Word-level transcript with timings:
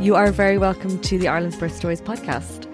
You 0.00 0.14
are 0.14 0.32
very 0.32 0.56
welcome 0.56 0.98
to 1.02 1.18
the 1.18 1.28
Ireland's 1.28 1.58
Birth 1.58 1.76
Stories 1.76 2.00
podcast. 2.00 2.66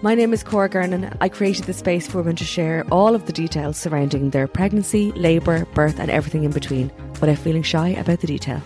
My 0.00 0.14
name 0.14 0.32
is 0.32 0.44
Cora 0.44 0.68
Gernan. 0.68 1.16
I 1.20 1.28
created 1.28 1.64
the 1.64 1.72
space 1.72 2.06
for 2.06 2.18
women 2.18 2.36
to 2.36 2.44
share 2.44 2.86
all 2.92 3.16
of 3.16 3.26
the 3.26 3.32
details 3.32 3.76
surrounding 3.76 4.30
their 4.30 4.46
pregnancy, 4.46 5.10
labour, 5.16 5.64
birth, 5.74 5.98
and 5.98 6.08
everything 6.08 6.44
in 6.44 6.52
between 6.52 6.92
without 7.20 7.38
feeling 7.38 7.64
shy 7.64 7.88
about 7.88 8.20
the 8.20 8.28
detail. 8.28 8.62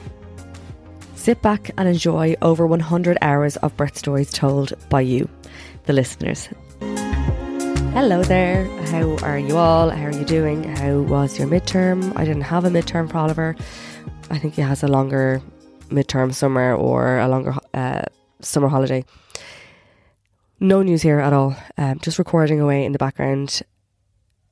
Sit 1.15 1.41
back 1.41 1.71
and 1.79 1.89
enjoy 1.89 2.37
over 2.43 2.67
100 2.67 3.17
hours 3.23 3.57
of 3.57 3.75
birth 3.79 3.97
stories 3.97 4.31
told 4.31 4.75
by 4.91 5.01
you, 5.01 5.27
the 5.87 5.95
listeners. 5.95 6.51
Hello 7.95 8.23
there. 8.25 8.67
How 8.89 9.17
are 9.25 9.39
you 9.39 9.57
all? 9.57 9.89
How 9.89 10.05
are 10.05 10.13
you 10.13 10.27
doing? 10.27 10.65
How 10.65 10.99
was 10.99 11.39
your 11.39 11.49
midterm? 11.49 12.15
I 12.15 12.27
didn't 12.27 12.43
have 12.43 12.67
a 12.67 12.69
midterm 12.69 13.11
for 13.11 13.17
Oliver. 13.17 13.57
I 14.31 14.37
think 14.37 14.53
he 14.53 14.61
has 14.61 14.83
a 14.83 14.89
longer 14.89 15.41
midterm 15.93 16.35
summer 16.35 16.75
or 16.75 17.19
a 17.19 17.29
longer 17.29 17.55
uh, 17.75 18.03
summer 18.41 18.69
holiday. 18.69 19.05
No 20.61 20.83
news 20.83 21.03
here 21.03 21.19
at 21.19 21.33
all. 21.33 21.57
Um, 21.77 21.99
just 22.01 22.19
recording 22.19 22.61
away 22.61 22.85
in 22.85 22.93
the 22.93 22.99
background 22.99 23.63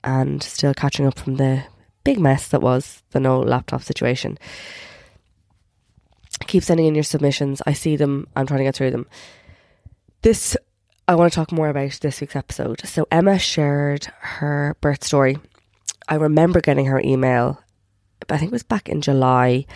and 0.02 0.42
still 0.42 0.74
catching 0.74 1.06
up 1.06 1.18
from 1.18 1.36
the 1.36 1.64
big 2.04 2.18
mess 2.18 2.48
that 2.48 2.62
was 2.62 3.02
the 3.10 3.20
no 3.20 3.40
laptop 3.40 3.82
situation. 3.82 4.38
Keep 6.46 6.64
sending 6.64 6.86
in 6.86 6.94
your 6.94 7.04
submissions. 7.04 7.62
I 7.66 7.74
see 7.74 7.96
them. 7.96 8.26
I'm 8.34 8.46
trying 8.46 8.58
to 8.58 8.64
get 8.64 8.74
through 8.74 8.90
them. 8.92 9.06
This, 10.22 10.56
I 11.06 11.14
want 11.14 11.32
to 11.32 11.36
talk 11.36 11.52
more 11.52 11.68
about 11.68 11.98
this 12.00 12.20
week's 12.20 12.36
episode. 12.36 12.80
So, 12.86 13.06
Emma 13.10 13.38
shared 13.38 14.06
her 14.20 14.76
birth 14.80 15.04
story. 15.04 15.38
I 16.08 16.14
remember 16.16 16.60
getting 16.60 16.86
her 16.86 17.00
email 17.04 17.62
I 18.28 18.38
think 18.38 18.50
it 18.50 18.52
was 18.52 18.62
back 18.62 18.88
in 18.88 19.00
July, 19.00 19.66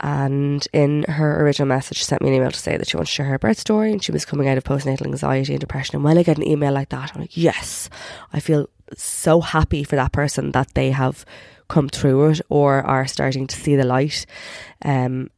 and 0.00 0.66
in 0.72 1.04
her 1.04 1.44
original 1.44 1.68
message, 1.68 1.98
she 1.98 2.04
sent 2.04 2.22
me 2.22 2.28
an 2.28 2.34
email 2.34 2.50
to 2.50 2.58
say 2.58 2.76
that 2.76 2.88
she 2.88 2.96
wanted 2.96 3.06
to 3.06 3.12
share 3.12 3.26
her 3.26 3.38
birth 3.38 3.58
story 3.58 3.92
and 3.92 4.02
she 4.02 4.12
was 4.12 4.24
coming 4.24 4.48
out 4.48 4.58
of 4.58 4.64
postnatal 4.64 5.06
anxiety 5.06 5.54
and 5.54 5.60
depression. 5.60 5.96
And 5.96 6.04
when 6.04 6.18
I 6.18 6.22
get 6.22 6.36
an 6.36 6.46
email 6.46 6.72
like 6.72 6.90
that, 6.90 7.12
I'm 7.14 7.20
like, 7.20 7.36
yes, 7.36 7.88
I 8.32 8.40
feel 8.40 8.68
so 8.96 9.40
happy 9.40 9.84
for 9.84 9.96
that 9.96 10.12
person 10.12 10.52
that 10.52 10.74
they 10.74 10.90
have 10.90 11.24
come 11.68 11.88
through 11.88 12.30
it 12.30 12.40
or 12.48 12.82
are 12.82 13.06
starting 13.06 13.46
to 13.46 13.56
see 13.56 13.76
the 13.76 13.84
light. 13.84 14.26
Um, 14.84 15.30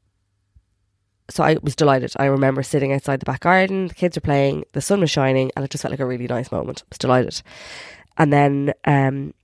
so 1.29 1.43
I 1.43 1.57
was 1.63 1.77
delighted. 1.77 2.13
I 2.17 2.27
remember 2.27 2.63
sitting 2.63 2.93
outside 2.93 3.21
the 3.21 3.27
back 3.27 3.41
garden, 3.41 3.89
the 3.89 3.95
kids 3.95 4.17
were 4.17 4.21
playing, 4.21 4.65
the 4.73 4.81
sun 4.81 5.01
was 5.01 5.11
shining, 5.11 5.51
and 5.57 5.65
it 5.65 5.71
just 5.71 5.83
felt 5.83 5.91
like 5.91 6.01
a 6.01 6.07
really 6.07 6.27
nice 6.27 6.53
moment. 6.53 6.83
I 6.83 6.87
was 6.91 6.99
delighted. 6.99 7.43
And 8.17 8.33
then 8.33 8.73
um, 8.85 9.35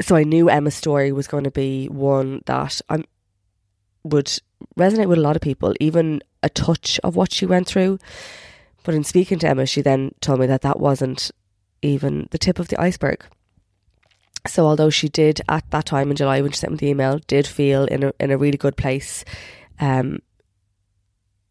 so 0.00 0.16
I 0.16 0.24
knew 0.24 0.48
Emma's 0.48 0.74
story 0.74 1.12
was 1.12 1.26
going 1.26 1.44
to 1.44 1.50
be 1.50 1.86
one 1.86 2.42
that 2.46 2.80
I 2.88 3.04
would 4.02 4.32
resonate 4.78 5.08
with 5.08 5.18
a 5.18 5.22
lot 5.22 5.36
of 5.36 5.42
people, 5.42 5.74
even 5.80 6.22
a 6.42 6.48
touch 6.48 6.98
of 7.04 7.16
what 7.16 7.32
she 7.32 7.46
went 7.46 7.66
through. 7.66 7.98
But 8.82 8.94
in 8.94 9.04
speaking 9.04 9.38
to 9.40 9.48
Emma, 9.48 9.66
she 9.66 9.82
then 9.82 10.12
told 10.20 10.40
me 10.40 10.46
that 10.46 10.62
that 10.62 10.80
wasn't 10.80 11.30
even 11.82 12.28
the 12.30 12.38
tip 12.38 12.58
of 12.58 12.68
the 12.68 12.80
iceberg. 12.80 13.24
So 14.46 14.66
although 14.66 14.90
she 14.90 15.08
did 15.08 15.42
at 15.48 15.70
that 15.70 15.84
time 15.84 16.10
in 16.10 16.16
July 16.16 16.40
when 16.40 16.50
she 16.50 16.58
sent 16.58 16.72
me 16.72 16.78
the 16.78 16.88
email, 16.88 17.18
did 17.26 17.46
feel 17.46 17.84
in 17.84 18.04
a 18.04 18.12
in 18.18 18.30
a 18.30 18.38
really 18.38 18.56
good 18.56 18.76
place, 18.76 19.22
um, 19.80 20.20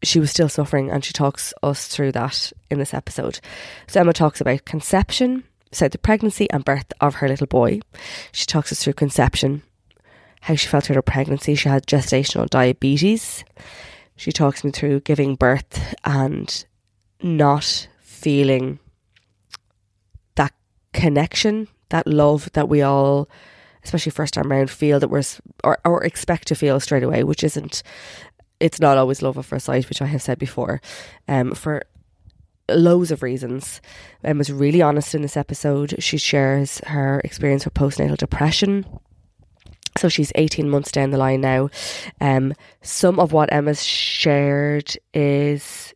she 0.02 0.18
was 0.18 0.30
still 0.32 0.48
suffering, 0.48 0.90
and 0.90 1.04
she 1.04 1.12
talks 1.12 1.54
us 1.62 1.86
through 1.86 2.12
that 2.12 2.52
in 2.68 2.80
this 2.80 2.94
episode. 2.94 3.38
So 3.86 4.00
Emma 4.00 4.12
talks 4.12 4.40
about 4.40 4.64
conception, 4.64 5.44
so 5.72 5.88
the 5.88 5.98
pregnancy 5.98 6.50
and 6.50 6.64
birth 6.64 6.92
of 7.00 7.16
her 7.16 7.28
little 7.28 7.46
boy. 7.46 7.80
She 8.32 8.46
talks 8.46 8.72
us 8.72 8.82
through 8.82 8.94
conception, 8.94 9.62
how 10.42 10.54
she 10.54 10.66
felt 10.66 10.84
through 10.84 10.96
her 10.96 11.02
pregnancy. 11.02 11.54
She 11.54 11.68
had 11.68 11.86
gestational 11.86 12.48
diabetes. 12.48 13.44
She 14.16 14.32
talks 14.32 14.64
me 14.64 14.70
through 14.70 15.00
giving 15.00 15.34
birth 15.36 15.94
and 16.04 16.64
not 17.22 17.88
feeling 18.00 18.78
that 20.34 20.52
connection, 20.92 21.68
that 21.90 22.06
love 22.06 22.50
that 22.52 22.68
we 22.68 22.82
all, 22.82 23.28
especially 23.84 24.10
first 24.10 24.34
time 24.34 24.50
around, 24.50 24.70
feel 24.70 25.00
that 25.00 25.08
we're 25.08 25.22
or, 25.64 25.78
or 25.84 26.04
expect 26.04 26.48
to 26.48 26.54
feel 26.54 26.80
straight 26.80 27.02
away, 27.02 27.24
which 27.24 27.44
isn't. 27.44 27.82
It's 28.58 28.80
not 28.80 28.98
always 28.98 29.22
love 29.22 29.38
at 29.38 29.46
first 29.46 29.66
sight, 29.66 29.88
which 29.88 30.02
I 30.02 30.06
have 30.06 30.20
said 30.20 30.38
before. 30.38 30.82
Um, 31.26 31.54
for 31.54 31.82
loads 32.76 33.10
of 33.10 33.22
reasons. 33.22 33.80
Emma's 34.24 34.52
really 34.52 34.82
honest 34.82 35.14
in 35.14 35.22
this 35.22 35.36
episode. 35.36 35.94
She 35.98 36.18
shares 36.18 36.80
her 36.86 37.20
experience 37.24 37.64
with 37.64 37.74
postnatal 37.74 38.16
depression. 38.16 38.84
So 39.96 40.08
she's 40.08 40.32
18 40.34 40.70
months 40.70 40.92
down 40.92 41.10
the 41.10 41.18
line 41.18 41.40
now. 41.40 41.68
Um, 42.20 42.54
some 42.80 43.18
of 43.18 43.32
what 43.32 43.52
Emma's 43.52 43.84
shared 43.84 44.94
is 45.12 45.94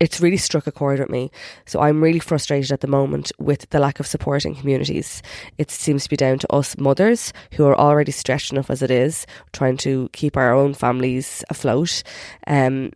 it's 0.00 0.20
really 0.20 0.36
struck 0.36 0.66
a 0.66 0.72
chord 0.72 1.00
with 1.00 1.08
me. 1.08 1.30
So 1.66 1.80
I'm 1.80 2.02
really 2.02 2.20
frustrated 2.20 2.70
at 2.70 2.80
the 2.80 2.86
moment 2.86 3.32
with 3.38 3.68
the 3.70 3.80
lack 3.80 3.98
of 3.98 4.06
support 4.06 4.44
in 4.44 4.54
communities. 4.54 5.22
It 5.56 5.70
seems 5.70 6.04
to 6.04 6.10
be 6.10 6.16
down 6.16 6.38
to 6.40 6.52
us 6.52 6.78
mothers 6.78 7.32
who 7.54 7.66
are 7.66 7.76
already 7.76 8.12
stretched 8.12 8.52
enough 8.52 8.70
as 8.70 8.82
it 8.82 8.90
is, 8.90 9.26
trying 9.52 9.76
to 9.78 10.08
keep 10.12 10.36
our 10.36 10.54
own 10.54 10.74
families 10.74 11.44
afloat. 11.50 12.02
Um, 12.46 12.92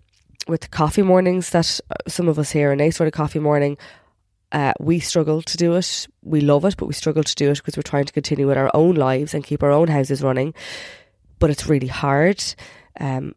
with 0.49 0.71
coffee 0.71 1.03
mornings 1.03 1.51
that 1.51 1.81
uh, 1.91 1.95
some 2.09 2.29
of 2.29 2.39
us 2.39 2.51
here 2.51 2.73
in 2.73 2.81
a 2.81 2.91
sort 2.91 3.07
of 3.07 3.13
coffee 3.13 3.39
morning, 3.39 3.77
uh, 4.53 4.73
we 4.79 5.01
struggle 5.01 5.43
to 5.43 5.57
do 5.57 5.75
it. 5.75 6.07
We 6.23 6.41
love 6.41 6.65
it, 6.65 6.77
but 6.77 6.87
we 6.87 6.95
struggle 6.95 7.23
to 7.23 7.35
do 7.35 7.51
it 7.51 7.57
because 7.57 7.77
we're 7.77 7.83
trying 7.83 8.05
to 8.05 8.13
continue 8.13 8.47
with 8.47 8.59
our 8.59 8.71
own 8.75 8.95
lives 8.95 9.35
and 9.35 9.45
keep 9.45 9.63
our 9.63 9.71
own 9.71 9.89
houses 9.89 10.23
running. 10.23 10.55
But 11.39 11.51
it's 11.51 11.67
really 11.67 11.89
hard. 11.89 12.43
Um, 13.01 13.35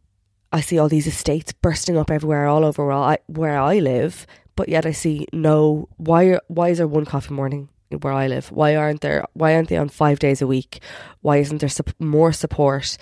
I 0.52 0.62
see 0.62 0.78
all 0.78 0.90
these 0.90 1.08
estates 1.08 1.54
bursting 1.54 1.98
up 1.98 2.12
everywhere, 2.12 2.48
all 2.48 2.66
over 2.66 2.86
where 2.86 2.96
I, 2.96 3.18
where 3.28 3.58
I 3.58 3.80
live, 3.80 4.28
but 4.56 4.70
yet 4.70 4.86
I 4.86 4.92
see 4.92 5.28
no. 5.34 5.90
Why? 5.98 6.40
Why 6.48 6.70
is 6.70 6.78
there 6.78 6.88
one 6.88 7.06
coffee 7.06 7.34
morning 7.34 7.70
where 8.02 8.14
I 8.14 8.28
live? 8.28 8.52
Why 8.52 8.76
aren't 8.76 9.02
there? 9.02 9.26
Why 9.34 9.56
aren't 9.56 9.70
they 9.70 9.78
on 9.78 9.90
five 9.90 10.20
days 10.20 10.42
a 10.42 10.48
week? 10.48 10.82
Why 11.22 11.38
isn't 11.38 11.60
there 11.60 11.70
more 12.00 12.32
support? 12.32 12.98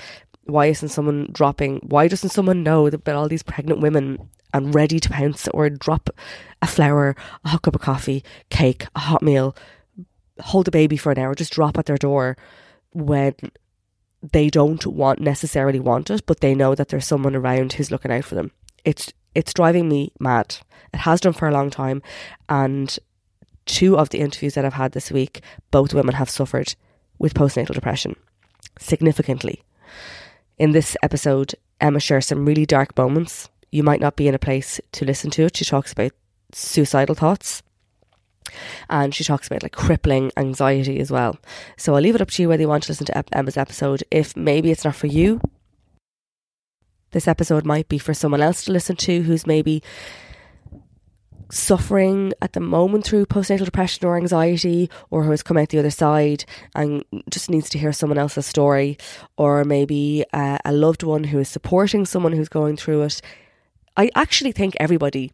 Why 0.45 0.65
isn't 0.67 0.89
someone 0.89 1.29
dropping 1.31 1.79
why 1.83 2.07
doesn't 2.07 2.29
someone 2.29 2.63
know 2.63 2.87
about 2.87 3.15
all 3.15 3.27
these 3.27 3.43
pregnant 3.43 3.79
women 3.79 4.29
and 4.53 4.75
ready 4.75 4.99
to 4.99 5.09
pounce 5.09 5.47
or 5.49 5.69
drop 5.69 6.09
a 6.61 6.67
flower 6.67 7.15
a 7.45 7.49
hot 7.49 7.61
cup 7.61 7.75
of 7.75 7.81
coffee 7.81 8.23
cake 8.49 8.85
a 8.95 8.99
hot 8.99 9.21
meal 9.21 9.55
hold 10.41 10.67
a 10.67 10.71
baby 10.71 10.97
for 10.97 11.11
an 11.11 11.19
hour 11.19 11.35
just 11.35 11.53
drop 11.53 11.77
at 11.77 11.85
their 11.85 11.97
door 11.97 12.35
when 12.91 13.33
they 14.31 14.49
don't 14.49 14.85
want 14.85 15.19
necessarily 15.19 15.79
want 15.79 16.09
it 16.09 16.25
but 16.25 16.39
they 16.39 16.55
know 16.55 16.75
that 16.75 16.89
there's 16.89 17.05
someone 17.05 17.35
around 17.35 17.73
who's 17.73 17.91
looking 17.91 18.11
out 18.11 18.23
for 18.23 18.35
them. 18.35 18.51
It's 18.85 19.11
it's 19.35 19.53
driving 19.53 19.89
me 19.89 20.11
mad. 20.19 20.57
It 20.93 20.99
has 20.99 21.19
done 21.19 21.33
for 21.33 21.47
a 21.47 21.51
long 21.51 21.69
time 21.69 22.01
and 22.47 22.97
two 23.65 23.97
of 23.97 24.09
the 24.09 24.19
interviews 24.19 24.53
that 24.53 24.65
I've 24.65 24.73
had 24.73 24.91
this 24.91 25.11
week 25.11 25.41
both 25.71 25.93
women 25.93 26.15
have 26.15 26.29
suffered 26.29 26.75
with 27.17 27.33
postnatal 27.33 27.73
depression 27.73 28.15
significantly 28.79 29.63
In 30.57 30.71
this 30.71 30.95
episode, 31.01 31.55
Emma 31.81 31.99
shares 31.99 32.27
some 32.27 32.45
really 32.45 32.65
dark 32.65 32.97
moments. 32.97 33.49
You 33.71 33.83
might 33.83 34.01
not 34.01 34.15
be 34.15 34.27
in 34.27 34.35
a 34.35 34.39
place 34.39 34.79
to 34.91 35.05
listen 35.05 35.31
to 35.31 35.43
it. 35.43 35.57
She 35.57 35.65
talks 35.65 35.91
about 35.91 36.11
suicidal 36.51 37.15
thoughts 37.15 37.63
and 38.89 39.15
she 39.15 39.23
talks 39.23 39.47
about 39.47 39.63
like 39.63 39.71
crippling 39.71 40.31
anxiety 40.37 40.99
as 40.99 41.11
well. 41.11 41.37
So 41.77 41.95
I'll 41.95 42.01
leave 42.01 42.15
it 42.15 42.21
up 42.21 42.31
to 42.31 42.41
you 42.41 42.49
whether 42.49 42.61
you 42.61 42.67
want 42.67 42.83
to 42.83 42.91
listen 42.91 43.07
to 43.07 43.35
Emma's 43.35 43.57
episode. 43.57 44.03
If 44.11 44.35
maybe 44.37 44.69
it's 44.69 44.85
not 44.85 44.95
for 44.95 45.07
you, 45.07 45.41
this 47.11 47.27
episode 47.27 47.65
might 47.65 47.89
be 47.89 47.97
for 47.97 48.13
someone 48.13 48.41
else 48.41 48.63
to 48.65 48.71
listen 48.71 48.95
to 48.97 49.21
who's 49.23 49.47
maybe 49.47 49.81
suffering 51.53 52.33
at 52.41 52.53
the 52.53 52.59
moment 52.59 53.05
through 53.05 53.25
postnatal 53.25 53.65
depression 53.65 54.05
or 54.05 54.17
anxiety, 54.17 54.89
or 55.09 55.23
who 55.23 55.31
has 55.31 55.43
come 55.43 55.57
out 55.57 55.69
the 55.69 55.79
other 55.79 55.91
side 55.91 56.45
and 56.75 57.03
just 57.29 57.49
needs 57.49 57.69
to 57.69 57.77
hear 57.77 57.93
someone 57.93 58.17
else's 58.17 58.45
story, 58.45 58.97
or 59.37 59.63
maybe 59.63 60.25
uh, 60.33 60.57
a 60.65 60.73
loved 60.73 61.03
one 61.03 61.23
who 61.23 61.39
is 61.39 61.49
supporting 61.49 62.05
someone 62.05 62.33
who's 62.33 62.49
going 62.49 62.77
through 62.77 63.03
it. 63.03 63.21
I 63.95 64.09
actually 64.15 64.51
think 64.51 64.75
everybody 64.79 65.31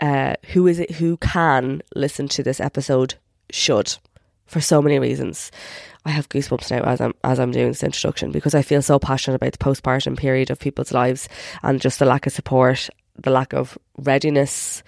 uh, 0.00 0.34
who 0.52 0.66
is 0.66 0.78
who 0.98 1.16
can 1.18 1.82
listen 1.94 2.28
to 2.28 2.42
this 2.42 2.60
episode 2.60 3.14
should 3.50 3.96
for 4.46 4.60
so 4.60 4.80
many 4.82 4.98
reasons. 4.98 5.50
I 6.04 6.10
have 6.10 6.28
goosebumps 6.28 6.70
now 6.70 6.82
as 6.84 7.00
I'm 7.00 7.14
as 7.24 7.38
I'm 7.38 7.50
doing 7.50 7.68
this 7.68 7.82
introduction 7.82 8.30
because 8.30 8.54
I 8.54 8.62
feel 8.62 8.82
so 8.82 8.98
passionate 8.98 9.36
about 9.36 9.52
the 9.52 9.58
postpartum 9.58 10.16
period 10.16 10.50
of 10.50 10.58
people's 10.58 10.92
lives 10.92 11.28
and 11.62 11.80
just 11.80 11.98
the 11.98 12.06
lack 12.06 12.26
of 12.26 12.32
support, 12.32 12.88
the 13.16 13.30
lack 13.30 13.52
of 13.52 13.78
readiness. 13.96 14.82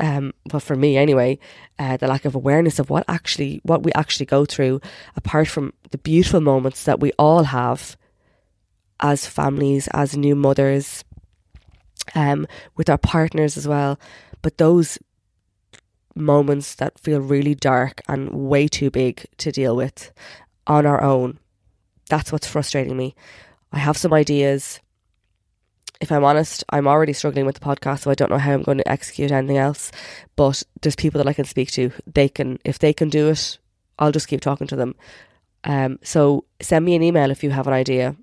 Um, 0.00 0.32
for 0.58 0.76
me 0.76 0.96
anyway, 0.96 1.38
uh, 1.78 1.98
the 1.98 2.08
lack 2.08 2.24
of 2.24 2.34
awareness 2.34 2.78
of 2.78 2.88
what 2.88 3.04
actually 3.06 3.60
what 3.64 3.82
we 3.82 3.92
actually 3.92 4.24
go 4.26 4.46
through, 4.46 4.80
apart 5.14 5.46
from 5.46 5.74
the 5.90 5.98
beautiful 5.98 6.40
moments 6.40 6.84
that 6.84 7.00
we 7.00 7.12
all 7.18 7.44
have 7.44 7.98
as 9.00 9.26
families, 9.26 9.88
as 9.92 10.16
new 10.16 10.34
mothers, 10.34 11.04
um, 12.14 12.46
with 12.76 12.88
our 12.88 12.98
partners 12.98 13.58
as 13.58 13.68
well. 13.68 14.00
But 14.40 14.56
those 14.56 14.98
moments 16.14 16.74
that 16.76 16.98
feel 16.98 17.20
really 17.20 17.54
dark 17.54 18.00
and 18.08 18.30
way 18.30 18.68
too 18.68 18.90
big 18.90 19.26
to 19.38 19.52
deal 19.52 19.76
with 19.76 20.12
on 20.66 20.86
our 20.86 21.02
own, 21.02 21.38
that's 22.08 22.32
what's 22.32 22.46
frustrating 22.46 22.96
me. 22.96 23.14
I 23.70 23.78
have 23.78 23.98
some 23.98 24.14
ideas. 24.14 24.80
If 26.00 26.10
I'm 26.10 26.24
honest, 26.24 26.64
I'm 26.70 26.86
already 26.86 27.12
struggling 27.12 27.44
with 27.44 27.58
the 27.58 27.64
podcast, 27.64 28.00
so 28.00 28.10
I 28.10 28.14
don't 28.14 28.30
know 28.30 28.38
how 28.38 28.52
I'm 28.52 28.62
going 28.62 28.78
to 28.78 28.90
execute 28.90 29.30
anything 29.30 29.58
else. 29.58 29.92
But 30.34 30.62
there's 30.80 30.96
people 30.96 31.18
that 31.18 31.28
I 31.28 31.34
can 31.34 31.44
speak 31.44 31.70
to. 31.72 31.92
They 32.06 32.28
can, 32.28 32.58
if 32.64 32.78
they 32.78 32.92
can 32.92 33.10
do 33.10 33.28
it, 33.28 33.58
I'll 33.98 34.12
just 34.12 34.28
keep 34.28 34.40
talking 34.40 34.66
to 34.68 34.76
them. 34.76 34.94
Um, 35.64 35.98
so 36.02 36.44
send 36.60 36.84
me 36.84 36.94
an 36.94 37.02
email 37.02 37.30
if 37.30 37.44
you 37.44 37.50
have 37.50 37.66
an 37.66 37.74
idea. 37.74 38.16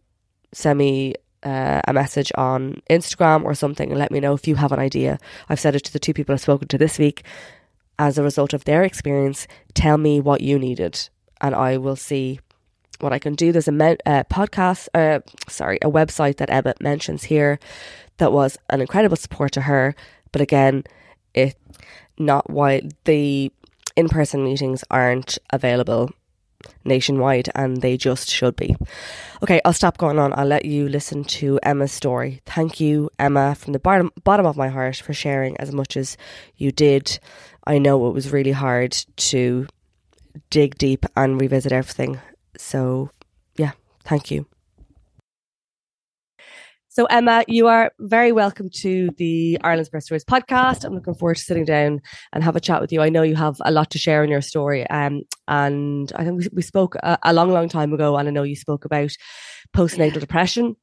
Send 0.54 0.80
me 0.80 1.16
uh, 1.44 1.82
a 1.88 1.94
message 1.94 2.32
on 2.36 2.82
Instagram 2.90 3.44
or 3.44 3.54
something 3.54 3.90
and 3.90 4.00
let 4.00 4.12
me 4.12 4.20
know 4.20 4.34
if 4.34 4.48
you 4.48 4.56
have 4.56 4.72
an 4.72 4.80
idea. 4.80 5.20
I've 5.50 5.60
said 5.60 5.76
it 5.76 5.84
to 5.86 5.94
the 5.94 6.00
two 6.00 6.14
people 6.14 6.34
I've 6.34 6.42
spoken 6.42 6.68
to 6.70 6.78
this 6.78 6.98
week. 6.98 7.24
As 8.00 8.18
a 8.18 8.24
result 8.24 8.54
of 8.54 8.66
their 8.66 8.84
experience, 8.84 9.48
tell 9.74 9.98
me 9.98 10.22
what 10.22 10.42
you 10.42 10.60
needed, 10.60 11.10
and 11.42 11.56
I 11.56 11.78
will 11.78 11.96
see 11.96 12.40
what 13.00 13.14
I 13.14 13.20
can 13.20 13.36
do. 13.36 13.52
There's 13.52 13.68
a 13.68 13.72
me- 13.72 13.98
uh, 14.06 14.24
podcast, 14.26 14.88
uh, 14.94 15.20
sorry, 15.48 15.78
a 15.82 15.90
website 15.90 16.38
that 16.38 16.50
Emma 16.50 16.74
mentions 16.82 17.24
here 17.24 17.60
that 18.18 18.32
was 18.32 18.58
an 18.70 18.82
incredible 18.82 19.18
support 19.18 19.52
to 19.54 19.62
her. 19.62 19.96
But 20.32 20.42
again, 20.42 20.84
it 21.34 21.56
not 22.18 22.50
why 22.50 22.90
the 23.06 23.52
in 23.96 24.10
person 24.10 24.44
meetings 24.44 24.84
aren't 24.90 25.38
available 25.52 26.12
nationwide 26.84 27.50
and 27.56 27.82
they 27.82 27.98
just 27.98 28.30
should 28.30 28.56
be. 28.56 28.76
Okay, 29.44 29.62
I'll 29.64 29.74
stop 29.74 29.98
going 29.98 30.20
on. 30.20 30.34
I'll 30.34 30.48
let 30.48 30.66
you 30.66 30.90
listen 30.90 31.24
to 31.26 31.60
Emma's 31.64 31.92
story. 31.92 32.42
Thank 32.46 32.80
you, 32.80 33.10
Emma, 33.20 33.56
from 33.56 33.74
the 33.74 33.80
bottom 33.80 34.12
bottom 34.24 34.46
of 34.46 34.58
my 34.58 34.70
heart 34.70 34.98
for 34.98 35.14
sharing 35.14 35.58
as 35.58 35.72
much 35.72 35.96
as 35.96 36.18
you 36.56 36.72
did. 36.72 37.20
I 37.66 37.78
know 37.78 38.08
it 38.08 38.14
was 38.14 38.32
really 38.32 38.54
hard 38.54 38.92
to 39.18 39.68
dig 40.50 40.78
deep 40.78 41.06
and 41.16 41.40
revisit 41.40 41.72
everything. 41.72 42.20
So, 42.58 43.12
yeah, 43.58 43.72
thank 44.04 44.32
you. 44.32 44.48
So, 46.98 47.06
Emma, 47.06 47.44
you 47.48 47.68
are 47.68 47.92
very 48.00 48.32
welcome 48.32 48.72
to 48.78 49.12
the 49.18 49.60
Ireland's 49.64 49.90
Birth 49.90 50.06
Stories 50.06 50.26
podcast. 50.26 50.84
I'm 50.84 50.96
looking 50.96 51.14
forward 51.14 51.36
to 51.36 51.44
sitting 51.44 51.64
down 51.64 52.02
and 52.34 52.44
have 52.44 52.56
a 52.56 52.60
chat 52.60 52.82
with 52.82 52.92
you. 52.92 53.04
I 53.04 53.10
know 53.10 53.22
you 53.22 53.36
have 53.36 53.62
a 53.64 53.72
lot 53.72 53.92
to 53.92 54.00
share 54.00 54.24
in 54.24 54.32
your 54.32 54.42
story. 54.42 54.90
Um, 54.90 55.22
and 55.48 56.12
I 56.16 56.24
think 56.24 56.40
we, 56.40 56.48
we 56.54 56.62
spoke 56.64 56.96
a, 56.96 57.20
a, 57.22 57.34
long, 57.34 57.52
long 57.52 57.70
time 57.70 57.94
ago, 57.94 58.18
and 58.18 58.28
I 58.28 58.32
know 58.32 58.42
you 58.42 58.56
spoke 58.56 58.84
about 58.84 59.12
postnatal 59.76 60.16
yeah. 60.16 60.20
depression. 60.22 60.76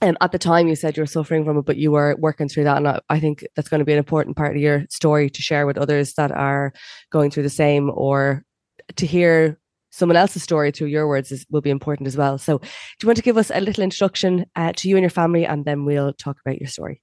Um, 0.00 0.16
at 0.22 0.32
the 0.32 0.38
time, 0.38 0.66
you 0.66 0.76
said 0.76 0.96
you 0.96 1.02
were 1.02 1.06
suffering 1.06 1.44
from 1.44 1.58
it, 1.58 1.66
but 1.66 1.76
you 1.76 1.90
were 1.90 2.16
working 2.18 2.48
through 2.48 2.64
that. 2.64 2.78
And 2.78 2.88
I, 2.88 3.00
I 3.10 3.20
think 3.20 3.44
that's 3.54 3.68
going 3.68 3.80
to 3.80 3.84
be 3.84 3.92
an 3.92 3.98
important 3.98 4.38
part 4.38 4.56
of 4.56 4.62
your 4.62 4.86
story 4.88 5.28
to 5.28 5.42
share 5.42 5.66
with 5.66 5.76
others 5.76 6.14
that 6.14 6.32
are 6.32 6.72
going 7.10 7.30
through 7.30 7.42
the 7.42 7.50
same 7.50 7.90
or 7.92 8.46
to 8.96 9.06
hear 9.06 9.58
someone 9.92 10.16
else's 10.16 10.42
story 10.42 10.72
through 10.72 10.88
your 10.88 11.06
words 11.06 11.30
is, 11.30 11.46
will 11.50 11.60
be 11.60 11.70
important 11.70 12.08
as 12.08 12.16
well. 12.16 12.38
So, 12.38 12.58
do 12.58 12.66
you 13.02 13.06
want 13.06 13.18
to 13.18 13.22
give 13.22 13.36
us 13.36 13.50
a 13.54 13.60
little 13.60 13.84
introduction 13.84 14.46
uh, 14.56 14.72
to 14.76 14.88
you 14.88 14.96
and 14.96 15.02
your 15.02 15.10
family, 15.10 15.46
and 15.46 15.64
then 15.64 15.84
we'll 15.84 16.12
talk 16.12 16.38
about 16.44 16.60
your 16.60 16.68
story? 16.68 17.00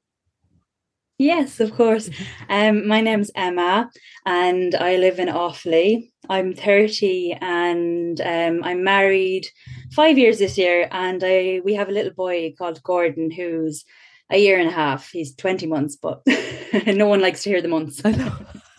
Yes, 1.18 1.60
of 1.60 1.74
course. 1.76 2.10
Um, 2.50 2.88
my 2.88 3.02
name's 3.02 3.30
Emma, 3.36 3.90
and 4.26 4.74
I 4.74 4.96
live 4.96 5.20
in 5.20 5.28
Offaly. 5.28 6.12
I'm 6.30 6.54
30, 6.54 7.38
and 7.42 8.20
um, 8.22 8.64
I'm 8.64 8.84
married 8.84 9.48
five 9.92 10.18
years 10.18 10.40
this 10.40 10.58
year, 10.58 10.88
and 10.92 11.22
I 11.24 11.62
we 11.64 11.74
have 11.76 11.90
a 11.90 11.94
little 11.94 12.14
boy 12.14 12.54
called 12.58 12.82
Gordon 12.84 13.32
who's 13.32 13.86
a 14.32 14.38
year 14.38 14.60
and 14.60 14.70
a 14.70 14.74
half. 14.74 15.10
He's 15.10 15.36
20 15.36 15.68
months, 15.68 15.98
but 15.98 16.22
no 16.88 17.08
one 17.08 17.20
likes 17.20 17.44
to 17.44 17.50
hear 17.50 17.62
the 17.62 17.68
months. 17.68 18.02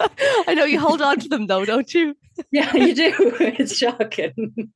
I 0.46 0.54
know. 0.54 0.64
You 0.64 0.80
hold 0.80 1.02
on 1.02 1.18
to 1.20 1.28
them 1.28 1.46
though, 1.46 1.64
don't 1.64 1.92
you? 1.92 2.14
yeah, 2.50 2.74
you 2.74 2.94
do. 2.94 3.36
It's 3.40 3.76
shocking. 3.76 4.72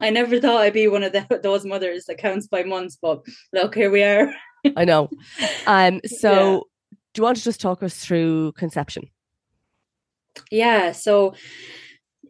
I 0.00 0.10
never 0.10 0.40
thought 0.40 0.60
I'd 0.60 0.74
be 0.74 0.88
one 0.88 1.02
of 1.02 1.12
the, 1.12 1.40
those 1.42 1.64
mothers 1.64 2.04
that 2.04 2.18
counts 2.18 2.46
by 2.46 2.62
months, 2.62 2.98
but 3.00 3.24
look, 3.52 3.74
here 3.74 3.90
we 3.90 4.02
are. 4.02 4.34
I 4.76 4.84
know. 4.84 5.08
Um, 5.66 6.00
so 6.04 6.30
yeah. 6.30 6.96
do 7.14 7.20
you 7.20 7.22
want 7.22 7.38
to 7.38 7.44
just 7.44 7.60
talk 7.60 7.82
us 7.82 7.96
through 7.96 8.52
conception? 8.52 9.04
Yeah, 10.50 10.92
so 10.92 11.34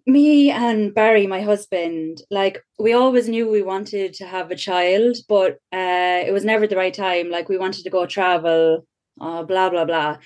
me 0.07 0.51
and 0.51 0.95
Barry, 0.95 1.27
my 1.27 1.43
husband, 1.43 2.23
like 2.31 2.63
we 2.79 2.93
always 2.93 3.29
knew 3.29 3.51
we 3.51 3.63
wanted 3.63 4.15
to 4.15 4.27
have 4.27 4.51
a 4.51 4.57
child, 4.57 5.17
but 5.29 5.55
uh, 5.73 6.23
it 6.25 6.33
was 6.33 6.45
never 6.45 6.67
the 6.67 6.77
right 6.77 6.95
time. 6.95 7.31
Like 7.31 7.49
we 7.49 7.59
wanted 7.59 7.83
to 7.85 7.91
go 7.91 8.07
travel, 8.07 8.87
uh, 9.21 9.43
blah 9.43 9.71
blah 9.71 9.85
blah. 9.85 10.19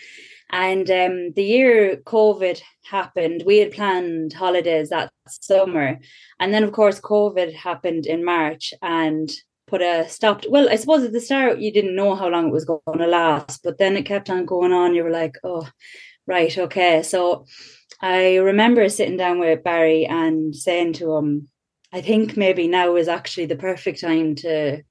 And 0.50 0.90
um, 0.90 1.32
the 1.32 1.44
year 1.44 1.96
COVID 2.04 2.60
happened, 2.84 3.44
we 3.46 3.58
had 3.58 3.72
planned 3.72 4.32
holidays 4.32 4.90
that 4.90 5.12
summer, 5.28 5.98
and 6.40 6.52
then 6.52 6.64
of 6.64 6.72
course 6.72 7.00
COVID 7.00 7.54
happened 7.54 8.06
in 8.06 8.24
March 8.24 8.74
and 8.82 9.30
put 9.68 9.80
a 9.80 10.08
stop. 10.08 10.42
To, 10.42 10.50
well, 10.50 10.68
I 10.68 10.76
suppose 10.76 11.04
at 11.04 11.12
the 11.12 11.20
start 11.20 11.60
you 11.60 11.72
didn't 11.72 11.94
know 11.94 12.16
how 12.16 12.28
long 12.28 12.48
it 12.48 12.52
was 12.52 12.64
going 12.64 12.98
to 12.98 13.06
last, 13.06 13.62
but 13.62 13.78
then 13.78 13.96
it 13.96 14.06
kept 14.06 14.28
on 14.28 14.44
going 14.44 14.72
on. 14.72 14.94
You 14.94 15.04
were 15.04 15.10
like, 15.10 15.36
oh, 15.44 15.68
right, 16.26 16.56
okay, 16.58 17.02
so 17.02 17.46
I 18.00 18.36
remember 18.36 18.88
sitting 18.88 19.16
down 19.16 19.38
with 19.38 19.62
Barry 19.62 20.06
and 20.06 20.54
saying 20.54 20.94
to 20.94 21.14
him, 21.16 21.48
I 21.92 22.00
think 22.00 22.36
maybe 22.36 22.66
now 22.66 22.96
is 22.96 23.08
actually 23.08 23.46
the 23.46 23.56
perfect 23.56 24.00
time 24.00 24.34
to 24.36 24.82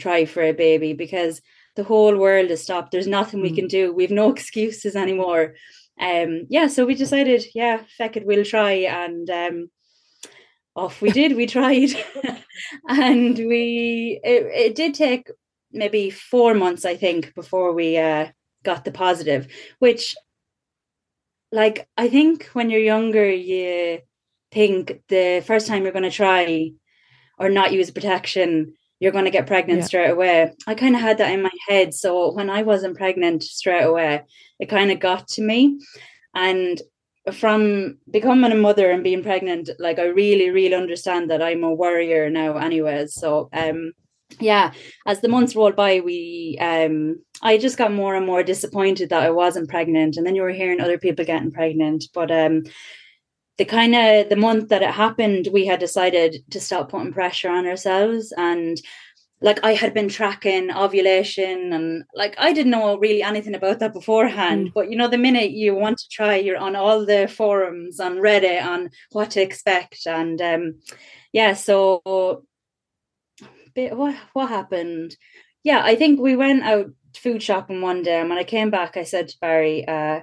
try 0.00 0.24
for 0.24 0.42
a 0.42 0.52
baby 0.52 0.92
because 0.92 1.40
the 1.78 1.84
whole 1.84 2.16
world 2.16 2.50
has 2.50 2.64
stopped. 2.64 2.90
There's 2.90 3.06
nothing 3.06 3.40
we 3.40 3.52
mm. 3.52 3.54
can 3.54 3.68
do. 3.68 3.92
We've 3.92 4.10
no 4.10 4.30
excuses 4.36 4.96
anymore. 4.96 5.54
Um, 6.00 6.46
yeah, 6.48 6.66
so 6.66 6.84
we 6.84 6.94
decided, 6.94 7.44
yeah, 7.54 7.82
feck 7.96 8.16
it, 8.16 8.26
we'll 8.26 8.44
try. 8.44 8.72
And 8.72 9.30
um, 9.30 9.70
off 10.74 11.00
we 11.00 11.10
did. 11.10 11.36
We 11.36 11.46
tried, 11.46 11.90
and 12.88 13.38
we 13.38 14.20
it, 14.24 14.46
it 14.66 14.74
did 14.74 14.94
take 14.94 15.30
maybe 15.70 16.10
four 16.10 16.52
months, 16.54 16.84
I 16.84 16.96
think, 16.96 17.32
before 17.34 17.72
we 17.72 17.96
uh, 17.96 18.28
got 18.64 18.84
the 18.84 18.90
positive, 18.90 19.46
which 19.78 20.16
like 21.52 21.88
I 21.96 22.08
think 22.08 22.46
when 22.54 22.70
you're 22.70 22.80
younger, 22.80 23.30
you 23.30 24.00
think 24.50 25.00
the 25.08 25.44
first 25.46 25.68
time 25.68 25.84
you're 25.84 25.92
going 25.92 26.10
to 26.10 26.10
try 26.10 26.72
or 27.38 27.48
not 27.48 27.72
use 27.72 27.90
protection, 27.92 28.74
you're 29.00 29.12
going 29.12 29.24
to 29.24 29.30
get 29.30 29.46
pregnant 29.46 29.80
yeah. 29.80 29.86
straight 29.86 30.10
away. 30.10 30.52
I 30.66 30.74
kind 30.74 30.94
of 30.94 31.00
had 31.00 31.18
that 31.18 31.32
in 31.32 31.42
my 31.42 31.50
head. 31.68 31.94
So 31.94 32.32
when 32.32 32.50
I 32.50 32.62
wasn't 32.62 32.96
pregnant 32.96 33.42
straight 33.42 33.84
away, 33.84 34.22
it 34.58 34.68
kind 34.68 34.90
of 34.90 34.98
got 34.98 35.28
to 35.28 35.42
me. 35.42 35.80
And 36.34 36.80
from 37.32 37.98
becoming 38.10 38.52
a 38.52 38.56
mother 38.56 38.90
and 38.90 39.04
being 39.04 39.22
pregnant, 39.22 39.70
like 39.78 39.98
I 39.98 40.06
really, 40.06 40.50
really 40.50 40.74
understand 40.74 41.30
that 41.30 41.42
I'm 41.42 41.62
a 41.62 41.72
warrior 41.72 42.30
now, 42.30 42.56
anyways. 42.56 43.14
So, 43.14 43.48
um, 43.52 43.92
yeah, 44.40 44.72
as 45.06 45.20
the 45.20 45.28
months 45.28 45.56
rolled 45.56 45.76
by, 45.76 46.00
we 46.00 46.58
um 46.60 47.16
I 47.40 47.56
just 47.56 47.78
got 47.78 47.92
more 47.92 48.14
and 48.14 48.26
more 48.26 48.42
disappointed 48.42 49.10
that 49.10 49.22
I 49.22 49.30
wasn't 49.30 49.70
pregnant. 49.70 50.16
And 50.16 50.26
then 50.26 50.34
you 50.34 50.42
were 50.42 50.50
hearing 50.50 50.80
other 50.80 50.98
people 50.98 51.24
getting 51.24 51.50
pregnant. 51.50 52.04
But 52.12 52.30
um 52.30 52.64
the 53.58 53.64
kind 53.64 53.94
of 53.94 54.28
the 54.28 54.36
month 54.36 54.68
that 54.68 54.82
it 54.82 54.90
happened, 54.90 55.48
we 55.52 55.66
had 55.66 55.80
decided 55.80 56.44
to 56.50 56.60
stop 56.60 56.90
putting 56.90 57.12
pressure 57.12 57.50
on 57.50 57.66
ourselves. 57.66 58.32
And 58.36 58.80
like 59.40 59.62
I 59.64 59.74
had 59.74 59.94
been 59.94 60.08
tracking 60.08 60.70
ovulation 60.70 61.72
and 61.72 62.04
like 62.14 62.34
I 62.38 62.52
didn't 62.52 62.72
know 62.72 62.98
really 62.98 63.22
anything 63.22 63.54
about 63.54 63.80
that 63.80 63.92
beforehand. 63.92 64.68
Mm. 64.68 64.74
But 64.74 64.90
you 64.90 64.96
know, 64.96 65.08
the 65.08 65.18
minute 65.18 65.50
you 65.50 65.74
want 65.74 65.98
to 65.98 66.08
try, 66.08 66.36
you're 66.36 66.56
on 66.56 66.76
all 66.76 67.04
the 67.04 67.28
forums 67.28 68.00
on 68.00 68.16
Reddit 68.16 68.64
on 68.64 68.90
what 69.12 69.30
to 69.32 69.42
expect. 69.42 70.06
And 70.06 70.40
um 70.40 70.74
yeah, 71.32 71.54
so 71.54 72.44
what 73.74 74.16
what 74.32 74.48
happened? 74.48 75.16
Yeah, 75.62 75.82
I 75.84 75.94
think 75.94 76.20
we 76.20 76.36
went 76.36 76.62
out 76.62 76.90
food 77.16 77.42
shopping 77.42 77.80
one 77.80 78.02
day 78.02 78.20
and 78.20 78.28
when 78.28 78.38
I 78.38 78.44
came 78.44 78.70
back 78.70 78.96
I 78.96 79.04
said 79.04 79.28
to 79.28 79.38
Barry, 79.40 79.86
uh, 79.86 80.20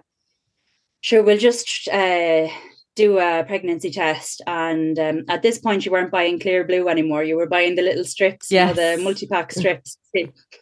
sure 1.02 1.24
we'll 1.24 1.38
just 1.38 1.88
uh 1.88 2.48
do 2.96 3.20
a 3.20 3.44
pregnancy 3.46 3.92
test 3.92 4.42
and 4.48 4.98
um, 4.98 5.24
at 5.28 5.42
this 5.42 5.60
point 5.60 5.86
you 5.86 5.92
weren't 5.92 6.12
buying 6.12 6.40
Clearblue 6.40 6.90
anymore 6.90 7.24
you 7.24 7.36
were 7.36 7.48
buying 7.48 7.76
the 7.76 7.82
little 7.82 8.06
strips 8.06 8.52
yeah 8.52 8.74
the 8.74 9.00
multi-pack 9.02 9.52
strips. 9.60 9.98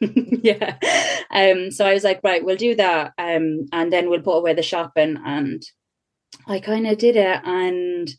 Yeah. 0.02 0.78
Um 1.32 1.70
so 1.72 1.86
i 1.86 1.94
was 1.94 2.04
like 2.04 2.20
right 2.24 2.44
we'll 2.44 2.58
do 2.58 2.76
that 2.76 3.14
um 3.18 3.68
and 3.72 3.94
then 3.94 4.10
we'll 4.10 4.22
put 4.22 4.38
away 4.38 4.54
the 4.54 4.64
shopping 4.64 5.18
and 5.24 5.62
i 6.48 6.60
kind 6.60 6.88
of 6.88 6.98
did 6.98 7.16
it 7.16 7.40
and 7.46 8.10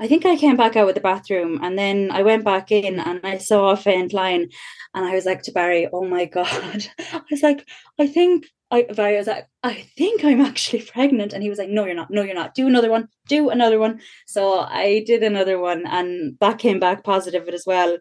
I 0.00 0.06
think 0.06 0.24
I 0.24 0.36
came 0.36 0.56
back 0.56 0.76
out 0.76 0.86
with 0.86 0.94
the 0.94 1.00
bathroom 1.00 1.58
and 1.62 1.76
then 1.76 2.10
I 2.12 2.22
went 2.22 2.44
back 2.44 2.70
in 2.70 3.00
and 3.00 3.20
I 3.24 3.38
saw 3.38 3.70
a 3.70 3.76
faint 3.76 4.12
line 4.12 4.48
and 4.94 5.04
I 5.04 5.12
was 5.14 5.26
like 5.26 5.42
to 5.42 5.52
Barry, 5.52 5.88
oh 5.92 6.04
my 6.04 6.24
God. 6.38 6.86
I 7.12 7.20
was 7.30 7.42
like, 7.42 7.66
I 7.98 8.06
think 8.06 8.46
I, 8.70 8.86
I 8.98 9.16
was 9.16 9.26
like, 9.26 9.48
I 9.62 9.74
think 9.96 10.24
I'm 10.24 10.40
actually 10.42 10.82
pregnant. 10.82 11.32
And 11.32 11.42
he 11.42 11.48
was 11.48 11.58
like, 11.58 11.70
No, 11.70 11.86
you're 11.86 11.94
not. 11.94 12.10
No, 12.10 12.22
you're 12.22 12.34
not. 12.34 12.54
Do 12.54 12.66
another 12.66 12.90
one. 12.90 13.08
Do 13.26 13.48
another 13.48 13.78
one. 13.78 14.00
So 14.26 14.60
I 14.60 15.02
did 15.06 15.22
another 15.22 15.58
one, 15.58 15.86
and 15.86 16.36
that 16.40 16.58
came 16.58 16.78
back 16.78 17.02
positive 17.02 17.48
as 17.48 17.64
well. 17.66 17.98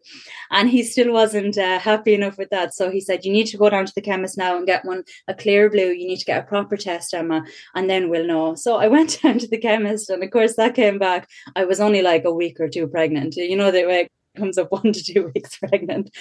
And 0.51 0.69
he 0.69 0.83
still 0.83 1.13
wasn't 1.13 1.57
uh, 1.57 1.79
happy 1.79 2.13
enough 2.13 2.37
with 2.37 2.49
that. 2.49 2.73
So 2.73 2.91
he 2.91 2.99
said, 2.99 3.23
You 3.23 3.31
need 3.31 3.47
to 3.47 3.57
go 3.57 3.69
down 3.69 3.85
to 3.85 3.93
the 3.95 4.01
chemist 4.01 4.37
now 4.37 4.57
and 4.57 4.67
get 4.67 4.83
one, 4.83 5.03
a 5.27 5.33
Clearblue. 5.33 5.97
You 5.97 6.07
need 6.07 6.19
to 6.19 6.25
get 6.25 6.43
a 6.43 6.47
proper 6.47 6.75
test, 6.75 7.13
Emma, 7.13 7.45
and 7.73 7.89
then 7.89 8.09
we'll 8.09 8.27
know. 8.27 8.55
So 8.55 8.75
I 8.75 8.87
went 8.97 9.21
down 9.21 9.39
to 9.39 9.47
the 9.47 9.57
chemist, 9.57 10.09
and 10.09 10.23
of 10.23 10.31
course, 10.31 10.55
that 10.57 10.75
came 10.75 10.99
back. 10.99 11.29
I 11.55 11.65
was 11.65 11.79
only 11.79 12.01
like 12.01 12.25
a 12.25 12.33
week 12.33 12.59
or 12.59 12.67
two 12.67 12.87
pregnant. 12.87 13.37
You 13.37 13.55
know, 13.55 13.71
that 13.71 13.87
way 13.87 14.01
it 14.01 14.11
comes 14.37 14.57
up 14.57 14.71
one 14.71 14.91
to 14.91 15.03
two 15.03 15.31
weeks 15.33 15.57
pregnant 15.57 16.11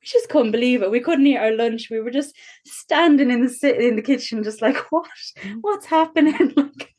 we 0.00 0.06
just 0.06 0.28
couldn't 0.28 0.52
believe 0.52 0.82
it. 0.82 0.90
We 0.90 1.00
couldn't 1.00 1.26
eat 1.26 1.36
our 1.36 1.52
lunch. 1.52 1.90
We 1.90 2.00
were 2.00 2.10
just 2.10 2.34
standing 2.64 3.30
in 3.30 3.42
the 3.42 3.86
in 3.86 3.96
the 3.96 4.02
kitchen, 4.02 4.42
just 4.42 4.62
like, 4.62 4.76
what? 4.90 5.08
Mm. 5.42 5.58
What's 5.60 5.86
happening? 5.86 6.54
like, 6.56 6.94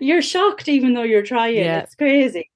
you're 0.00 0.22
shocked, 0.22 0.68
even 0.68 0.94
though 0.94 1.02
you're 1.02 1.22
trying. 1.22 1.56
Yeah. 1.56 1.80
It's 1.80 1.94
crazy. 1.94 2.50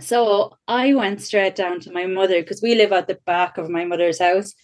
So 0.00 0.56
I 0.68 0.94
went 0.94 1.20
straight 1.22 1.56
down 1.56 1.80
to 1.80 1.92
my 1.92 2.06
mother 2.06 2.40
because 2.40 2.62
we 2.62 2.74
live 2.74 2.92
at 2.92 3.08
the 3.08 3.18
back 3.26 3.58
of 3.58 3.68
my 3.68 3.84
mother's 3.84 4.20
house. 4.20 4.54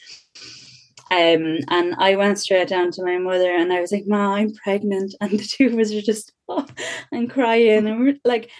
Um, 1.11 1.59
and 1.69 1.95
I 1.99 2.17
went 2.17 2.39
straight 2.39 2.69
down 2.69 2.91
to 2.93 3.05
my 3.05 3.19
mother 3.19 3.55
and 3.55 3.73
I 3.73 3.81
was 3.81 3.93
like, 3.93 4.05
Ma, 4.07 4.35
I'm 4.35 4.53
pregnant. 4.55 5.15
And 5.21 5.33
the 5.33 5.45
two 5.45 5.67
of 5.67 5.79
us 5.79 5.93
are 5.93 6.01
just 6.01 6.33
oh, 6.49 6.67
and 7.13 7.31
crying. 7.31 7.87
And 7.87 8.01
we're 8.01 8.17
like, 8.25 8.51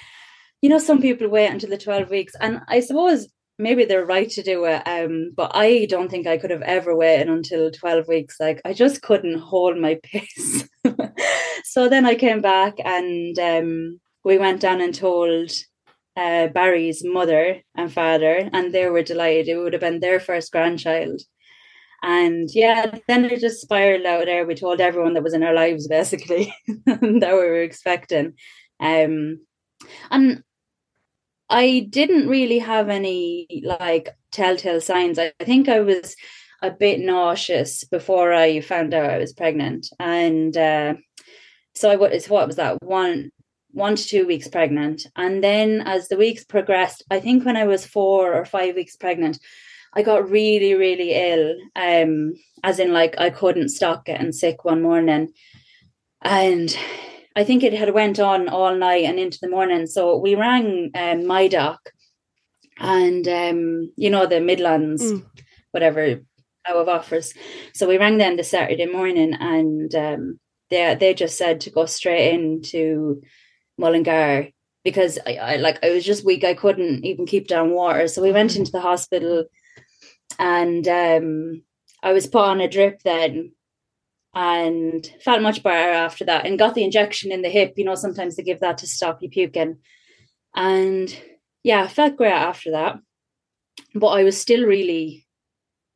you 0.63 0.69
know, 0.69 0.79
some 0.79 1.01
people 1.01 1.29
wait 1.29 1.51
until 1.51 1.71
the 1.71 1.79
12 1.79 2.11
weeks. 2.11 2.35
And 2.41 2.61
I 2.69 2.81
suppose 2.81 3.29
maybe 3.59 3.85
they're 3.85 4.05
right 4.05 4.31
to 4.31 4.43
do 4.43 4.65
it 4.65 4.83
um 4.87 5.31
but 5.37 5.53
i 5.55 5.87
don't 5.89 6.11
think 6.11 6.27
i 6.27 6.37
could 6.37 6.51
have 6.51 6.63
ever 6.63 6.95
waited 6.97 7.29
until 7.29 7.71
12 7.71 8.09
weeks 8.09 8.37
like 8.41 8.61
i 8.65 8.73
just 8.73 9.03
couldn't 9.03 9.39
hold 9.39 9.79
my 9.79 9.99
pace. 10.03 10.69
So 11.65 11.89
then 11.89 12.07
i 12.07 12.15
came 12.15 12.41
back 12.41 12.75
and 12.85 13.39
um 13.39 14.01
we 14.25 14.39
went 14.39 14.61
down 14.61 14.81
and 14.81 14.95
told 14.95 15.51
uh, 16.17 16.47
barry's 16.49 17.03
mother 17.05 17.61
and 17.77 17.93
father 17.93 18.49
and 18.53 18.73
they 18.73 18.89
were 18.89 19.03
delighted 19.03 19.49
it 19.49 19.57
would 19.57 19.73
have 19.73 19.81
been 19.81 20.01
their 20.01 20.21
first 20.21 20.53
grandchild. 20.53 21.21
And 22.03 22.49
yeah 22.53 22.99
then 23.09 23.25
it 23.25 23.41
just 23.41 23.61
spiraled 23.61 24.07
out 24.07 24.27
there 24.27 24.47
we 24.47 24.55
told 24.55 24.81
everyone 24.81 25.15
that 25.15 25.23
was 25.23 25.35
in 25.35 25.43
our 25.43 25.55
lives 25.55 25.89
basically 25.89 26.55
that 26.87 27.33
we 27.33 27.49
were 27.51 27.63
expecting. 27.63 28.35
Um 28.81 29.41
and 30.11 30.43
I 31.51 31.87
didn't 31.91 32.29
really 32.29 32.59
have 32.59 32.89
any 32.89 33.63
like 33.65 34.11
telltale 34.31 34.81
signs. 34.81 35.19
I, 35.19 35.33
I 35.41 35.45
think 35.45 35.69
I 35.69 35.81
was 35.81 36.17
a 36.63 36.71
bit 36.71 37.01
nauseous 37.01 37.85
before 37.85 38.33
I 38.33 38.61
found 38.61 38.95
out 38.95 39.11
I 39.11 39.19
was 39.19 39.33
pregnant, 39.33 39.89
and 39.99 40.57
uh, 40.57 40.95
so 41.75 41.91
I 41.91 41.97
was 41.97 42.29
what 42.29 42.47
was 42.47 42.57
that 42.57 42.83
one 42.83 43.31
one 43.73 43.97
to 43.97 44.05
two 44.05 44.27
weeks 44.27 44.49
pregnant, 44.49 45.07
and 45.17 45.45
then 45.45 45.83
as 45.83 46.09
the 46.09 46.17
weeks 46.17 46.45
progressed, 46.45 47.05
I 47.11 47.21
think 47.21 47.45
when 47.45 47.57
I 47.57 47.65
was 47.67 47.87
four 47.87 48.35
or 48.35 48.45
five 48.45 48.77
weeks 48.77 48.97
pregnant, 48.97 49.39
I 49.93 50.03
got 50.03 50.31
really 50.31 50.75
really 50.75 51.13
ill. 51.13 51.57
Um, 51.77 52.35
as 52.63 52.79
in 52.79 52.93
like 52.93 53.17
I 53.19 53.29
couldn't 53.29 53.69
stop 53.69 54.07
getting 54.07 54.33
sick 54.33 54.65
one 54.65 54.81
morning, 54.81 55.33
and 56.23 56.75
I 57.37 57.45
think 57.45 57.63
it 57.63 57.75
had 57.75 57.93
went 57.93 58.21
on 58.21 58.49
all 58.49 58.75
night 58.77 59.05
and 59.05 59.19
into 59.19 59.39
the 59.41 59.49
morning. 59.49 59.87
So 59.87 60.17
we 60.17 60.35
rang 60.35 60.91
um, 60.95 61.27
my 61.27 61.49
doc 61.49 61.81
and 62.79 63.27
um, 63.27 63.93
you 63.97 64.11
know 64.11 64.27
the 64.27 64.41
Midlands, 64.41 65.03
mm. 65.03 65.25
whatever 65.73 66.21
out 66.67 66.77
of 66.77 66.89
offers. 66.89 67.35
So 67.75 67.89
we 67.89 67.99
rang 67.99 68.19
them 68.19 68.37
the 68.37 68.45
Saturday 68.45 68.87
morning 68.87 69.35
and 69.35 69.95
um, 69.95 70.41
they 70.71 70.95
they 70.99 71.15
just 71.15 71.37
said 71.37 71.61
to 71.63 71.71
go 71.71 71.87
straight 71.87 72.33
into 72.35 73.23
Mullingar 73.79 74.49
because 74.85 75.19
I, 75.27 75.35
I 75.35 75.57
like 75.57 75.85
I 75.85 75.91
was 75.91 76.05
just 76.05 76.25
weak. 76.25 76.45
I 76.45 76.55
couldn't 76.55 77.05
even 77.05 77.27
keep 77.27 77.49
down 77.49 77.71
water. 77.71 78.07
So 78.07 78.23
we 78.23 78.33
went 78.33 78.53
mm. 78.53 78.59
into 78.59 78.73
the 78.73 78.81
hospital 78.81 79.45
and 80.39 80.87
um, 80.87 81.63
I 82.03 82.13
was 82.13 82.27
put 82.27 82.45
on 82.45 82.61
a 82.61 82.69
drip 82.69 83.03
then 83.03 83.53
and 84.35 85.09
felt 85.23 85.43
much 85.43 85.63
better 85.63 85.93
after 85.93 86.25
that 86.25 86.47
and 86.47 86.59
got 86.59 86.75
the 86.75 86.85
injection 86.85 87.33
in 87.33 87.43
the 87.43 87.49
hip. 87.49 87.75
You 87.77 87.85
know, 87.85 87.95
sometimes 87.95 88.37
they 88.37 88.43
give 88.43 88.61
that 88.61 88.79
to 88.79 88.87
stop 88.87 89.23
you 89.23 89.31
puking. 89.31 89.79
And 90.55 91.17
yeah, 91.63 91.87
felt 91.87 92.17
great 92.17 92.33
after 92.33 92.73
that. 92.73 92.99
But 93.95 94.09
I 94.09 94.25
was 94.25 94.41
still 94.41 94.67
really 94.67 95.27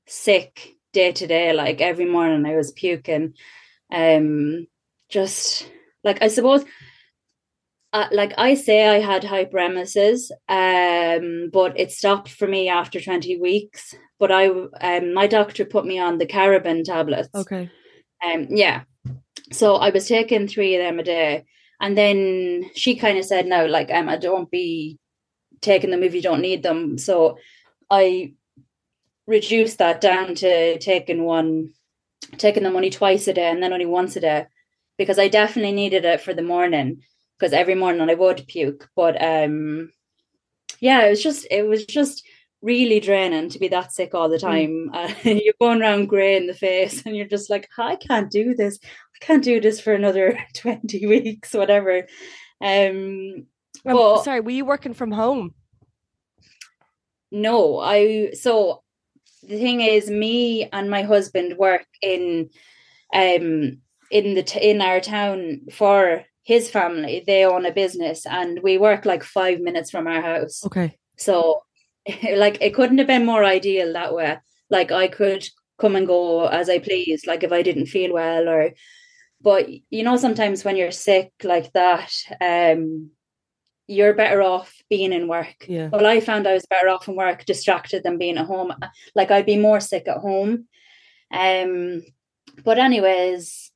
sick 0.07 0.75
day 0.93 1.13
to 1.13 1.27
day. 1.27 1.53
Like 1.53 1.81
every 1.81 2.07
morning 2.07 2.47
I 2.47 2.57
was 2.57 2.73
puking. 2.73 3.35
Um 3.93 4.67
just 5.09 5.71
like 6.05 6.23
I 6.23 6.29
suppose 6.29 6.65
uh, 7.93 8.07
like 8.13 8.35
I 8.37 8.55
say 8.55 8.87
I 8.87 8.99
had 9.01 9.23
hyperemesis, 9.23 10.31
um, 10.49 11.49
but 11.51 11.79
it 11.81 11.91
stopped 11.91 12.29
for 12.29 12.47
me 12.47 12.69
after 12.69 13.01
20 13.01 13.39
weeks. 13.39 13.95
But 14.19 14.31
I 14.31 14.49
um 14.49 15.15
my 15.15 15.27
doctor 15.27 15.65
put 15.65 15.87
me 15.87 15.99
on 15.99 16.19
the 16.19 16.27
Cariban 16.27 16.85
tablets. 16.85 17.31
Okay. 17.35 17.71
Um, 18.25 18.47
yeah. 18.51 18.83
So 19.53 19.77
I 19.77 19.91
was 19.91 20.09
taking 20.09 20.49
three 20.49 20.77
of 20.77 20.83
them 20.83 20.99
a 20.99 21.03
day. 21.03 21.45
And 21.81 21.97
then 21.97 22.71
she 22.75 22.97
kind 22.97 23.19
of 23.19 23.25
said, 23.25 23.47
no, 23.47 23.67
like, 23.67 23.91
Emma, 23.91 24.19
don't 24.19 24.51
be 24.51 24.99
taking 25.61 25.91
them 25.91 26.03
if 26.03 26.15
you 26.15 26.23
don't 26.23 26.41
need 26.41 26.63
them. 26.63 26.99
So 26.99 27.39
I 27.91 28.35
reduced 29.27 29.79
that 29.79 30.01
down 30.01 30.35
to 30.37 30.79
taking 30.79 31.25
one, 31.25 31.73
taking 32.37 32.65
them 32.65 32.75
only 32.75 32.91
twice 32.91 33.29
a 33.29 33.33
day 33.33 33.49
and 33.49 33.63
then 33.63 33.73
only 33.73 33.87
once 33.87 34.17
a 34.17 34.21
day 34.21 34.47
because 34.97 35.19
I 35.19 35.29
definitely 35.29 35.73
needed 35.73 36.05
it 36.05 36.21
for 36.21 36.35
the 36.35 36.43
morning 36.43 37.03
because 37.39 37.53
every 37.53 37.77
morning 37.77 38.09
I 38.11 38.15
would 38.15 38.47
puke. 38.49 38.89
But 38.97 39.23
um, 39.23 39.93
yeah, 40.81 41.07
it 41.07 41.11
was 41.11 41.23
just, 41.23 41.47
it 41.51 41.63
was 41.63 41.87
just, 41.87 42.27
really 42.63 43.01
draining 43.01 43.49
to 43.51 43.59
be 43.59 43.69
that 43.69 43.93
sick 43.93 44.15
all 44.15 44.29
the 44.29 44.37
mm. 44.37 44.41
time. 44.41 44.91
Mm. 44.93 45.15
Uh, 45.27 45.31
you're 45.31 45.55
going 45.61 45.83
around 45.83 46.07
grey 46.07 46.37
in 46.37 46.47
the 46.47 46.55
face 46.55 47.05
and 47.07 47.17
you're 47.17 47.27
just 47.27 47.51
like, 47.51 47.69
I 47.79 47.97
can't 47.97 48.31
do 48.31 48.55
this. 48.55 48.79
I 48.83 49.25
can't 49.25 49.45
do 49.45 49.61
this 49.61 49.81
for 49.81 49.93
another 49.93 50.39
20 50.55 51.07
weeks, 51.07 51.53
whatever. 51.55 52.07
Um, 52.61 53.47
but, 53.85 54.23
sorry, 54.25 54.41
were 54.41 54.51
you 54.51 54.65
working 54.65 54.95
from 54.95 55.13
home? 55.13 55.55
No, 57.31 57.79
I, 57.79 58.31
so 58.33 58.83
the 59.43 59.59
thing 59.59 59.81
is, 59.81 60.11
me 60.11 60.69
and 60.73 60.91
my 60.91 61.03
husband 61.03 61.57
work 61.59 61.87
in, 62.03 62.51
um, 63.15 63.79
in 64.11 64.35
the, 64.35 64.43
t- 64.43 64.71
in 64.71 64.81
our 64.81 65.01
town 65.01 65.61
for 65.73 66.25
his 66.43 66.71
family. 66.71 67.23
They 67.27 67.45
own 67.45 67.67
a 67.67 67.73
business 67.73 68.25
and 68.25 68.61
we 68.63 68.79
work 68.79 69.05
like 69.05 69.23
five 69.23 69.61
minutes 69.61 69.91
from 69.91 70.07
our 70.07 70.23
house. 70.23 70.65
Okay. 70.65 70.99
So 71.19 71.63
like 72.37 72.59
it 72.61 72.75
couldn't 72.75 72.99
have 72.99 73.07
been 73.07 73.27
more 73.27 73.45
ideal 73.45 73.93
that 73.93 74.15
way. 74.15 74.39
Like 74.71 74.93
I 74.93 75.09
could 75.09 75.49
come 75.79 75.97
and 75.97 76.07
go 76.07 76.47
as 76.47 76.69
I 76.69 76.79
please, 76.79 77.27
like 77.27 77.43
if 77.43 77.53
I 77.53 77.63
didn't 77.63 77.87
feel 77.87 78.13
well 78.13 78.49
or 78.49 78.73
but 79.41 79.69
you 79.91 80.03
know 80.03 80.17
sometimes 80.17 80.65
when 80.65 80.77
you're 80.77 80.91
sick 80.91 81.33
like 81.45 81.73
that, 81.73 82.13
um 82.41 83.11
you're 83.89 84.13
better 84.13 84.43
off 84.43 84.75
being 84.91 85.15
in 85.15 85.29
work. 85.29 85.67
Yeah. 85.67 85.89
Well, 85.91 86.07
I 86.07 86.21
found 86.21 86.47
I 86.47 86.53
was 86.53 86.67
better 86.67 86.89
off 86.89 87.09
in 87.09 87.17
work, 87.17 87.47
distracted 87.47 88.03
than 88.03 88.19
being 88.19 88.37
at 88.37 88.45
home. 88.45 88.75
Like 89.15 89.31
I'd 89.31 89.47
be 89.47 89.57
more 89.57 89.81
sick 89.81 90.07
at 90.07 90.19
home. 90.19 90.67
Um, 91.33 92.03
but 92.65 92.79
anyways, 92.79 93.71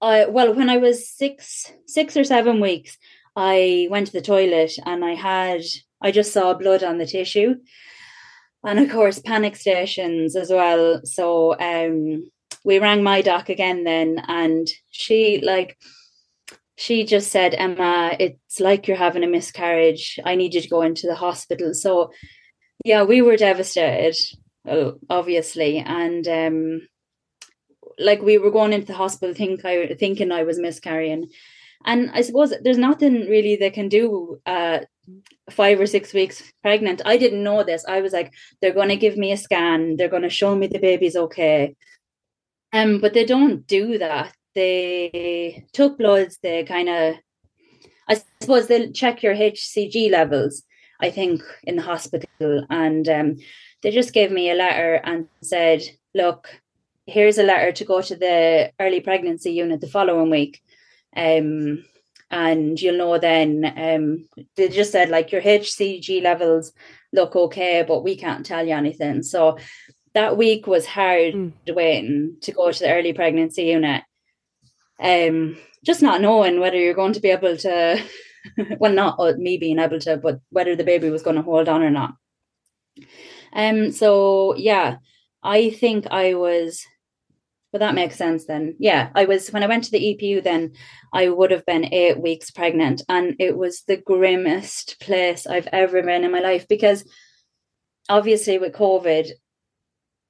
I 0.00 0.26
well 0.26 0.54
when 0.54 0.70
I 0.70 0.78
was 0.78 1.08
six 1.08 1.70
six 1.86 2.16
or 2.16 2.24
seven 2.24 2.60
weeks, 2.60 2.96
I 3.36 3.88
went 3.90 4.06
to 4.06 4.12
the 4.12 4.22
toilet 4.22 4.72
and 4.84 5.04
I 5.04 5.14
had 5.14 5.62
I 6.04 6.10
just 6.12 6.32
saw 6.32 6.52
blood 6.54 6.84
on 6.84 6.98
the 6.98 7.06
tissue. 7.06 7.56
and 8.64 8.78
of 8.78 8.90
course 8.90 9.18
panic 9.18 9.56
stations 9.56 10.36
as 10.36 10.50
well. 10.50 11.00
So 11.04 11.58
um, 11.58 12.30
we 12.64 12.78
rang 12.78 13.02
my 13.02 13.22
doc 13.22 13.48
again 13.48 13.84
then, 13.84 14.22
and 14.28 14.68
she 14.90 15.40
like 15.42 15.76
she 16.76 17.04
just 17.04 17.30
said, 17.30 17.54
Emma, 17.54 18.16
it's 18.18 18.60
like 18.60 18.86
you're 18.86 18.96
having 18.96 19.24
a 19.24 19.28
miscarriage. 19.28 20.18
I 20.24 20.34
need 20.34 20.54
you 20.54 20.60
to 20.60 20.68
go 20.68 20.82
into 20.82 21.06
the 21.06 21.14
hospital. 21.14 21.72
So 21.72 22.12
yeah, 22.84 23.04
we 23.04 23.22
were 23.22 23.36
devastated, 23.36 24.16
obviously, 25.08 25.78
and 25.78 26.26
um, 26.28 26.88
like 27.98 28.22
we 28.22 28.38
were 28.38 28.50
going 28.50 28.72
into 28.72 28.88
the 28.88 28.94
hospital 29.04 29.34
think 29.34 29.64
I 29.64 29.94
thinking 29.98 30.32
I 30.32 30.42
was 30.42 30.58
miscarrying. 30.58 31.30
And 31.86 32.10
I 32.12 32.22
suppose 32.22 32.52
there's 32.62 32.78
nothing 32.78 33.26
really 33.28 33.56
they 33.56 33.70
can 33.70 33.88
do 33.88 34.40
uh 34.46 34.80
five 35.50 35.80
or 35.80 35.86
six 35.86 36.12
weeks 36.12 36.52
pregnant. 36.62 37.02
I 37.04 37.16
didn't 37.16 37.42
know 37.42 37.62
this. 37.62 37.84
I 37.86 38.00
was 38.00 38.12
like, 38.12 38.32
they're 38.60 38.74
gonna 38.74 38.96
give 38.96 39.16
me 39.16 39.32
a 39.32 39.36
scan, 39.36 39.96
they're 39.96 40.08
gonna 40.08 40.30
show 40.30 40.54
me 40.54 40.66
the 40.66 40.78
baby's 40.78 41.16
okay. 41.16 41.76
Um, 42.72 43.00
but 43.00 43.14
they 43.14 43.24
don't 43.24 43.66
do 43.66 43.98
that. 43.98 44.34
They 44.54 45.66
took 45.72 45.98
bloods, 45.98 46.38
they 46.42 46.64
kind 46.64 46.88
of 46.88 47.16
I 48.08 48.20
suppose 48.40 48.66
they'll 48.66 48.92
check 48.92 49.22
your 49.22 49.34
HCG 49.34 50.10
levels, 50.10 50.62
I 51.00 51.10
think, 51.10 51.42
in 51.64 51.76
the 51.76 51.82
hospital. 51.82 52.66
And 52.70 53.08
um, 53.08 53.36
they 53.82 53.90
just 53.90 54.12
gave 54.12 54.30
me 54.30 54.50
a 54.50 54.54
letter 54.54 54.94
and 55.04 55.28
said, 55.42 55.82
look, 56.14 56.48
here's 57.06 57.38
a 57.38 57.42
letter 57.42 57.72
to 57.72 57.84
go 57.84 58.00
to 58.02 58.16
the 58.16 58.72
early 58.80 59.00
pregnancy 59.00 59.52
unit 59.52 59.80
the 59.80 59.86
following 59.86 60.30
week. 60.30 60.62
Um, 61.16 61.84
and 62.34 62.82
you'll 62.82 62.98
know 62.98 63.16
then 63.16 63.64
um, 63.76 64.44
they 64.56 64.68
just 64.68 64.90
said 64.90 65.08
like 65.08 65.30
your 65.30 65.40
HCG 65.40 66.20
levels 66.20 66.72
look 67.12 67.36
okay, 67.36 67.84
but 67.86 68.02
we 68.02 68.16
can't 68.16 68.44
tell 68.44 68.66
you 68.66 68.74
anything. 68.74 69.22
So 69.22 69.56
that 70.14 70.36
week 70.36 70.66
was 70.66 70.84
hard 70.84 71.34
mm. 71.34 71.52
waiting 71.68 72.36
to 72.42 72.50
go 72.50 72.72
to 72.72 72.78
the 72.78 72.92
early 72.92 73.12
pregnancy 73.12 73.66
unit. 73.66 74.02
Um, 74.98 75.56
just 75.84 76.02
not 76.02 76.20
knowing 76.20 76.58
whether 76.58 76.76
you're 76.76 76.92
going 76.92 77.12
to 77.12 77.20
be 77.20 77.30
able 77.30 77.56
to, 77.58 78.02
well, 78.78 78.92
not 78.92 79.38
me 79.38 79.56
being 79.56 79.78
able 79.78 80.00
to, 80.00 80.16
but 80.16 80.40
whether 80.50 80.74
the 80.74 80.82
baby 80.82 81.10
was 81.10 81.22
going 81.22 81.36
to 81.36 81.42
hold 81.42 81.68
on 81.68 81.82
or 81.84 81.90
not. 81.90 82.14
Um, 83.52 83.92
so 83.92 84.56
yeah, 84.56 84.96
I 85.40 85.70
think 85.70 86.08
I 86.10 86.34
was 86.34 86.84
but 87.74 87.80
that 87.80 87.96
makes 87.96 88.14
sense 88.14 88.44
then. 88.44 88.76
Yeah, 88.78 89.10
I 89.16 89.24
was 89.24 89.48
when 89.48 89.64
I 89.64 89.66
went 89.66 89.82
to 89.82 89.90
the 89.90 89.98
EPU 90.16 90.44
then 90.44 90.74
I 91.12 91.28
would 91.28 91.50
have 91.50 91.66
been 91.66 91.92
8 91.92 92.20
weeks 92.20 92.52
pregnant 92.52 93.02
and 93.08 93.34
it 93.40 93.56
was 93.56 93.82
the 93.82 93.96
grimmest 93.96 95.00
place 95.00 95.44
I've 95.44 95.66
ever 95.72 96.00
been 96.00 96.22
in 96.22 96.30
my 96.30 96.38
life 96.38 96.68
because 96.68 97.04
obviously 98.08 98.58
with 98.58 98.74
COVID 98.74 99.28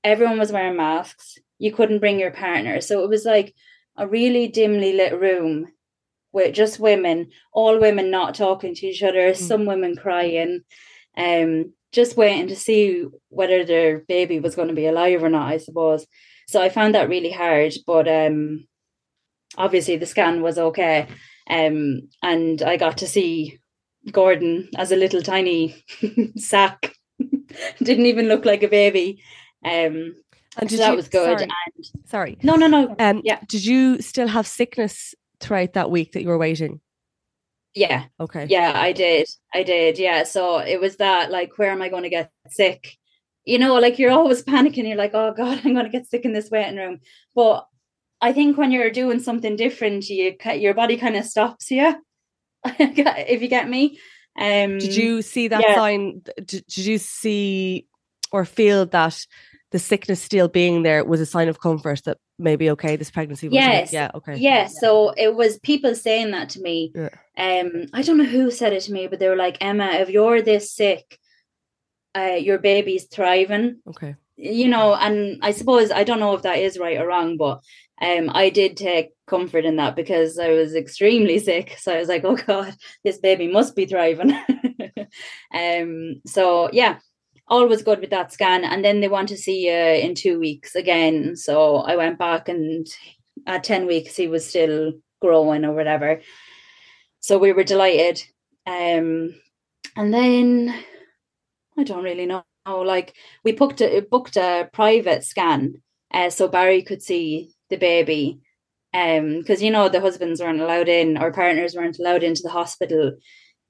everyone 0.03 0.39
was 0.39 0.53
wearing 0.53 0.79
masks. 0.79 1.37
You 1.59 1.71
couldn't 1.71 1.99
bring 1.99 2.19
your 2.19 2.31
partner. 2.31 2.81
So 2.81 3.05
it 3.05 3.11
was 3.11 3.27
like 3.27 3.55
a 3.95 4.09
really 4.09 4.49
dimly 4.49 4.95
lit 4.95 5.21
room 5.21 5.67
with 6.33 6.55
just 6.55 6.81
women, 6.81 7.29
all 7.53 7.79
women 7.79 8.11
not 8.11 8.35
talking 8.35 8.75
to 8.75 8.87
each 8.87 9.03
other, 9.03 9.33
mm. 9.33 9.37
some 9.37 9.67
women 9.67 9.97
crying, 9.97 10.63
um, 11.19 11.75
just 11.93 12.17
waiting 12.17 12.49
to 12.49 12.57
see 12.57 13.05
whether 13.29 13.67
their 13.67 13.99
baby 13.99 14.41
was 14.41 14.55
going 14.55 14.69
to 14.69 14.75
be 14.75 14.87
alive 14.87 15.23
or 15.23 15.29
not, 15.29 15.53
I 15.53 15.59
suppose. 15.59 16.07
So 16.47 16.61
I 16.61 16.69
found 16.69 16.95
that 16.95 17.09
really 17.09 17.31
hard, 17.31 17.75
but 17.87 18.09
um, 18.09 18.67
obviously 19.57 19.97
the 19.97 20.07
scan 20.07 20.43
was 20.43 20.59
okay. 20.59 21.07
Um, 21.49 22.09
and 22.23 22.63
I 22.63 22.77
got 22.77 22.99
to 22.99 23.07
see 23.07 23.59
Gordon 24.11 24.69
as 24.77 24.93
a 24.93 24.97
little 24.97 25.23
tiny 25.23 25.85
sack. 26.37 26.95
Didn't 27.83 28.07
even 28.07 28.29
look 28.29 28.45
like 28.45 28.63
a 28.63 28.69
baby. 28.69 29.23
Um, 29.65 30.15
and 30.57 30.71
so 30.71 30.77
that 30.77 30.91
you, 30.91 30.97
was 30.97 31.09
good. 31.09 31.39
Sorry, 31.39 31.43
and 31.43 31.53
sorry. 32.05 32.39
No, 32.43 32.55
no, 32.55 32.67
no. 32.67 32.95
Um, 32.99 33.23
yeah. 33.25 33.41
Did 33.49 33.65
you 33.65 34.01
still 34.01 34.29
have 34.29 34.47
sickness 34.47 35.15
throughout 35.41 35.73
that 35.73 35.91
week 35.91 36.13
that 36.13 36.23
you 36.23 36.29
were 36.29 36.39
waiting? 36.39 36.81
Yeah. 37.75 38.05
Okay. 38.21 38.47
Yeah, 38.49 38.73
I 38.75 38.93
did. 38.93 39.29
I 39.53 39.65
did. 39.65 39.99
Yeah. 39.99 40.23
So 40.23 40.59
it 40.59 40.81
was 40.81 40.97
that 40.97 41.31
like, 41.31 41.59
where 41.59 41.71
am 41.71 41.83
I 41.83 41.89
going 41.89 42.05
to 42.05 42.09
get 42.09 42.31
sick? 42.49 42.97
You 43.45 43.59
know, 43.59 43.75
like 43.75 43.99
you're 43.99 44.11
always 44.11 44.43
panicking. 44.43 44.87
You're 44.89 44.97
like, 44.97 45.15
oh 45.15 45.33
God, 45.37 45.61
I'm 45.65 45.75
going 45.75 45.85
to 45.85 45.91
get 45.91 46.07
sick 46.07 46.25
in 46.25 46.33
this 46.33 46.51
waiting 46.51 46.77
room. 46.77 47.01
But 47.35 47.67
I 48.21 48.33
think 48.33 48.57
when 48.57 48.73
you're 48.73 48.91
doing 48.91 49.21
something 49.21 49.57
different, 49.57 50.09
you 50.09 50.37
your 50.55 50.75
body 50.75 50.97
kind 50.97 51.17
of 51.17 51.25
stops 51.25 51.71
you. 51.71 51.95
if 52.65 53.43
you 53.43 53.49
get 53.49 53.69
me. 53.69 53.99
Um, 54.37 54.79
did 54.79 54.97
you 54.97 55.23
see 55.23 55.49
that 55.49 55.63
yeah. 55.63 55.75
sign? 55.75 56.23
Did, 56.37 56.65
did 56.67 56.87
you 56.87 56.99
see 56.99 57.87
or 58.33 58.45
feel 58.45 58.87
that 58.87 59.27
the 59.71 59.79
sickness 59.79 60.23
still 60.23 60.49
being 60.49 60.83
there 60.83 61.05
was 61.05 61.21
a 61.21 61.27
sign 61.27 61.49
of 61.49 61.61
comfort 61.61 62.03
that 62.05 62.19
maybe 62.39 62.71
okay, 62.71 62.97
this 62.97 63.11
pregnancy 63.11 63.49
was 63.49 63.55
yes, 63.55 63.93
yeah, 63.93 64.11
okay, 64.15 64.37
yeah. 64.37 64.67
So 64.67 65.11
it 65.11 65.35
was 65.35 65.59
people 65.59 65.95
saying 65.95 66.31
that 66.31 66.49
to 66.51 66.61
me. 66.61 66.93
Yeah. 66.95 67.11
Um, 67.37 67.87
I 67.93 68.03
don't 68.03 68.19
know 68.19 68.25
who 68.25 68.51
said 68.51 68.73
it 68.73 68.83
to 68.83 68.93
me, 68.93 69.07
but 69.07 69.19
they 69.19 69.29
were 69.29 69.37
like, 69.37 69.59
Emma, 69.61 69.87
if 69.95 70.09
you're 70.09 70.43
this 70.43 70.73
sick, 70.73 71.19
uh, 72.17 72.39
your 72.39 72.59
baby's 72.59 73.05
thriving. 73.05 73.81
Okay. 73.89 74.17
You 74.37 74.69
know, 74.69 74.95
and 74.95 75.39
I 75.43 75.53
suppose 75.53 75.91
I 75.91 76.05
don't 76.05 76.21
know 76.21 76.35
if 76.35 76.43
that 76.43 76.59
is 76.59 76.79
right 76.79 76.99
or 76.99 77.07
wrong, 77.07 77.37
but 77.37 77.63
um, 78.03 78.31
I 78.33 78.51
did 78.51 78.77
take 78.77 79.11
comfort 79.27 79.65
in 79.65 79.77
that 79.77 79.97
because 79.97 80.39
I 80.39 80.51
was 80.51 80.75
extremely 80.75 81.39
sick. 81.39 81.77
So 81.79 81.95
I 81.95 81.99
was 81.99 82.09
like, 82.09 82.25
oh 82.25 82.37
God, 82.37 82.75
this 83.05 83.19
baby 83.19 83.49
must 83.49 83.77
be 83.77 83.87
thriving. 83.87 84.33
um, 85.55 86.21
so 86.27 86.69
yeah, 86.73 86.99
all 87.49 87.67
was 87.69 87.83
good 87.83 88.01
with 88.01 88.11
that 88.11 88.33
scan. 88.33 88.65
And 88.65 88.85
then 88.85 89.01
they 89.01 89.09
want 89.09 89.29
to 89.29 89.37
see 89.37 89.67
you 89.67 89.75
in 89.75 90.15
two 90.15 90.39
weeks 90.39 90.75
again. 90.75 91.37
So 91.37 91.77
I 91.77 91.97
went 91.97 92.19
back 92.19 92.49
and 92.49 92.87
at 93.47 93.65
10 93.65 93.87
weeks 93.87 94.17
he 94.17 94.29
was 94.29 94.49
still 94.49 94.95
growing 95.21 95.65
or 95.65 95.73
whatever. 95.73 96.21
So 97.21 97.39
we 97.39 97.53
were 97.53 97.65
delighted. 97.65 98.23
Um, 98.67 99.35
and 99.97 100.13
then 100.13 100.75
I 101.79 101.85
don't 101.85 102.05
really 102.05 102.27
know. 102.27 102.45
Like 102.67 103.15
we 103.45 103.53
booked 103.53 103.83
a 103.83 104.01
booked 104.01 104.37
a 104.37 104.71
private 104.73 105.25
scan, 105.25 105.83
uh, 106.13 106.31
so 106.31 106.49
Barry 106.49 106.83
could 106.83 107.03
see 107.03 107.51
the 107.71 107.77
baby. 107.77 108.41
Um, 108.95 109.41
because 109.41 109.61
you 109.61 109.73
know 109.73 109.89
the 109.89 110.01
husbands 110.01 110.41
weren't 110.41 110.61
allowed 110.61 110.89
in, 110.89 111.19
or 111.19 111.33
partners 111.33 111.75
weren't 111.75 111.99
allowed 111.99 112.23
into 112.23 112.43
the 112.43 112.51
hospital. 112.51 113.17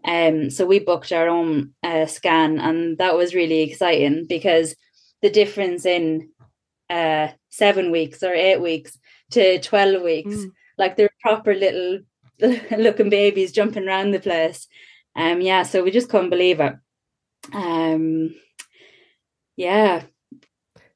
Um, 0.04 0.50
so 0.50 0.66
we 0.66 0.80
booked 0.80 1.12
our 1.12 1.28
own 1.28 1.72
uh, 1.82 2.06
scan, 2.06 2.60
and 2.60 2.98
that 2.98 3.16
was 3.16 3.34
really 3.34 3.62
exciting 3.62 4.26
because 4.28 4.76
the 5.22 5.30
difference 5.30 5.86
in 5.86 6.28
uh 6.90 7.28
seven 7.48 7.90
weeks 7.90 8.22
or 8.22 8.34
eight 8.34 8.60
weeks 8.60 8.98
to 9.30 9.58
twelve 9.60 10.02
weeks, 10.02 10.36
mm. 10.36 10.50
like 10.76 10.96
they're 10.96 11.10
proper 11.20 11.54
little 11.54 12.00
looking 12.78 13.08
babies 13.08 13.50
jumping 13.50 13.88
around 13.88 14.10
the 14.10 14.20
place. 14.20 14.68
Um, 15.16 15.40
yeah, 15.40 15.62
so 15.62 15.82
we 15.82 15.90
just 15.90 16.10
couldn't 16.10 16.30
believe 16.30 16.60
it 16.60 16.74
um 17.52 18.35
yeah. 19.57 20.02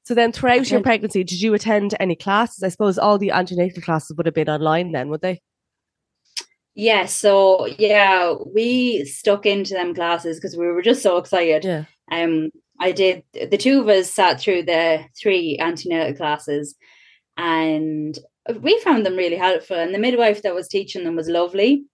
So 0.05 0.15
then 0.15 0.33
throughout 0.33 0.71
your 0.71 0.81
pregnancy 0.81 1.23
did 1.23 1.41
you 1.41 1.55
attend 1.55 1.95
any 2.01 2.17
classes? 2.17 2.63
I 2.63 2.69
suppose 2.69 2.99
all 2.99 3.19
the 3.19 3.31
antenatal 3.31 3.83
classes 3.83 4.17
would 4.17 4.27
have 4.27 4.35
been 4.35 4.49
online 4.49 4.93
then 4.93 5.09
would 5.11 5.21
they? 5.21 5.41
Yeah 6.75 7.07
so 7.07 7.67
yeah 7.67 8.35
we 8.55 9.05
stuck 9.05 9.47
into 9.47 9.75
them 9.75 9.95
classes 9.95 10.39
because 10.39 10.57
we 10.57 10.67
were 10.67 10.83
just 10.83 11.03
so 11.03 11.19
excited. 11.19 11.65
Yeah. 11.65 11.85
Um 12.11 12.51
i 12.81 12.93
did 12.93 13.25
the 13.33 13.59
two 13.59 13.81
of 13.81 13.89
us 13.89 14.09
sat 14.09 14.41
through 14.41 14.63
the 14.63 15.05
three 15.21 15.59
antenatal 15.59 16.15
classes 16.15 16.77
and 17.37 18.17
we 18.61 18.81
found 18.81 19.05
them 19.05 19.17
really 19.17 19.37
helpful 19.37 19.77
and 19.77 19.93
the 19.93 19.99
midwife 19.99 20.43
that 20.43 20.55
was 20.55 20.69
teaching 20.69 21.05
them 21.05 21.17
was 21.17 21.29
lovely. 21.29 21.85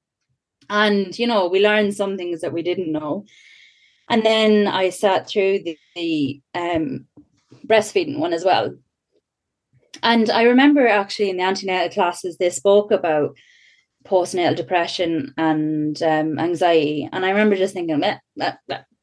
And 0.70 1.18
you 1.18 1.26
know 1.26 1.48
we 1.48 1.60
learned 1.60 1.94
some 1.94 2.16
things 2.16 2.42
that 2.42 2.52
we 2.52 2.62
didn't 2.62 2.92
know 2.92 3.24
and 4.08 4.24
then 4.24 4.66
I 4.66 4.90
sat 4.90 5.28
through 5.28 5.60
the, 5.60 5.78
the 5.94 6.40
um, 6.54 7.06
breastfeeding 7.66 8.18
one 8.18 8.32
as 8.32 8.44
well. 8.44 8.74
And 10.02 10.30
I 10.30 10.42
remember 10.42 10.86
actually 10.86 11.30
in 11.30 11.38
the 11.38 11.44
antenatal 11.44 11.90
classes, 11.90 12.36
they 12.36 12.50
spoke 12.50 12.90
about 12.90 13.36
postnatal 14.04 14.56
depression 14.56 15.32
and 15.38 16.00
um, 16.02 16.38
anxiety. 16.38 17.08
And 17.10 17.24
I 17.24 17.30
remember 17.30 17.56
just 17.56 17.72
thinking, 17.72 18.00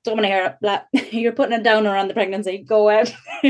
don't 0.04 0.18
want 0.18 0.22
to 0.22 0.28
hear 0.28 0.58
it. 0.62 1.14
You're 1.14 1.32
putting 1.32 1.58
it 1.58 1.64
down 1.64 1.88
around 1.88 2.08
the 2.08 2.14
pregnancy. 2.14 2.60
Go 2.60 2.90
out. 2.90 3.12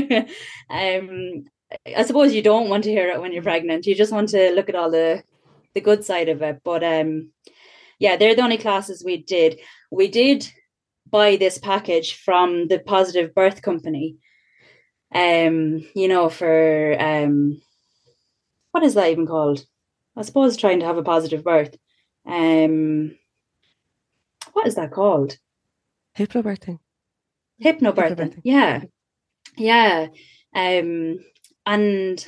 um, 0.69 1.43
I 1.85 2.03
suppose 2.03 2.33
you 2.33 2.41
don't 2.41 2.69
want 2.69 2.83
to 2.85 2.91
hear 2.91 3.09
it 3.09 3.21
when 3.21 3.31
you're 3.31 3.43
pregnant. 3.43 3.85
You 3.85 3.95
just 3.95 4.11
want 4.11 4.29
to 4.29 4.51
look 4.51 4.67
at 4.67 4.75
all 4.75 4.91
the 4.91 5.23
the 5.73 5.79
good 5.79 6.03
side 6.03 6.27
of 6.27 6.41
it. 6.41 6.59
But 6.65 6.83
um, 6.83 7.31
yeah, 7.97 8.17
they're 8.17 8.35
the 8.35 8.41
only 8.41 8.57
classes 8.57 9.03
we 9.05 9.23
did. 9.23 9.59
We 9.89 10.09
did 10.09 10.51
buy 11.11 11.35
this 11.35 11.57
package 11.57 12.15
from 12.15 12.67
the 12.67 12.79
Positive 12.79 13.35
Birth 13.35 13.61
Company. 13.61 14.17
Um, 15.13 15.85
you 15.93 16.07
know, 16.07 16.29
for 16.29 16.95
um, 16.99 17.61
what 18.71 18.83
is 18.83 18.93
that 18.93 19.11
even 19.11 19.27
called? 19.27 19.65
I 20.15 20.21
suppose 20.23 20.57
trying 20.57 20.79
to 20.79 20.85
have 20.85 20.97
a 20.97 21.03
positive 21.03 21.43
birth. 21.43 21.75
Um, 22.25 23.17
what 24.53 24.67
is 24.67 24.75
that 24.75 24.91
called? 24.91 25.37
Hypnobirthing. 26.17 26.79
Hypnobirthing. 27.63 28.17
Hypnobirthing. 28.17 28.41
Yeah. 28.43 28.83
yeah 29.57 30.07
um 30.53 31.19
and 31.65 32.27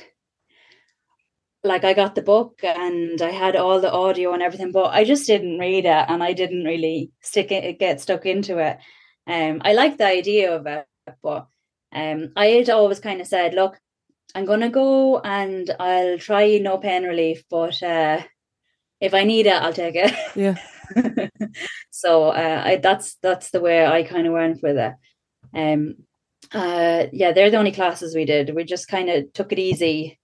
like 1.64 1.84
I 1.84 1.94
got 1.94 2.14
the 2.14 2.22
book 2.22 2.60
and 2.62 3.20
I 3.22 3.30
had 3.30 3.56
all 3.56 3.80
the 3.80 3.90
audio 3.90 4.34
and 4.34 4.42
everything, 4.42 4.70
but 4.70 4.92
I 4.92 5.04
just 5.04 5.26
didn't 5.26 5.58
read 5.58 5.86
it 5.86 6.04
and 6.08 6.22
I 6.22 6.34
didn't 6.34 6.64
really 6.64 7.10
stick 7.22 7.50
it 7.50 7.78
get 7.78 8.00
stuck 8.00 8.26
into 8.26 8.58
it. 8.58 8.78
Um 9.26 9.62
I 9.64 9.72
like 9.72 9.96
the 9.96 10.06
idea 10.06 10.54
of 10.54 10.66
it, 10.66 10.86
but 11.22 11.46
um 11.92 12.32
I 12.36 12.46
had 12.46 12.70
always 12.70 13.00
kind 13.00 13.20
of 13.20 13.26
said, 13.26 13.54
look, 13.54 13.80
I'm 14.34 14.44
gonna 14.44 14.70
go 14.70 15.18
and 15.20 15.74
I'll 15.80 16.18
try 16.18 16.58
no 16.58 16.76
pain 16.78 17.04
relief, 17.04 17.44
but 17.50 17.82
uh 17.82 18.22
if 19.00 19.14
I 19.14 19.24
need 19.24 19.46
it, 19.46 19.54
I'll 19.54 19.72
take 19.72 19.96
it. 19.96 20.14
Yeah. 20.36 20.58
so 21.90 22.28
uh 22.28 22.62
I 22.64 22.76
that's 22.76 23.16
that's 23.22 23.50
the 23.50 23.60
way 23.60 23.86
I 23.86 24.02
kind 24.02 24.26
of 24.26 24.34
went 24.34 24.62
with 24.62 24.76
it. 24.76 24.92
Um 25.54 25.96
uh 26.52 27.06
yeah, 27.10 27.32
they're 27.32 27.50
the 27.50 27.56
only 27.56 27.72
classes 27.72 28.14
we 28.14 28.26
did. 28.26 28.54
We 28.54 28.64
just 28.64 28.86
kind 28.86 29.08
of 29.08 29.32
took 29.32 29.50
it 29.50 29.58
easy 29.58 30.18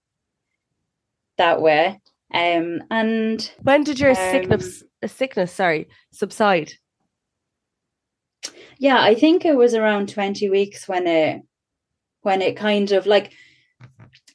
that 1.41 1.61
way. 1.61 2.01
Um, 2.33 2.83
and 2.91 3.51
when 3.63 3.83
did 3.83 3.99
your 3.99 4.11
um, 4.11 4.17
sickness 4.17 4.85
sickness 5.07 5.53
sorry 5.53 5.89
subside? 6.13 6.73
Yeah, 8.79 9.03
I 9.03 9.15
think 9.15 9.45
it 9.45 9.57
was 9.57 9.75
around 9.75 10.09
twenty 10.09 10.49
weeks 10.49 10.87
when 10.87 11.07
it 11.07 11.43
when 12.23 12.41
it 12.41 12.57
kind 12.57 12.93
of 12.93 13.07
like 13.07 13.33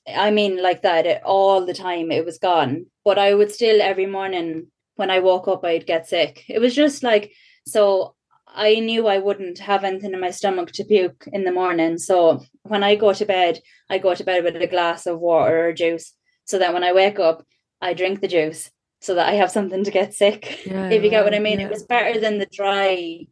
I 0.07 0.31
mean 0.31 0.61
like 0.61 0.81
that 0.81 1.05
it, 1.05 1.21
all 1.23 1.65
the 1.65 1.73
time 1.73 2.11
it 2.11 2.25
was 2.25 2.37
gone. 2.37 2.87
But 3.05 3.17
I 3.17 3.33
would 3.33 3.51
still 3.51 3.81
every 3.81 4.07
morning 4.07 4.67
when 4.95 5.09
I 5.09 5.19
woke 5.19 5.47
up 5.47 5.63
I'd 5.63 5.87
get 5.87 6.07
sick. 6.07 6.43
It 6.49 6.59
was 6.59 6.75
just 6.75 7.01
like 7.01 7.31
so 7.65 8.15
I 8.47 8.75
knew 8.75 9.07
I 9.07 9.19
wouldn't 9.19 9.59
have 9.59 9.83
anything 9.83 10.13
in 10.13 10.19
my 10.19 10.31
stomach 10.31 10.71
to 10.73 10.85
puke 10.85 11.27
in 11.31 11.43
the 11.43 11.51
morning. 11.51 11.97
So 11.97 12.43
when 12.63 12.83
I 12.83 12.95
go 12.95 13.13
to 13.13 13.25
bed, 13.25 13.59
I 13.89 13.97
go 13.99 14.15
to 14.15 14.23
bed 14.23 14.43
with 14.43 14.55
a 14.55 14.67
glass 14.67 15.05
of 15.05 15.19
water 15.19 15.67
or 15.67 15.73
juice 15.73 16.13
so 16.45 16.59
that 16.59 16.73
when 16.73 16.83
I 16.83 16.93
wake 16.93 17.19
up, 17.19 17.45
I 17.81 17.93
drink 17.93 18.21
the 18.21 18.27
juice 18.27 18.71
so 19.01 19.15
that 19.15 19.27
I 19.27 19.33
have 19.33 19.51
something 19.51 19.83
to 19.83 19.91
get 19.91 20.13
sick. 20.13 20.65
Yeah, 20.65 20.89
if 20.89 21.03
you 21.03 21.09
get 21.09 21.23
what 21.23 21.35
I 21.35 21.39
mean, 21.39 21.59
yeah. 21.59 21.67
it 21.67 21.71
was 21.71 21.83
better 21.83 22.19
than 22.19 22.39
the 22.39 22.47
dry, 22.47 23.25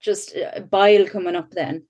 just 0.00 0.36
uh, 0.36 0.60
bile 0.60 1.06
coming 1.06 1.36
up 1.36 1.50
then. 1.50 1.84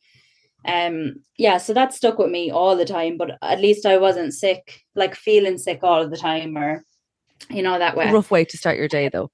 Um, 0.64 1.22
yeah, 1.36 1.58
so 1.58 1.72
that 1.74 1.94
stuck 1.94 2.18
with 2.18 2.30
me 2.30 2.50
all 2.50 2.76
the 2.76 2.84
time, 2.84 3.16
but 3.16 3.38
at 3.42 3.60
least 3.60 3.86
I 3.86 3.96
wasn't 3.98 4.34
sick, 4.34 4.82
like 4.94 5.14
feeling 5.14 5.56
sick 5.56 5.80
all 5.82 6.08
the 6.08 6.16
time 6.16 6.58
or, 6.58 6.82
you 7.48 7.62
know, 7.62 7.78
that 7.78 7.96
way. 7.96 8.10
rough 8.10 8.30
way 8.30 8.44
to 8.44 8.56
start 8.58 8.76
your 8.76 8.88
day 8.88 9.08
though. 9.08 9.30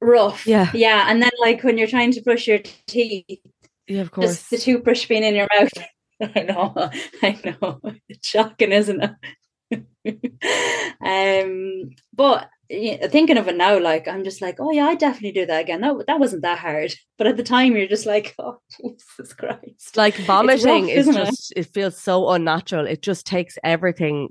Rough. 0.00 0.46
Yeah. 0.46 0.70
Yeah. 0.74 1.06
And 1.08 1.20
then 1.20 1.30
like 1.40 1.64
when 1.64 1.76
you're 1.76 1.88
trying 1.88 2.12
to 2.12 2.22
brush 2.22 2.46
your 2.46 2.60
teeth, 2.86 3.40
yeah, 3.86 4.00
of 4.00 4.10
course. 4.10 4.28
Just 4.28 4.50
the 4.50 4.58
toothbrush 4.58 5.06
being 5.06 5.24
in 5.24 5.34
your 5.34 5.48
mouth. 5.58 5.72
I 6.34 6.42
know, 6.42 6.90
I 7.22 7.38
know. 7.44 7.80
It's 8.08 8.28
shocking, 8.34 8.72
isn't 8.72 9.02
it? 9.02 9.10
um, 11.00 11.90
but 12.12 12.48
thinking 12.68 13.36
of 13.36 13.48
it 13.48 13.56
now, 13.56 13.78
like 13.78 14.08
I'm 14.08 14.24
just 14.24 14.42
like, 14.42 14.56
oh 14.58 14.70
yeah, 14.70 14.86
I 14.86 14.94
definitely 14.94 15.32
do 15.32 15.46
that 15.46 15.62
again. 15.62 15.80
That 15.80 16.06
that 16.06 16.20
wasn't 16.20 16.42
that 16.42 16.58
hard, 16.58 16.94
but 17.18 17.26
at 17.26 17.36
the 17.36 17.42
time 17.42 17.76
you're 17.76 17.86
just 17.86 18.06
like, 18.06 18.34
oh 18.38 18.58
Jesus 18.70 19.32
Christ! 19.34 19.96
Like 19.96 20.16
vomiting 20.16 20.86
rough, 20.86 20.90
is 20.90 21.06
just 21.06 21.52
it? 21.52 21.60
it? 21.60 21.66
feels 21.66 21.96
so 21.96 22.30
unnatural. 22.30 22.86
It 22.86 23.02
just 23.02 23.26
takes 23.26 23.58
everything 23.62 24.28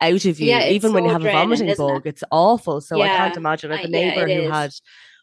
out 0.00 0.24
of 0.24 0.40
you. 0.40 0.46
Yeah, 0.46 0.68
even 0.68 0.90
so 0.90 0.94
when 0.94 1.04
you 1.04 1.10
have 1.10 1.22
draining, 1.22 1.40
a 1.40 1.44
vomiting 1.44 1.74
bug, 1.76 2.06
it? 2.06 2.10
it's 2.10 2.24
awful. 2.30 2.80
So 2.80 2.96
yeah, 2.96 3.04
I 3.04 3.16
can't 3.16 3.36
imagine. 3.36 3.70
Like 3.70 3.84
a 3.84 3.88
neighbor 3.88 4.26
yeah, 4.26 4.36
who 4.36 4.42
is. 4.42 4.50
had 4.50 4.72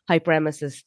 hyperemesis 0.10 0.84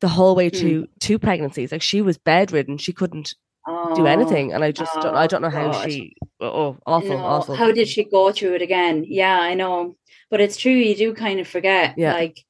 the 0.00 0.08
whole 0.08 0.34
way 0.34 0.50
to 0.50 0.82
mm. 0.82 0.88
two 1.00 1.18
pregnancies. 1.18 1.72
Like 1.72 1.82
she 1.82 2.02
was 2.02 2.18
bedridden, 2.18 2.78
she 2.78 2.92
couldn't 2.92 3.34
oh, 3.68 3.94
do 3.94 4.06
anything, 4.06 4.52
and 4.52 4.64
I 4.64 4.72
just 4.72 4.92
oh, 4.96 5.02
don't. 5.02 5.14
I 5.14 5.26
don't 5.26 5.42
know 5.42 5.50
how 5.50 5.72
God. 5.72 5.90
she. 5.90 6.16
Oh, 6.40 6.76
awful, 6.86 7.10
no. 7.10 7.18
awful. 7.18 7.54
How 7.54 7.72
did 7.72 7.88
she 7.88 8.04
go 8.04 8.32
through 8.32 8.54
it 8.54 8.62
again? 8.62 9.04
Yeah, 9.06 9.38
I 9.38 9.54
know, 9.54 9.96
but 10.30 10.40
it's 10.40 10.56
true. 10.56 10.72
You 10.72 10.96
do 10.96 11.14
kind 11.14 11.40
of 11.40 11.48
forget. 11.48 11.94
Yeah. 11.96 12.14
Like 12.14 12.44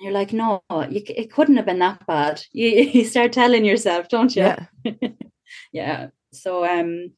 you're 0.00 0.12
like, 0.12 0.32
no, 0.32 0.62
you, 0.88 1.02
it 1.08 1.32
couldn't 1.32 1.56
have 1.56 1.66
been 1.66 1.80
that 1.80 2.06
bad. 2.06 2.42
You 2.52 2.68
you 2.68 3.04
start 3.04 3.32
telling 3.32 3.64
yourself, 3.64 4.08
don't 4.08 4.34
you? 4.34 4.42
Yeah. 4.42 4.66
yeah. 5.72 6.08
So 6.32 6.64
um, 6.64 7.12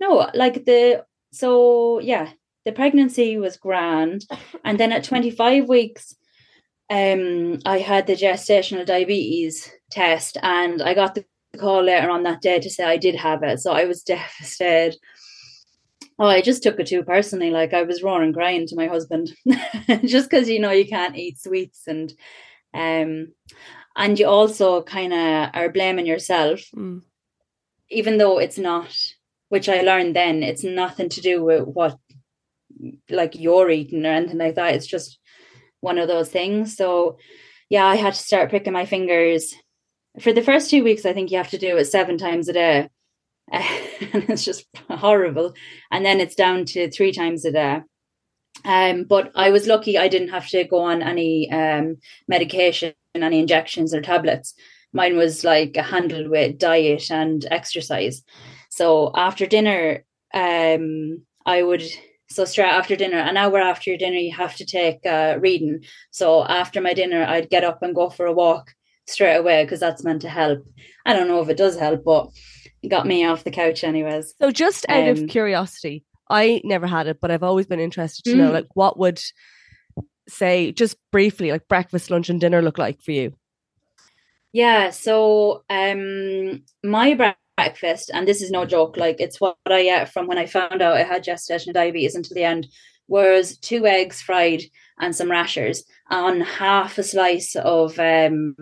no, 0.00 0.30
like 0.34 0.64
the 0.64 1.04
so 1.32 2.00
yeah, 2.00 2.30
the 2.64 2.72
pregnancy 2.72 3.38
was 3.38 3.56
grand, 3.56 4.26
and 4.64 4.78
then 4.78 4.92
at 4.92 5.04
25 5.04 5.68
weeks, 5.68 6.14
um, 6.90 7.58
I 7.64 7.78
had 7.78 8.06
the 8.06 8.16
gestational 8.16 8.84
diabetes 8.84 9.70
test, 9.90 10.36
and 10.42 10.82
I 10.82 10.94
got 10.94 11.14
the 11.14 11.24
call 11.58 11.82
later 11.82 12.10
on 12.10 12.22
that 12.24 12.42
day 12.42 12.60
to 12.60 12.70
say 12.70 12.84
I 12.84 12.96
did 12.96 13.14
have 13.16 13.42
it. 13.42 13.60
So 13.60 13.72
I 13.72 13.84
was 13.84 14.02
devastated. 14.04 14.96
Oh, 16.18 16.26
I 16.26 16.42
just 16.42 16.62
took 16.62 16.78
it 16.78 16.86
too 16.86 17.02
personally. 17.02 17.50
Like 17.50 17.72
I 17.72 17.82
was 17.82 18.02
roaring 18.02 18.32
crying 18.32 18.66
to 18.66 18.76
my 18.76 18.86
husband, 18.86 19.32
just 20.04 20.30
because 20.30 20.48
you 20.48 20.60
know 20.60 20.70
you 20.70 20.86
can't 20.86 21.16
eat 21.16 21.38
sweets 21.38 21.86
and 21.86 22.12
um 22.74 23.32
and 23.96 24.18
you 24.18 24.26
also 24.26 24.82
kind 24.82 25.12
of 25.12 25.50
are 25.54 25.70
blaming 25.70 26.06
yourself, 26.06 26.60
mm. 26.76 27.02
even 27.90 28.18
though 28.18 28.38
it's 28.38 28.58
not. 28.58 28.94
Which 29.48 29.68
I 29.68 29.80
learned 29.80 30.14
then, 30.14 30.44
it's 30.44 30.62
nothing 30.62 31.08
to 31.08 31.20
do 31.20 31.42
with 31.42 31.66
what 31.66 31.98
like 33.08 33.34
you're 33.34 33.68
eating 33.68 34.06
or 34.06 34.10
anything 34.10 34.38
like 34.38 34.54
that. 34.54 34.74
It's 34.74 34.86
just 34.86 35.18
one 35.80 35.98
of 35.98 36.06
those 36.06 36.28
things. 36.28 36.76
So 36.76 37.18
yeah, 37.68 37.86
I 37.86 37.96
had 37.96 38.14
to 38.14 38.22
start 38.22 38.50
pricking 38.50 38.72
my 38.72 38.86
fingers 38.86 39.54
for 40.18 40.32
the 40.32 40.42
first 40.42 40.70
two 40.70 40.82
weeks, 40.82 41.06
I 41.06 41.12
think 41.12 41.30
you 41.30 41.38
have 41.38 41.50
to 41.50 41.58
do 41.58 41.76
it 41.76 41.84
seven 41.84 42.18
times 42.18 42.48
a 42.48 42.52
day. 42.52 42.88
and 43.52 44.28
it's 44.28 44.44
just 44.44 44.66
horrible. 44.88 45.54
And 45.90 46.04
then 46.04 46.20
it's 46.20 46.34
down 46.34 46.64
to 46.66 46.90
three 46.90 47.12
times 47.12 47.44
a 47.44 47.52
day. 47.52 47.82
Um, 48.64 49.04
but 49.04 49.32
I 49.34 49.50
was 49.50 49.66
lucky 49.66 49.96
I 49.96 50.08
didn't 50.08 50.28
have 50.28 50.48
to 50.48 50.64
go 50.64 50.80
on 50.80 51.02
any 51.02 51.50
um, 51.50 51.96
medication, 52.28 52.92
any 53.14 53.40
injections 53.40 53.94
or 53.94 54.00
tablets. 54.00 54.54
Mine 54.92 55.16
was 55.16 55.44
like 55.44 55.76
handled 55.76 56.28
with 56.28 56.58
diet 56.58 57.10
and 57.10 57.46
exercise. 57.50 58.22
So 58.70 59.12
after 59.14 59.46
dinner, 59.46 60.04
um, 60.34 61.22
I 61.46 61.62
would 61.62 61.82
so 62.28 62.44
straight 62.44 62.68
after 62.70 62.94
dinner, 62.94 63.18
an 63.18 63.36
hour 63.36 63.58
after 63.58 63.90
your 63.90 63.98
dinner, 63.98 64.16
you 64.16 64.32
have 64.36 64.54
to 64.56 64.64
take 64.64 65.04
uh, 65.04 65.38
reading. 65.40 65.82
So 66.12 66.44
after 66.44 66.80
my 66.80 66.94
dinner, 66.94 67.24
I'd 67.24 67.50
get 67.50 67.64
up 67.64 67.82
and 67.82 67.94
go 67.94 68.08
for 68.08 68.26
a 68.26 68.32
walk 68.32 68.72
straight 69.12 69.36
away 69.36 69.64
because 69.64 69.80
that's 69.80 70.04
meant 70.04 70.22
to 70.22 70.28
help. 70.28 70.64
I 71.06 71.12
don't 71.12 71.28
know 71.28 71.40
if 71.40 71.48
it 71.48 71.56
does 71.56 71.78
help, 71.78 72.04
but 72.04 72.30
it 72.82 72.88
got 72.88 73.06
me 73.06 73.24
off 73.24 73.44
the 73.44 73.50
couch 73.50 73.84
anyways. 73.84 74.34
So 74.40 74.50
just 74.50 74.86
out 74.88 75.08
um, 75.08 75.24
of 75.24 75.28
curiosity, 75.28 76.04
I 76.28 76.60
never 76.64 76.86
had 76.86 77.06
it, 77.06 77.18
but 77.20 77.30
I've 77.30 77.42
always 77.42 77.66
been 77.66 77.80
interested 77.80 78.24
to 78.24 78.34
mm. 78.34 78.38
know 78.38 78.52
like 78.52 78.68
what 78.74 78.98
would 78.98 79.20
say 80.28 80.72
just 80.72 80.96
briefly 81.10 81.50
like 81.50 81.68
breakfast, 81.68 82.10
lunch 82.10 82.30
and 82.30 82.40
dinner 82.40 82.62
look 82.62 82.78
like 82.78 83.02
for 83.02 83.12
you? 83.12 83.34
Yeah, 84.52 84.90
so 84.90 85.64
um 85.68 86.62
my 86.82 87.34
breakfast 87.56 88.10
and 88.12 88.26
this 88.26 88.40
is 88.40 88.50
no 88.50 88.64
joke 88.64 88.96
like 88.96 89.20
it's 89.20 89.40
what 89.40 89.56
I 89.66 89.80
ate 89.80 90.08
from 90.08 90.26
when 90.26 90.38
I 90.38 90.46
found 90.46 90.80
out 90.80 90.96
I 90.96 91.02
had 91.02 91.24
gestational 91.24 91.74
diabetes 91.74 92.14
until 92.14 92.34
the 92.34 92.44
end 92.44 92.66
was 93.06 93.58
two 93.58 93.86
eggs 93.86 94.22
fried 94.22 94.62
and 94.98 95.14
some 95.14 95.30
rashers 95.30 95.84
on 96.10 96.40
half 96.40 96.96
a 96.96 97.02
slice 97.02 97.54
of 97.56 97.98
um 97.98 98.54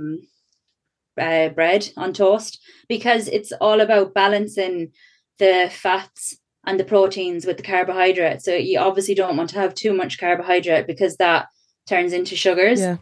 uh, 1.19 1.49
bread 1.51 1.89
on 1.97 2.13
toast 2.13 2.61
because 2.89 3.29
it's 3.29 3.53
all 3.61 3.81
about 3.81 4.15
balancing 4.15 4.93
the 5.39 5.71
fats 5.73 6.37
and 6.67 6.79
the 6.79 6.85
proteins 6.85 7.47
with 7.47 7.57
the 7.57 7.63
carbohydrate. 7.63 8.43
So 8.43 8.55
you 8.55 8.79
obviously 8.79 9.15
don't 9.15 9.37
want 9.37 9.51
to 9.51 9.59
have 9.59 9.75
too 9.75 9.95
much 9.95 10.19
carbohydrate 10.19 10.87
because 10.87 11.17
that 11.17 11.47
turns 11.87 12.13
into 12.13 12.37
sugars. 12.37 12.81
Yeah. 12.81 12.97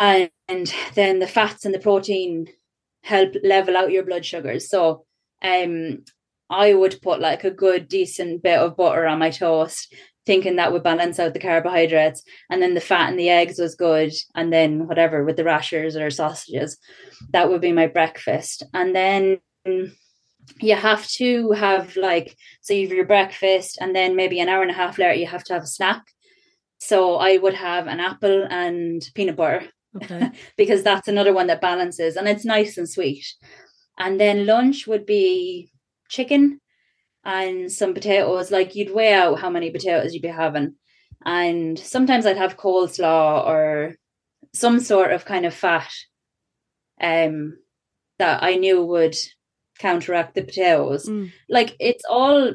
And, 0.00 0.30
and 0.48 0.74
then 0.94 1.20
the 1.20 1.26
fats 1.26 1.64
and 1.64 1.74
the 1.74 1.78
protein 1.78 2.48
help 3.02 3.34
level 3.42 3.76
out 3.76 3.92
your 3.92 4.04
blood 4.04 4.24
sugars. 4.24 4.68
So 4.68 5.04
um 5.42 6.04
I 6.50 6.74
would 6.74 7.00
put 7.02 7.20
like 7.20 7.44
a 7.44 7.50
good 7.50 7.88
decent 7.88 8.42
bit 8.42 8.58
of 8.58 8.76
butter 8.76 9.06
on 9.06 9.18
my 9.18 9.30
toast 9.30 9.92
thinking 10.26 10.56
that 10.56 10.72
would 10.72 10.82
balance 10.82 11.18
out 11.18 11.34
the 11.34 11.40
carbohydrates 11.40 12.22
and 12.50 12.62
then 12.62 12.74
the 12.74 12.80
fat 12.80 13.10
and 13.10 13.18
the 13.18 13.28
eggs 13.28 13.58
was 13.58 13.74
good 13.74 14.12
and 14.34 14.52
then 14.52 14.86
whatever 14.86 15.24
with 15.24 15.36
the 15.36 15.44
rashers 15.44 15.96
or 15.96 16.10
sausages 16.10 16.78
that 17.30 17.50
would 17.50 17.60
be 17.60 17.72
my 17.72 17.86
breakfast. 17.86 18.62
And 18.72 18.94
then 18.94 19.38
you 20.60 20.74
have 20.74 21.06
to 21.08 21.52
have 21.52 21.96
like 21.96 22.36
so 22.60 22.74
you 22.74 22.86
have 22.86 22.96
your 22.96 23.06
breakfast 23.06 23.78
and 23.80 23.94
then 23.96 24.14
maybe 24.14 24.40
an 24.40 24.48
hour 24.48 24.62
and 24.62 24.70
a 24.70 24.74
half 24.74 24.98
later 24.98 25.14
you 25.14 25.26
have 25.26 25.44
to 25.44 25.54
have 25.54 25.62
a 25.62 25.66
snack. 25.66 26.02
So 26.78 27.16
i 27.16 27.36
would 27.36 27.54
have 27.54 27.86
an 27.86 28.00
apple 28.00 28.46
and 28.50 29.02
peanut 29.14 29.36
butter. 29.36 29.68
Okay. 29.96 30.30
because 30.56 30.82
that's 30.82 31.08
another 31.08 31.32
one 31.32 31.46
that 31.46 31.60
balances 31.60 32.16
and 32.16 32.28
it's 32.28 32.44
nice 32.44 32.78
and 32.78 32.88
sweet. 32.88 33.26
And 33.98 34.20
then 34.20 34.46
lunch 34.46 34.86
would 34.86 35.06
be 35.06 35.70
chicken 36.08 36.60
and 37.24 37.72
some 37.72 37.94
potatoes. 37.94 38.50
Like 38.50 38.74
you'd 38.74 38.94
weigh 38.94 39.14
out 39.14 39.40
how 39.40 39.50
many 39.50 39.70
potatoes 39.70 40.12
you'd 40.12 40.22
be 40.22 40.28
having. 40.28 40.74
And 41.24 41.78
sometimes 41.78 42.26
I'd 42.26 42.36
have 42.36 42.56
coleslaw 42.56 43.46
or 43.46 43.94
some 44.52 44.78
sort 44.80 45.12
of 45.12 45.24
kind 45.24 45.46
of 45.46 45.54
fat 45.54 45.90
um 47.00 47.58
that 48.18 48.42
I 48.42 48.54
knew 48.54 48.84
would 48.84 49.16
counteract 49.78 50.34
the 50.34 50.42
potatoes. 50.42 51.08
Mm. 51.08 51.32
Like 51.48 51.76
it's 51.80 52.04
all 52.08 52.52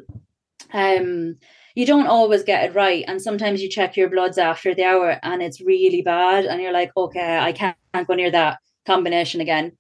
um 0.74 1.36
you 1.76 1.86
don't 1.86 2.08
always 2.08 2.44
get 2.44 2.70
it 2.70 2.76
right 2.76 3.06
and 3.08 3.22
sometimes 3.22 3.62
you 3.62 3.70
check 3.70 3.98
your 3.98 4.10
bloods 4.10 4.38
after 4.38 4.74
the 4.76 4.84
hour 4.84 5.20
and 5.24 5.42
it's 5.42 5.62
really 5.62 6.02
bad 6.02 6.46
and 6.46 6.62
you're 6.62 6.74
like 6.74 6.92
okay 6.98 7.38
I 7.38 7.52
can't, 7.52 7.78
can't 7.94 8.08
go 8.08 8.16
near 8.16 8.32
that 8.32 8.60
combination 8.86 9.42
again. 9.42 9.74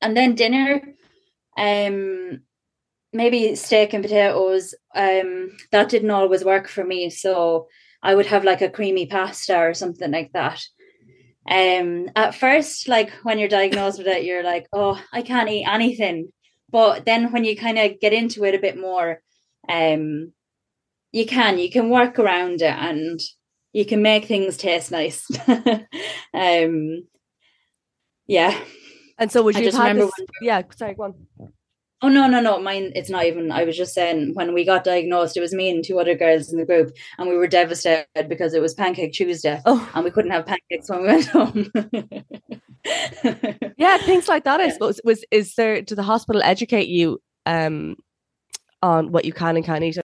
And 0.00 0.16
then 0.16 0.34
dinner 0.34 0.82
um 1.56 2.40
maybe 3.12 3.54
steak 3.54 3.92
and 3.92 4.02
potatoes 4.02 4.74
um 4.94 5.50
that 5.70 5.88
didn't 5.88 6.10
always 6.10 6.44
work 6.44 6.68
for 6.68 6.84
me 6.84 7.10
so 7.10 7.66
I 8.02 8.14
would 8.14 8.26
have 8.26 8.44
like 8.44 8.62
a 8.62 8.70
creamy 8.70 9.06
pasta 9.06 9.56
or 9.56 9.74
something 9.74 10.10
like 10.10 10.32
that. 10.32 10.60
Um, 11.48 12.10
at 12.16 12.34
first, 12.34 12.88
like 12.88 13.10
when 13.22 13.38
you're 13.38 13.48
diagnosed 13.48 13.98
with 13.98 14.08
it, 14.08 14.24
you're 14.24 14.42
like, 14.42 14.66
oh, 14.72 15.00
I 15.12 15.22
can't 15.22 15.48
eat 15.48 15.66
anything. 15.66 16.32
But 16.70 17.04
then 17.04 17.32
when 17.32 17.44
you 17.44 17.56
kind 17.56 17.78
of 17.78 18.00
get 18.00 18.12
into 18.12 18.44
it 18.44 18.54
a 18.54 18.60
bit 18.60 18.78
more, 18.78 19.20
um, 19.68 20.32
you 21.12 21.26
can 21.26 21.58
you 21.58 21.70
can 21.70 21.90
work 21.90 22.18
around 22.18 22.62
it 22.62 22.74
and 22.74 23.20
you 23.72 23.84
can 23.84 24.02
make 24.02 24.24
things 24.24 24.56
taste 24.56 24.90
nice. 24.90 25.26
um, 26.34 27.06
yeah. 28.26 28.58
And 29.18 29.30
so 29.30 29.42
would 29.42 29.56
you 29.56 29.64
just 29.64 29.78
remember? 29.78 30.06
This, 30.06 30.26
yeah, 30.40 30.62
sorry, 30.74 30.94
go 30.94 31.04
on. 31.04 31.52
Oh 32.04 32.08
no, 32.08 32.26
no, 32.26 32.40
no. 32.40 32.58
Mine 32.58 32.90
it's 32.96 33.08
not 33.08 33.26
even 33.26 33.52
I 33.52 33.62
was 33.62 33.76
just 33.76 33.94
saying 33.94 34.34
when 34.34 34.52
we 34.52 34.64
got 34.64 34.82
diagnosed, 34.82 35.36
it 35.36 35.40
was 35.40 35.54
me 35.54 35.70
and 35.70 35.84
two 35.84 36.00
other 36.00 36.16
girls 36.16 36.52
in 36.52 36.58
the 36.58 36.66
group 36.66 36.92
and 37.16 37.28
we 37.28 37.36
were 37.36 37.46
devastated 37.46 38.28
because 38.28 38.54
it 38.54 38.60
was 38.60 38.74
pancake 38.74 39.12
Tuesday 39.12 39.60
oh. 39.66 39.88
and 39.94 40.04
we 40.04 40.10
couldn't 40.10 40.32
have 40.32 40.44
pancakes 40.44 40.90
when 40.90 41.02
we 41.02 41.06
went 41.06 41.26
home. 41.26 41.70
yeah, 43.76 43.98
things 43.98 44.28
like 44.28 44.44
that, 44.44 44.60
I 44.60 44.70
suppose. 44.70 45.00
Was 45.04 45.24
is 45.30 45.54
there 45.54 45.80
did 45.80 45.96
the 45.96 46.02
hospital 46.02 46.42
educate 46.42 46.88
you 46.88 47.22
um 47.46 47.96
on 48.82 49.12
what 49.12 49.24
you 49.24 49.32
can 49.32 49.56
and 49.56 49.64
can't 49.64 49.84
eat? 49.84 49.98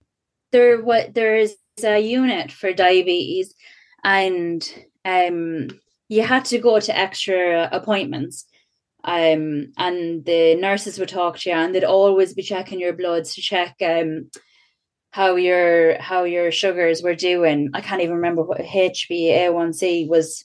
There 0.52 0.80
what 0.80 1.14
there 1.14 1.36
is 1.36 1.56
a 1.82 1.98
unit 1.98 2.52
for 2.52 2.72
diabetes 2.72 3.54
and 4.04 4.62
um 5.04 5.68
you 6.08 6.22
had 6.22 6.44
to 6.46 6.58
go 6.58 6.78
to 6.78 6.96
extra 6.96 7.68
appointments 7.72 8.44
um, 9.04 9.72
and 9.76 10.24
the 10.24 10.56
nurses 10.56 10.98
would 10.98 11.08
talk 11.08 11.38
to 11.38 11.50
you 11.50 11.56
and 11.56 11.74
they'd 11.74 11.84
always 11.84 12.34
be 12.34 12.42
checking 12.42 12.80
your 12.80 12.92
bloods 12.92 13.34
to 13.34 13.40
check 13.40 13.76
um, 13.84 14.30
how 15.10 15.36
your 15.36 16.00
how 16.00 16.24
your 16.24 16.50
sugars 16.50 17.02
were 17.02 17.14
doing. 17.14 17.70
I 17.74 17.80
can't 17.80 18.02
even 18.02 18.16
remember 18.16 18.42
what 18.42 18.58
HbA1c 18.58 20.08
was 20.08 20.44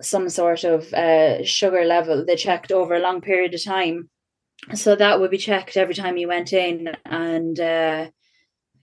some 0.00 0.28
sort 0.28 0.64
of 0.64 0.92
uh, 0.92 1.42
sugar 1.42 1.84
level 1.84 2.24
they 2.24 2.36
checked 2.36 2.70
over 2.70 2.94
a 2.94 3.00
long 3.00 3.20
period 3.20 3.54
of 3.54 3.64
time. 3.64 4.10
So 4.74 4.94
that 4.96 5.20
would 5.20 5.30
be 5.30 5.38
checked 5.38 5.76
every 5.76 5.94
time 5.94 6.16
you 6.16 6.28
went 6.28 6.52
in. 6.52 6.90
And 7.04 7.58
uh, 7.58 8.10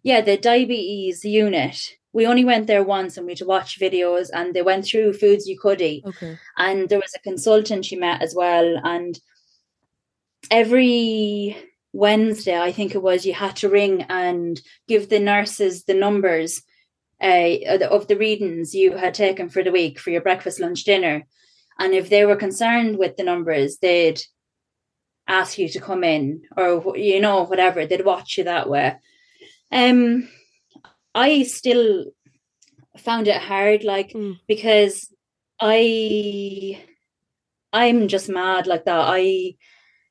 yeah, 0.02 0.22
the 0.22 0.38
diabetes 0.38 1.24
unit 1.24 1.78
we 2.14 2.28
only 2.28 2.46
went 2.46 2.68
there 2.68 2.84
once 2.84 3.18
and 3.18 3.26
we 3.26 3.36
to 3.36 3.46
watch 3.46 3.80
videos 3.80 4.30
and 4.32 4.54
they 4.54 4.62
went 4.62 4.86
through 4.86 5.14
foods 5.14 5.48
you 5.48 5.60
could 5.60 5.82
eat. 5.82 6.04
Okay. 6.06 6.38
And 6.58 6.88
there 6.88 7.00
was 7.00 7.14
a 7.16 7.20
consultant 7.20 7.86
she 7.86 7.96
met 7.96 8.22
as 8.22 8.36
well. 8.36 8.80
And 8.84 9.20
every 10.52 11.58
Wednesday, 11.92 12.60
I 12.60 12.72
think 12.72 12.94
it 12.94 13.02
was, 13.02 13.26
you 13.26 13.34
had 13.34 13.56
to 13.58 13.70
ring 13.70 14.04
and 14.10 14.62
give 14.88 15.10
the 15.10 15.20
nurses 15.20 15.84
the 15.84 15.96
numbers 15.96 16.62
uh, 17.22 17.58
of 17.90 18.08
the 18.08 18.18
readings 18.18 18.76
you 18.76 18.96
had 18.96 19.16
taken 19.16 19.50
for 19.50 19.64
the 19.64 19.72
week 19.72 20.00
for 20.00 20.12
your 20.12 20.22
breakfast, 20.22 20.60
lunch, 20.60 20.84
dinner. 20.84 21.24
And 21.80 21.94
if 21.94 22.10
they 22.10 22.26
were 22.26 22.36
concerned 22.36 23.00
with 23.00 23.18
the 23.18 23.24
numbers, 23.24 23.78
they'd 23.78 24.22
ask 25.28 25.58
you 25.58 25.68
to 25.70 25.80
come 25.80 26.04
in 26.04 26.44
or, 26.56 26.96
you 26.96 27.20
know, 27.20 27.44
whatever. 27.46 27.88
They'd 27.88 28.06
watch 28.06 28.38
you 28.38 28.44
that 28.44 28.70
way. 28.70 28.98
Um, 29.72 30.30
I 31.16 31.44
still 31.44 32.06
found 32.98 33.28
it 33.28 33.42
hard, 33.42 33.84
like 33.84 34.12
mm. 34.14 34.40
because 34.48 35.14
I 35.60 36.84
I'm 37.72 38.08
just 38.08 38.30
mad 38.30 38.68
like 38.68 38.86
that. 38.86 39.06
I 39.08 39.56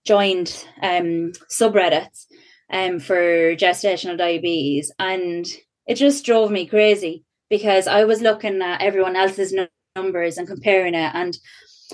joined 0.05 0.67
um 0.83 1.33
subreddits 1.49 2.27
um 2.71 2.99
for 2.99 3.55
gestational 3.55 4.19
diabetes 4.19 4.91
and 4.99 5.47
it 5.87 5.95
just 5.95 6.25
drove 6.25 6.51
me 6.51 6.67
crazy 6.67 7.25
because 7.49 7.87
I 7.87 8.03
was 8.05 8.21
looking 8.21 8.61
at 8.63 8.83
everyone 8.83 9.15
else's 9.15 9.55
numbers 9.95 10.39
and 10.39 10.49
comparing 10.49 10.95
it 10.95 11.11
and 11.15 11.39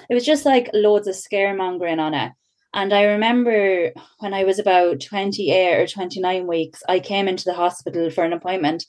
it 0.09 0.15
was 0.15 0.25
just 0.25 0.47
like 0.47 0.71
loads 0.73 1.07
of 1.07 1.15
scaremongering 1.15 1.99
on 1.99 2.15
it. 2.15 2.33
And 2.75 2.93
I 2.93 3.05
remember 3.05 3.93
when 4.19 4.35
I 4.35 4.45
was 4.45 4.59
about 4.59 5.01
28 5.01 5.81
or 5.81 5.87
29 5.87 6.47
weeks, 6.47 6.83
I 6.89 7.01
came 7.01 7.27
into 7.27 7.45
the 7.45 7.55
hospital 7.55 8.11
for 8.11 8.25
an 8.25 8.33
appointment 8.33 8.85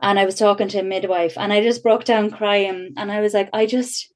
and 0.00 0.18
I 0.18 0.24
was 0.24 0.36
talking 0.36 0.68
to 0.68 0.80
a 0.80 0.84
midwife 0.84 1.36
and 1.36 1.52
I 1.52 1.62
just 1.62 1.82
broke 1.82 2.04
down 2.04 2.30
crying. 2.30 2.94
And 2.96 3.10
I 3.10 3.20
was 3.20 3.34
like, 3.34 3.50
I 3.52 3.66
just, 3.66 4.12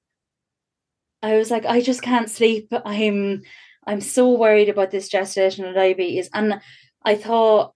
I 1.22 1.36
was 1.36 1.50
like, 1.50 1.66
I 1.66 1.80
just 1.80 2.02
can't 2.02 2.30
sleep. 2.30 2.72
I'm, 2.84 3.42
I'm 3.86 4.00
so 4.00 4.30
worried 4.30 4.68
about 4.68 4.90
this 4.90 5.12
gestational 5.12 5.74
diabetes. 5.74 6.30
And 6.32 6.60
I 7.04 7.16
thought 7.16 7.74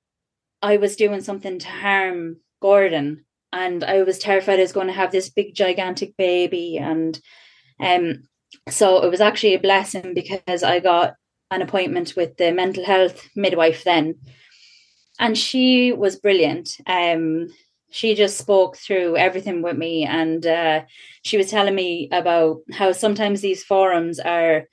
I 0.63 0.77
was 0.77 0.97
doing 0.97 1.21
something 1.21 1.59
to 1.59 1.69
harm 1.69 2.37
Gordon. 2.63 3.25
And 3.53 3.83
I 3.83 4.03
was 4.03 4.19
terrified 4.19 4.59
I 4.59 4.63
was 4.63 4.73
going 4.73 4.87
to 4.87 4.93
have 4.93 5.11
this 5.11 5.31
big, 5.31 5.55
gigantic 5.55 6.17
baby. 6.17 6.79
And 6.79 7.19
um, 7.81 8.23
so 8.69 9.03
it 9.03 9.11
was 9.11 9.21
actually 9.21 9.55
a 9.55 9.61
blessing 9.61 10.15
because 10.15 10.63
I 10.63 10.81
got 10.81 11.15
an 11.51 11.63
appointment 11.63 12.15
with 12.17 12.37
the 12.37 12.53
mental 12.53 12.85
health 12.85 13.29
midwife 13.35 13.85
then. 13.85 14.17
And 15.19 15.37
she 15.37 15.93
was 15.93 16.17
brilliant. 16.17 16.77
Um, 16.87 17.49
she 17.91 18.15
just 18.15 18.39
spoke 18.39 18.77
through 18.77 19.17
everything 19.17 19.63
with 19.63 19.77
me 19.77 20.05
and 20.05 20.47
uh, 20.47 20.83
she 21.25 21.37
was 21.37 21.51
telling 21.51 21.75
me 21.75 22.09
about 22.13 22.59
how 22.73 22.93
sometimes 22.93 23.41
these 23.41 23.65
forums 23.65 24.19
are 24.21 24.65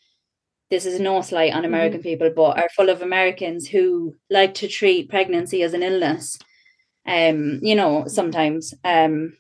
this 0.70 0.86
is 0.86 1.00
no 1.00 1.22
slight 1.22 1.54
on 1.54 1.60
mm-hmm. 1.60 1.74
american 1.74 2.00
mm-hmm. 2.00 2.10
people 2.10 2.32
but 2.36 2.58
are 2.58 2.70
full 2.76 2.90
of 2.90 3.02
americans 3.02 3.68
who 3.68 4.16
like 4.30 4.54
to 4.56 4.68
treat 4.68 5.10
pregnancy 5.10 5.62
as 5.62 5.74
an 5.74 5.84
illness 5.84 6.38
um 7.08 7.60
you 7.62 7.76
know 7.76 8.06
sometimes 8.08 8.74
um 8.84 9.34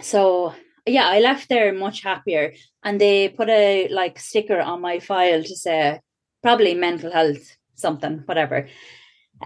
so 0.00 0.54
yeah, 0.88 1.06
I 1.08 1.20
left 1.20 1.48
there 1.48 1.72
much 1.72 2.02
happier. 2.02 2.54
And 2.82 3.00
they 3.00 3.28
put 3.28 3.48
a 3.48 3.88
like 3.88 4.18
sticker 4.18 4.60
on 4.60 4.80
my 4.80 4.98
file 4.98 5.42
to 5.42 5.56
say 5.56 6.00
probably 6.42 6.74
mental 6.74 7.12
health, 7.12 7.56
something, 7.74 8.22
whatever. 8.26 8.68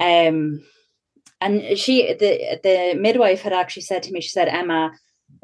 Um 0.00 0.64
and 1.40 1.76
she 1.76 2.14
the 2.14 2.60
the 2.62 2.94
midwife 2.98 3.42
had 3.42 3.52
actually 3.52 3.82
said 3.82 4.02
to 4.04 4.12
me, 4.12 4.20
she 4.20 4.30
said, 4.30 4.48
Emma, 4.48 4.92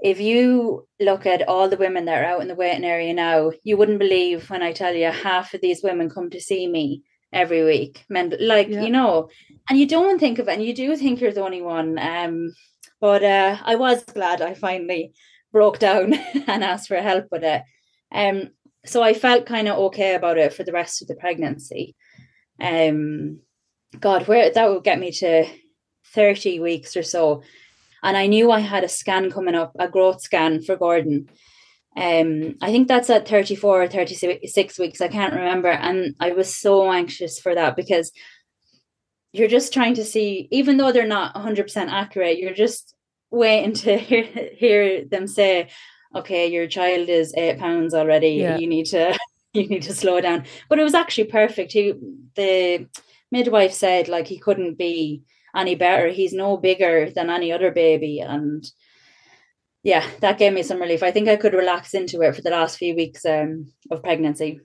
if 0.03 0.21
you 0.21 0.87
look 1.01 1.27
at 1.27 1.49
all 1.49 1.69
the 1.69 1.77
women 1.77 2.05
that 2.05 2.23
are 2.23 2.27
out 2.27 2.43
in 2.43 2.49
the 2.49 2.55
waiting 2.55 2.85
area 2.85 3.13
now, 3.13 3.53
you 3.65 3.77
wouldn't 3.77 3.99
believe 3.99 4.49
when 4.49 4.63
I 4.63 4.73
tell 4.73 4.95
you 4.95 5.11
half 5.11 5.55
of 5.55 5.61
these 5.61 5.83
women 5.83 6.11
come 6.11 6.31
to 6.31 6.41
see 6.41 6.69
me 6.69 7.03
every 7.33 7.65
week. 7.65 8.05
Men 8.09 8.35
like, 8.41 8.69
yeah. 8.69 8.83
you 8.83 8.91
know, 8.91 9.29
and 9.69 9.79
you 9.79 9.87
don't 9.87 10.19
think 10.19 10.39
of 10.39 10.49
it 10.49 10.53
and 10.53 10.65
you 10.65 10.75
do 10.75 10.97
think 10.97 11.21
you're 11.21 11.33
the 11.33 11.45
only 11.45 11.63
one. 11.63 11.99
Um 11.99 12.53
but 13.01 13.23
uh, 13.23 13.57
I 13.63 13.77
was 13.77 14.05
glad 14.05 14.43
I 14.43 14.55
finally 14.55 15.13
broke 15.53 15.79
down 15.79 16.15
and 16.47 16.65
asked 16.65 16.89
for 16.89 16.97
help 16.97 17.27
with 17.31 17.45
it. 17.45 17.63
Um, 18.13 18.51
so 18.85 19.03
I 19.03 19.15
felt 19.15 19.47
kind 19.47 19.69
of 19.69 19.79
okay 19.79 20.15
about 20.15 20.39
it 20.39 20.53
for 20.53 20.65
the 20.65 20.73
rest 20.73 21.03
of 21.03 21.09
the 21.09 21.15
pregnancy. 21.15 21.95
Um, 22.61 23.41
God, 23.99 24.27
where 24.27 24.51
that 24.51 24.71
would 24.71 24.85
get 24.85 24.99
me 24.99 25.13
to 25.13 25.47
30 26.15 26.61
weeks 26.61 26.97
or 26.97 27.03
so. 27.03 27.43
And 28.03 28.17
I 28.17 28.27
knew 28.27 28.51
I 28.51 28.61
had 28.61 28.85
a 28.85 28.89
scan 28.89 29.31
coming 29.31 29.55
up, 29.55 29.73
a 29.79 29.89
growth 29.89 30.21
scan 30.21 30.63
for 30.63 30.77
Gordon. 30.77 31.29
Um, 31.97 32.55
I 32.63 32.71
think 32.71 32.87
that's 32.87 33.11
at 33.11 33.27
34 33.27 33.83
or 33.83 33.89
36 33.89 34.79
weeks. 34.79 35.01
I 35.01 35.09
can't 35.09 35.35
remember. 35.35 35.71
And 35.71 36.15
I 36.21 36.31
was 36.33 36.55
so 36.55 36.93
anxious 36.93 37.41
for 37.41 37.55
that 37.55 37.75
because 37.75 38.13
you're 39.33 39.49
just 39.49 39.73
trying 39.73 39.95
to 39.95 40.05
see, 40.05 40.49
even 40.51 40.77
though 40.77 40.93
they're 40.93 41.07
not 41.07 41.35
100% 41.35 41.77
accurate, 41.89 42.39
you're 42.39 42.55
just 42.55 42.95
waiting 43.31 43.75
to 43.75 43.97
hear, 43.99 44.51
hear 44.57 45.05
them 45.05 45.27
say, 45.27 45.69
okay, 46.15 46.47
your 46.47 46.67
child 46.67 47.09
is 47.09 47.35
eight 47.37 47.59
pounds 47.59 47.95
already. 47.95 48.31
Yeah. 48.31 48.59
You 48.59 48.67
need 48.67 48.87
to 48.87 49.19
you 49.53 49.69
need 49.69 49.83
to 49.83 49.95
slow 49.95 50.21
down. 50.21 50.45
But 50.69 50.79
it 50.79 50.85
was 50.85 50.95
actually 50.95 51.25
perfect. 51.25 51.73
He 51.73 51.95
the 52.35 52.87
midwife 53.31 53.73
said 53.73 54.09
like 54.09 54.27
he 54.27 54.39
couldn't 54.39 54.79
be 54.79 55.23
any 55.57 55.75
better. 55.75 56.09
He's 56.09 56.33
no 56.33 56.57
bigger 56.57 57.11
than 57.11 57.31
any 57.31 57.53
other 57.53 57.71
baby. 57.71 58.21
And 58.21 58.65
yeah, 59.83 60.07
that 60.21 60.39
gave 60.39 60.53
me 60.53 60.63
some 60.63 60.81
relief. 60.81 61.03
I 61.03 61.11
think 61.11 61.29
I 61.29 61.37
could 61.37 61.55
relax 61.55 61.95
into 61.95 62.21
it 62.23 62.35
for 62.35 62.43
the 62.43 62.51
last 62.51 62.77
few 62.77 62.95
weeks 62.95 63.25
um, 63.25 63.73
of 63.91 64.03
pregnancy, 64.03 64.61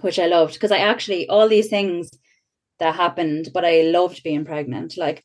which 0.00 0.18
I 0.18 0.26
loved 0.26 0.54
because 0.54 0.72
I 0.72 0.78
actually 0.78 1.28
all 1.28 1.48
these 1.48 1.68
things 1.68 2.10
that 2.78 2.94
happened, 2.94 3.48
but 3.52 3.64
I 3.64 3.82
loved 3.82 4.22
being 4.22 4.44
pregnant. 4.44 4.96
Like 4.96 5.24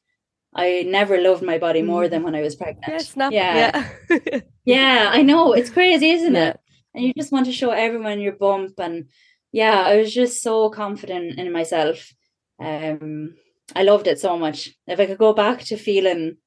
I 0.55 0.83
never 0.87 1.19
loved 1.19 1.43
my 1.43 1.57
body 1.57 1.81
more 1.81 2.05
mm. 2.05 2.09
than 2.09 2.23
when 2.23 2.35
I 2.35 2.41
was 2.41 2.55
pregnant. 2.55 3.13
Yeah, 3.15 3.29
yeah. 3.31 3.89
Yeah. 4.09 4.39
yeah, 4.65 5.09
I 5.11 5.21
know. 5.21 5.53
It's 5.53 5.69
crazy, 5.69 6.11
isn't 6.11 6.35
yeah. 6.35 6.49
it? 6.49 6.59
And 6.93 7.05
you 7.05 7.13
just 7.15 7.31
want 7.31 7.45
to 7.45 7.51
show 7.51 7.71
everyone 7.71 8.19
your 8.19 8.33
bump 8.33 8.79
and 8.79 9.05
yeah, 9.51 9.83
I 9.83 9.97
was 9.97 10.13
just 10.13 10.41
so 10.41 10.69
confident 10.69 11.39
in 11.39 11.51
myself. 11.51 12.11
Um, 12.59 13.35
I 13.75 13.83
loved 13.83 14.07
it 14.07 14.19
so 14.19 14.37
much. 14.37 14.69
If 14.87 14.99
I 14.99 15.05
could 15.05 15.17
go 15.17 15.33
back 15.33 15.63
to 15.65 15.77
feeling 15.77 16.37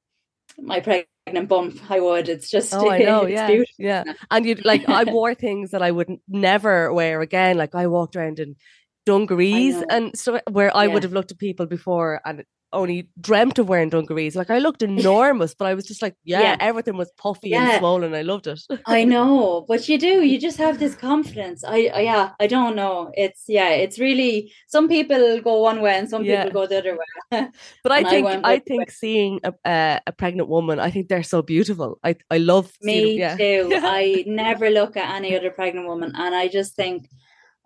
my 0.57 0.79
pregnant 0.79 1.47
bump, 1.47 1.79
I 1.89 1.99
would. 1.99 2.29
It's 2.29 2.49
just 2.49 2.73
oh, 2.73 2.89
I 2.89 2.99
know, 3.09 3.23
it's 3.23 3.33
yeah, 3.33 3.47
beautiful. 3.47 3.75
yeah. 3.77 4.03
And 4.29 4.45
you 4.45 4.55
like, 4.55 4.87
I 4.87 5.03
wore 5.05 5.33
things 5.33 5.71
that 5.71 5.81
I 5.81 5.91
would 5.91 6.09
never 6.27 6.93
wear 6.93 7.21
again. 7.21 7.57
Like 7.57 7.75
I 7.75 7.87
walked 7.87 8.15
around 8.15 8.39
in 8.39 8.55
dungarees 9.05 9.81
and 9.89 10.17
so 10.17 10.39
where 10.49 10.75
I 10.75 10.85
Yeah. 10.85 10.93
would 10.93 11.03
have 11.03 11.13
looked 11.13 11.31
at 11.31 11.39
people 11.39 11.65
before 11.65 12.21
and 12.23 12.43
only 12.73 13.09
dreamt 13.19 13.59
of 13.59 13.67
wearing 13.69 13.89
dungarees. 13.89 14.35
Like 14.35 14.49
I 14.49 14.59
looked 14.59 14.81
enormous, 14.81 15.53
but 15.53 15.65
I 15.65 15.73
was 15.73 15.85
just 15.85 16.01
like, 16.01 16.15
yeah, 16.23 16.41
Yeah. 16.41 16.57
everything 16.59 16.97
was 16.97 17.11
puffy 17.17 17.53
and 17.53 17.79
swollen. 17.79 18.13
I 18.13 18.21
loved 18.21 18.47
it. 18.47 18.61
I 18.85 19.03
know, 19.15 19.65
but 19.67 19.87
you 19.89 19.97
do. 19.97 20.21
You 20.23 20.39
just 20.39 20.57
have 20.57 20.79
this 20.79 20.95
confidence. 20.95 21.63
I, 21.63 21.89
I 21.93 22.01
yeah, 22.01 22.31
I 22.39 22.47
don't 22.47 22.75
know. 22.75 23.11
It's 23.15 23.43
yeah, 23.47 23.69
it's 23.69 23.99
really 23.99 24.51
some 24.67 24.87
people 24.87 25.41
go 25.41 25.61
one 25.61 25.81
way 25.81 25.95
and 25.97 26.09
some 26.09 26.23
Yeah. 26.23 26.43
people 26.45 26.61
go 26.61 26.67
the 26.67 26.77
other 26.79 26.97
way. 26.97 27.47
But 27.83 27.91
I 27.91 27.97
I 27.99 28.03
think 28.03 28.27
I, 28.27 28.53
with- 28.55 28.65
think 28.65 28.91
seeing 28.91 29.39
a, 29.43 29.53
a 29.65 29.99
a 30.07 30.11
pregnant 30.11 30.49
woman, 30.49 30.79
I 30.79 30.89
think 30.91 31.07
they're 31.07 31.23
so 31.23 31.41
beautiful. 31.41 31.99
I 32.03 32.15
I 32.29 32.37
love 32.37 32.71
Me 32.81 33.17
yeah. 33.19 33.35
too. 33.37 33.69
I 33.73 34.23
never 34.27 34.69
look 34.69 34.97
at 34.97 35.15
any 35.15 35.35
other 35.37 35.51
pregnant 35.51 35.87
woman 35.87 36.11
and 36.15 36.35
I 36.35 36.47
just 36.47 36.75
think, 36.75 37.09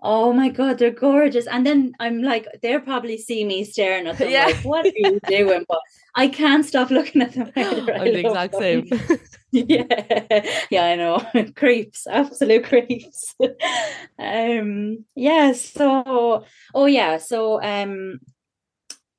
oh 0.02 0.32
my 0.34 0.50
God, 0.50 0.78
they're 0.78 0.92
gorgeous. 0.92 1.48
And 1.48 1.66
then 1.66 1.94
I'm 2.00 2.22
like, 2.22 2.48
they'll 2.62 2.80
probably 2.82 3.18
see 3.18 3.44
me 3.44 3.64
staring 3.64 4.06
at 4.08 4.18
them 4.18 4.30
Yeah. 4.30 4.46
like, 4.46 4.58
what 4.58 4.86
are 4.86 4.92
you 4.96 5.20
doing? 5.28 5.66
But 5.68 5.80
I 6.14 6.28
can't 6.28 6.64
stop 6.66 6.92
looking 6.92 7.22
at 7.24 7.34
them. 7.34 7.52
either. 7.56 7.94
I'm 7.96 8.06
the 8.06 8.20
exact 8.20 8.54
them. 8.60 8.88
same. 8.88 9.20
yeah 9.52 10.46
yeah 10.70 10.84
i 10.84 10.96
know 10.98 11.26
creeps 11.56 12.06
absolute 12.08 12.66
creeps 12.66 13.34
um 14.20 15.06
yeah 15.16 15.54
so 15.54 16.44
oh 16.74 16.86
yeah 16.86 17.18
so 17.18 17.62
um 17.64 18.20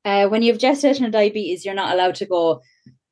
uh 0.05 0.27
when 0.29 0.43
you 0.43 0.53
have 0.53 0.61
gestational 0.61 1.11
diabetes 1.11 1.65
you're 1.65 1.75
not 1.75 1.95
allowed 1.95 2.15
to 2.17 2.27
go 2.27 2.61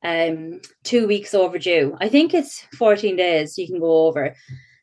um 0.03 0.61
two 0.83 1.07
weeks 1.07 1.33
overdue 1.33 1.97
i 1.99 2.07
think 2.07 2.31
it's 2.35 2.61
14 2.77 3.15
days 3.15 3.57
you 3.57 3.65
can 3.65 3.79
go 3.79 4.05
over 4.05 4.35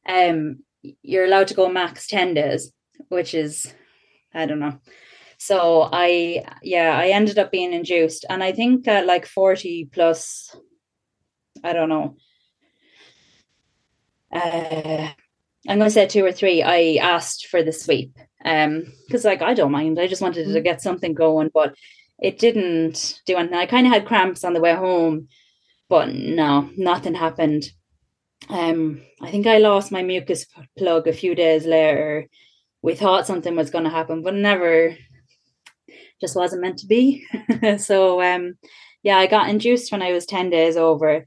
um 0.09 0.59
you're 1.03 1.25
allowed 1.25 1.49
to 1.49 1.55
go 1.55 1.69
max 1.69 2.07
10 2.07 2.35
days 2.35 2.73
which 3.09 3.35
is 3.35 3.73
i 4.35 4.47
don't 4.47 4.61
know 4.61 4.79
so 5.39 5.89
i 5.93 6.45
yeah 6.63 6.97
i 6.97 7.09
ended 7.09 7.39
up 7.39 7.51
being 7.51 7.73
induced 7.73 8.25
and 8.29 8.43
i 8.43 8.53
think 8.53 8.87
at 8.89 9.07
like 9.07 9.27
40 9.27 9.89
plus 9.93 10.55
i 11.65 11.73
don't 11.73 11.89
know 11.89 12.17
uh, 14.35 15.09
I'm 15.69 15.79
going 15.79 15.89
to 15.89 15.91
say 15.91 16.07
two 16.07 16.25
or 16.25 16.33
three. 16.33 16.63
I 16.63 16.99
asked 17.01 17.47
for 17.47 17.63
the 17.63 17.73
sweep 17.73 18.17
um 18.45 18.85
because 19.07 19.25
like 19.25 19.43
I 19.43 19.55
don't 19.55 19.71
mind. 19.71 20.01
I 20.01 20.07
just 20.09 20.23
wanted 20.23 20.45
to 20.47 20.61
Mm. 20.61 20.65
get 20.65 20.83
something 20.83 21.15
going, 21.15 21.51
but 21.55 21.75
it 22.19 22.39
didn't 22.39 23.21
do 23.27 23.37
anything. 23.37 23.57
I 23.57 23.67
kind 23.67 23.87
of 23.87 23.93
had 23.93 24.07
cramps 24.07 24.43
on 24.45 24.53
the 24.55 24.61
way 24.61 24.75
home, 24.75 25.29
but 25.89 26.09
no, 26.13 26.71
nothing 26.77 27.15
happened. 27.15 27.71
Um, 28.49 29.01
I 29.21 29.31
think 29.31 29.47
I 29.47 29.59
lost 29.59 29.93
my 29.93 30.03
mucus 30.03 30.47
plug 30.77 31.07
a 31.07 31.13
few 31.13 31.35
days 31.35 31.65
later. 31.65 32.29
We 32.83 32.95
thought 32.95 33.27
something 33.27 33.55
was 33.57 33.71
going 33.71 33.85
to 33.85 33.91
happen, 33.91 34.23
but 34.23 34.35
never. 34.35 34.97
Just 36.21 36.37
wasn't 36.37 36.63
meant 36.63 36.79
to 36.79 36.87
be. 36.87 37.27
so 37.79 38.23
um, 38.23 38.55
yeah, 39.03 39.17
I 39.17 39.27
got 39.27 39.49
induced 39.49 39.91
when 39.91 40.03
I 40.03 40.13
was 40.13 40.27
ten 40.27 40.51
days 40.51 40.77
over, 40.77 41.27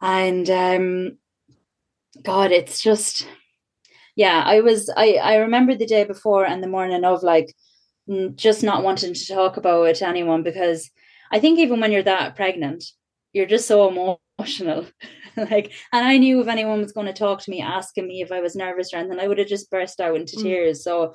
and 0.00 0.48
um, 0.50 1.18
God, 2.22 2.52
it's 2.52 2.80
just 2.82 3.26
yeah, 4.16 4.42
I 4.44 4.60
was 4.60 4.90
I 4.96 5.14
I 5.14 5.36
remember 5.36 5.74
the 5.74 5.86
day 5.86 6.04
before 6.04 6.46
and 6.46 6.62
the 6.62 6.68
morning 6.68 7.04
of 7.04 7.22
like 7.22 7.54
just 8.36 8.62
not 8.62 8.84
wanting 8.84 9.14
to 9.14 9.26
talk 9.26 9.56
about 9.56 9.84
it 9.84 9.96
to 9.96 10.06
anyone 10.06 10.42
because 10.42 10.90
I 11.32 11.40
think 11.40 11.58
even 11.58 11.80
when 11.80 11.90
you're 11.90 12.02
that 12.02 12.36
pregnant, 12.36 12.84
you're 13.32 13.46
just 13.46 13.66
so 13.66 13.88
emotional. 14.38 14.86
like 15.50 15.72
and 15.92 16.04
I 16.06 16.18
knew 16.18 16.40
if 16.40 16.48
anyone 16.48 16.80
was 16.80 16.92
going 16.92 17.06
to 17.06 17.12
talk 17.12 17.40
to 17.42 17.50
me 17.50 17.60
asking 17.60 18.06
me 18.06 18.22
if 18.22 18.30
I 18.32 18.40
was 18.40 18.56
nervous 18.56 18.92
or 18.92 18.98
anything, 18.98 19.18
I 19.20 19.28
would 19.28 19.38
have 19.38 19.48
just 19.48 19.70
burst 19.70 20.00
out 20.00 20.16
into 20.16 20.36
Mm. 20.36 20.42
tears. 20.42 20.84
So 20.84 21.14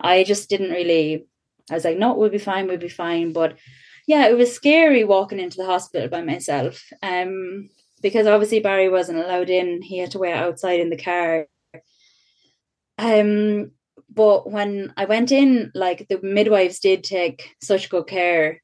I 0.00 0.24
just 0.24 0.48
didn't 0.48 0.70
really 0.70 1.26
I 1.70 1.74
was 1.74 1.84
like, 1.84 1.98
no, 1.98 2.14
we'll 2.14 2.30
be 2.30 2.38
fine, 2.38 2.66
we'll 2.66 2.76
be 2.76 2.88
fine. 2.88 3.32
But 3.32 3.58
yeah, 4.06 4.26
it 4.28 4.36
was 4.36 4.52
scary 4.54 5.04
walking 5.04 5.40
into 5.40 5.56
the 5.56 5.66
hospital 5.66 6.08
by 6.08 6.22
myself. 6.22 6.82
Um 7.02 7.70
because 8.02 8.26
obviously 8.26 8.60
Barry 8.60 8.90
wasn't 8.90 9.18
allowed 9.18 9.48
in. 9.48 9.80
He 9.80 9.98
had 9.98 10.10
to 10.10 10.18
wait 10.18 10.34
outside 10.34 10.80
in 10.80 10.90
the 10.90 10.98
car. 10.98 11.46
Um, 12.98 13.72
but 14.10 14.50
when 14.50 14.92
I 14.96 15.06
went 15.06 15.32
in, 15.32 15.72
like 15.74 16.06
the 16.08 16.20
midwives 16.22 16.80
did 16.80 17.02
take 17.02 17.50
such 17.62 17.88
good 17.88 18.06
care 18.06 18.60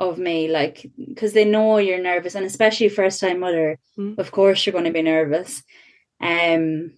of 0.00 0.18
me, 0.18 0.48
like 0.48 0.90
because 1.08 1.32
they 1.34 1.44
know 1.44 1.78
you're 1.78 2.02
nervous, 2.02 2.34
and 2.34 2.46
especially 2.46 2.88
first 2.88 3.20
time 3.20 3.40
mother, 3.40 3.78
Mm. 3.98 4.18
of 4.18 4.32
course 4.32 4.64
you're 4.64 4.72
going 4.72 4.86
to 4.86 4.92
be 4.92 5.02
nervous. 5.02 5.62
Um, 6.20 6.92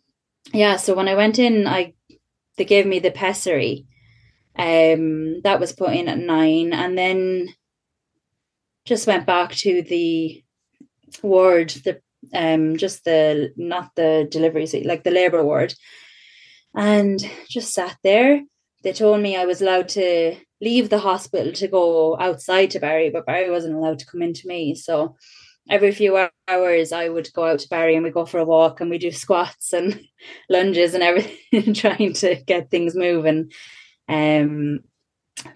yeah. 0.52 0.76
So 0.76 0.94
when 0.94 1.08
I 1.08 1.14
went 1.14 1.38
in, 1.38 1.66
I 1.66 1.94
they 2.56 2.64
gave 2.64 2.86
me 2.86 3.00
the 3.00 3.10
pessary. 3.10 3.86
Um, 4.56 5.40
that 5.42 5.60
was 5.60 5.72
put 5.72 5.92
in 5.94 6.08
at 6.08 6.18
nine, 6.18 6.72
and 6.72 6.96
then 6.96 7.48
just 8.84 9.06
went 9.06 9.26
back 9.26 9.52
to 9.64 9.82
the 9.82 10.42
ward, 11.22 11.70
the 11.84 12.00
um, 12.34 12.76
just 12.76 13.04
the 13.04 13.52
not 13.56 13.90
the 13.96 14.28
delivery 14.30 14.66
suite, 14.66 14.86
like 14.86 15.02
the 15.04 15.10
labor 15.10 15.42
ward, 15.42 15.74
and 16.74 17.18
just 17.48 17.72
sat 17.74 17.96
there. 18.04 18.42
They 18.82 18.92
told 18.92 19.20
me 19.20 19.36
I 19.36 19.46
was 19.46 19.62
allowed 19.62 19.88
to 19.90 20.36
leave 20.62 20.88
the 20.88 20.98
hospital 20.98 21.52
to 21.52 21.68
go 21.68 22.16
outside 22.18 22.70
to 22.70 22.78
Barry, 22.78 23.10
but 23.10 23.26
Barry 23.26 23.50
wasn't 23.50 23.74
allowed 23.74 23.98
to 23.98 24.06
come 24.06 24.22
into 24.22 24.46
me. 24.46 24.76
So 24.76 25.16
every 25.68 25.90
few 25.90 26.28
hours, 26.48 26.92
I 26.92 27.08
would 27.08 27.28
go 27.34 27.44
out 27.44 27.58
to 27.60 27.68
Barry 27.68 27.96
and 27.96 28.04
we 28.04 28.10
go 28.10 28.24
for 28.24 28.38
a 28.38 28.44
walk 28.44 28.80
and 28.80 28.88
we 28.88 28.98
do 28.98 29.10
squats 29.10 29.72
and 29.72 30.00
lunges 30.48 30.94
and 30.94 31.02
everything, 31.02 31.74
trying 31.74 32.12
to 32.14 32.36
get 32.46 32.70
things 32.70 32.94
moving. 32.94 33.50
Um, 34.08 34.80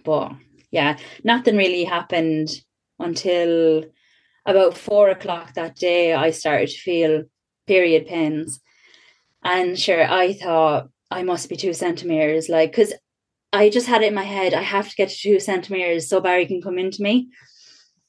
but 0.04 0.32
yeah, 0.72 0.98
nothing 1.22 1.56
really 1.56 1.84
happened 1.84 2.50
until 2.98 3.84
about 4.44 4.76
four 4.76 5.08
o'clock 5.08 5.54
that 5.54 5.76
day. 5.76 6.14
I 6.14 6.30
started 6.30 6.68
to 6.68 6.78
feel 6.78 7.24
period 7.66 8.06
pains, 8.06 8.60
and 9.44 9.78
sure, 9.78 10.04
I 10.04 10.32
thought 10.32 10.88
I 11.10 11.22
must 11.22 11.48
be 11.48 11.56
two 11.56 11.72
centimeters, 11.72 12.48
like 12.48 12.72
because 12.72 12.92
I 13.56 13.70
just 13.70 13.86
had 13.86 14.02
it 14.02 14.08
in 14.08 14.14
my 14.14 14.24
head 14.24 14.54
I 14.54 14.62
have 14.62 14.88
to 14.88 14.96
get 14.96 15.08
to 15.08 15.16
two 15.16 15.40
centimeters 15.40 16.08
so 16.08 16.20
Barry 16.20 16.46
can 16.46 16.60
come 16.60 16.78
into 16.78 17.02
me. 17.02 17.28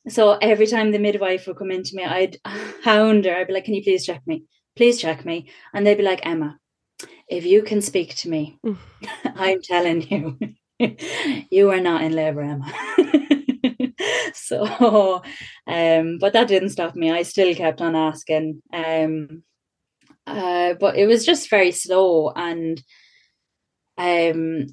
So 0.10 0.38
every 0.42 0.68
time 0.68 0.92
the 0.92 1.00
midwife 1.00 1.48
would 1.48 1.58
come 1.58 1.72
into 1.72 1.96
me, 1.96 2.04
I'd 2.04 2.38
hound 2.84 3.26
her. 3.26 3.36
I'd 3.36 3.48
be 3.48 3.54
like, 3.54 3.66
"Can 3.66 3.74
you 3.74 3.84
please 3.84 4.06
check 4.06 4.22
me? 4.26 4.44
Please 4.76 5.00
check 5.00 5.26
me." 5.26 5.50
And 5.74 5.86
they'd 5.86 5.98
be 5.98 6.04
like, 6.04 6.26
"Emma, 6.26 6.58
if 7.28 7.46
you 7.46 7.62
can 7.64 7.82
speak 7.82 8.16
to 8.18 8.30
me, 8.30 8.60
Mm. 8.66 8.78
I'm 9.36 9.62
telling 9.62 10.02
you, 10.10 10.38
you 11.50 11.72
are 11.72 11.82
not 11.82 12.04
in 12.04 12.14
labor, 12.14 12.42
Emma." 12.42 12.72
so, 14.34 15.24
um, 15.68 16.18
but 16.20 16.34
that 16.34 16.48
didn't 16.48 16.70
stop 16.70 16.96
me. 16.96 17.12
I 17.12 17.24
still 17.24 17.54
kept 17.56 17.82
on 17.82 17.96
asking. 17.96 18.62
Um, 18.74 19.44
uh, 20.26 20.74
but 20.80 20.98
it 20.98 21.08
was 21.08 21.26
just 21.26 21.50
very 21.50 21.72
slow, 21.72 22.32
and 22.36 22.82
um, 23.98 24.68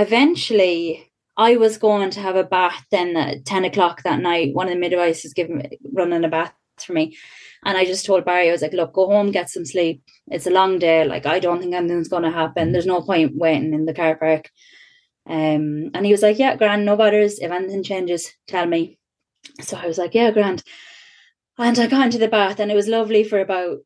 eventually 0.00 1.10
I 1.36 1.56
was 1.56 1.78
going 1.78 2.10
to 2.10 2.20
have 2.20 2.36
a 2.36 2.44
bath 2.44 2.84
then 2.90 3.16
at 3.16 3.44
10 3.44 3.64
o'clock 3.64 4.02
that 4.02 4.20
night. 4.20 4.54
One 4.54 4.68
of 4.68 4.74
the 4.74 4.80
midwives 4.80 5.22
was 5.22 5.32
giving 5.32 5.70
running 5.92 6.24
a 6.24 6.28
bath 6.28 6.52
for 6.78 6.92
me. 6.92 7.16
And 7.64 7.76
I 7.76 7.84
just 7.84 8.06
told 8.06 8.24
Barry, 8.24 8.48
I 8.48 8.52
was 8.52 8.62
like, 8.62 8.72
look, 8.72 8.94
go 8.94 9.06
home, 9.06 9.30
get 9.30 9.50
some 9.50 9.66
sleep. 9.66 10.02
It's 10.28 10.46
a 10.46 10.50
long 10.50 10.78
day. 10.78 11.04
Like, 11.04 11.26
I 11.26 11.38
don't 11.38 11.60
think 11.60 11.74
anything's 11.74 12.08
going 12.08 12.22
to 12.22 12.30
happen. 12.30 12.72
There's 12.72 12.86
no 12.86 13.02
point 13.02 13.36
waiting 13.36 13.74
in 13.74 13.84
the 13.84 13.94
car 13.94 14.16
park. 14.16 14.50
Um, 15.28 15.90
and 15.94 16.04
he 16.04 16.12
was 16.12 16.22
like, 16.22 16.38
yeah, 16.38 16.56
Grand, 16.56 16.84
no 16.84 16.96
bothers. 16.96 17.38
If 17.38 17.50
anything 17.50 17.82
changes, 17.82 18.32
tell 18.48 18.66
me. 18.66 18.98
So 19.60 19.76
I 19.76 19.86
was 19.86 19.98
like, 19.98 20.14
yeah, 20.14 20.30
Grand. 20.30 20.62
And 21.58 21.78
I 21.78 21.86
got 21.86 22.06
into 22.06 22.18
the 22.18 22.28
bath 22.28 22.58
and 22.60 22.70
it 22.70 22.74
was 22.74 22.88
lovely 22.88 23.24
for 23.24 23.38
about 23.38 23.78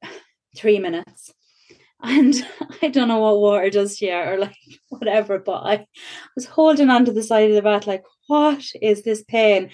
three 0.57 0.79
minutes. 0.79 1.33
And 2.05 2.35
I 2.83 2.89
don't 2.89 3.09
know 3.09 3.19
what 3.19 3.41
water 3.41 3.71
does 3.71 4.01
you 4.01 4.13
or 4.13 4.39
like 4.39 4.57
whatever, 4.91 5.39
but 5.39 5.63
I 5.65 5.87
was 6.37 6.45
holding 6.45 6.91
onto 6.91 7.13
the 7.13 7.23
side 7.23 7.49
of 7.49 7.57
the 7.57 7.63
bath, 7.63 7.87
like, 7.87 8.05
what 8.27 8.65
is 8.81 9.03
this 9.03 9.25
pain? 9.25 9.71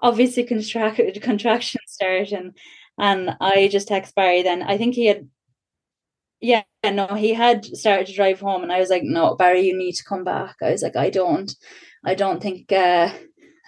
Obviously, 0.00 0.44
contract 0.44 1.00
contraction 1.22 1.80
starting, 1.86 2.52
and 2.98 3.36
I 3.40 3.68
just 3.68 3.88
text 3.88 4.14
Barry. 4.14 4.42
Then 4.42 4.62
I 4.62 4.78
think 4.78 4.94
he 4.94 5.06
had, 5.06 5.28
yeah, 6.40 6.62
no, 6.84 7.06
he 7.08 7.34
had 7.34 7.64
started 7.64 8.06
to 8.06 8.14
drive 8.14 8.40
home, 8.40 8.62
and 8.62 8.72
I 8.72 8.80
was 8.80 8.90
like, 8.90 9.02
no, 9.02 9.34
Barry, 9.34 9.62
you 9.62 9.76
need 9.76 9.92
to 9.92 10.04
come 10.04 10.24
back. 10.24 10.56
I 10.62 10.70
was 10.70 10.82
like, 10.82 10.96
I 10.96 11.10
don't, 11.10 11.54
I 12.04 12.14
don't 12.14 12.42
think, 12.42 12.72
uh, 12.72 13.10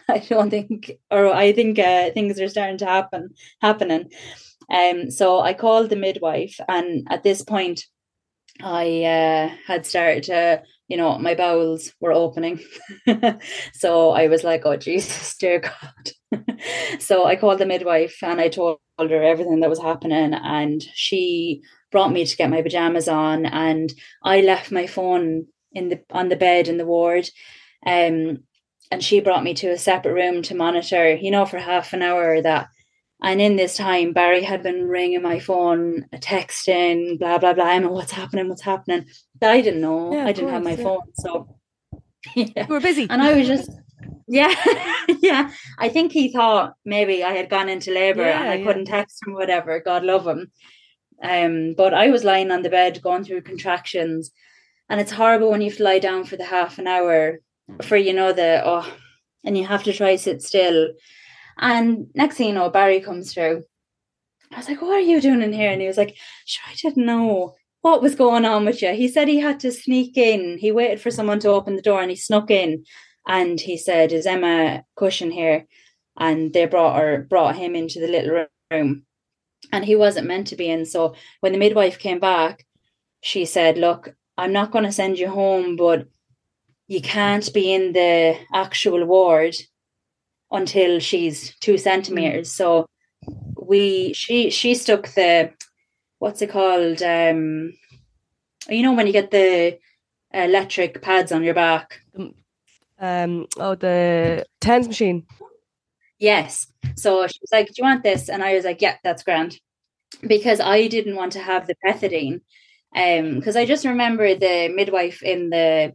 I 0.09 0.19
don't 0.19 0.51
think, 0.51 0.93
or 1.11 1.33
I 1.33 1.53
think 1.53 1.79
uh, 1.79 2.11
things 2.13 2.41
are 2.41 2.49
starting 2.49 2.79
to 2.79 2.87
happen, 2.87 3.35
happening. 3.61 4.11
Um, 4.73 5.11
so 5.11 5.41
I 5.41 5.53
called 5.53 5.91
the 5.91 5.97
midwife, 5.97 6.59
and 6.69 7.07
at 7.11 7.23
this 7.23 7.43
point, 7.43 7.85
I 8.61 9.05
uh, 9.05 9.55
had 9.67 9.87
started 9.87 10.25
to, 10.25 10.63
you 10.89 10.97
know, 10.97 11.19
my 11.19 11.35
bowels 11.35 11.93
were 12.01 12.13
opening. 12.13 12.61
so 13.73 14.11
I 14.11 14.29
was 14.29 14.45
like, 14.45 14.63
oh, 14.65 14.77
Jesus, 14.77 15.37
dear 15.37 15.61
God. 15.61 16.45
so 16.99 17.25
I 17.25 17.37
called 17.37 17.59
the 17.59 17.67
midwife 17.67 18.19
and 18.23 18.41
I 18.41 18.49
told 18.49 18.79
her 18.99 19.23
everything 19.23 19.61
that 19.61 19.71
was 19.71 19.81
happening. 19.81 20.35
And 20.35 20.83
she 20.95 21.63
brought 21.91 22.13
me 22.13 22.25
to 22.25 22.37
get 22.37 22.51
my 22.51 22.63
pajamas 22.63 23.09
on. 23.09 23.47
And 23.47 23.93
I 24.23 24.41
left 24.43 24.71
my 24.71 24.87
phone 24.87 25.47
in 25.73 25.89
the 25.89 26.01
on 26.11 26.29
the 26.29 26.37
bed 26.37 26.69
in 26.69 26.77
the 26.77 26.87
ward. 26.87 27.29
Um, 27.87 28.45
and 28.91 29.03
she 29.03 29.21
brought 29.21 29.43
me 29.43 29.55
to 29.55 29.69
a 29.69 29.79
separate 29.79 30.13
room 30.13 30.43
to 30.43 30.55
monitor, 30.55 31.15
you 31.15 31.31
know, 31.31 31.47
for 31.47 31.59
half 31.59 31.95
an 31.95 32.03
hour 32.03 32.43
that 32.43 32.69
and 33.23 33.41
in 33.41 33.57
this 33.57 33.77
time, 33.77 34.13
Barry 34.13 34.43
had 34.43 34.63
been 34.63 34.89
ringing 34.89 35.23
my 35.23 35.39
phone, 35.39 36.07
texting, 36.17 37.19
blah, 37.19 37.39
blah, 37.39 37.53
blah. 37.55 37.71
Emma, 37.71 37.91
what's 37.91 38.13
happening? 38.13 38.49
What's 38.49 38.63
happening? 38.63 39.07
But 39.41 39.51
I 39.51 39.61
didn't 39.61 39.81
know. 39.81 40.13
Yeah, 40.13 40.25
I 40.25 40.33
didn't 40.33 40.51
course, 40.51 40.53
have 40.53 40.65
my 40.65 40.71
yeah. 40.71 40.83
phone. 40.83 41.01
So 41.15 41.57
yeah. 42.35 42.67
Were 42.67 42.81
busy. 42.81 43.07
And 43.09 43.23
I 43.23 43.35
was 43.35 43.47
just 43.47 43.71
yeah, 44.27 44.53
yeah. 45.21 45.53
I 45.79 45.89
think 45.89 46.13
he 46.13 46.33
thought 46.33 46.75
maybe 46.85 47.23
I 47.23 47.33
had 47.33 47.51
gone 47.51 47.69
into 47.69 47.93
labour 47.93 48.23
yeah, 48.23 48.41
and 48.41 48.51
I 48.51 48.65
couldn't 48.65 48.87
text 48.87 49.21
him, 49.27 49.35
whatever. 49.35 49.81
God 49.81 50.05
love 50.05 50.27
him. 50.27 50.51
Um, 51.23 51.75
but 51.77 51.95
I 51.95 52.09
was 52.11 52.25
lying 52.25 52.51
on 52.51 52.63
the 52.63 52.71
bed 52.71 53.01
going 53.03 53.25
through 53.25 53.43
contractions. 53.43 54.33
And 54.89 55.01
it's 55.01 55.13
horrible 55.13 55.51
when 55.51 55.61
you 55.61 55.71
have 55.71 55.79
to 55.79 55.85
lie 55.85 56.01
down 56.01 56.25
for 56.25 56.37
the 56.37 56.45
half 56.45 56.79
an 56.79 56.87
hour 56.87 57.39
for 57.83 57.97
you 57.97 58.13
know 58.13 58.33
the 58.33 58.61
oh 58.65 58.93
and 59.45 59.57
you 59.57 59.65
have 59.65 59.85
to 59.85 59.93
try 59.93 60.17
sit 60.17 60.43
still 60.43 60.89
and 61.63 62.09
next 62.17 62.37
thing 62.37 62.49
you 62.49 62.55
know, 62.55 62.69
Barry 62.69 63.01
comes 63.01 63.33
through. 63.33 63.63
I 64.53 64.57
was 64.57 64.69
like, 64.69 64.83
What 64.83 64.95
are 64.95 65.01
you 65.01 65.21
doing 65.21 65.43
in 65.43 65.53
here? 65.53 65.71
And 65.71 65.81
he 65.81 65.87
was 65.87 65.97
like, 65.97 66.17
Sure, 66.45 66.65
I 66.69 66.75
didn't 66.75 67.07
know 67.07 67.55
what 67.83 68.03
was 68.03 68.17
going 68.17 68.45
on 68.45 68.65
with 68.65 68.83
you. 68.83 68.93
He 68.93 69.09
said 69.09 69.29
he 69.29 69.39
had 69.39 69.61
to 69.61 69.71
sneak 69.71 70.17
in. 70.17 70.59
He 70.59 70.73
waited 70.73 71.01
for 71.01 71.11
someone 71.13 71.39
to 71.41 71.51
open 71.51 71.77
the 71.77 71.83
door 71.83 72.03
and 72.03 72.11
he 72.11 72.17
snuck 72.17 72.51
in. 72.51 72.85
And 73.29 73.61
he 73.61 73.79
said, 73.79 74.13
Is 74.13 74.27
Emma 74.27 74.85
Cushion 74.97 75.31
here? 75.31 75.67
And 76.19 76.53
they 76.53 76.67
brought 76.67 76.99
her 76.99 77.27
brought 77.31 77.55
him 77.55 77.77
into 77.77 78.01
the 78.01 78.09
little 78.09 78.47
room. 78.73 79.05
And 79.71 79.85
he 79.85 79.95
wasn't 79.95 80.27
meant 80.27 80.49
to 80.49 80.57
be 80.57 80.69
in. 80.69 80.85
So 80.85 81.15
when 81.41 81.53
the 81.53 81.59
midwife 81.59 82.01
came 82.01 82.19
back, 82.19 82.67
she 83.21 83.45
said, 83.45 83.79
Look, 83.79 84.15
I'm 84.37 84.53
not 84.53 84.73
going 84.73 84.85
to 84.85 84.93
send 84.93 85.17
you 85.17 85.29
home, 85.29 85.77
but 85.77 86.09
you 86.89 87.01
can't 87.01 87.53
be 87.55 87.73
in 87.73 87.93
the 87.93 88.37
actual 88.53 89.05
ward 89.07 89.55
until 90.53 91.01
she's 91.01 91.57
two 91.57 91.79
centimeters. 91.79 92.49
Mm. 92.49 92.53
So 92.53 92.87
we 93.57 94.13
she 94.13 94.51
she 94.51 94.75
stuck 94.75 95.09
the 95.15 95.53
what's 96.19 96.43
it 96.43 96.51
called? 96.51 97.03
Um, 97.03 97.73
you 98.69 98.83
know 98.83 98.93
when 98.93 99.07
you 99.07 99.13
get 99.13 99.31
the 99.31 99.79
electric 100.33 101.03
pads 101.03 101.33
on 101.33 101.43
your 101.43 101.55
back. 101.55 102.01
Um. 102.99 103.47
Oh, 103.59 103.75
the 103.75 104.47
TENS 104.61 104.87
machine. 104.89 105.27
Yes. 106.19 106.69
So 106.95 107.27
she 107.27 107.39
was 107.41 107.51
like, 107.53 107.67
"Do 107.69 107.75
you 107.79 107.85
want 107.85 108.05
this?" 108.05 108.29
And 108.29 108.43
I 108.45 108.55
was 108.55 108.65
like, 108.65 108.81
"Yeah, 108.81 108.97
that's 109.03 109.25
grand," 109.25 109.59
because 110.27 110.61
I 110.61 110.87
didn't 110.87 111.17
want 111.17 111.33
to 111.33 111.41
have 111.41 111.67
the 111.67 111.75
pethidine. 111.85 112.43
Um, 112.95 113.37
because 113.37 113.57
I 113.57 113.65
just 113.65 113.87
remember 113.87 114.35
the 114.35 114.69
midwife 114.69 115.23
in 115.23 115.51
the 115.51 115.95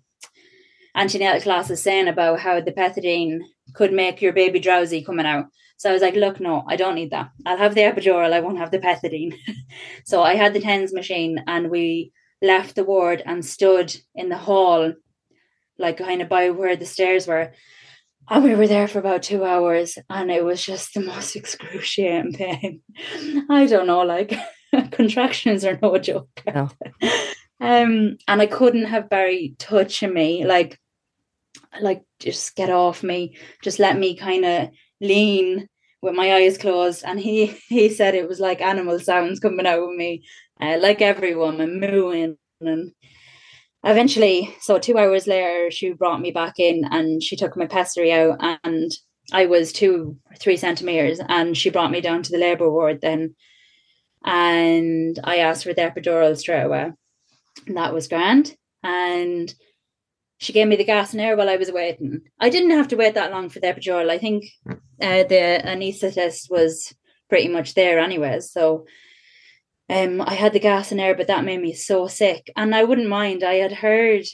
antenatal 0.96 1.42
classes 1.42 1.82
saying 1.82 2.08
about 2.08 2.40
how 2.40 2.60
the 2.60 2.72
pethidine 2.72 3.42
could 3.74 3.94
make 3.94 4.22
your 4.22 4.34
baby 4.34 4.60
drowsy 4.60 5.04
coming 5.04 5.26
out. 5.26 5.48
So 5.78 5.90
I 5.90 5.94
was 5.94 6.02
like, 6.02 6.16
look, 6.16 6.40
no, 6.40 6.64
I 6.68 6.76
don't 6.76 6.96
need 6.96 7.12
that. 7.12 7.30
I'll 7.46 7.58
have 7.58 7.76
the 7.76 7.82
epidural. 7.82 8.34
I 8.34 8.40
won't 8.40 8.58
have 8.58 8.72
the 8.72 8.80
pethidine. 8.80 9.36
so 10.06 10.24
I 10.24 10.36
had 10.36 10.54
the 10.54 10.60
TENS 10.60 10.92
machine 10.92 11.44
and 11.46 11.70
we 11.70 12.12
left 12.42 12.76
the 12.76 12.84
ward 12.84 13.22
and 13.26 13.46
stood 13.46 13.96
in 14.16 14.30
the 14.30 14.38
hall, 14.38 14.94
like 15.78 15.98
kind 15.98 16.22
of 16.22 16.30
by 16.30 16.50
where 16.50 16.76
the 16.76 16.86
stairs 16.86 17.28
were. 17.28 17.54
And 18.30 18.44
we 18.44 18.56
were 18.56 18.68
there 18.68 18.88
for 18.88 19.00
about 19.00 19.24
two 19.24 19.46
hours 19.46 19.98
and 20.10 20.32
it 20.32 20.44
was 20.44 20.66
just 20.66 20.96
the 20.96 21.02
most 21.02 21.36
excruciating 21.36 22.34
pain. 22.34 22.82
I 23.50 23.68
don't 23.68 23.88
know, 23.88 24.02
like 24.02 24.34
contractions 24.92 25.64
are 25.64 25.78
no 25.80 25.98
joke. 26.00 26.42
No. 26.48 26.70
um, 27.62 28.18
and 28.28 28.42
I 28.42 28.48
couldn't 28.48 28.86
have 28.86 29.10
Barry 29.10 29.56
touching 29.60 30.14
me. 30.14 30.44
Like 30.44 30.80
like 31.82 32.04
just 32.20 32.56
get 32.56 32.70
off 32.70 33.04
me. 33.04 33.38
Just 33.64 33.80
let 33.80 33.98
me 33.98 34.16
kind 34.16 34.46
of 34.46 34.70
lean 35.02 35.68
with 36.02 36.16
my 36.16 36.34
eyes 36.34 36.58
closed. 36.58 37.04
And 37.06 37.20
he 37.20 37.48
he 37.70 37.90
said 37.90 38.16
it 38.16 38.28
was 38.28 38.40
like 38.40 38.62
animal 38.62 39.00
sounds 39.00 39.40
coming 39.40 39.68
out 39.68 39.80
of 39.80 39.96
me 39.96 40.24
uh, 40.60 40.78
like 40.80 41.02
every 41.02 41.36
woman 41.36 41.80
mooing. 41.80 42.38
And 42.62 42.92
eventually 43.84 44.56
so 44.60 44.80
two 44.80 44.98
hours 44.98 45.28
later 45.28 45.70
she 45.70 45.94
brought 45.94 46.20
me 46.20 46.32
back 46.32 46.56
in 46.58 46.84
and 46.86 47.22
she 47.22 47.36
took 47.36 47.56
my 47.56 47.68
pessary 47.68 48.12
out 48.12 48.36
and 48.64 48.92
i 49.32 49.46
was 49.46 49.72
two 49.72 50.18
three 50.40 50.58
centimeters 50.58 51.20
and 51.30 51.56
she 51.56 51.70
brought 51.70 51.92
me 51.92 52.02
down 52.02 52.24
to 52.24 52.32
the 52.32 52.38
labor 52.38 52.70
ward 52.70 53.00
then. 53.02 53.36
And 54.26 55.20
i 55.24 55.38
asked 55.38 55.64
for 55.64 55.74
the 55.74 55.82
epidural 55.82 56.36
straight 56.36 56.64
away. 56.64 56.92
And 57.66 57.78
that 57.78 57.94
was 57.94 58.08
grand. 58.08 58.56
And 58.84 59.54
she 60.38 60.54
gave 60.54 60.68
me 60.68 60.76
the 60.76 60.84
gas 60.84 61.14
and 61.14 61.22
air 61.22 61.36
while 61.36 61.50
I 61.50 61.58
was 61.58 61.72
waiting. 61.72 62.22
I 62.40 62.50
didn't 62.50 62.72
have 62.72 62.88
to 62.90 62.96
wait 62.96 63.16
that 63.16 63.32
long 63.32 63.50
for 63.50 63.60
the 63.60 63.68
epidural. 63.68 64.10
I 64.10 64.18
think 64.18 64.46
uh, 64.70 65.24
the 65.24 65.62
anaesthetist 65.66 66.50
was 66.50 66.94
pretty 67.30 67.48
much 67.48 67.74
there 67.74 68.00
anyways. 68.00 68.52
So 68.52 68.86
um, 69.90 70.22
I 70.22 70.34
had 70.34 70.54
the 70.54 70.60
gas 70.60 70.92
and 70.92 71.02
air, 71.02 71.16
but 71.16 71.28
that 71.28 71.46
made 71.46 71.62
me 71.62 71.74
so 71.74 72.08
sick. 72.08 72.52
And 72.56 72.76
I 72.76 72.84
wouldn't 72.84 73.10
mind. 73.10 73.44
I 73.44 73.56
had 73.56 73.72
heard 73.72 74.26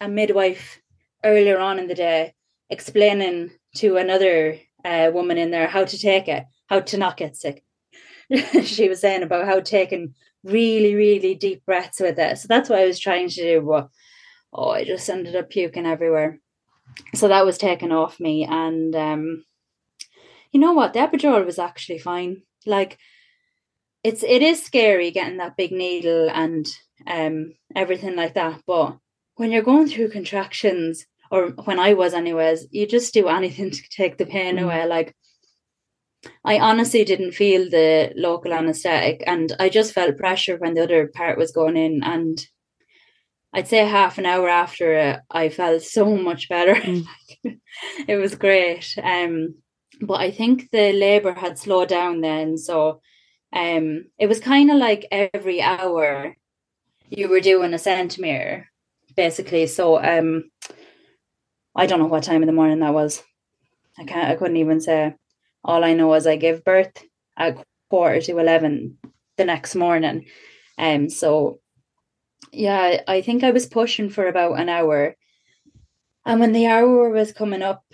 a 0.00 0.08
midwife 0.08 0.80
earlier 1.24 1.58
on 1.58 1.78
in 1.78 1.86
the 1.86 1.94
day 1.94 2.34
explaining 2.68 3.52
to 3.76 3.96
another 3.96 4.58
uh, 4.84 5.10
woman 5.12 5.38
in 5.38 5.50
there 5.50 5.68
how 5.68 5.84
to 5.84 5.98
take 5.98 6.28
it, 6.28 6.44
how 6.66 6.80
to 6.80 6.98
not 6.98 7.16
get 7.16 7.36
sick. 7.36 7.64
she 8.62 8.88
was 8.88 9.00
saying 9.00 9.22
about 9.22 9.46
how 9.46 9.60
taking 9.60 10.14
really, 10.44 10.94
really 10.94 11.34
deep 11.34 11.64
breaths 11.64 12.00
with 12.00 12.18
it. 12.18 12.38
So 12.38 12.46
that's 12.48 12.68
what 12.68 12.78
I 12.78 12.86
was 12.86 12.98
trying 12.98 13.28
to 13.28 13.34
do. 13.34 13.60
But 13.62 13.88
oh, 14.56 14.70
I 14.70 14.84
just 14.84 15.08
ended 15.08 15.36
up 15.36 15.50
puking 15.50 15.86
everywhere. 15.86 16.40
So 17.14 17.28
that 17.28 17.44
was 17.44 17.58
taken 17.58 17.92
off 17.92 18.18
me. 18.18 18.44
And 18.44 18.94
um, 18.96 19.44
you 20.52 20.60
know 20.60 20.72
what? 20.72 20.92
The 20.92 21.00
epidural 21.00 21.44
was 21.44 21.58
actually 21.58 21.98
fine. 21.98 22.42
Like, 22.64 22.98
it's 24.02 24.22
it 24.22 24.42
is 24.42 24.62
scary 24.62 25.10
getting 25.10 25.38
that 25.38 25.56
big 25.56 25.72
needle 25.72 26.30
and 26.30 26.66
um 27.06 27.52
everything 27.74 28.16
like 28.16 28.34
that. 28.34 28.60
But 28.66 28.98
when 29.34 29.52
you're 29.52 29.62
going 29.62 29.88
through 29.88 30.10
contractions, 30.10 31.06
or 31.30 31.48
when 31.64 31.78
I 31.78 31.94
was 31.94 32.14
anyways, 32.14 32.68
you 32.70 32.86
just 32.86 33.14
do 33.14 33.28
anything 33.28 33.70
to 33.72 33.82
take 33.90 34.16
the 34.16 34.26
pain 34.26 34.56
mm. 34.56 34.64
away. 34.64 34.86
Like 34.86 35.14
I 36.44 36.58
honestly 36.58 37.04
didn't 37.04 37.32
feel 37.32 37.68
the 37.68 38.12
local 38.16 38.52
anesthetic 38.52 39.22
and 39.26 39.52
I 39.60 39.68
just 39.68 39.92
felt 39.92 40.16
pressure 40.16 40.56
when 40.56 40.74
the 40.74 40.82
other 40.84 41.08
part 41.08 41.38
was 41.38 41.52
going 41.52 41.76
in 41.76 42.02
and 42.02 42.44
I'd 43.56 43.68
say 43.68 43.78
half 43.78 44.18
an 44.18 44.26
hour 44.26 44.50
after 44.50 44.92
it, 44.92 45.20
I 45.30 45.48
felt 45.48 45.82
so 45.82 46.16
much 46.16 46.48
better. 46.48 46.74
Mm. 47.44 47.60
it 48.08 48.16
was 48.16 48.34
great. 48.34 48.96
Um, 49.02 49.56
but 50.00 50.20
I 50.20 50.30
think 50.30 50.70
the 50.70 50.92
labour 50.92 51.32
had 51.32 51.58
slowed 51.58 51.88
down 51.88 52.20
then, 52.20 52.58
so 52.58 53.00
um, 53.52 54.06
it 54.18 54.26
was 54.26 54.40
kind 54.40 54.70
of 54.70 54.78
like 54.78 55.06
every 55.10 55.60
hour 55.60 56.34
you 57.08 57.28
were 57.28 57.40
doing 57.40 57.74
a 57.74 57.78
centimetre, 57.78 58.68
basically. 59.16 59.66
So 59.66 60.02
um, 60.02 60.50
I 61.74 61.86
don't 61.86 61.98
know 61.98 62.06
what 62.06 62.24
time 62.24 62.42
in 62.42 62.46
the 62.46 62.52
morning 62.52 62.80
that 62.80 62.94
was. 62.94 63.22
I 63.98 64.04
can't. 64.04 64.30
I 64.30 64.36
couldn't 64.36 64.56
even 64.56 64.80
say. 64.80 65.14
All 65.64 65.84
I 65.84 65.94
know 65.94 66.12
is 66.14 66.26
I 66.26 66.36
gave 66.36 66.64
birth 66.64 67.04
at 67.36 67.62
quarter 67.90 68.20
to 68.22 68.38
eleven 68.38 68.98
the 69.36 69.44
next 69.44 69.74
morning. 69.74 70.26
Um, 70.78 71.08
so 71.08 71.60
yeah, 72.56 73.02
I 73.06 73.20
think 73.20 73.44
I 73.44 73.50
was 73.50 73.66
pushing 73.66 74.08
for 74.08 74.26
about 74.26 74.58
an 74.58 74.68
hour. 74.68 75.14
And 76.24 76.40
when 76.40 76.52
the 76.52 76.66
hour 76.66 77.10
was 77.10 77.32
coming 77.32 77.62
up 77.62 77.84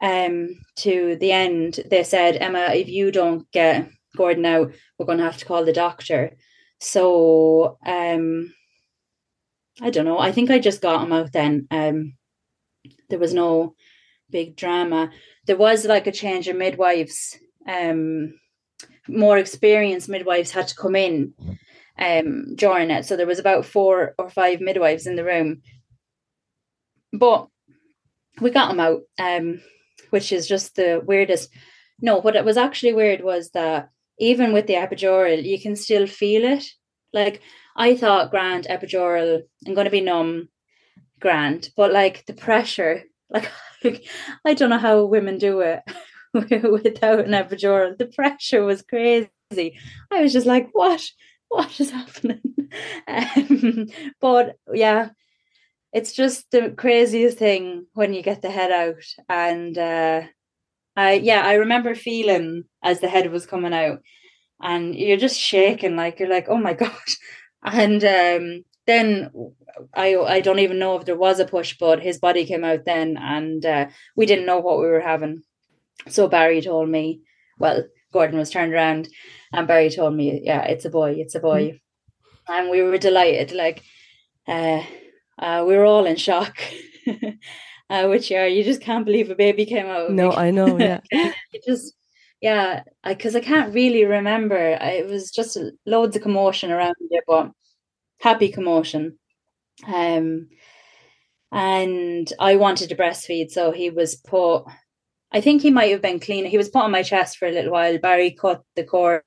um, 0.00 0.56
to 0.76 1.16
the 1.20 1.32
end, 1.32 1.80
they 1.90 2.04
said, 2.04 2.36
Emma, 2.36 2.70
if 2.72 2.88
you 2.88 3.10
don't 3.10 3.50
get 3.50 3.90
Gordon 4.16 4.46
out, 4.46 4.72
we're 4.96 5.06
going 5.06 5.18
to 5.18 5.24
have 5.24 5.38
to 5.38 5.44
call 5.44 5.64
the 5.64 5.72
doctor. 5.72 6.36
So 6.78 7.78
um, 7.84 8.54
I 9.82 9.90
don't 9.90 10.04
know. 10.04 10.18
I 10.18 10.30
think 10.30 10.50
I 10.50 10.60
just 10.60 10.80
got 10.80 11.02
him 11.02 11.12
out 11.12 11.32
then. 11.32 11.66
Um, 11.70 12.14
there 13.10 13.18
was 13.18 13.34
no 13.34 13.74
big 14.30 14.56
drama. 14.56 15.10
There 15.46 15.56
was 15.56 15.84
like 15.84 16.06
a 16.06 16.12
change 16.12 16.46
of 16.46 16.56
midwives. 16.56 17.36
Um, 17.68 18.38
more 19.08 19.36
experienced 19.36 20.08
midwives 20.08 20.52
had 20.52 20.68
to 20.68 20.76
come 20.76 20.94
in 20.94 21.34
um, 21.98 22.54
during 22.54 22.90
it. 22.90 23.04
So 23.04 23.16
there 23.16 23.26
was 23.26 23.38
about 23.38 23.64
four 23.64 24.14
or 24.18 24.30
five 24.30 24.60
midwives 24.60 25.06
in 25.06 25.16
the 25.16 25.24
room. 25.24 25.62
But 27.12 27.48
we 28.40 28.50
got 28.50 28.68
them 28.68 28.80
out, 28.80 29.02
um, 29.18 29.60
which 30.10 30.32
is 30.32 30.46
just 30.46 30.76
the 30.76 31.02
weirdest. 31.04 31.50
No, 32.00 32.18
what 32.18 32.36
it 32.36 32.44
was 32.44 32.56
actually 32.56 32.92
weird 32.92 33.22
was 33.22 33.50
that 33.50 33.88
even 34.18 34.52
with 34.52 34.66
the 34.66 34.74
epidural, 34.74 35.42
you 35.42 35.60
can 35.60 35.76
still 35.76 36.06
feel 36.06 36.44
it. 36.44 36.64
Like 37.12 37.40
I 37.76 37.96
thought 37.96 38.30
grand 38.30 38.66
epidural, 38.68 39.42
I'm 39.66 39.74
going 39.74 39.86
to 39.86 39.90
be 39.90 40.00
numb, 40.00 40.48
grand. 41.20 41.70
But 41.76 41.92
like 41.92 42.26
the 42.26 42.34
pressure, 42.34 43.04
like 43.30 43.50
I 44.44 44.54
don't 44.54 44.70
know 44.70 44.78
how 44.78 45.04
women 45.04 45.38
do 45.38 45.60
it 45.60 45.80
without 46.34 47.20
an 47.20 47.32
epidural. 47.32 47.96
The 47.96 48.06
pressure 48.06 48.64
was 48.64 48.82
crazy. 48.82 49.30
I 49.52 50.20
was 50.20 50.32
just 50.32 50.46
like, 50.46 50.68
what? 50.72 51.02
What 51.48 51.80
is 51.80 51.90
happening? 51.90 52.40
Um, 53.08 53.86
but 54.20 54.56
yeah, 54.72 55.10
it's 55.92 56.12
just 56.12 56.50
the 56.50 56.70
craziest 56.76 57.38
thing 57.38 57.86
when 57.94 58.12
you 58.12 58.22
get 58.22 58.42
the 58.42 58.50
head 58.50 58.70
out. 58.72 59.04
And 59.28 59.78
uh, 59.78 60.22
I, 60.96 61.14
yeah, 61.14 61.42
I 61.44 61.54
remember 61.54 61.94
feeling 61.94 62.64
as 62.82 63.00
the 63.00 63.08
head 63.08 63.30
was 63.32 63.46
coming 63.46 63.74
out, 63.74 64.00
and 64.60 64.94
you're 64.94 65.16
just 65.18 65.38
shaking, 65.38 65.96
like 65.96 66.20
you're 66.20 66.28
like, 66.28 66.46
oh 66.48 66.58
my 66.58 66.74
god. 66.84 67.08
And 67.64 68.04
um, 68.04 68.64
then 68.86 69.30
I 69.94 70.16
I 70.16 70.40
don't 70.40 70.60
even 70.60 70.78
know 70.78 70.96
if 70.96 71.04
there 71.04 71.16
was 71.16 71.40
a 71.40 71.46
push, 71.46 71.76
but 71.78 72.02
his 72.02 72.18
body 72.18 72.44
came 72.46 72.64
out 72.64 72.84
then, 72.84 73.16
and 73.18 73.64
uh, 73.66 73.86
we 74.16 74.26
didn't 74.26 74.46
know 74.46 74.58
what 74.58 74.78
we 74.78 74.86
were 74.86 75.00
having. 75.00 75.42
So 76.08 76.28
Barry 76.28 76.60
told 76.60 76.88
me, 76.88 77.20
well, 77.58 77.84
Gordon 78.12 78.38
was 78.38 78.50
turned 78.50 78.72
around, 78.72 79.08
and 79.56 79.66
Barry 79.66 79.90
told 79.90 80.14
me, 80.14 80.40
yeah, 80.44 80.62
it's 80.62 80.84
a 80.84 80.90
boy, 80.90 81.12
it's 81.12 81.34
a 81.34 81.40
boy, 81.40 81.62
mm-hmm. 81.62 82.52
and 82.52 82.70
we 82.70 82.82
were 82.82 82.98
delighted. 82.98 83.52
Like, 83.52 83.82
uh, 84.46 84.82
uh, 85.38 85.64
we 85.66 85.76
were 85.76 85.84
all 85.84 86.06
in 86.06 86.16
shock. 86.16 86.58
uh, 87.90 88.06
which 88.06 88.30
are 88.32 88.46
you 88.46 88.64
just 88.64 88.80
can't 88.80 89.04
believe 89.04 89.30
a 89.30 89.34
baby 89.34 89.66
came 89.66 89.86
out. 89.86 90.10
No, 90.10 90.32
I 90.32 90.50
know. 90.50 90.78
Yeah, 90.78 91.00
it 91.10 91.62
just 91.66 91.94
yeah, 92.40 92.82
because 93.04 93.34
I, 93.34 93.38
I, 93.38 93.42
can't 93.42 93.74
really 93.74 94.04
remember. 94.04 94.78
I, 94.80 94.90
it 94.90 95.08
was 95.08 95.30
just 95.30 95.58
loads 95.84 96.16
of 96.16 96.22
commotion 96.22 96.70
around 96.70 96.94
it, 97.10 97.24
but 97.26 97.50
happy 98.20 98.50
commotion. 98.50 99.18
Um, 99.86 100.48
and 101.52 102.30
I 102.38 102.56
wanted 102.56 102.88
to 102.90 102.96
breastfeed, 102.96 103.50
so 103.50 103.72
he 103.72 103.90
was 103.90 104.16
put. 104.16 104.64
I 105.32 105.40
think 105.40 105.62
he 105.62 105.70
might 105.70 105.90
have 105.90 106.02
been 106.02 106.20
clean. 106.20 106.44
He 106.44 106.56
was 106.56 106.68
put 106.68 106.82
on 106.82 106.90
my 106.90 107.02
chest 107.02 107.38
for 107.38 107.48
a 107.48 107.52
little 107.52 107.72
while. 107.72 107.98
Barry 107.98 108.30
cut 108.30 108.62
the 108.74 108.84
cord 108.84 109.22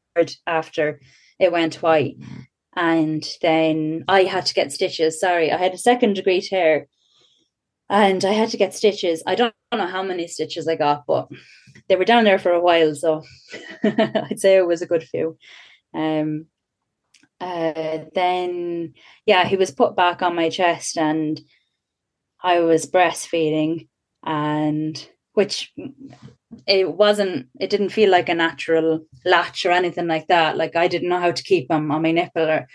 after 0.48 1.00
it 1.40 1.52
went 1.52 1.82
white, 1.82 2.18
and 2.76 3.28
then 3.42 4.06
I 4.08 4.24
had 4.24 4.46
to 4.48 4.54
get 4.54 4.72
stitches. 4.72 5.20
Sorry, 5.20 5.52
I 5.52 5.58
had 5.58 5.74
a 5.74 5.78
second 5.78 6.14
degree 6.14 6.42
tear, 6.42 6.88
and 7.90 8.24
I 8.24 8.34
had 8.34 8.50
to 8.50 8.58
get 8.58 8.74
stitches. 8.74 9.24
I 9.26 9.36
don't, 9.36 9.54
know 9.72 9.86
how 9.86 10.02
many 10.02 10.28
stitches 10.28 10.68
I 10.68 10.76
got, 10.76 11.06
but 11.06 11.30
they 11.88 11.96
were 11.96 12.06
down 12.06 12.24
there 12.24 12.40
for 12.40 12.52
a 12.52 12.60
while, 12.60 12.96
so 12.96 13.24
I'd 13.84 14.40
say 14.40 14.58
it 14.58 14.66
was 14.66 14.82
a 14.82 14.88
good 14.88 15.04
few. 15.04 15.38
Um, 15.94 16.48
uh, 17.40 18.00
then 18.14 18.94
yeah, 19.26 19.46
he 19.46 19.56
was 19.56 19.72
put 19.72 19.96
back 19.96 20.22
on 20.22 20.36
my 20.36 20.50
chest, 20.50 20.98
and 20.98 21.40
I 22.42 22.62
was 22.62 22.86
breastfeeding, 22.86 23.88
and 24.24 25.10
which 25.34 25.74
it 26.68 26.92
wasn't. 26.92 27.48
It 27.60 27.70
didn't 27.70 27.90
feel 27.90 28.10
like 28.10 28.30
a 28.30 28.36
natural 28.36 29.06
latch 29.26 29.66
or 29.66 29.72
anything 29.72 30.08
like 30.08 30.28
that. 30.28 30.58
Like 30.58 30.76
I 30.76 30.88
didn't 30.88 31.10
know 31.10 31.20
how 31.20 31.32
to 31.32 31.44
keep 31.44 31.70
him 31.70 31.92
on 31.92 32.02
my 32.02 32.12
nipple 32.12 32.50
or 32.50 32.68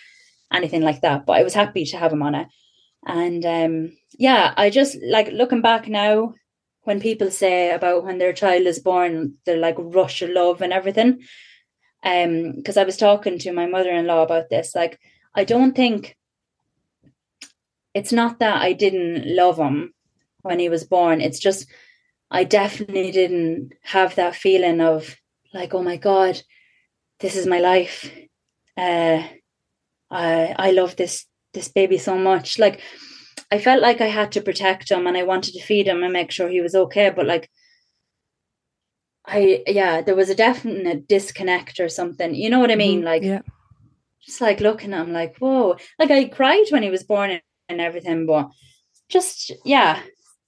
anything 0.53 0.83
like 0.83 1.01
that. 1.03 1.27
But 1.27 1.39
I 1.39 1.43
was 1.43 1.55
happy 1.55 1.85
to 1.87 1.97
have 1.97 2.13
him 2.13 2.23
on 2.23 2.35
it, 2.35 2.49
and 3.07 3.45
um, 3.45 3.97
yeah, 4.19 4.55
I 4.57 4.71
just 4.71 4.97
like 5.03 5.29
looking 5.33 5.63
back 5.63 5.89
now 5.89 6.35
when 6.83 7.01
people 7.01 7.31
say 7.31 7.71
about 7.71 8.05
when 8.05 8.19
their 8.19 8.33
child 8.33 8.67
is 8.67 8.79
born, 8.79 9.35
they're 9.47 9.57
like 9.57 9.77
rush 9.79 10.23
of 10.23 10.31
love 10.31 10.61
and 10.63 10.73
everything 10.73 11.21
um 12.05 12.53
because 12.53 12.77
I 12.77 12.85
was 12.85 12.97
talking 12.97 13.39
to 13.41 13.53
my 13.53 13.67
mother-in-law 13.67 14.23
about 14.23 14.51
this 14.51 14.75
like 14.75 15.01
I 15.35 15.45
don't 15.45 15.75
think 15.75 16.17
it's 17.95 18.13
not 18.13 18.39
that 18.41 18.61
I 18.61 18.73
didn't 18.73 19.25
love 19.35 19.57
him 19.57 19.95
when 20.43 20.59
he 20.59 20.69
was 20.69 20.85
born 20.85 21.21
it's 21.21 21.39
just 21.39 21.67
I 22.35 22.45
definitely 22.45 23.13
didn't 23.13 23.75
have 23.83 24.15
that 24.17 24.35
feeling 24.35 24.81
of 24.81 25.17
like 25.53 25.73
oh 25.73 25.83
my 25.83 25.97
god 25.97 26.43
this 27.21 27.37
is 27.37 27.47
my 27.47 27.61
life 27.61 28.11
uh 28.77 29.23
I 30.11 30.55
I 30.59 30.71
love 30.73 30.97
this 30.97 31.27
this 31.53 31.69
baby 31.69 31.99
so 31.99 32.19
much 32.19 32.59
like 32.59 32.81
I 33.53 33.59
felt 33.59 33.83
like 33.83 34.01
I 34.01 34.09
had 34.19 34.33
to 34.33 34.41
protect 34.43 34.91
him 34.91 35.07
and 35.07 35.17
I 35.17 35.23
wanted 35.23 35.55
to 35.55 35.63
feed 35.63 35.87
him 35.87 36.03
and 36.03 36.13
make 36.13 36.33
sure 36.33 36.49
he 36.49 36.61
was 36.61 36.75
okay 36.75 37.11
but 37.11 37.27
like 37.27 37.49
I 39.27 39.63
yeah, 39.67 40.03
there 40.03 40.17
was 40.17 40.29
a 40.29 40.35
definite 40.35 41.09
disconnect 41.09 41.81
or 41.81 41.89
something. 41.89 42.35
You 42.35 42.51
know 42.51 42.61
what 42.61 42.71
I 42.71 42.77
mean? 42.77 42.99
Mm-hmm. 42.99 43.07
Like 43.07 43.23
yeah. 43.23 43.41
just 44.25 44.41
like 44.41 44.61
looking 44.61 44.93
at 44.93 45.07
him 45.07 45.13
like, 45.13 45.37
whoa. 45.39 45.77
Like 45.99 46.11
I 46.11 46.25
cried 46.27 46.67
when 46.71 46.83
he 46.83 46.91
was 46.91 47.05
born 47.05 47.41
and 47.69 47.81
everything, 47.81 48.27
but 48.27 48.51
just 49.09 49.53
yeah. 49.65 50.03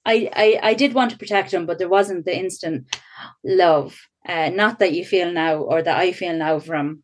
I, 0.06 0.30
I 0.34 0.60
I 0.70 0.74
did 0.74 0.94
want 0.94 1.10
to 1.10 1.18
protect 1.18 1.52
him, 1.52 1.66
but 1.66 1.78
there 1.78 1.88
wasn't 1.88 2.24
the 2.24 2.38
instant 2.38 2.86
love. 3.44 3.98
Uh, 4.26 4.50
not 4.50 4.78
that 4.78 4.92
you 4.92 5.04
feel 5.04 5.30
now 5.32 5.56
or 5.56 5.82
that 5.82 5.98
I 5.98 6.12
feel 6.12 6.36
now 6.36 6.58
from 6.58 7.02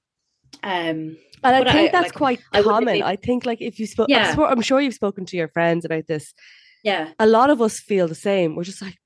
um 0.62 1.16
and 1.44 1.56
I 1.56 1.72
think 1.72 1.88
I, 1.88 1.92
that's 1.92 2.08
like, 2.08 2.14
quite 2.14 2.40
I 2.52 2.62
common. 2.62 3.02
I 3.02 3.16
think 3.16 3.44
like 3.44 3.60
if 3.60 3.78
you 3.80 3.86
spoke 3.86 4.08
yeah. 4.08 4.34
I'm 4.38 4.62
sure 4.62 4.80
you've 4.80 4.94
spoken 4.94 5.26
to 5.26 5.36
your 5.36 5.48
friends 5.48 5.84
about 5.84 6.06
this. 6.06 6.34
Yeah. 6.84 7.10
A 7.18 7.26
lot 7.26 7.50
of 7.50 7.60
us 7.60 7.80
feel 7.80 8.08
the 8.08 8.14
same. 8.14 8.54
We're 8.54 8.64
just 8.64 8.82
like, 8.82 8.96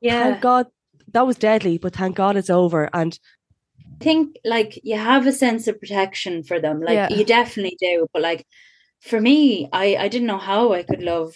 yeah. 0.00 0.24
Thank 0.24 0.40
God 0.40 0.66
that 1.12 1.26
was 1.26 1.36
deadly, 1.36 1.78
but 1.78 1.94
thank 1.94 2.16
God 2.16 2.36
it's 2.36 2.50
over. 2.50 2.88
And 2.92 3.18
I 4.00 4.04
think 4.04 4.36
like 4.44 4.80
you 4.84 4.96
have 4.96 5.26
a 5.26 5.32
sense 5.32 5.68
of 5.68 5.80
protection 5.80 6.42
for 6.42 6.60
them. 6.60 6.80
Like 6.80 6.94
yeah. 6.94 7.08
you 7.10 7.24
definitely 7.24 7.76
do. 7.80 8.06
But 8.12 8.22
like 8.22 8.46
for 9.00 9.20
me, 9.20 9.68
I, 9.72 9.96
I 9.96 10.08
didn't 10.08 10.28
know 10.28 10.38
how 10.38 10.72
I 10.72 10.82
could 10.82 11.02
love 11.02 11.34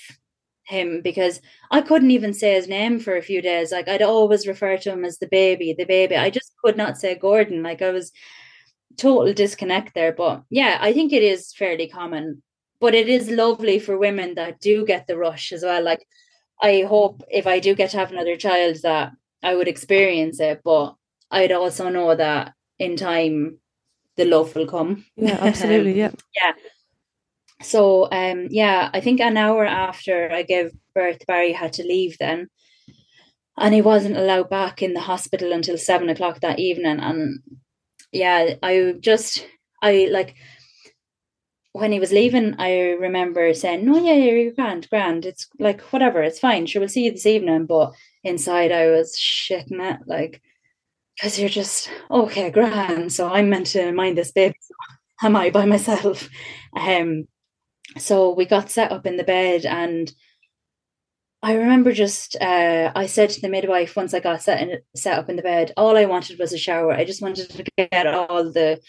him 0.64 1.00
because 1.02 1.40
I 1.70 1.80
couldn't 1.82 2.10
even 2.10 2.32
say 2.32 2.54
his 2.54 2.68
name 2.68 2.98
for 2.98 3.16
a 3.16 3.22
few 3.22 3.42
days. 3.42 3.72
Like 3.72 3.88
I'd 3.88 4.02
always 4.02 4.46
refer 4.46 4.76
to 4.78 4.92
him 4.92 5.04
as 5.04 5.18
the 5.18 5.26
baby, 5.26 5.74
the 5.76 5.84
baby. 5.84 6.16
I 6.16 6.30
just 6.30 6.52
could 6.64 6.76
not 6.76 6.98
say 6.98 7.14
Gordon. 7.14 7.62
Like 7.62 7.82
I 7.82 7.90
was 7.90 8.12
total 8.96 9.32
disconnect 9.32 9.94
there. 9.94 10.12
But 10.12 10.42
yeah, 10.50 10.78
I 10.80 10.92
think 10.92 11.12
it 11.12 11.22
is 11.22 11.52
fairly 11.52 11.88
common. 11.88 12.42
But 12.80 12.94
it 12.94 13.08
is 13.08 13.30
lovely 13.30 13.78
for 13.78 13.96
women 13.98 14.34
that 14.34 14.60
do 14.60 14.84
get 14.84 15.06
the 15.06 15.16
rush 15.16 15.52
as 15.52 15.62
well. 15.62 15.82
Like 15.82 16.06
I 16.62 16.82
hope 16.82 17.22
if 17.30 17.46
I 17.46 17.60
do 17.60 17.74
get 17.74 17.90
to 17.90 17.98
have 17.98 18.12
another 18.12 18.36
child 18.36 18.76
that 18.82 19.12
I 19.42 19.54
would 19.54 19.68
experience 19.68 20.40
it, 20.40 20.62
but 20.64 20.94
I'd 21.30 21.52
also 21.52 21.88
know 21.88 22.14
that 22.14 22.52
in 22.78 22.96
time 22.96 23.58
the 24.16 24.24
love 24.24 24.54
will 24.54 24.66
come. 24.66 25.04
Yeah, 25.16 25.38
absolutely. 25.40 25.92
Um, 25.92 25.98
yeah. 25.98 26.10
yeah. 26.42 26.52
So 27.64 28.08
um 28.12 28.48
yeah, 28.50 28.90
I 28.92 29.00
think 29.00 29.20
an 29.20 29.36
hour 29.36 29.64
after 29.66 30.30
I 30.30 30.42
gave 30.42 30.72
birth, 30.94 31.26
Barry 31.26 31.52
had 31.52 31.72
to 31.74 31.82
leave 31.84 32.16
then. 32.18 32.48
And 33.56 33.72
he 33.74 33.82
wasn't 33.82 34.16
allowed 34.16 34.50
back 34.50 34.82
in 34.82 34.94
the 34.94 35.00
hospital 35.00 35.52
until 35.52 35.78
seven 35.78 36.08
o'clock 36.08 36.40
that 36.40 36.58
evening. 36.58 36.98
And 37.00 37.40
yeah, 38.12 38.54
I 38.62 38.94
just 39.00 39.46
I 39.82 40.08
like 40.10 40.34
when 41.72 41.90
he 41.90 41.98
was 41.98 42.12
leaving, 42.12 42.54
I 42.58 42.90
remember 42.92 43.52
saying, 43.52 43.84
"No, 43.84 43.98
yeah, 43.98 44.14
you're 44.14 44.52
grand, 44.52 44.88
grand. 44.90 45.26
It's 45.26 45.48
like 45.58 45.80
whatever, 45.92 46.22
it's 46.22 46.38
fine. 46.38 46.66
Sure, 46.66 46.80
we'll 46.80 46.88
see 46.88 47.04
you 47.06 47.10
this 47.12 47.26
evening." 47.26 47.66
But 47.66 47.92
inside 48.22 48.70
I 48.72 48.90
was 48.90 49.16
shitting 49.18 49.80
it, 49.80 50.00
like, 50.06 50.40
because 51.16 51.38
you're 51.38 51.48
just, 51.48 51.90
okay, 52.10 52.50
grand. 52.50 53.12
So 53.12 53.28
I'm 53.32 53.50
meant 53.50 53.66
to 53.68 53.92
mind 53.92 54.18
this 54.18 54.32
baby. 54.32 54.56
Am 55.22 55.36
I 55.36 55.50
by 55.50 55.66
myself? 55.66 56.28
Um, 56.76 57.28
so 57.98 58.34
we 58.34 58.44
got 58.44 58.70
set 58.70 58.92
up 58.92 59.06
in 59.06 59.16
the 59.16 59.24
bed 59.24 59.64
and 59.66 60.12
I 61.42 61.56
remember 61.56 61.92
just 61.92 62.36
uh, 62.40 62.90
I 62.94 63.04
said 63.04 63.28
to 63.30 63.40
the 63.42 63.50
midwife 63.50 63.96
once 63.96 64.14
I 64.14 64.20
got 64.20 64.42
set 64.42 64.62
in, 64.62 64.78
set 64.96 65.18
up 65.18 65.28
in 65.28 65.36
the 65.36 65.42
bed, 65.42 65.72
all 65.76 65.94
I 65.94 66.06
wanted 66.06 66.38
was 66.38 66.54
a 66.54 66.58
shower. 66.58 66.92
I 66.92 67.04
just 67.04 67.20
wanted 67.20 67.50
to 67.50 67.64
get 67.76 68.06
all 68.06 68.50
the 68.50 68.80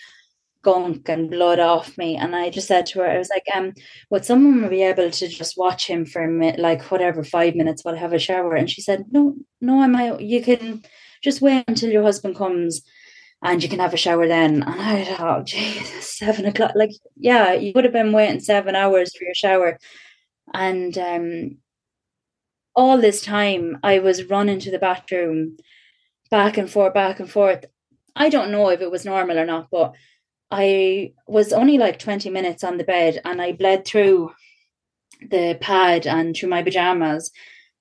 gunk 0.65 1.09
and 1.09 1.29
blood 1.29 1.59
off 1.59 1.97
me. 1.97 2.15
And 2.15 2.35
I 2.35 2.49
just 2.49 2.67
said 2.67 2.85
to 2.87 2.99
her, 2.99 3.09
I 3.09 3.17
was 3.17 3.29
like, 3.29 3.45
um, 3.53 3.73
would 4.09 4.23
someone 4.23 4.69
be 4.69 4.83
able 4.83 5.11
to 5.11 5.27
just 5.27 5.57
watch 5.57 5.85
him 5.85 6.05
for 6.05 6.23
a 6.23 6.27
minute, 6.27 6.59
like 6.59 6.81
whatever, 6.89 7.25
five 7.25 7.55
minutes 7.55 7.83
while 7.83 7.95
I 7.95 7.99
have 7.99 8.13
a 8.13 8.19
shower? 8.19 8.55
And 8.55 8.69
she 8.69 8.81
said, 8.81 9.05
No, 9.11 9.35
no, 9.59 9.81
I 9.81 9.87
might 9.87 10.21
you 10.21 10.41
can 10.41 10.83
just 11.21 11.41
wait 11.41 11.65
until 11.67 11.91
your 11.91 12.03
husband 12.03 12.35
comes 12.35 12.81
and 13.45 13.61
you 13.61 13.69
can 13.69 13.79
have 13.79 13.93
a 13.93 13.97
shower 13.97 14.27
then. 14.27 14.63
And 14.63 14.81
I 14.81 15.05
thought, 15.05 15.39
oh, 15.39 15.43
Jesus, 15.43 16.17
seven 16.17 16.45
o'clock. 16.45 16.71
Like, 16.75 16.91
yeah, 17.15 17.53
you 17.53 17.71
would 17.75 17.83
have 17.83 17.93
been 17.93 18.11
waiting 18.11 18.39
seven 18.39 18.75
hours 18.75 19.15
for 19.15 19.23
your 19.23 19.35
shower. 19.35 19.77
And 20.53 20.97
um 20.97 21.57
all 22.75 22.97
this 22.97 23.21
time 23.21 23.77
I 23.83 23.99
was 23.99 24.25
running 24.25 24.59
to 24.59 24.71
the 24.71 24.79
bathroom 24.79 25.57
back 26.31 26.57
and 26.57 26.69
forth, 26.69 26.93
back 26.93 27.19
and 27.19 27.29
forth. 27.29 27.65
I 28.15 28.29
don't 28.29 28.51
know 28.51 28.69
if 28.69 28.81
it 28.81 28.91
was 28.91 29.05
normal 29.05 29.37
or 29.37 29.45
not, 29.45 29.67
but 29.71 29.93
I 30.49 31.13
was 31.27 31.53
only 31.53 31.77
like 31.77 31.99
20 31.99 32.29
minutes 32.29 32.63
on 32.63 32.77
the 32.77 32.83
bed 32.83 33.21
and 33.23 33.41
I 33.41 33.51
bled 33.51 33.85
through 33.85 34.33
the 35.21 35.57
pad 35.61 36.07
and 36.07 36.35
through 36.35 36.49
my 36.49 36.63
pajamas. 36.63 37.31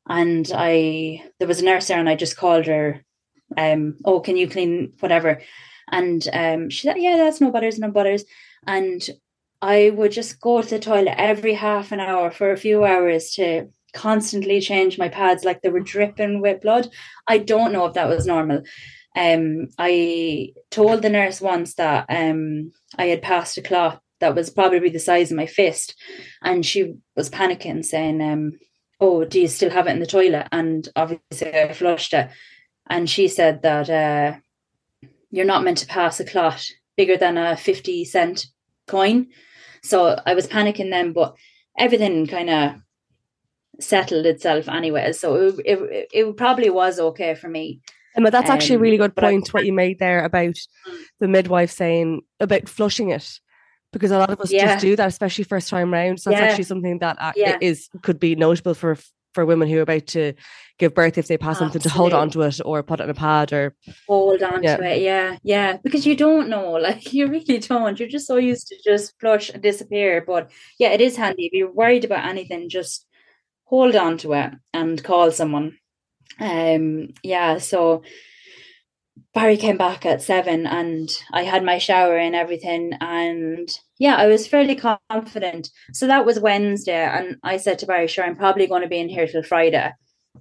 And 0.06 0.50
I, 0.54 1.24
there 1.38 1.48
was 1.48 1.60
a 1.60 1.64
nurse 1.64 1.88
there 1.88 1.98
and 1.98 2.08
I 2.08 2.16
just 2.16 2.36
called 2.36 2.66
her, 2.66 3.02
um, 3.56 3.96
oh, 4.04 4.20
can 4.20 4.36
you 4.36 4.48
clean 4.48 4.92
whatever? 5.00 5.40
And 5.90 6.26
um, 6.32 6.70
she 6.70 6.86
said, 6.86 6.96
yeah, 6.98 7.16
that's 7.16 7.40
no 7.40 7.50
butters, 7.50 7.78
no 7.78 7.90
butters. 7.90 8.24
And 8.66 9.02
I 9.60 9.90
would 9.90 10.12
just 10.12 10.40
go 10.40 10.62
to 10.62 10.68
the 10.68 10.78
toilet 10.78 11.14
every 11.18 11.54
half 11.54 11.92
an 11.92 12.00
hour 12.00 12.30
for 12.30 12.52
a 12.52 12.56
few 12.56 12.84
hours 12.84 13.32
to 13.32 13.68
constantly 13.94 14.60
change 14.60 14.98
my 14.98 15.08
pads 15.08 15.44
like 15.44 15.62
they 15.62 15.70
were 15.70 15.80
dripping 15.80 16.40
with 16.40 16.60
blood. 16.60 16.88
I 17.26 17.38
don't 17.38 17.72
know 17.72 17.86
if 17.86 17.94
that 17.94 18.08
was 18.08 18.26
normal. 18.26 18.62
Um, 19.16 19.68
I 19.78 20.52
told 20.70 21.02
the 21.02 21.08
nurse 21.08 21.40
once 21.40 21.74
that 21.74 22.06
um, 22.08 22.72
I 22.98 23.06
had 23.06 23.22
passed 23.22 23.56
a 23.56 23.62
clot 23.62 24.02
that 24.20 24.34
was 24.34 24.50
probably 24.50 24.90
the 24.90 24.98
size 24.98 25.30
of 25.30 25.36
my 25.36 25.46
fist, 25.46 25.94
and 26.42 26.66
she 26.66 26.94
was 27.16 27.30
panicking, 27.30 27.84
saying, 27.84 28.20
um, 28.20 28.52
"Oh, 29.00 29.24
do 29.24 29.40
you 29.40 29.48
still 29.48 29.70
have 29.70 29.86
it 29.86 29.90
in 29.90 30.00
the 30.00 30.06
toilet?" 30.06 30.48
And 30.50 30.88
obviously, 30.96 31.54
I 31.54 31.72
flushed 31.72 32.12
it, 32.12 32.28
and 32.88 33.08
she 33.08 33.28
said 33.28 33.62
that 33.62 33.90
uh, 33.90 34.38
you're 35.30 35.44
not 35.44 35.64
meant 35.64 35.78
to 35.78 35.86
pass 35.86 36.20
a 36.20 36.24
clot 36.24 36.64
bigger 36.96 37.16
than 37.16 37.36
a 37.38 37.56
fifty 37.56 38.04
cent 38.04 38.46
coin. 38.86 39.28
So 39.82 40.18
I 40.26 40.34
was 40.34 40.46
panicking 40.46 40.90
then, 40.90 41.12
but 41.12 41.34
everything 41.78 42.26
kind 42.26 42.50
of 42.50 42.74
settled 43.80 44.26
itself 44.26 44.68
anyway. 44.68 45.12
So 45.12 45.34
it, 45.34 45.54
it, 45.64 46.08
it 46.12 46.36
probably 46.36 46.70
was 46.70 47.00
okay 47.00 47.34
for 47.34 47.48
me. 47.48 47.80
Emma, 48.16 48.30
that's 48.30 48.48
um, 48.48 48.54
actually 48.54 48.76
a 48.76 48.78
really 48.78 49.00
Um, 49.00 49.08
good 49.08 49.16
point 49.16 49.48
what 49.52 49.64
you 49.64 49.72
made 49.72 49.98
there 49.98 50.24
about 50.24 50.54
Mm. 50.86 51.04
the 51.20 51.28
midwife 51.28 51.70
saying 51.70 52.22
about 52.40 52.68
flushing 52.68 53.10
it. 53.10 53.40
Because 53.92 54.10
a 54.10 54.18
lot 54.18 54.30
of 54.30 54.40
us 54.40 54.50
Yeah. 54.50 54.66
just 54.66 54.80
do 54.80 54.96
that, 54.96 55.08
especially 55.08 55.44
first 55.44 55.68
time 55.68 55.92
round. 55.92 56.20
So 56.20 56.30
that's 56.30 56.40
Yeah. 56.40 56.44
actually 56.46 56.64
something 56.64 56.98
that 56.98 57.16
uh, 57.20 57.32
Yeah. 57.36 57.58
is 57.60 57.88
could 58.02 58.20
be 58.20 58.34
notable 58.36 58.74
for 58.74 58.96
for 59.32 59.44
women 59.44 59.68
who 59.68 59.78
are 59.78 59.82
about 59.82 60.06
to 60.06 60.32
give 60.78 60.94
birth 60.94 61.18
if 61.18 61.28
they 61.28 61.38
pass 61.38 61.58
something 61.58 61.80
to 61.80 61.88
hold 61.88 62.12
on 62.12 62.30
to 62.30 62.42
it 62.42 62.60
or 62.64 62.82
put 62.82 63.00
it 63.00 63.04
in 63.04 63.10
a 63.10 63.14
pad 63.14 63.52
or 63.52 63.74
hold 64.08 64.42
on 64.42 64.62
Yeah. 64.62 64.76
to 64.76 64.82
it. 64.84 65.02
Yeah, 65.02 65.36
yeah. 65.42 65.76
Because 65.82 66.04
you 66.06 66.16
don't 66.16 66.48
know, 66.48 66.72
like 66.88 67.12
you 67.12 67.28
really 67.28 67.58
don't. 67.58 67.98
You're 67.98 68.08
just 68.08 68.26
so 68.26 68.36
used 68.36 68.66
to 68.68 68.76
just 68.84 69.14
flush 69.20 69.50
and 69.50 69.62
disappear. 69.62 70.24
But 70.26 70.50
yeah, 70.78 70.88
it 70.90 71.00
is 71.00 71.16
handy 71.16 71.46
if 71.46 71.52
you're 71.52 71.70
worried 71.72 72.04
about 72.04 72.26
anything. 72.26 72.68
Just 72.68 73.06
hold 73.64 73.94
on 73.96 74.18
to 74.18 74.32
it 74.34 74.52
and 74.72 75.02
call 75.02 75.30
someone. 75.30 75.78
Um, 76.40 77.10
yeah. 77.22 77.58
So 77.58 78.02
Barry 79.32 79.56
came 79.56 79.76
back 79.76 80.04
at 80.06 80.22
seven, 80.22 80.66
and 80.66 81.08
I 81.32 81.42
had 81.42 81.64
my 81.64 81.78
shower 81.78 82.16
and 82.16 82.34
everything, 82.36 82.92
and 83.00 83.68
yeah, 83.98 84.14
I 84.16 84.26
was 84.26 84.46
fairly 84.46 84.76
confident. 84.76 85.70
So 85.92 86.06
that 86.06 86.24
was 86.26 86.38
Wednesday, 86.40 87.04
and 87.04 87.36
I 87.42 87.56
said 87.58 87.78
to 87.80 87.86
Barry, 87.86 88.06
"Sure, 88.08 88.24
I'm 88.24 88.36
probably 88.36 88.66
going 88.68 88.82
to 88.82 88.88
be 88.88 88.98
in 88.98 89.08
here 89.08 89.26
till 89.26 89.42
Friday." 89.42 89.92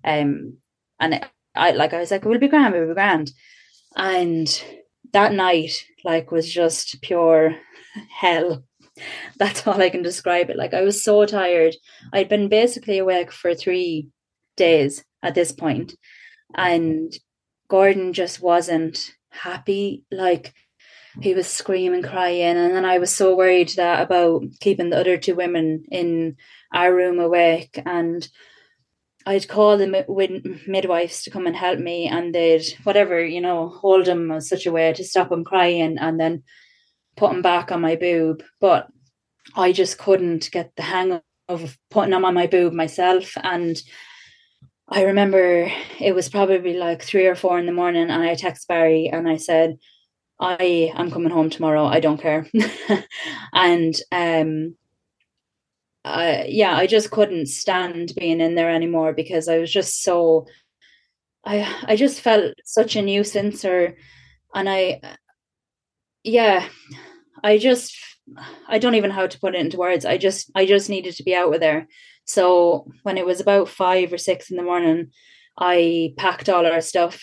Um, 0.03 0.57
and 0.99 1.25
I 1.55 1.71
like 1.71 1.93
I 1.93 1.99
was 1.99 2.11
like, 2.11 2.25
"We'll 2.25 2.39
be 2.39 2.47
grand, 2.47 2.73
we'll 2.73 2.87
be 2.87 2.93
grand." 2.93 3.31
And 3.95 4.47
that 5.13 5.33
night, 5.33 5.85
like, 6.03 6.31
was 6.31 6.51
just 6.51 7.01
pure 7.01 7.55
hell. 8.09 8.63
That's 9.37 9.65
all 9.67 9.81
I 9.81 9.89
can 9.89 10.01
describe 10.01 10.49
it. 10.49 10.57
Like, 10.57 10.73
I 10.73 10.81
was 10.81 11.03
so 11.03 11.25
tired. 11.25 11.75
I'd 12.11 12.29
been 12.29 12.49
basically 12.49 12.97
awake 12.97 13.31
for 13.31 13.53
three 13.53 14.07
days 14.55 15.03
at 15.21 15.35
this 15.35 15.51
point, 15.51 15.95
and 16.55 17.13
Gordon 17.67 18.13
just 18.13 18.41
wasn't 18.41 19.11
happy. 19.29 20.03
Like, 20.11 20.53
he 21.21 21.33
was 21.35 21.47
screaming, 21.47 22.01
crying, 22.01 22.57
and 22.57 22.75
then 22.75 22.85
I 22.85 22.97
was 22.97 23.15
so 23.15 23.35
worried 23.35 23.69
that 23.77 24.01
about 24.01 24.43
keeping 24.59 24.89
the 24.89 24.99
other 24.99 25.17
two 25.17 25.35
women 25.35 25.85
in 25.91 26.37
our 26.73 26.93
room 26.93 27.19
awake 27.19 27.79
and 27.85 28.27
I'd 29.25 29.47
call 29.47 29.77
the 29.77 29.87
mi- 29.87 30.03
wid- 30.07 30.67
midwives 30.67 31.23
to 31.23 31.29
come 31.31 31.47
and 31.47 31.55
help 31.55 31.79
me, 31.79 32.07
and 32.07 32.33
they'd 32.33 32.63
whatever 32.83 33.23
you 33.23 33.41
know 33.41 33.69
hold 33.69 34.07
him 34.07 34.31
in 34.31 34.41
such 34.41 34.65
a 34.65 34.71
way 34.71 34.91
to 34.93 35.03
stop 35.03 35.31
him 35.31 35.43
crying, 35.43 35.97
and 35.97 36.19
then 36.19 36.43
put 37.15 37.31
him 37.31 37.41
back 37.41 37.71
on 37.71 37.81
my 37.81 37.95
boob. 37.95 38.43
But 38.59 38.87
I 39.55 39.71
just 39.71 39.97
couldn't 39.97 40.49
get 40.51 40.75
the 40.75 40.83
hang 40.83 41.21
of 41.49 41.77
putting 41.91 42.13
him 42.13 42.25
on 42.25 42.33
my 42.33 42.47
boob 42.47 42.73
myself, 42.73 43.33
and 43.43 43.81
I 44.89 45.03
remember 45.03 45.71
it 45.99 46.13
was 46.13 46.29
probably 46.29 46.75
like 46.75 47.01
three 47.01 47.25
or 47.27 47.35
four 47.35 47.57
in 47.59 47.65
the 47.65 47.71
morning, 47.71 48.09
and 48.09 48.23
I 48.23 48.35
text 48.35 48.67
Barry 48.67 49.07
and 49.11 49.27
I 49.27 49.37
said, 49.37 49.77
"I 50.39 50.91
am 50.95 51.11
coming 51.11 51.31
home 51.31 51.49
tomorrow. 51.49 51.85
I 51.85 51.99
don't 51.99 52.21
care," 52.21 52.47
and 53.53 53.95
um 54.11 54.75
uh, 56.05 56.43
yeah, 56.47 56.75
I 56.75 56.87
just 56.87 57.11
couldn't 57.11 57.47
stand 57.47 58.13
being 58.17 58.41
in 58.41 58.55
there 58.55 58.69
anymore 58.69 59.13
because 59.13 59.47
I 59.47 59.59
was 59.59 59.71
just 59.71 60.03
so 60.03 60.47
I 61.45 61.67
I 61.83 61.95
just 61.95 62.21
felt 62.21 62.53
such 62.65 62.95
a 62.95 63.01
nuisance 63.01 63.63
or 63.63 63.95
and 64.53 64.69
I 64.69 65.01
yeah, 66.23 66.67
I 67.43 67.57
just 67.57 67.95
I 68.67 68.79
don't 68.79 68.95
even 68.95 69.09
know 69.09 69.15
how 69.15 69.27
to 69.27 69.39
put 69.39 69.55
it 69.55 69.61
into 69.61 69.77
words. 69.77 70.05
I 70.05 70.17
just 70.17 70.51
I 70.55 70.65
just 70.65 70.89
needed 70.89 71.15
to 71.15 71.23
be 71.23 71.35
out 71.35 71.53
of 71.53 71.59
there. 71.59 71.87
So 72.25 72.87
when 73.03 73.17
it 73.17 73.25
was 73.25 73.39
about 73.39 73.69
five 73.69 74.11
or 74.13 74.17
six 74.17 74.49
in 74.49 74.57
the 74.57 74.63
morning, 74.63 75.11
I 75.57 76.13
packed 76.17 76.49
all 76.49 76.65
our 76.65 76.81
stuff 76.81 77.21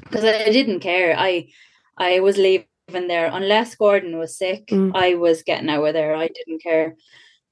because 0.00 0.24
I 0.24 0.50
didn't 0.50 0.80
care. 0.80 1.14
I 1.16 1.48
I 1.96 2.20
was 2.20 2.36
leaving 2.36 2.66
there 2.88 3.30
unless 3.32 3.74
Gordon 3.74 4.18
was 4.18 4.36
sick. 4.36 4.66
Mm. 4.68 4.92
I 4.94 5.14
was 5.14 5.42
getting 5.42 5.70
out 5.70 5.84
of 5.84 5.94
there. 5.94 6.14
I 6.14 6.28
didn't 6.28 6.62
care 6.62 6.96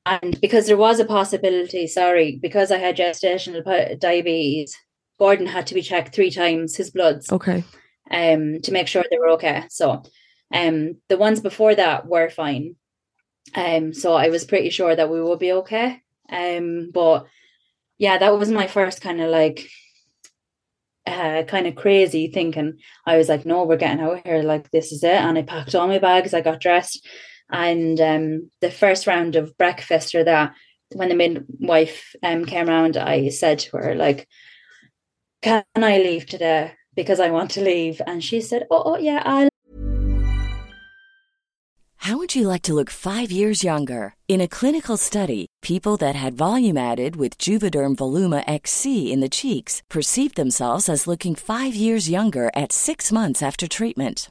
and 0.07 0.41
because 0.41 0.67
there 0.67 0.77
was 0.77 0.99
a 0.99 1.05
possibility 1.05 1.87
sorry 1.87 2.39
because 2.41 2.71
i 2.71 2.79
had 2.79 2.97
gestational 2.97 3.99
diabetes 3.99 4.77
gordon 5.21 5.47
had 5.47 5.67
to 5.67 5.75
be 5.75 5.83
checked 5.83 6.15
three 6.15 6.31
times 6.31 6.75
his 6.75 6.91
bloods 6.91 7.31
okay. 7.31 7.63
um 8.11 8.61
to 8.63 8.73
make 8.73 8.89
sure 8.89 9.05
they 9.11 9.19
were 9.19 9.31
okay. 9.31 9.65
So 9.69 10.03
um 10.53 10.97
the 11.09 11.19
ones 11.19 11.41
before 11.41 11.75
that 11.75 12.07
were 12.07 12.31
fine. 12.31 12.75
Um 13.55 13.93
so 13.93 14.15
i 14.15 14.31
was 14.31 14.45
pretty 14.45 14.71
sure 14.71 14.97
that 14.97 15.11
we 15.11 15.23
would 15.23 15.39
be 15.39 15.53
okay. 15.53 16.03
Um 16.33 16.91
but 16.93 17.27
yeah 17.99 18.17
that 18.19 18.37
was 18.39 18.51
my 18.51 18.67
first 18.67 19.03
kind 19.03 19.21
of 19.21 19.29
like 19.29 19.69
uh 21.07 21.43
kind 21.43 21.67
of 21.67 21.77
crazy 21.77 22.29
thinking. 22.29 22.79
I 23.07 23.19
was 23.19 23.29
like 23.29 23.45
no 23.45 23.65
we're 23.65 23.77
getting 23.77 24.03
out 24.03 24.27
here 24.27 24.43
like 24.43 24.71
this 24.71 24.91
is 24.91 25.05
it. 25.05 25.21
And 25.27 25.37
i 25.37 25.43
packed 25.43 25.75
all 25.75 25.87
my 25.87 25.99
bags 25.99 26.33
i 26.33 26.41
got 26.41 26.61
dressed 26.61 27.07
and 27.51 28.01
um, 28.01 28.51
the 28.61 28.71
first 28.71 29.07
round 29.07 29.37
of 29.37 29.57
breakfast 29.57 30.15
or 30.15 30.25
that, 30.25 30.55
when 30.95 31.09
the 31.09 31.15
midwife 31.15 32.15
um, 32.23 32.45
came 32.45 32.69
around, 32.69 32.97
I 32.97 33.29
said 33.29 33.61
to 33.61 33.77
her, 33.77 33.95
like, 33.95 34.29
can 35.43 35.65
I 35.77 35.99
leave 35.99 36.27
today? 36.27 36.73
Because 36.95 37.21
I 37.21 37.31
want 37.31 37.53
to 37.53 37.63
leave. 37.63 38.01
And 38.07 38.23
she 38.23 38.41
said, 38.41 38.67
oh, 38.71 38.83
oh 38.85 38.99
yeah, 38.99 39.23
I'll 39.25 39.49
How 41.99 42.17
would 42.17 42.35
you 42.35 42.49
like 42.49 42.63
to 42.63 42.75
look 42.75 42.91
five 42.91 43.31
years 43.31 43.63
younger? 43.63 44.15
In 44.27 44.41
a 44.41 44.49
clinical 44.49 44.97
study, 44.97 45.47
people 45.63 45.97
that 45.99 46.17
had 46.17 46.35
volume 46.35 46.79
added 46.79 47.15
with 47.15 47.39
Juvederm 47.39 47.95
Voluma 47.95 48.43
XC 48.47 49.13
in 49.13 49.21
the 49.21 49.29
cheeks 49.29 49.83
perceived 49.89 50.37
themselves 50.37 50.89
as 50.89 51.07
looking 51.07 51.35
five 51.35 51.75
years 51.75 52.09
younger 52.09 52.51
at 52.57 52.73
six 52.73 53.13
months 53.13 53.43
after 53.43 53.69
treatment. 53.69 54.31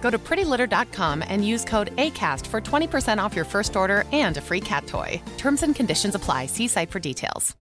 Go 0.00 0.10
to 0.10 0.18
prettylitter.com 0.18 1.24
and 1.26 1.44
use 1.44 1.64
code 1.64 1.94
ACAST 1.96 2.46
for 2.46 2.60
20% 2.60 3.18
off 3.18 3.34
your 3.34 3.44
first 3.44 3.74
order 3.74 4.04
and 4.12 4.36
a 4.36 4.40
free 4.40 4.60
cat 4.60 4.86
toy. 4.86 5.20
Terms 5.36 5.62
and 5.64 5.74
conditions 5.74 6.14
apply. 6.14 6.46
See 6.46 6.68
site 6.68 6.90
for 6.92 7.00
details. 7.00 7.56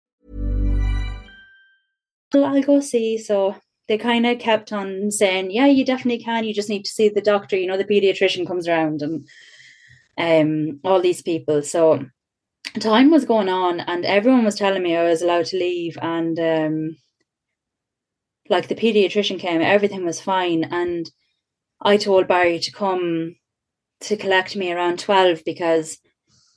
I'll 2.35 2.62
go 2.62 2.80
see. 2.80 3.18
So 3.18 3.57
they 3.89 3.99
kind 3.99 4.26
of 4.26 4.39
kept 4.39 4.72
on 4.72 5.11
saying, 5.11 5.51
Yeah, 5.51 5.66
you 5.66 5.85
definitely 5.85 6.24
can. 6.24 6.45
You 6.45 6.55
just 6.55 6.68
need 6.68 6.85
to 6.85 6.91
see 6.91 7.09
the 7.09 7.20
doctor. 7.20 7.57
You 7.57 7.66
know, 7.66 7.76
the 7.76 7.85
pediatrician 7.85 8.47
comes 8.47 8.68
around 8.68 9.03
and 9.03 9.26
um 10.18 10.80
all 10.85 11.01
these 11.01 11.22
people. 11.22 11.62
So 11.62 12.07
time 12.78 13.11
was 13.11 13.24
going 13.24 13.49
on 13.49 13.80
and 13.80 14.05
everyone 14.05 14.45
was 14.45 14.55
telling 14.55 14.83
me 14.83 14.97
I 14.97 15.05
was 15.05 15.22
allowed 15.22 15.47
to 15.47 15.59
leave 15.59 15.99
and 16.01 16.39
um 16.39 16.97
like 18.49 18.68
the 18.68 18.74
pediatrician 18.74 19.39
came, 19.39 19.61
everything 19.61 20.05
was 20.05 20.20
fine 20.20 20.64
and 20.64 21.11
I 21.83 21.97
told 21.97 22.28
Barry 22.28 22.61
to 22.61 22.72
come 22.72 23.37
to 24.03 24.16
collect 24.16 24.57
me 24.57 24.72
around 24.72 24.99
12 24.99 25.43
because 25.45 25.99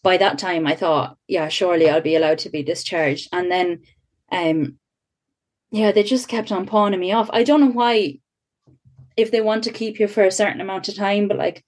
by 0.03 0.17
that 0.17 0.37
time 0.37 0.67
I 0.67 0.75
thought, 0.75 1.17
yeah, 1.27 1.47
surely 1.47 1.89
I'll 1.89 2.01
be 2.01 2.15
allowed 2.15 2.39
to 2.39 2.49
be 2.49 2.61
discharged. 2.61 3.29
And 3.31 3.51
then, 3.51 3.81
um, 4.31 4.77
yeah, 5.71 5.91
they 5.91 6.03
just 6.03 6.27
kept 6.27 6.51
on 6.51 6.67
pawning 6.67 6.99
me 6.99 7.11
off. 7.11 7.29
I 7.33 7.43
don't 7.43 7.61
know 7.61 7.71
why, 7.71 8.19
if 9.17 9.31
they 9.31 9.41
want 9.41 9.63
to 9.63 9.71
keep 9.71 9.99
you 9.99 10.07
for 10.07 10.23
a 10.23 10.31
certain 10.31 10.61
amount 10.61 10.87
of 10.89 10.95
time, 10.95 11.27
but 11.27 11.37
like 11.37 11.65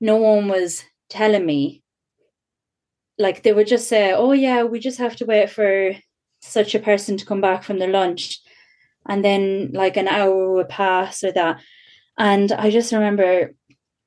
no 0.00 0.16
one 0.16 0.48
was 0.48 0.84
telling 1.08 1.46
me. 1.46 1.82
Like 3.18 3.42
they 3.42 3.52
would 3.52 3.68
just 3.68 3.88
say, 3.88 4.12
oh, 4.12 4.32
yeah, 4.32 4.64
we 4.64 4.80
just 4.80 4.98
have 4.98 5.16
to 5.16 5.26
wait 5.26 5.48
for 5.48 5.92
such 6.40 6.74
a 6.74 6.80
person 6.80 7.16
to 7.16 7.24
come 7.24 7.40
back 7.40 7.62
from 7.62 7.78
their 7.78 7.90
lunch. 7.90 8.40
And 9.08 9.24
then 9.24 9.70
like 9.72 9.96
an 9.96 10.08
hour 10.08 10.52
would 10.52 10.68
pass 10.68 11.24
or 11.24 11.32
that 11.32 11.60
and 12.18 12.52
I 12.52 12.70
just 12.70 12.92
remember 12.92 13.54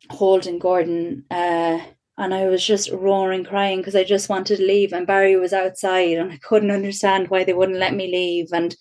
holding 0.10 0.60
Gordon 0.60 1.26
uh, 1.32 1.80
and 2.18 2.34
I 2.34 2.48
was 2.48 2.66
just 2.66 2.92
roaring 2.92 3.44
crying 3.44 3.80
because 3.80 3.96
I 3.96 4.04
just 4.04 4.30
wanted 4.30 4.58
to 4.58 4.64
leave 4.64 4.94
and 4.94 5.08
Barry 5.08 5.36
was 5.36 5.54
outside 5.54 6.18
and 6.18 6.32
I 6.32 6.38
couldn't 6.38 6.72
understand 6.72 7.30
why 7.30 7.44
they 7.44 7.54
wouldn't 7.54 7.80
let 7.80 7.94
me 7.94 8.12
leave 8.12 8.48
and 8.54 8.76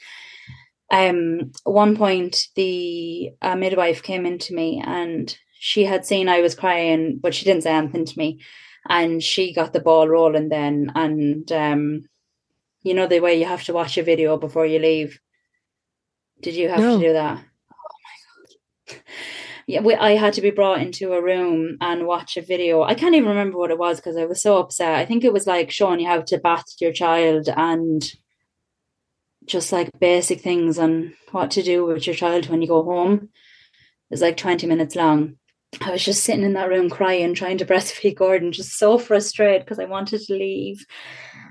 um 0.91 1.51
one 1.65 1.97
point 1.97 2.49
the 2.57 3.31
uh, 3.41 3.57
midwife 3.57 4.03
came 4.03 4.27
into 4.27 4.55
me 4.55 4.83
and 4.85 5.37
she 5.59 5.85
had 5.85 6.05
seen 6.05 6.29
I 6.29 6.43
was 6.43 6.55
crying 6.55 7.19
but 7.23 7.35
she 7.35 7.47
didn't 7.47 7.63
say 7.63 7.73
anything 7.73 8.05
to 8.05 8.19
me 8.19 8.41
and 8.89 9.23
she 9.23 9.55
got 9.55 9.73
the 9.73 9.81
ball 9.81 10.07
rolling 10.09 10.51
then 10.51 10.93
and 10.95 11.51
um 11.53 12.05
you 12.83 12.93
know 12.93 13.07
the 13.07 13.21
way 13.21 13.39
you 13.39 13.47
have 13.47 13.65
to 13.65 13.73
watch 13.73 13.97
a 13.97 14.03
video 14.03 14.37
before 14.37 14.67
you 14.67 14.79
leave 14.79 15.19
did 16.43 16.55
you 16.55 16.69
have 16.69 16.81
No. 16.81 16.99
to 16.99 17.07
do 17.07 17.13
that 17.15 17.43
yeah, 19.67 19.81
we, 19.81 19.95
I 19.95 20.13
had 20.13 20.35
to 20.35 20.43
be 20.43 20.51
brought 20.51 20.81
into 20.81 21.13
a 21.13 21.23
room 21.23 21.77
and 21.81 22.07
watch 22.07 22.37
a 22.37 22.43
video. 22.43 22.83
I 22.83 22.95
can't 22.95 23.15
even 23.15 23.29
remember 23.29 23.59
what 23.59 23.71
it 23.71 23.79
was 23.79 23.97
because 23.97 24.17
I 24.17 24.27
was 24.27 24.43
so 24.43 24.59
upset. 24.59 24.97
I 24.97 25.07
think 25.07 25.25
it 25.25 25.33
was 25.33 25.47
like 25.47 25.71
showing 25.71 26.01
you 26.01 26.07
how 26.07 26.21
to 26.21 26.39
bath 26.39 26.65
your 26.81 26.93
child 26.93 27.49
and 27.49 28.05
just 29.47 29.73
like 29.73 29.91
basic 29.99 30.41
things 30.41 30.79
on 30.79 31.15
what 31.33 31.51
to 31.53 31.63
do 31.63 31.85
with 31.85 32.07
your 32.07 32.15
child 32.15 32.49
when 32.49 32.63
you 32.63 32.69
go 32.69 32.83
home. 32.83 33.15
It 33.15 34.11
was 34.11 34.23
like 34.23 34.37
20 34.37 34.67
minutes 34.67 34.97
long. 34.97 35.37
I 35.81 35.91
was 35.91 36.05
just 36.05 36.23
sitting 36.23 36.45
in 36.45 36.53
that 36.53 36.69
room 36.69 36.91
crying, 36.91 37.35
trying 37.35 37.59
to 37.59 37.67
breastfeed 37.67 38.17
Gordon, 38.17 38.53
just 38.53 38.79
so 38.79 38.99
frustrated 38.99 39.63
because 39.63 39.79
I 39.79 39.87
wanted 39.87 40.21
to 40.23 40.35
leave. 40.35 40.85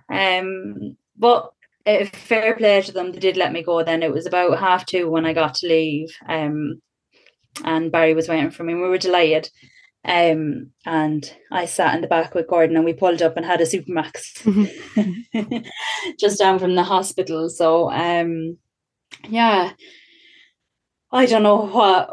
Um, 0.09 0.97
but 1.17 1.51
uh, 1.85 2.05
fair 2.05 2.55
play 2.55 2.81
to 2.81 2.91
them, 2.91 3.11
they 3.11 3.19
did 3.19 3.37
let 3.37 3.51
me 3.51 3.63
go. 3.63 3.83
Then 3.83 4.03
it 4.03 4.11
was 4.11 4.25
about 4.25 4.59
half 4.59 4.85
two 4.85 5.09
when 5.09 5.25
I 5.25 5.33
got 5.33 5.55
to 5.55 5.67
leave. 5.67 6.15
Um, 6.27 6.81
and 7.63 7.91
Barry 7.91 8.13
was 8.13 8.27
waiting 8.27 8.51
for 8.51 8.63
me. 8.63 8.75
We 8.75 8.81
were 8.81 8.97
delighted. 8.97 9.49
Um, 10.05 10.71
and 10.85 11.33
I 11.49 11.65
sat 11.65 11.95
in 11.95 12.01
the 12.01 12.07
back 12.07 12.35
with 12.35 12.47
Gordon 12.49 12.75
and 12.75 12.83
we 12.83 12.93
pulled 12.93 13.21
up 13.21 13.37
and 13.37 13.45
had 13.45 13.61
a 13.61 13.65
Supermac's 13.65 14.43
just 16.19 16.39
down 16.39 16.59
from 16.59 16.75
the 16.75 16.83
hospital. 16.83 17.49
So 17.49 17.89
um 17.89 18.57
yeah. 19.29 19.71
I 21.11 21.25
don't 21.25 21.43
know 21.43 21.67
what 21.67 22.09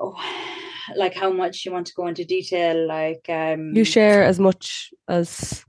like 0.96 1.14
how 1.14 1.32
much 1.32 1.64
you 1.64 1.72
want 1.72 1.88
to 1.88 1.94
go 1.94 2.06
into 2.06 2.24
detail. 2.24 2.86
Like 2.86 3.26
um 3.28 3.74
You 3.74 3.82
share 3.84 4.22
as 4.22 4.38
much 4.38 4.92
as 5.08 5.64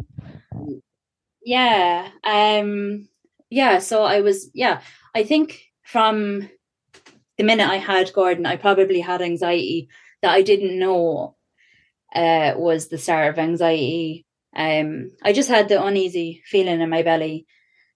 yeah 1.43 2.09
um 2.23 3.07
yeah 3.49 3.79
so 3.79 4.03
i 4.03 4.21
was 4.21 4.49
yeah 4.53 4.81
i 5.15 5.23
think 5.23 5.63
from 5.83 6.49
the 7.41 7.47
minute 7.47 7.67
i 7.67 7.77
had 7.77 8.13
gordon 8.13 8.45
i 8.45 8.55
probably 8.55 8.99
had 8.99 9.21
anxiety 9.21 9.89
that 10.21 10.31
i 10.31 10.41
didn't 10.43 10.77
know 10.77 11.35
uh 12.15 12.53
was 12.57 12.87
the 12.87 12.97
start 12.97 13.29
of 13.29 13.39
anxiety. 13.39 14.25
Um 14.55 15.11
i 15.23 15.33
just 15.33 15.49
had 15.49 15.69
the 15.69 15.83
uneasy 15.83 16.43
feeling 16.45 16.81
in 16.81 16.89
my 16.89 17.03
belly. 17.03 17.47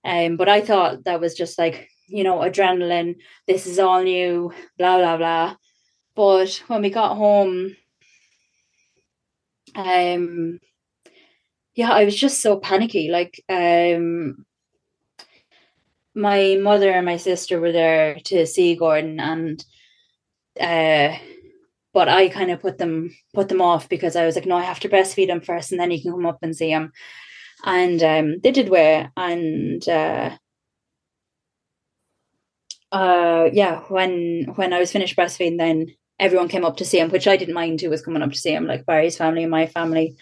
Um 0.03 0.37
but 0.37 0.49
i 0.49 0.61
thought 0.61 1.03
that 1.03 1.19
was 1.19 1.35
just 1.35 1.59
like 1.59 1.89
you 2.07 2.23
know 2.23 2.37
adrenaline 2.39 3.15
this 3.47 3.67
is 3.67 3.77
all 3.77 4.01
new 4.03 4.51
blah 4.77 4.97
blah 4.97 5.17
blah. 5.17 5.55
But 6.15 6.63
when 6.67 6.81
we 6.81 6.89
got 6.89 7.17
home 7.17 7.75
um 9.75 10.59
yeah 11.75 11.91
i 11.91 12.05
was 12.05 12.15
just 12.15 12.41
so 12.41 12.57
panicky 12.57 13.09
like 13.09 13.43
um 13.49 14.44
my 16.16 16.57
mother 16.61 16.91
and 16.91 17.05
my 17.05 17.18
sister 17.18 17.59
were 17.59 17.72
there 17.72 18.16
to 18.26 18.45
see 18.45 18.76
gordon 18.76 19.20
and 19.20 19.66
uh 20.59 21.16
but 21.93 22.07
i 22.07 22.30
kind 22.30 22.51
of 22.51 22.61
put 22.61 22.78
them 22.78 23.09
put 23.34 23.49
them 23.49 23.61
off 23.61 23.89
because 23.89 24.16
i 24.16 24.26
was 24.26 24.36
like 24.36 24.45
no 24.45 24.55
i 24.55 24.63
have 24.63 24.80
to 24.80 24.89
breastfeed 24.89 25.28
him 25.28 25.41
first 25.41 25.72
and 25.72 25.80
then 25.80 25.91
he 25.91 26.01
can 26.01 26.11
come 26.11 26.26
up 26.26 26.39
and 26.41 26.55
see 26.55 26.70
him. 26.70 26.91
And 27.66 28.01
um 28.03 28.36
they 28.43 28.51
did 28.51 28.70
wear 28.70 29.11
and 29.18 29.88
uh 29.89 30.38
uh 32.91 33.49
yeah 33.51 33.82
when 33.89 34.45
when 34.55 34.74
i 34.74 34.80
was 34.80 34.91
finished 34.91 35.18
breastfeeding 35.18 35.57
then 35.57 35.88
everyone 36.20 36.47
came 36.47 36.63
up 36.63 36.78
to 36.78 36.86
see 36.86 36.99
him 36.99 37.09
which 37.09 37.28
i 37.28 37.36
didn't 37.38 37.55
mind 37.55 37.82
who 37.82 37.89
was 37.89 38.01
coming 38.03 38.22
up 38.22 38.32
to 38.32 38.39
see 38.39 38.53
him 38.53 38.68
like 38.68 38.86
barry's 38.86 39.18
family 39.18 39.43
and 39.43 39.51
my 39.51 39.66
family. 39.68 40.16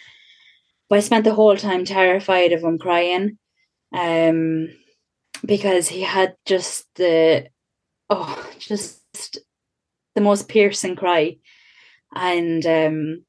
But 0.89 0.97
I 0.97 1.01
spent 1.01 1.23
the 1.25 1.33
whole 1.33 1.57
time 1.57 1.85
terrified 1.85 2.51
of 2.51 2.63
him 2.63 2.77
crying, 2.77 3.37
um, 3.93 4.69
because 5.45 5.87
he 5.87 6.01
had 6.01 6.35
just 6.45 6.87
the 6.95 7.47
oh, 8.09 8.49
just 8.59 9.39
the 10.15 10.21
most 10.21 10.47
piercing 10.47 10.95
cry, 10.95 11.37
and 12.15 12.65
um, 12.65 13.25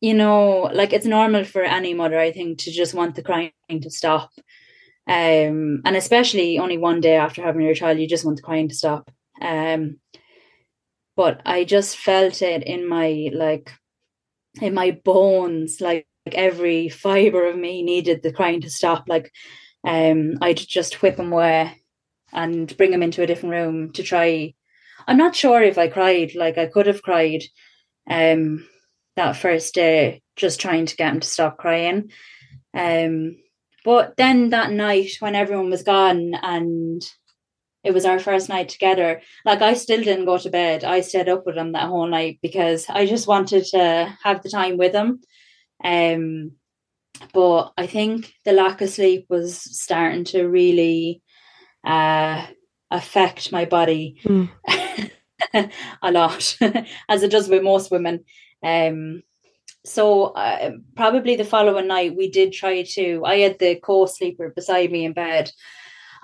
you 0.00 0.14
know, 0.14 0.70
like 0.72 0.92
it's 0.92 1.06
normal 1.06 1.44
for 1.44 1.62
any 1.62 1.94
mother, 1.94 2.18
I 2.18 2.32
think, 2.32 2.58
to 2.58 2.70
just 2.70 2.94
want 2.94 3.14
the 3.14 3.22
crying 3.22 3.52
to 3.68 3.90
stop, 3.90 4.30
um, 5.06 5.82
and 5.84 5.96
especially 5.96 6.58
only 6.58 6.78
one 6.78 7.00
day 7.00 7.16
after 7.16 7.42
having 7.42 7.62
your 7.62 7.74
child, 7.74 7.98
you 7.98 8.08
just 8.08 8.24
want 8.24 8.36
the 8.36 8.42
crying 8.42 8.68
to 8.68 8.74
stop, 8.74 9.10
um, 9.40 9.98
but 11.16 11.40
I 11.46 11.64
just 11.64 11.96
felt 11.96 12.42
it 12.42 12.62
in 12.64 12.88
my 12.88 13.30
like 13.32 13.72
in 14.60 14.74
my 14.74 14.92
bones, 15.04 15.80
like 15.80 16.06
like 16.26 16.34
every 16.34 16.88
fiber 16.88 17.46
of 17.46 17.56
me 17.56 17.82
needed 17.82 18.22
the 18.22 18.32
crying 18.32 18.60
to 18.62 18.70
stop. 18.70 19.04
Like 19.08 19.32
um 19.86 20.38
I'd 20.42 20.58
just 20.58 21.00
whip 21.02 21.18
him 21.18 21.32
away 21.32 21.80
and 22.32 22.76
bring 22.76 22.92
him 22.92 23.02
into 23.02 23.22
a 23.22 23.26
different 23.26 23.54
room 23.54 23.92
to 23.92 24.02
try. 24.02 24.54
I'm 25.06 25.16
not 25.16 25.36
sure 25.36 25.62
if 25.62 25.78
I 25.78 25.88
cried, 25.88 26.34
like 26.34 26.58
I 26.58 26.66
could 26.66 26.86
have 26.86 27.02
cried 27.02 27.44
um 28.10 28.66
that 29.16 29.36
first 29.36 29.74
day, 29.74 30.22
just 30.36 30.60
trying 30.60 30.86
to 30.86 30.96
get 30.96 31.12
him 31.12 31.20
to 31.20 31.28
stop 31.28 31.56
crying. 31.58 32.10
Um 32.74 33.36
but 33.84 34.16
then 34.16 34.50
that 34.50 34.72
night 34.72 35.12
when 35.20 35.36
everyone 35.36 35.70
was 35.70 35.84
gone 35.84 36.34
and 36.42 37.02
it 37.84 37.94
was 37.94 38.04
our 38.04 38.18
first 38.18 38.48
night 38.48 38.68
together. 38.68 39.22
Like 39.44 39.62
I 39.62 39.74
still 39.74 40.02
didn't 40.02 40.24
go 40.24 40.38
to 40.38 40.50
bed. 40.50 40.82
I 40.82 41.00
stayed 41.02 41.28
up 41.28 41.46
with 41.46 41.56
him 41.56 41.72
that 41.72 41.86
whole 41.86 42.08
night 42.08 42.40
because 42.42 42.86
I 42.88 43.06
just 43.06 43.28
wanted 43.28 43.64
to 43.66 44.18
have 44.24 44.42
the 44.42 44.50
time 44.50 44.76
with 44.76 44.92
him. 44.92 45.20
Um, 45.84 46.52
but 47.32 47.72
I 47.76 47.86
think 47.86 48.32
the 48.44 48.52
lack 48.52 48.80
of 48.80 48.90
sleep 48.90 49.26
was 49.28 49.58
starting 49.58 50.24
to 50.24 50.44
really 50.44 51.22
uh, 51.84 52.46
affect 52.90 53.52
my 53.52 53.64
body 53.64 54.20
mm. 54.24 54.50
a 56.02 56.12
lot, 56.12 56.56
as 57.08 57.22
it 57.22 57.30
does 57.30 57.48
with 57.48 57.62
most 57.62 57.90
women. 57.90 58.24
Um, 58.62 59.22
so 59.84 60.26
uh, 60.26 60.72
probably 60.96 61.36
the 61.36 61.44
following 61.44 61.86
night 61.86 62.16
we 62.16 62.30
did 62.30 62.52
try 62.52 62.82
to. 62.82 63.24
I 63.24 63.38
had 63.38 63.58
the 63.58 63.76
co-sleeper 63.76 64.52
beside 64.54 64.90
me 64.90 65.04
in 65.04 65.12
bed, 65.12 65.50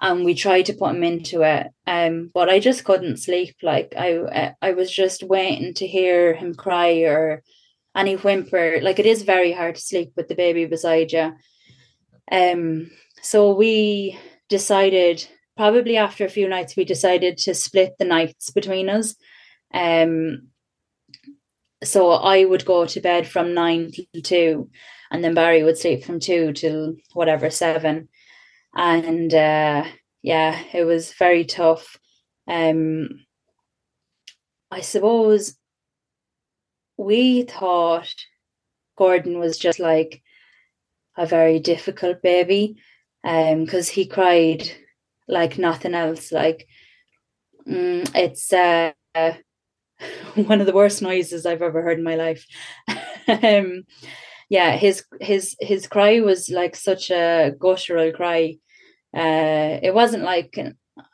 and 0.03 0.25
we 0.25 0.35
tried 0.35 0.67
to 0.67 0.75
put 0.75 0.91
him 0.91 1.05
into 1.05 1.43
it 1.43 1.69
um 1.87 2.31
but 2.35 2.51
i 2.51 2.59
just 2.59 2.85
couldn't 2.85 3.17
sleep 3.17 3.55
like 3.63 3.95
i 3.97 4.53
i 4.61 4.73
was 4.73 4.91
just 4.91 5.23
waiting 5.23 5.73
to 5.73 5.87
hear 5.87 6.35
him 6.35 6.55
cry 6.55 6.99
or 7.03 7.43
any 7.97 8.15
whimper 8.15 8.79
like 8.83 8.99
it 8.99 9.07
is 9.07 9.23
very 9.23 9.53
hard 9.53 9.75
to 9.75 9.81
sleep 9.81 10.13
with 10.17 10.29
the 10.29 10.35
baby 10.35 10.65
beside 10.65 11.13
you 11.13 11.33
um 12.31 12.91
so 13.23 13.55
we 13.55 14.19
decided 14.49 15.27
probably 15.57 15.97
after 15.97 16.25
a 16.25 16.31
few 16.31 16.49
nights 16.49 16.77
we 16.77 16.85
decided 16.85 17.37
to 17.39 17.55
split 17.55 17.93
the 17.99 18.05
nights 18.05 18.51
between 18.51 18.89
us. 18.89 19.15
Um 19.73 20.49
so 21.85 22.13
i 22.13 22.45
would 22.45 22.65
go 22.65 22.87
to 22.87 23.01
bed 23.01 23.27
from 23.27 23.55
9 23.55 23.91
till 23.91 24.23
2 24.23 24.71
and 25.11 25.25
then 25.25 25.35
barry 25.35 25.65
would 25.65 25.77
sleep 25.77 26.05
from 26.05 26.21
2 26.21 26.53
till 26.53 26.95
whatever 27.13 27.51
7 27.51 28.09
and 28.75 29.35
uh, 29.35 29.85
yeah, 30.23 30.59
it 30.73 30.85
was 30.85 31.13
very 31.13 31.45
tough. 31.45 31.99
Um, 32.49 33.09
I 34.71 34.81
suppose 34.81 35.55
we 36.97 37.43
thought 37.43 38.15
Gordon 38.97 39.39
was 39.39 39.59
just 39.59 39.79
like 39.79 40.23
a 41.17 41.27
very 41.27 41.59
difficult 41.59 42.23
baby, 42.23 42.77
um, 43.25 43.65
because 43.65 43.89
he 43.89 44.07
cried 44.07 44.71
like 45.29 45.59
nothing 45.59 45.95
else. 45.95 46.33
Like 46.33 46.67
mm, 47.69 48.11
it's 48.15 48.53
uh, 48.53 48.93
one 50.35 50.61
of 50.61 50.67
the 50.67 50.75
worst 50.75 51.03
noises 51.03 51.47
I've 51.47 51.63
ever 51.63 51.83
heard 51.83 51.99
in 51.99 52.05
my 52.05 52.17
life. 52.17 52.47
um, 53.29 53.85
yeah, 54.49 54.77
his 54.77 55.05
his 55.21 55.57
his 55.61 55.87
cry 55.87 56.21
was 56.21 56.51
like 56.51 56.77
such 56.77 57.11
a 57.11 57.53
guttural 57.59 58.13
cry. 58.13 58.57
Uh, 59.17 59.79
it 59.83 59.95
wasn't 59.95 60.25
like 60.25 60.59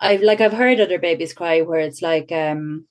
I've 0.00 0.22
like 0.22 0.40
I've 0.40 0.52
heard 0.52 0.80
other 0.80 0.98
babies 0.98 1.34
cry 1.34 1.62
where 1.62 1.80
it's 1.80 2.02
like 2.02 2.32
um, 2.32 2.86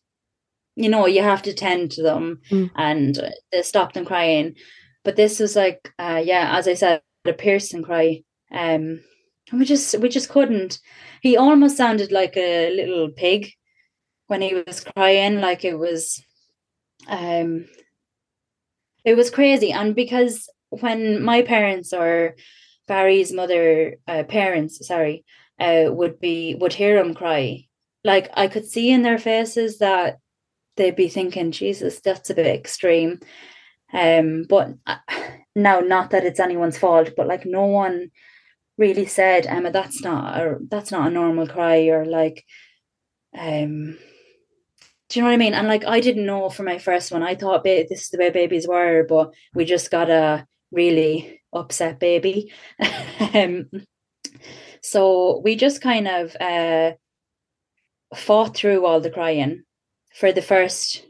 you 0.77 0.89
know, 0.89 1.07
you 1.07 1.23
have 1.23 1.41
to 1.41 1.53
tend 1.53 1.91
to 1.91 2.03
them 2.03 2.39
mm. 2.51 2.69
and 2.75 3.19
they 3.51 3.63
stop 3.63 3.93
them 3.93 4.05
crying. 4.05 4.55
But 5.03 5.15
this 5.15 5.39
was 5.39 5.55
like, 5.55 5.91
uh, 5.97 6.21
yeah, 6.23 6.55
as 6.55 6.67
I 6.67 6.75
said, 6.75 7.01
a 7.25 7.33
piercing 7.33 7.81
cry. 7.81 8.23
Um, 8.51 9.01
and 9.49 9.59
we 9.59 9.65
just 9.65 9.97
we 9.99 10.07
just 10.07 10.29
couldn't. 10.29 10.79
He 11.21 11.35
almost 11.35 11.77
sounded 11.77 12.11
like 12.11 12.37
a 12.37 12.69
little 12.75 13.09
pig 13.09 13.51
when 14.27 14.41
he 14.41 14.53
was 14.53 14.83
crying, 14.83 15.41
like 15.41 15.65
it 15.65 15.79
was 15.79 16.21
um 17.07 17.65
it 19.03 19.15
was 19.15 19.31
crazy. 19.31 19.71
And 19.71 19.95
because 19.95 20.47
when 20.69 21.23
my 21.23 21.41
parents 21.41 21.91
or 21.91 22.35
Barry's 22.87 23.33
mother 23.33 23.95
uh, 24.07 24.23
parents, 24.23 24.85
sorry, 24.85 25.25
uh, 25.59 25.85
would 25.87 26.19
be 26.19 26.53
would 26.55 26.73
hear 26.73 26.97
him 26.99 27.15
cry, 27.15 27.65
like 28.03 28.29
I 28.35 28.47
could 28.47 28.65
see 28.65 28.91
in 28.91 29.01
their 29.01 29.17
faces 29.17 29.79
that 29.79 30.19
they'd 30.77 30.95
be 30.95 31.09
thinking, 31.09 31.51
Jesus, 31.51 31.99
that's 31.99 32.29
a 32.29 32.35
bit 32.35 32.47
extreme. 32.47 33.19
Um, 33.93 34.45
but 34.47 34.73
uh, 34.85 34.97
now, 35.55 35.79
not 35.79 36.11
that 36.11 36.25
it's 36.25 36.39
anyone's 36.39 36.77
fault, 36.77 37.11
but 37.17 37.27
like 37.27 37.45
no 37.45 37.65
one 37.65 38.11
really 38.77 39.05
said, 39.05 39.45
Emma, 39.45 39.71
that's 39.71 40.03
not 40.03 40.39
a 40.39 40.57
that's 40.69 40.91
not 40.91 41.07
a 41.07 41.11
normal 41.11 41.47
cry, 41.47 41.87
or 41.87 42.05
like, 42.05 42.45
um, 43.37 43.97
do 45.09 45.19
you 45.19 45.21
know 45.21 45.29
what 45.29 45.33
I 45.33 45.37
mean? 45.37 45.53
And 45.53 45.67
like, 45.67 45.85
I 45.85 45.99
didn't 45.99 46.25
know 46.25 46.49
for 46.49 46.63
my 46.63 46.77
first 46.77 47.11
one. 47.11 47.23
I 47.23 47.35
thought 47.35 47.63
this 47.63 47.89
is 47.91 48.09
the 48.09 48.17
way 48.17 48.29
babies 48.29 48.67
were, 48.67 49.05
but 49.07 49.33
we 49.53 49.65
just 49.65 49.89
got 49.89 50.09
a 50.09 50.45
really 50.71 51.41
upset 51.53 51.99
baby. 51.99 52.51
um, 53.33 53.69
so 54.81 55.39
we 55.43 55.55
just 55.55 55.81
kind 55.81 56.07
of 56.07 56.35
uh, 56.39 56.91
fought 58.15 58.55
through 58.55 58.85
all 58.85 58.99
the 58.99 59.09
crying 59.09 59.63
for 60.17 60.31
the 60.31 60.41
first 60.41 61.05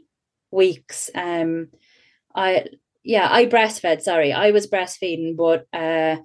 weeks. 0.50 1.10
Um, 1.14 1.68
I 2.34 2.66
yeah, 3.02 3.28
I 3.30 3.46
breastfed. 3.46 4.02
Sorry, 4.02 4.32
I 4.32 4.50
was 4.50 4.66
breastfeeding, 4.66 5.36
but 5.36 5.66
uh, 5.72 6.16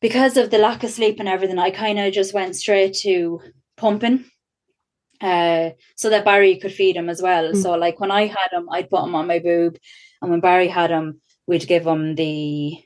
because 0.00 0.36
of 0.36 0.50
the 0.50 0.58
lack 0.58 0.82
of 0.82 0.90
sleep 0.90 1.20
and 1.20 1.28
everything, 1.28 1.58
I 1.58 1.70
kind 1.70 1.98
of 1.98 2.12
just 2.12 2.34
went 2.34 2.56
straight 2.56 2.94
to 3.02 3.40
pumping 3.76 4.24
uh, 5.20 5.70
so 5.96 6.10
that 6.10 6.24
Barry 6.24 6.58
could 6.58 6.72
feed 6.72 6.96
him 6.96 7.08
as 7.08 7.22
well. 7.22 7.52
Mm. 7.52 7.62
So 7.62 7.74
like 7.74 8.00
when 8.00 8.10
I 8.10 8.26
had 8.26 8.50
him, 8.52 8.68
I'd 8.70 8.90
put 8.90 9.04
him 9.04 9.14
on 9.14 9.26
my 9.26 9.38
boob, 9.38 9.78
and 10.20 10.30
when 10.30 10.40
Barry 10.40 10.68
had 10.68 10.90
him, 10.90 11.20
we'd 11.46 11.68
give 11.68 11.86
him 11.86 12.16
the 12.16 12.78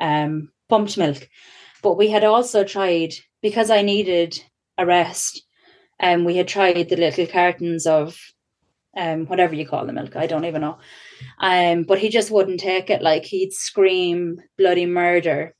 um, 0.00 0.50
pumped 0.68 0.96
milk. 0.96 1.28
But 1.82 1.98
we 1.98 2.08
had 2.08 2.24
also 2.24 2.64
tried 2.64 3.12
because 3.42 3.70
I 3.70 3.82
needed 3.82 4.42
a 4.76 4.86
rest, 4.86 5.42
and 5.98 6.20
um, 6.20 6.24
we 6.24 6.36
had 6.36 6.48
tried 6.48 6.88
the 6.88 6.96
little 6.96 7.26
cartons 7.26 7.86
of 7.86 8.18
um, 8.96 9.26
whatever 9.26 9.54
you 9.54 9.66
call 9.66 9.86
the 9.86 9.92
milk. 9.92 10.16
I 10.16 10.26
don't 10.26 10.44
even 10.44 10.62
know. 10.62 10.78
Um, 11.40 11.82
but 11.84 11.98
he 11.98 12.08
just 12.08 12.30
wouldn't 12.30 12.60
take 12.60 12.90
it. 12.90 13.02
Like 13.02 13.24
he'd 13.24 13.52
scream 13.52 14.40
bloody 14.56 14.86
murder 14.86 15.54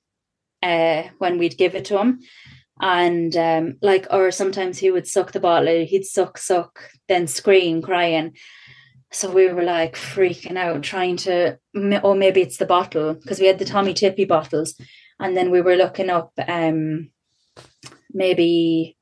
uh, 0.62 1.04
when 1.18 1.38
we'd 1.38 1.58
give 1.58 1.74
it 1.74 1.84
to 1.86 1.98
him 1.98 2.20
and 2.80 3.36
um 3.36 3.76
like 3.82 4.06
or 4.10 4.30
sometimes 4.30 4.78
he 4.78 4.90
would 4.90 5.06
suck 5.06 5.32
the 5.32 5.40
bottle 5.40 5.84
he'd 5.84 6.04
suck 6.04 6.38
suck 6.38 6.90
then 7.08 7.26
scream 7.26 7.82
crying 7.82 8.36
so 9.10 9.30
we 9.30 9.48
were 9.48 9.62
like 9.62 9.96
freaking 9.96 10.56
out 10.56 10.82
trying 10.82 11.16
to 11.16 11.58
oh 12.02 12.14
maybe 12.14 12.40
it's 12.40 12.58
the 12.58 12.66
bottle 12.66 13.14
because 13.14 13.40
we 13.40 13.46
had 13.46 13.58
the 13.58 13.64
Tommee 13.64 13.94
Tippee 13.94 14.28
bottles 14.28 14.80
and 15.18 15.36
then 15.36 15.50
we 15.50 15.60
were 15.60 15.76
looking 15.76 16.10
up 16.10 16.32
um 16.46 17.10
maybe 18.12 18.96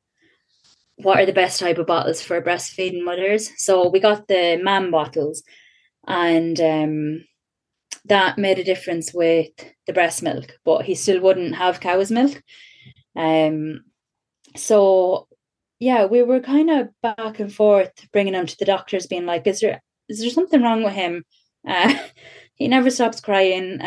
what 0.96 1.18
are 1.20 1.26
the 1.26 1.32
best 1.32 1.60
type 1.60 1.78
of 1.78 1.86
bottles 1.86 2.22
for 2.22 2.40
breastfeeding 2.42 3.04
mothers. 3.04 3.50
So 3.56 3.88
we 3.88 4.00
got 4.00 4.28
the 4.28 4.58
MAM 4.62 4.90
bottles 4.90 5.42
and 6.06 6.60
um 6.60 7.24
that 8.04 8.38
made 8.38 8.58
a 8.58 8.64
difference 8.64 9.12
with 9.12 9.50
the 9.86 9.92
breast 9.92 10.22
milk 10.22 10.52
but 10.64 10.84
he 10.84 10.94
still 10.94 11.20
wouldn't 11.20 11.56
have 11.56 11.80
cow's 11.80 12.10
milk. 12.10 12.42
Um, 13.16 13.84
so 14.56 15.26
yeah, 15.78 16.06
we 16.06 16.22
were 16.22 16.40
kind 16.40 16.70
of 16.70 16.88
back 17.02 17.40
and 17.40 17.52
forth 17.52 17.92
bringing 18.12 18.34
him 18.34 18.46
to 18.46 18.56
the 18.58 18.64
doctors, 18.64 19.06
being 19.06 19.26
like, 19.26 19.46
"Is 19.46 19.60
there 19.60 19.82
is 20.08 20.20
there 20.20 20.30
something 20.30 20.62
wrong 20.62 20.82
with 20.82 20.94
him?" 20.94 21.24
Uh, 21.68 21.92
he 22.54 22.68
never 22.68 22.90
stops 22.90 23.20
crying, 23.20 23.80
uh, 23.80 23.84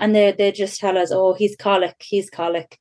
and 0.00 0.14
they 0.16 0.32
they 0.32 0.50
just 0.50 0.80
tell 0.80 0.96
us, 0.96 1.10
"Oh, 1.12 1.34
he's 1.34 1.54
colic, 1.56 1.94
he's 2.00 2.30
colic," 2.30 2.78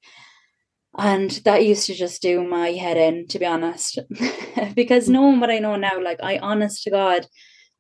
and 0.98 1.32
that 1.46 1.66
used 1.66 1.88
to 1.88 1.94
just 1.94 2.22
do 2.22 2.44
my 2.44 2.72
head 2.72 2.98
in, 2.98 3.28
to 3.28 3.40
be 3.40 3.46
honest, 3.46 4.00
because 4.76 5.08
knowing 5.10 5.40
what 5.40 5.50
I 5.50 5.60
know 5.60 5.76
now, 5.76 6.02
like 6.02 6.20
I, 6.22 6.38
honest 6.38 6.84
to 6.84 6.92
God, 6.92 7.26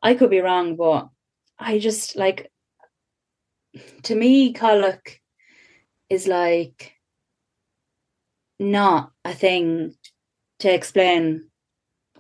I 0.01 0.13
could 0.13 0.29
be 0.29 0.39
wrong, 0.39 0.75
but 0.75 1.09
I 1.59 1.79
just 1.79 2.15
like 2.15 2.49
to 4.03 4.15
me, 4.15 4.53
colic 4.53 5.21
is 6.09 6.27
like 6.27 6.93
not 8.59 9.11
a 9.23 9.33
thing 9.33 9.95
to 10.59 10.73
explain 10.73 11.49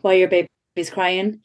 why 0.01 0.13
your 0.13 0.29
baby's 0.29 0.89
crying. 0.89 1.41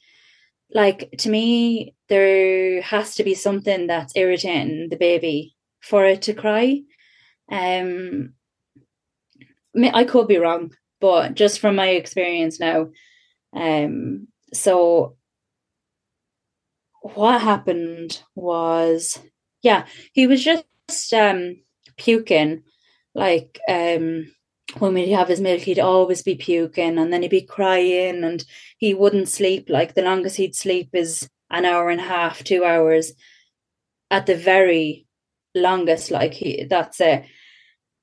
Like 0.72 1.11
to 1.18 1.30
me, 1.30 1.94
there 2.09 2.82
has 2.82 3.16
to 3.16 3.24
be 3.24 3.34
something 3.34 3.86
that's 3.86 4.16
irritating 4.16 4.88
the 4.90 4.97
baby 4.97 5.55
for 5.80 6.05
it 6.05 6.22
to 6.22 6.34
cry. 6.34 6.82
Um, 7.51 8.34
I 9.92 10.04
could 10.04 10.28
be 10.28 10.38
wrong, 10.38 10.72
but 11.00 11.34
just 11.34 11.60
from 11.60 11.76
my 11.76 11.88
experience 11.88 12.58
now, 12.58 12.88
um, 13.54 14.28
so 14.52 15.16
what 17.02 17.40
happened 17.40 18.22
was, 18.34 19.18
yeah, 19.62 19.86
he 20.12 20.26
was 20.26 20.42
just 20.42 21.12
um 21.12 21.56
puking, 21.96 22.62
like 23.14 23.60
um 23.68 24.32
when 24.78 24.94
we'd 24.94 25.12
have 25.12 25.28
his 25.28 25.40
milk, 25.40 25.60
he'd 25.62 25.78
always 25.78 26.22
be 26.22 26.34
puking 26.34 26.98
and 26.98 27.12
then 27.12 27.22
he'd 27.22 27.30
be 27.30 27.42
crying 27.42 28.24
and 28.24 28.44
he 28.78 28.94
wouldn't 28.94 29.28
sleep. 29.28 29.68
Like 29.68 29.94
the 29.94 30.02
longest 30.02 30.36
he'd 30.36 30.56
sleep 30.56 30.90
is 30.92 31.28
an 31.50 31.64
hour 31.64 31.88
and 31.88 32.00
a 32.00 32.04
half, 32.04 32.42
two 32.42 32.64
hours 32.64 33.12
at 34.10 34.26
the 34.26 34.34
very 34.34 35.06
longest. 35.54 36.10
Like 36.10 36.34
he, 36.34 36.64
that's 36.64 37.00
it. 37.00 37.24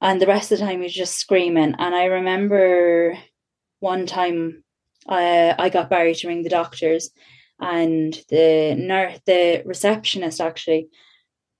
And 0.04 0.22
the 0.22 0.28
rest 0.28 0.52
of 0.52 0.60
the 0.60 0.66
time 0.66 0.80
he 0.80 0.84
was 0.84 0.94
just 0.94 1.18
screaming. 1.18 1.76
And 1.80 1.96
I 1.96 2.06
remember 2.06 3.18
one 3.80 4.06
time 4.06 4.64
uh, 5.08 5.54
I 5.58 5.70
got 5.70 5.90
Barry 5.90 6.14
to 6.14 6.28
ring 6.28 6.44
the 6.44 6.50
doctors, 6.50 7.10
and 7.60 8.14
the 8.30 8.76
nurse, 8.78 9.20
the 9.26 9.64
receptionist 9.66 10.42
actually 10.42 10.90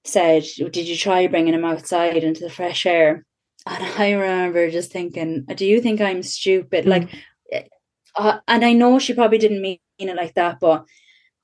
said, 0.04 0.44
"Did 0.58 0.88
you 0.88 0.98
try 0.98 1.28
bringing 1.28 1.54
him 1.54 1.66
outside 1.66 2.24
into 2.24 2.42
the 2.44 2.50
fresh 2.50 2.86
air?" 2.86 3.26
And 3.66 3.84
I 3.98 4.12
remember 4.12 4.70
just 4.70 4.92
thinking, 4.92 5.46
"Do 5.56 5.66
you 5.66 5.82
think 5.82 6.02
I'm 6.02 6.22
stupid?" 6.22 6.86
Mm. 6.86 6.90
Like, 6.90 7.70
uh, 8.16 8.40
and 8.48 8.66
I 8.66 8.74
know 8.74 9.00
she 9.00 9.14
probably 9.14 9.38
didn't 9.38 9.62
mean 9.62 9.80
it 10.00 10.16
like 10.16 10.34
that, 10.36 10.60
but 10.60 10.86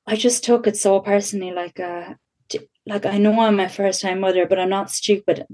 I 0.06 0.18
just 0.18 0.44
took 0.44 0.68
it 0.68 0.76
so 0.76 1.00
personally. 1.00 1.52
Like, 1.52 1.80
uh, 1.80 2.16
like 2.86 3.06
I 3.06 3.18
know 3.18 3.40
I'm 3.40 3.56
my 3.56 3.70
first 3.70 4.02
time 4.02 4.20
mother, 4.20 4.46
but 4.46 4.60
I'm 4.60 4.70
not 4.70 4.92
stupid. 4.92 5.46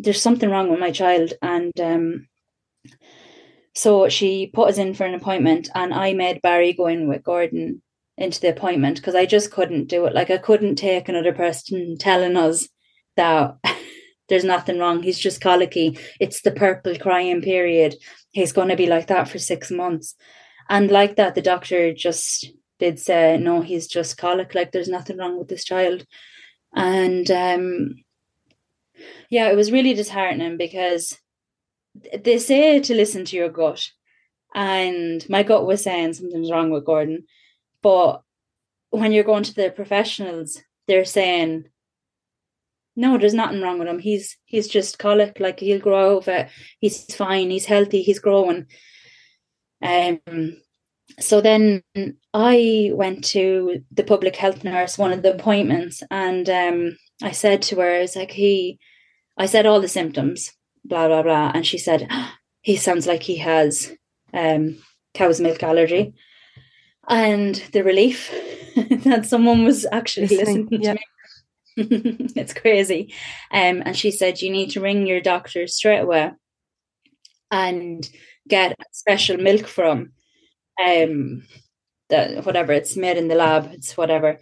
There, 0.00 0.12
there's 0.12 0.22
something 0.22 0.50
wrong 0.50 0.70
with 0.70 0.80
my 0.80 0.90
child, 0.90 1.32
and 1.42 1.72
um, 1.80 2.28
so 3.74 4.08
she 4.08 4.50
put 4.52 4.68
us 4.68 4.78
in 4.78 4.94
for 4.94 5.04
an 5.04 5.14
appointment, 5.14 5.68
and 5.74 5.94
I 5.94 6.12
made 6.12 6.42
Barry 6.42 6.72
go 6.72 6.86
in 6.86 7.08
with 7.08 7.24
Gordon 7.24 7.82
into 8.16 8.40
the 8.40 8.50
appointment 8.50 8.96
because 8.96 9.14
I 9.14 9.26
just 9.26 9.50
couldn't 9.50 9.88
do 9.88 10.04
it. 10.06 10.14
Like 10.14 10.30
I 10.30 10.38
couldn't 10.38 10.76
take 10.76 11.08
another 11.08 11.32
person 11.32 11.96
telling 11.98 12.36
us 12.36 12.68
that 13.16 13.56
there's 14.28 14.44
nothing 14.44 14.78
wrong. 14.78 15.02
He's 15.02 15.18
just 15.18 15.40
colicky. 15.40 15.98
It's 16.20 16.42
the 16.42 16.50
purple 16.50 16.96
crying 16.96 17.40
period. 17.40 17.96
He's 18.32 18.52
going 18.52 18.68
to 18.68 18.76
be 18.76 18.86
like 18.86 19.06
that 19.08 19.28
for 19.28 19.38
six 19.38 19.70
months. 19.70 20.14
And 20.68 20.90
like 20.90 21.16
that, 21.16 21.34
the 21.34 21.42
doctor 21.42 21.92
just 21.92 22.52
did 22.78 23.00
say, 23.00 23.38
no, 23.38 23.60
he's 23.60 23.88
just 23.88 24.18
colic. 24.18 24.54
Like 24.54 24.70
there's 24.70 24.88
nothing 24.88 25.16
wrong 25.16 25.38
with 25.38 25.48
this 25.48 25.64
child. 25.64 26.04
And 26.74 27.28
um, 27.30 27.94
yeah, 29.30 29.50
it 29.50 29.56
was 29.56 29.72
really 29.72 29.94
disheartening 29.94 30.56
because 30.56 31.18
they 32.22 32.38
say 32.38 32.80
to 32.80 32.94
listen 32.94 33.24
to 33.26 33.36
your 33.36 33.48
gut. 33.48 33.88
And 34.54 35.24
my 35.28 35.42
gut 35.42 35.66
was 35.66 35.82
saying 35.82 36.14
something's 36.14 36.50
wrong 36.50 36.70
with 36.70 36.84
Gordon. 36.84 37.24
But 37.82 38.22
when 38.90 39.12
you're 39.12 39.24
going 39.24 39.44
to 39.44 39.54
the 39.54 39.70
professionals, 39.70 40.60
they're 40.88 41.04
saying, 41.04 41.64
no, 42.96 43.16
there's 43.16 43.34
nothing 43.34 43.62
wrong 43.62 43.78
with 43.78 43.88
him. 43.88 43.98
He's 43.98 44.36
he's 44.44 44.68
just 44.68 44.98
colic, 44.98 45.38
like 45.40 45.60
he'll 45.60 45.80
grow 45.80 46.16
over. 46.16 46.48
He's 46.80 47.04
fine, 47.14 47.50
he's 47.50 47.66
healthy, 47.66 48.02
he's 48.02 48.18
growing. 48.18 48.66
Um 49.82 50.20
so 51.18 51.40
then 51.40 51.82
I 52.34 52.90
went 52.92 53.24
to 53.26 53.82
the 53.90 54.04
public 54.04 54.36
health 54.36 54.64
nurse, 54.64 54.98
one 54.98 55.12
of 55.12 55.22
the 55.22 55.34
appointments, 55.34 56.02
and 56.10 56.48
um 56.50 56.96
I 57.22 57.30
said 57.30 57.62
to 57.62 57.76
her, 57.76 57.94
it's 57.94 58.16
like 58.16 58.32
he 58.32 58.78
I 59.40 59.46
said 59.46 59.64
all 59.64 59.80
the 59.80 59.88
symptoms, 59.88 60.52
blah 60.84 61.08
blah 61.08 61.22
blah, 61.22 61.50
and 61.54 61.66
she 61.66 61.78
said, 61.78 62.06
he 62.60 62.76
sounds 62.76 63.06
like 63.06 63.22
he 63.22 63.38
has 63.38 63.90
um 64.34 64.76
cow's 65.14 65.40
milk 65.40 65.62
allergy 65.62 66.14
and 67.08 67.56
the 67.72 67.82
relief 67.82 68.30
that 69.04 69.26
someone 69.26 69.64
was 69.64 69.86
actually 69.90 70.28
listening, 70.28 70.68
listening 70.70 70.82
to 70.82 70.94
me. 70.94 72.32
it's 72.36 72.52
crazy. 72.52 73.14
Um, 73.50 73.82
and 73.84 73.96
she 73.96 74.10
said, 74.10 74.42
You 74.42 74.50
need 74.50 74.70
to 74.72 74.80
ring 74.80 75.06
your 75.06 75.22
doctor 75.22 75.66
straight 75.66 76.00
away 76.00 76.32
and 77.50 78.08
get 78.46 78.76
special 78.92 79.38
milk 79.38 79.66
from 79.66 80.12
um 80.84 81.44
the 82.10 82.42
whatever 82.42 82.72
it's 82.72 82.96
made 82.96 83.16
in 83.16 83.28
the 83.28 83.34
lab, 83.34 83.70
it's 83.72 83.96
whatever. 83.96 84.38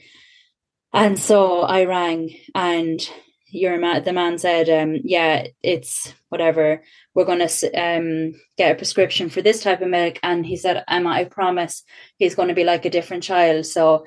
And 0.92 1.18
so 1.18 1.60
I 1.60 1.84
rang 1.84 2.34
and 2.54 3.08
your 3.50 3.78
man, 3.78 4.04
the 4.04 4.12
man 4.12 4.38
said, 4.38 4.68
um, 4.68 4.96
yeah, 5.04 5.46
it's 5.62 6.12
whatever. 6.28 6.82
We're 7.14 7.24
going 7.24 7.46
to 7.46 7.72
um, 7.72 8.32
get 8.56 8.72
a 8.72 8.74
prescription 8.74 9.28
for 9.28 9.42
this 9.42 9.62
type 9.62 9.80
of 9.80 9.88
milk. 9.88 10.18
And 10.22 10.44
he 10.44 10.56
said, 10.56 10.84
Emma, 10.88 11.10
I 11.10 11.24
promise 11.24 11.82
he's 12.16 12.34
going 12.34 12.48
to 12.48 12.54
be 12.54 12.64
like 12.64 12.84
a 12.84 12.90
different 12.90 13.22
child. 13.22 13.66
So 13.66 14.04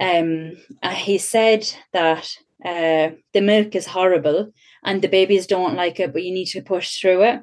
um, 0.00 0.52
uh, 0.82 0.90
he 0.90 1.18
said 1.18 1.70
that 1.92 2.30
uh, 2.64 3.10
the 3.32 3.40
milk 3.40 3.74
is 3.74 3.86
horrible 3.86 4.52
and 4.84 5.02
the 5.02 5.08
babies 5.08 5.46
don't 5.46 5.74
like 5.74 6.00
it, 6.00 6.12
but 6.12 6.22
you 6.22 6.32
need 6.32 6.46
to 6.46 6.62
push 6.62 7.00
through 7.00 7.22
it. 7.22 7.40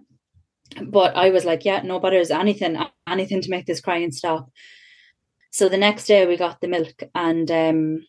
But 0.83 1.15
I 1.15 1.29
was 1.29 1.45
like, 1.45 1.65
yeah, 1.65 1.81
no 1.83 1.99
butters, 1.99 2.31
anything, 2.31 2.77
anything 3.07 3.41
to 3.41 3.49
make 3.49 3.65
this 3.65 3.81
crying 3.81 4.11
stop. 4.11 4.49
So 5.51 5.69
the 5.69 5.77
next 5.77 6.05
day 6.05 6.25
we 6.25 6.37
got 6.37 6.59
the 6.59 6.67
milk 6.67 7.03
and 7.13 7.49
um, 7.49 8.05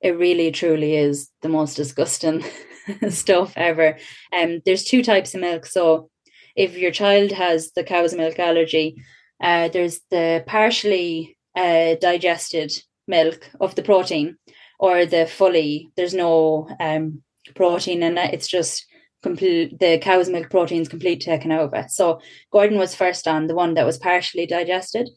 it 0.00 0.18
really 0.18 0.50
truly 0.50 0.96
is 0.96 1.30
the 1.42 1.48
most 1.48 1.74
disgusting 1.74 2.44
stuff 3.08 3.52
ever. 3.56 3.98
Um, 4.36 4.60
there's 4.64 4.84
two 4.84 5.02
types 5.02 5.34
of 5.34 5.40
milk. 5.40 5.66
So 5.66 6.10
if 6.56 6.76
your 6.76 6.90
child 6.90 7.32
has 7.32 7.72
the 7.72 7.84
cow's 7.84 8.14
milk 8.14 8.38
allergy, 8.38 9.02
uh, 9.40 9.68
there's 9.68 10.00
the 10.10 10.44
partially 10.46 11.36
uh, 11.56 11.94
digested 12.00 12.72
milk 13.06 13.50
of 13.60 13.74
the 13.74 13.82
protein, 13.82 14.36
or 14.78 15.06
the 15.06 15.26
fully 15.26 15.90
there's 15.96 16.14
no 16.14 16.68
um, 16.78 17.22
protein 17.54 18.02
in 18.02 18.18
it. 18.18 18.34
It's 18.34 18.48
just 18.48 18.86
complete 19.22 19.78
the 19.78 19.98
cow's 19.98 20.28
milk 20.28 20.50
protein 20.50 20.82
is 20.82 20.88
complete 20.88 21.20
taken 21.20 21.52
over. 21.52 21.86
So 21.88 22.20
Gordon 22.52 22.78
was 22.78 22.94
first 22.94 23.28
on 23.28 23.46
the 23.46 23.54
one 23.54 23.74
that 23.74 23.86
was 23.86 23.98
partially 23.98 24.46
digested, 24.46 25.08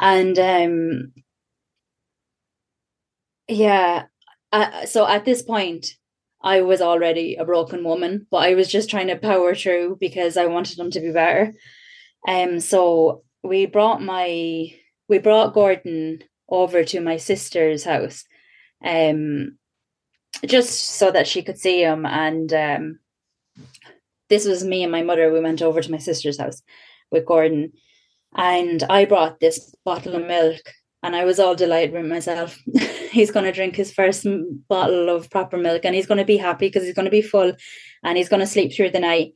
and 0.00 0.38
um, 0.38 1.12
yeah. 3.52 4.04
Uh, 4.52 4.86
so 4.86 5.06
at 5.06 5.24
this 5.24 5.42
point, 5.42 5.94
I 6.42 6.62
was 6.62 6.80
already 6.80 7.36
a 7.36 7.44
broken 7.44 7.84
woman, 7.84 8.26
but 8.30 8.38
I 8.38 8.54
was 8.54 8.68
just 8.68 8.90
trying 8.90 9.06
to 9.08 9.16
power 9.16 9.54
through 9.54 9.98
because 10.00 10.36
I 10.36 10.46
wanted 10.46 10.76
them 10.76 10.90
to 10.90 11.00
be 11.00 11.12
better. 11.12 11.54
Um, 12.26 12.60
so 12.60 13.22
we 13.42 13.66
brought 13.66 14.02
my 14.02 14.74
we 15.08 15.18
brought 15.18 15.54
Gordon 15.54 16.22
over 16.48 16.84
to 16.84 17.00
my 17.00 17.16
sister's 17.16 17.84
house, 17.84 18.24
um, 18.84 19.58
just 20.46 20.96
so 20.96 21.10
that 21.10 21.26
she 21.26 21.42
could 21.42 21.58
see 21.58 21.82
him. 21.82 22.06
And 22.06 22.52
um, 22.52 22.98
this 24.28 24.46
was 24.46 24.64
me 24.64 24.82
and 24.82 24.92
my 24.92 25.02
mother. 25.02 25.32
We 25.32 25.40
went 25.40 25.62
over 25.62 25.80
to 25.80 25.90
my 25.90 25.98
sister's 25.98 26.38
house 26.38 26.62
with 27.10 27.26
Gordon, 27.26 27.72
and 28.34 28.82
I 28.84 29.04
brought 29.04 29.40
this 29.40 29.74
bottle 29.84 30.16
of 30.16 30.26
milk 30.26 30.62
and 31.02 31.16
I 31.16 31.24
was 31.24 31.40
all 31.40 31.54
delighted 31.54 31.92
with 31.92 32.06
myself. 32.06 32.58
he's 33.12 33.30
going 33.30 33.44
to 33.44 33.52
drink 33.52 33.76
his 33.76 33.92
first 33.92 34.26
bottle 34.68 35.08
of 35.08 35.30
proper 35.30 35.56
milk 35.56 35.84
and 35.84 35.94
he's 35.94 36.06
going 36.06 36.18
to 36.18 36.24
be 36.24 36.36
happy 36.36 36.66
because 36.66 36.84
he's 36.84 36.94
going 36.94 37.04
to 37.04 37.10
be 37.10 37.22
full 37.22 37.52
and 38.02 38.16
he's 38.18 38.28
going 38.28 38.40
to 38.40 38.46
sleep 38.46 38.74
through 38.74 38.90
the 38.90 39.00
night. 39.00 39.34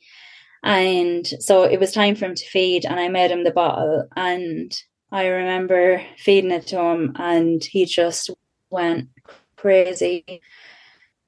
And 0.62 1.27
so 1.27 1.62
it 1.62 1.79
was 1.79 1.93
time 1.93 2.16
for 2.16 2.24
him 2.24 2.35
to 2.35 2.47
feed, 2.47 2.85
and 2.85 2.99
I 2.99 3.07
made 3.09 3.31
him 3.31 3.45
the 3.45 3.53
bottle. 3.53 4.09
And 4.16 4.72
I 5.12 5.27
remember 5.27 6.03
feeding 6.18 6.51
it 6.51 6.66
to 6.68 6.81
him, 6.81 7.12
and 7.16 7.62
he 7.62 7.85
just 7.85 8.31
went 8.68 9.09
crazy. 9.55 10.43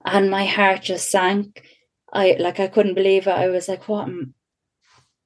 And 0.05 0.29
my 0.29 0.45
heart 0.45 0.83
just 0.83 1.11
sank. 1.11 1.63
I 2.13 2.37
like 2.41 2.59
I 2.59 2.67
couldn't 2.67 2.95
believe 2.95 3.29
it. 3.29 3.33
I 3.33 3.49
was 3.49 3.69
like, 3.69 3.87
what 3.89 4.09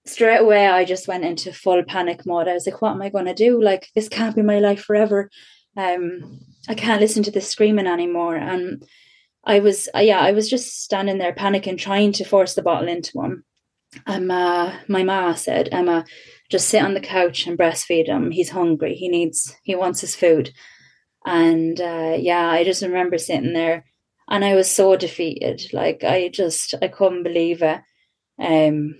straight 0.04 0.40
away 0.40 0.66
I 0.66 0.84
just 0.84 1.08
went 1.08 1.24
into 1.24 1.52
full 1.52 1.82
panic 1.84 2.26
mode. 2.26 2.48
I 2.48 2.54
was 2.54 2.66
like, 2.66 2.82
what 2.82 2.92
am 2.92 3.02
I 3.02 3.08
going 3.08 3.26
to 3.26 3.34
do? 3.34 3.62
Like, 3.62 3.88
this 3.94 4.08
can't 4.08 4.36
be 4.36 4.42
my 4.42 4.58
life 4.58 4.82
forever. 4.82 5.30
Um, 5.76 6.40
I 6.68 6.74
can't 6.74 7.00
listen 7.00 7.22
to 7.24 7.30
this 7.30 7.48
screaming 7.48 7.86
anymore. 7.86 8.36
And 8.36 8.84
I 9.44 9.60
was, 9.60 9.88
uh, 9.94 10.00
yeah, 10.00 10.20
I 10.20 10.32
was 10.32 10.48
just 10.48 10.82
standing 10.82 11.18
there 11.18 11.34
panicking, 11.34 11.78
trying 11.78 12.12
to 12.12 12.24
force 12.24 12.54
the 12.54 12.62
bottle 12.62 12.88
into 12.88 13.20
him. 13.20 13.44
And 14.06 14.30
uh, 14.30 14.72
my 14.88 15.02
ma 15.02 15.34
said, 15.34 15.68
Emma, 15.72 16.04
just 16.50 16.68
sit 16.68 16.82
on 16.82 16.94
the 16.94 17.00
couch 17.00 17.46
and 17.46 17.58
breastfeed 17.58 18.06
him. 18.06 18.30
He's 18.30 18.50
hungry. 18.50 18.94
He 18.94 19.08
needs, 19.08 19.56
he 19.62 19.74
wants 19.74 20.00
his 20.00 20.14
food. 20.14 20.52
And 21.26 21.80
uh, 21.80 22.16
yeah, 22.18 22.48
I 22.48 22.64
just 22.64 22.82
remember 22.82 23.18
sitting 23.18 23.52
there 23.52 23.84
and 24.28 24.44
I 24.44 24.54
was 24.54 24.70
so 24.70 24.96
defeated. 24.96 25.62
Like, 25.72 26.04
I 26.04 26.28
just, 26.28 26.74
I 26.80 26.88
couldn't 26.88 27.22
believe 27.22 27.62
it. 27.62 27.80
Um, 28.40 28.96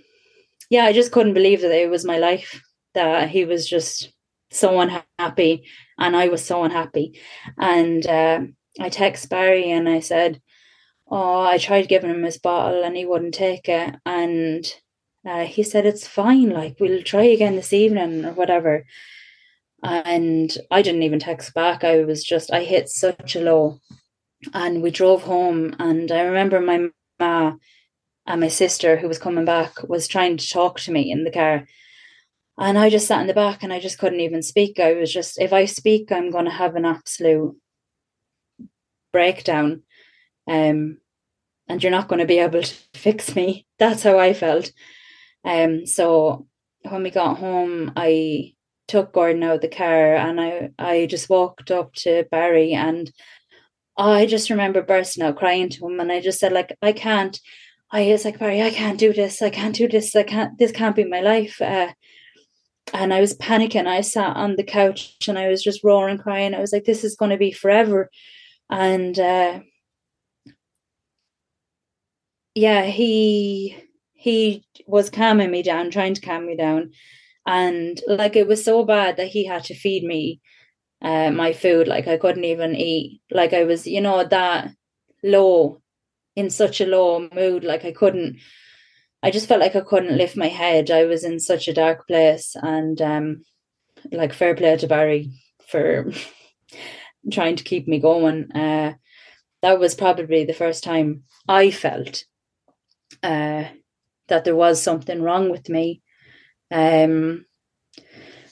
yeah, 0.69 0.85
I 0.85 0.93
just 0.93 1.11
couldn't 1.11 1.33
believe 1.33 1.61
that 1.61 1.71
it 1.71 1.89
was 1.89 2.05
my 2.05 2.17
life, 2.17 2.61
that 2.93 3.29
he 3.29 3.45
was 3.45 3.67
just 3.67 4.11
so 4.51 4.79
unhappy 4.79 5.65
and 5.97 6.15
I 6.15 6.27
was 6.27 6.43
so 6.43 6.63
unhappy. 6.63 7.19
And 7.57 8.05
uh, 8.05 8.41
I 8.79 8.89
text 8.89 9.29
Barry 9.29 9.71
and 9.71 9.87
I 9.87 9.99
said, 9.99 10.41
Oh, 11.09 11.41
I 11.41 11.57
tried 11.57 11.89
giving 11.89 12.09
him 12.09 12.23
his 12.23 12.37
bottle 12.37 12.83
and 12.83 12.95
he 12.95 13.05
wouldn't 13.05 13.33
take 13.33 13.69
it. 13.69 13.95
And 14.05 14.65
uh, 15.27 15.45
he 15.45 15.63
said, 15.63 15.85
It's 15.85 16.07
fine, 16.07 16.49
like 16.49 16.77
we'll 16.79 17.03
try 17.03 17.23
again 17.23 17.55
this 17.55 17.73
evening 17.73 18.25
or 18.25 18.33
whatever. 18.33 18.85
And 19.83 20.55
I 20.71 20.81
didn't 20.81 21.03
even 21.03 21.19
text 21.19 21.53
back. 21.53 21.83
I 21.83 22.03
was 22.05 22.23
just, 22.23 22.51
I 22.51 22.63
hit 22.63 22.89
such 22.89 23.35
a 23.35 23.41
low. 23.41 23.79
And 24.53 24.81
we 24.81 24.91
drove 24.91 25.23
home. 25.23 25.75
And 25.77 26.11
I 26.11 26.21
remember 26.21 26.61
my 26.61 26.87
ma 27.19 27.53
and 28.25 28.41
my 28.41 28.47
sister 28.47 28.97
who 28.97 29.07
was 29.07 29.19
coming 29.19 29.45
back 29.45 29.87
was 29.87 30.07
trying 30.07 30.37
to 30.37 30.49
talk 30.49 30.79
to 30.81 30.91
me 30.91 31.11
in 31.11 31.25
the 31.25 31.31
car 31.31 31.67
and 32.57 32.77
i 32.77 32.89
just 32.89 33.07
sat 33.07 33.21
in 33.21 33.27
the 33.27 33.33
back 33.33 33.63
and 33.63 33.73
i 33.73 33.79
just 33.79 33.97
couldn't 33.97 34.21
even 34.21 34.41
speak. 34.41 34.79
I 34.79 34.93
was 34.93 35.11
just 35.11 35.39
if 35.41 35.53
i 35.53 35.65
speak 35.65 36.11
i'm 36.11 36.31
going 36.31 36.45
to 36.45 36.51
have 36.51 36.75
an 36.75 36.85
absolute 36.85 37.55
breakdown. 39.11 39.83
Um 40.47 40.97
and 41.67 41.81
you're 41.81 41.91
not 41.91 42.07
going 42.07 42.19
to 42.19 42.25
be 42.25 42.39
able 42.39 42.61
to 42.61 42.75
fix 42.93 43.35
me. 43.35 43.65
That's 43.79 44.03
how 44.03 44.19
I 44.19 44.33
felt. 44.33 44.71
Um, 45.45 45.85
so 45.85 46.47
when 46.89 47.03
we 47.03 47.09
got 47.09 47.37
home, 47.37 47.91
I 47.95 48.53
took 48.87 49.13
Gordon 49.13 49.43
out 49.43 49.55
of 49.55 49.61
the 49.61 49.69
car 49.69 50.15
and 50.15 50.39
I, 50.39 50.71
I 50.77 51.05
just 51.05 51.29
walked 51.29 51.71
up 51.71 51.93
to 51.95 52.25
Barry 52.29 52.73
and 52.73 53.11
I 53.97 54.25
just 54.25 54.49
remember 54.49 54.81
bursting 54.81 55.23
out 55.23 55.37
crying 55.37 55.69
to 55.69 55.87
him 55.87 55.99
and 55.99 56.11
I 56.11 56.19
just 56.19 56.39
said 56.39 56.51
like 56.51 56.77
I 56.81 56.91
can't. 56.91 57.39
I 57.91 58.07
was 58.07 58.25
like 58.25 58.39
Barry 58.39 58.61
I 58.61 58.71
can't 58.71 58.99
do 58.99 59.13
this. 59.13 59.41
I 59.41 59.49
can't 59.49 59.75
do 59.75 59.87
this. 59.87 60.15
I 60.15 60.23
can't 60.23 60.57
this 60.57 60.71
can't 60.71 60.95
be 60.95 61.05
my 61.05 61.21
life. 61.21 61.61
Uh, 61.61 61.89
and 62.91 63.13
I 63.13 63.21
was 63.21 63.37
panicking. 63.37 63.87
I 63.87 64.01
sat 64.01 64.35
on 64.35 64.55
the 64.55 64.63
couch 64.63 65.15
and 65.27 65.37
I 65.37 65.47
was 65.47 65.63
just 65.63 65.83
roaring 65.83 66.17
crying. 66.17 66.53
I 66.53 66.59
was 66.59 66.73
like 66.73 66.83
this 66.85 67.03
is 67.03 67.15
going 67.15 67.31
to 67.31 67.37
be 67.37 67.51
forever. 67.51 68.09
And 68.69 69.17
uh, 69.17 69.59
yeah 72.55 72.83
he 72.83 73.77
he 74.13 74.65
was 74.85 75.09
calming 75.09 75.51
me 75.51 75.63
down 75.63 75.91
trying 75.91 76.13
to 76.15 76.21
calm 76.21 76.45
me 76.45 76.55
down. 76.55 76.91
And 77.45 78.01
like 78.07 78.35
it 78.35 78.47
was 78.47 78.63
so 78.63 78.83
bad 78.83 79.17
that 79.17 79.27
he 79.27 79.45
had 79.45 79.63
to 79.65 79.75
feed 79.75 80.03
me 80.03 80.41
uh, 81.01 81.31
my 81.31 81.53
food. 81.53 81.87
Like 81.87 82.07
i 82.07 82.17
couldn't 82.17 82.45
even 82.45 82.75
eat. 82.75 83.21
Like 83.31 83.53
i 83.53 83.63
was 83.63 83.87
you 83.87 84.01
know 84.01 84.23
that 84.23 84.69
low 85.23 85.81
in 86.35 86.49
such 86.49 86.81
a 86.81 86.85
low 86.85 87.27
mood. 87.33 87.63
Like 87.63 87.85
i 87.85 87.91
couldn't 87.91 88.37
i 89.23 89.31
just 89.31 89.47
felt 89.47 89.61
like 89.61 89.75
i 89.75 89.81
couldn't 89.81 90.17
lift 90.17 90.37
my 90.37 90.49
head. 90.49 90.91
I 90.91 91.05
was 91.05 91.23
in 91.23 91.39
such 91.39 91.67
a 91.67 91.73
dark 91.73 92.07
place 92.07 92.55
and 92.61 93.01
um 93.01 93.43
like 94.11 94.33
fair 94.33 94.55
play 94.55 94.77
to 94.77 94.87
barry 94.87 95.31
for 95.67 96.11
trying 97.31 97.55
to 97.55 97.63
keep 97.63 97.87
me 97.87 97.99
going. 97.99 98.51
Uh 98.51 98.93
that 99.61 99.79
was 99.79 99.95
probably 99.95 100.43
the 100.43 100.53
first 100.53 100.83
time 100.83 101.23
i 101.47 101.71
felt 101.71 102.25
uh 103.23 103.63
that 104.27 104.43
there 104.43 104.55
was 104.55 104.81
something 104.81 105.21
wrong 105.21 105.49
with 105.49 105.69
me. 105.69 106.01
Um, 106.71 107.45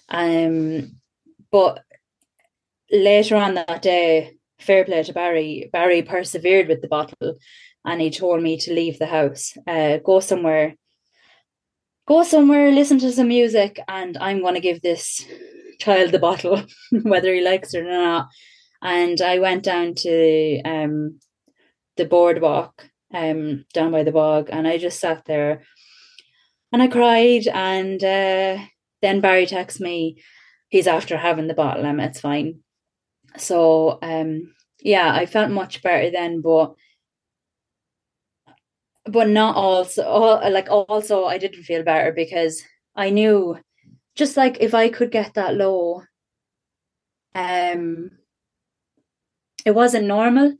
um, 0.10 0.98
but 1.52 1.84
later 2.92 3.36
on 3.36 3.56
that 3.56 3.82
day, 3.82 4.38
fair 4.60 4.86
play 4.86 5.04
to 5.04 5.14
Barry, 5.14 5.70
Barry 5.72 6.02
persevered 6.04 6.68
with 6.68 6.82
the 6.82 6.88
bottle 6.88 7.38
and 7.86 8.02
he 8.02 8.10
told 8.10 8.42
me 8.42 8.58
to 8.58 8.74
leave 8.74 9.00
the 9.00 9.08
house, 9.08 9.58
uh, 9.68 9.98
go 9.98 10.20
somewhere, 10.20 10.76
go 12.08 12.24
somewhere, 12.24 12.72
listen 12.72 13.00
to 13.00 13.12
some 13.12 13.28
music, 13.28 13.80
and 13.88 14.18
I'm 14.18 14.42
going 14.42 14.56
to 14.56 14.60
give 14.60 14.82
this 14.82 15.26
child 15.80 16.12
the 16.12 16.20
bottle, 16.20 16.64
whether 17.04 17.34
he 17.34 17.42
likes 17.42 17.74
it 17.74 17.86
or 17.86 17.90
not. 17.90 18.28
And 18.82 19.22
I 19.22 19.40
went 19.40 19.64
down 19.64 19.94
to 19.96 20.62
um, 20.64 21.20
the 21.98 22.06
boardwalk 22.06 22.90
um, 23.14 23.66
down 23.74 23.92
by 23.92 24.04
the 24.04 24.12
bog 24.12 24.50
and 24.52 24.68
I 24.68 24.78
just 24.78 25.00
sat 25.00 25.26
there 25.26 25.64
and 26.72 26.82
I 26.82 26.88
cried. 26.88 27.48
And 27.48 28.04
uh, 28.04 28.58
then 29.02 29.22
Barry 29.22 29.46
texts 29.46 29.80
me, 29.80 30.22
he's 30.70 30.88
after 30.88 31.18
having 31.18 31.48
the 31.48 31.54
bottle, 31.54 31.86
and 31.86 32.00
it's 32.00 32.22
fine. 32.22 32.60
So, 33.38 34.00
um, 34.02 34.54
yeah, 34.82 35.14
I 35.14 35.26
felt 35.26 35.52
much 35.52 35.82
better 35.82 36.10
then, 36.12 36.42
but 36.42 36.74
but 39.06 39.28
not 39.28 39.56
also 39.56 40.04
all, 40.04 40.52
like 40.52 40.68
also 40.70 41.26
I 41.26 41.38
didn't 41.38 41.64
feel 41.64 41.84
better 41.84 42.12
because 42.12 42.64
I 42.95 43.10
knew 43.10 43.58
just 44.16 44.38
like 44.38 44.58
if 44.60 44.74
I 44.74 44.89
could 44.89 45.12
get 45.12 45.34
that 45.36 45.56
low, 45.56 46.04
um, 47.34 48.12
it 49.66 49.72
wasn't 49.72 50.08
normal, 50.08 50.56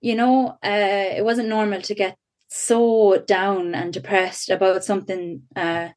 you 0.00 0.14
know, 0.14 0.58
uh, 0.64 1.08
it 1.16 1.24
wasn't 1.24 1.48
normal 1.48 1.80
to 1.82 1.94
get 1.94 2.16
so 2.48 3.22
down 3.26 3.74
and 3.74 3.92
depressed 3.92 4.50
about 4.50 4.84
something 4.84 5.42
uh, 5.56 5.88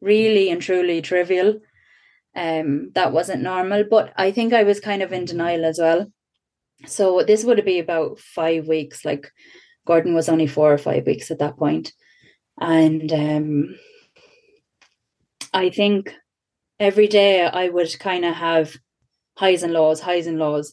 really 0.00 0.50
and 0.50 0.62
truly 0.62 1.02
trivial. 1.02 1.60
Um, 2.34 2.92
that 2.94 3.12
wasn't 3.12 3.42
normal, 3.42 3.84
but 3.84 4.12
I 4.16 4.30
think 4.30 4.54
I 4.54 4.62
was 4.62 4.80
kind 4.80 5.02
of 5.02 5.12
in 5.12 5.26
denial 5.26 5.66
as 5.66 5.78
well. 5.78 6.10
So 6.86 7.22
this 7.22 7.44
would 7.44 7.62
be 7.64 7.78
about 7.78 8.18
five 8.18 8.66
weeks. 8.66 9.04
Like 9.04 9.30
Gordon 9.86 10.14
was 10.14 10.28
only 10.28 10.46
four 10.46 10.72
or 10.72 10.78
five 10.78 11.06
weeks 11.06 11.30
at 11.30 11.38
that 11.40 11.56
point. 11.56 11.92
and 12.60 13.12
um, 13.12 13.76
I 15.54 15.70
think 15.70 16.14
every 16.80 17.08
day 17.08 17.44
I 17.44 17.68
would 17.68 17.98
kind 17.98 18.24
of 18.24 18.34
have 18.34 18.76
highs 19.36 19.62
and 19.62 19.72
lows, 19.72 20.00
highs 20.00 20.26
and 20.26 20.38
lows 20.38 20.72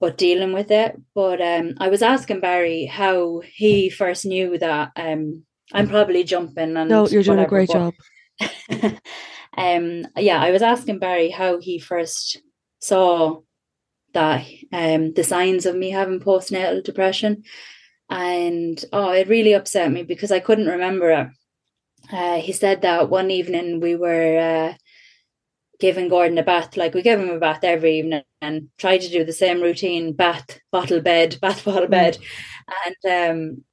but 0.00 0.16
dealing 0.16 0.52
with 0.52 0.70
it. 0.70 0.96
But 1.14 1.40
um, 1.40 1.74
I 1.78 1.88
was 1.88 2.02
asking 2.02 2.40
Barry 2.40 2.86
how 2.86 3.42
he 3.44 3.90
first 3.90 4.24
knew 4.24 4.58
that. 4.58 4.90
Um, 4.96 5.44
I'm 5.72 5.88
probably 5.88 6.24
jumping 6.24 6.76
and 6.76 6.90
no, 6.90 7.06
you're 7.06 7.22
doing 7.22 7.38
whatever, 7.38 7.60
a 7.60 7.66
great 7.66 7.70
job. 7.70 7.94
um, 9.56 10.06
yeah, 10.16 10.42
I 10.42 10.50
was 10.50 10.62
asking 10.62 10.98
Barry 10.98 11.30
how 11.30 11.60
he 11.60 11.78
first 11.78 12.42
saw 12.80 13.40
that 14.12 14.44
um 14.72 15.12
the 15.12 15.22
signs 15.22 15.66
of 15.66 15.76
me 15.76 15.90
having 15.90 16.18
postnatal 16.18 16.82
depression, 16.82 17.44
and 18.10 18.84
oh, 18.92 19.12
it 19.12 19.28
really 19.28 19.52
upset 19.52 19.90
me 19.90 20.02
because 20.02 20.32
I 20.32 20.40
couldn't 20.40 20.66
remember 20.66 21.10
it. 21.10 21.28
Uh, 22.12 22.38
he 22.38 22.52
said 22.52 22.82
that 22.82 23.08
one 23.08 23.30
evening 23.30 23.78
we 23.78 23.94
were 23.94 24.38
uh, 24.38 24.74
giving 25.78 26.08
Gordon 26.08 26.36
a 26.38 26.42
bath. 26.42 26.76
Like 26.76 26.92
we 26.92 27.02
give 27.02 27.20
him 27.20 27.30
a 27.30 27.38
bath 27.38 27.62
every 27.62 27.98
evening 28.00 28.24
and 28.42 28.68
try 28.78 28.98
to 28.98 29.08
do 29.08 29.24
the 29.24 29.32
same 29.32 29.60
routine: 29.60 30.12
bath, 30.12 30.58
bottle, 30.72 31.00
bed, 31.00 31.38
bath, 31.42 31.64
bottle, 31.64 31.86
mm. 31.86 31.90
bed. 31.90 32.18
And 32.84 33.30
um, 33.30 33.64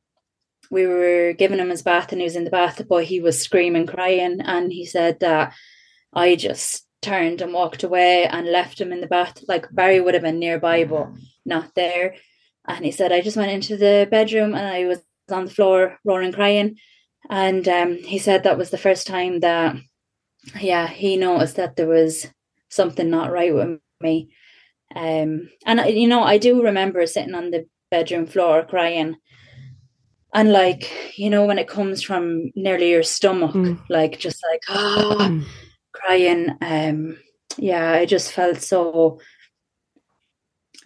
we 0.69 0.85
were 0.85 1.33
giving 1.33 1.57
him 1.57 1.71
his 1.71 1.81
bath, 1.81 2.11
and 2.11 2.21
he 2.21 2.25
was 2.25 2.35
in 2.35 2.43
the 2.43 2.51
bath, 2.51 2.81
but 2.87 3.05
he 3.05 3.19
was 3.19 3.41
screaming, 3.41 3.87
crying, 3.87 4.41
and 4.41 4.71
he 4.71 4.85
said 4.85 5.19
that 5.21 5.53
I 6.13 6.35
just 6.35 6.85
turned 7.01 7.41
and 7.41 7.53
walked 7.53 7.83
away 7.83 8.25
and 8.25 8.47
left 8.47 8.79
him 8.79 8.91
in 8.91 9.01
the 9.01 9.07
bath. 9.07 9.43
Like 9.47 9.67
Barry 9.71 9.99
would 9.99 10.13
have 10.13 10.23
been 10.23 10.39
nearby, 10.39 10.83
but 10.83 11.07
not 11.43 11.73
there. 11.73 12.15
And 12.67 12.83
he 12.83 12.91
said 12.91 13.11
I 13.11 13.21
just 13.21 13.37
went 13.37 13.51
into 13.51 13.77
the 13.77 14.07
bedroom 14.09 14.53
and 14.53 14.67
I 14.67 14.85
was 14.85 14.99
on 15.31 15.45
the 15.45 15.51
floor, 15.51 15.97
roaring, 16.03 16.33
crying. 16.33 16.77
And 17.29 17.67
um, 17.67 17.95
he 17.95 18.19
said 18.19 18.43
that 18.43 18.57
was 18.57 18.69
the 18.69 18.77
first 18.77 19.07
time 19.07 19.39
that 19.41 19.75
yeah, 20.59 20.87
he 20.87 21.17
noticed 21.17 21.57
that 21.57 21.75
there 21.75 21.87
was 21.87 22.27
something 22.69 23.09
not 23.09 23.31
right 23.31 23.53
with 23.53 23.79
me. 24.01 24.29
Um, 24.95 25.49
and 25.65 25.81
you 25.89 26.07
know, 26.07 26.23
I 26.23 26.37
do 26.37 26.63
remember 26.63 27.05
sitting 27.05 27.35
on 27.35 27.51
the 27.51 27.67
bedroom 27.91 28.25
floor 28.25 28.65
crying. 28.65 29.15
And 30.33 30.51
like, 30.51 31.17
you 31.17 31.29
know, 31.29 31.45
when 31.45 31.57
it 31.57 31.67
comes 31.67 32.03
from 32.03 32.51
nearly 32.55 32.91
your 32.91 33.03
stomach, 33.03 33.51
mm. 33.51 33.81
like 33.89 34.19
just 34.19 34.43
like 34.51 34.61
ah, 34.69 35.41
crying. 35.93 36.49
Um, 36.61 37.17
yeah, 37.57 37.91
I 37.91 38.05
just 38.05 38.33
felt 38.33 38.61
so 38.61 39.19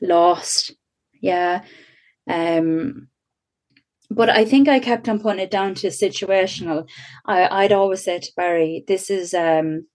lost. 0.01 0.73
Yeah. 1.21 1.63
Um, 2.29 3.07
but 4.09 4.29
I 4.29 4.43
think 4.43 4.67
I 4.67 4.79
kept 4.79 5.07
on 5.07 5.19
putting 5.19 5.39
it 5.39 5.51
down 5.51 5.73
to 5.75 5.87
situational. 5.87 6.89
I, 7.25 7.63
I'd 7.63 7.71
always 7.71 8.03
say 8.03 8.19
to 8.19 8.31
Barry, 8.35 8.83
this 8.87 9.09
is 9.09 9.33
um 9.33 9.85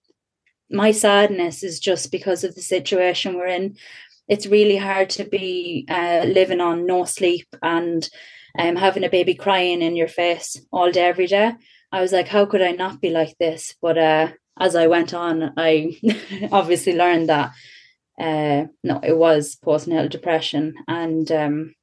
my 0.69 0.91
sadness 0.91 1.63
is 1.63 1.79
just 1.79 2.11
because 2.11 2.43
of 2.43 2.55
the 2.55 2.61
situation 2.61 3.35
we're 3.35 3.47
in. 3.47 3.77
It's 4.27 4.47
really 4.47 4.77
hard 4.77 5.09
to 5.11 5.23
be 5.23 5.85
uh, 5.89 6.25
living 6.25 6.59
on 6.59 6.85
no 6.85 7.05
sleep 7.05 7.47
and 7.61 8.07
um, 8.59 8.75
having 8.75 9.05
a 9.05 9.09
baby 9.09 9.33
crying 9.33 9.81
in 9.81 9.95
your 9.95 10.09
face 10.09 10.59
all 10.71 10.91
day, 10.91 11.05
every 11.05 11.27
day. 11.27 11.53
I 11.91 12.01
was 12.01 12.11
like, 12.11 12.27
how 12.27 12.45
could 12.45 12.61
I 12.61 12.71
not 12.71 12.99
be 12.99 13.09
like 13.11 13.37
this? 13.39 13.75
But 13.81 13.97
uh, 13.97 14.31
as 14.59 14.75
I 14.75 14.87
went 14.87 15.13
on, 15.13 15.53
I 15.55 15.97
obviously 16.51 16.97
learned 16.97 17.29
that 17.29 17.51
uh, 18.19 18.65
no, 18.83 18.99
it 19.03 19.17
was 19.17 19.57
postnatal 19.63 20.09
depression, 20.09 20.75
and 20.87 21.31
um, 21.31 21.75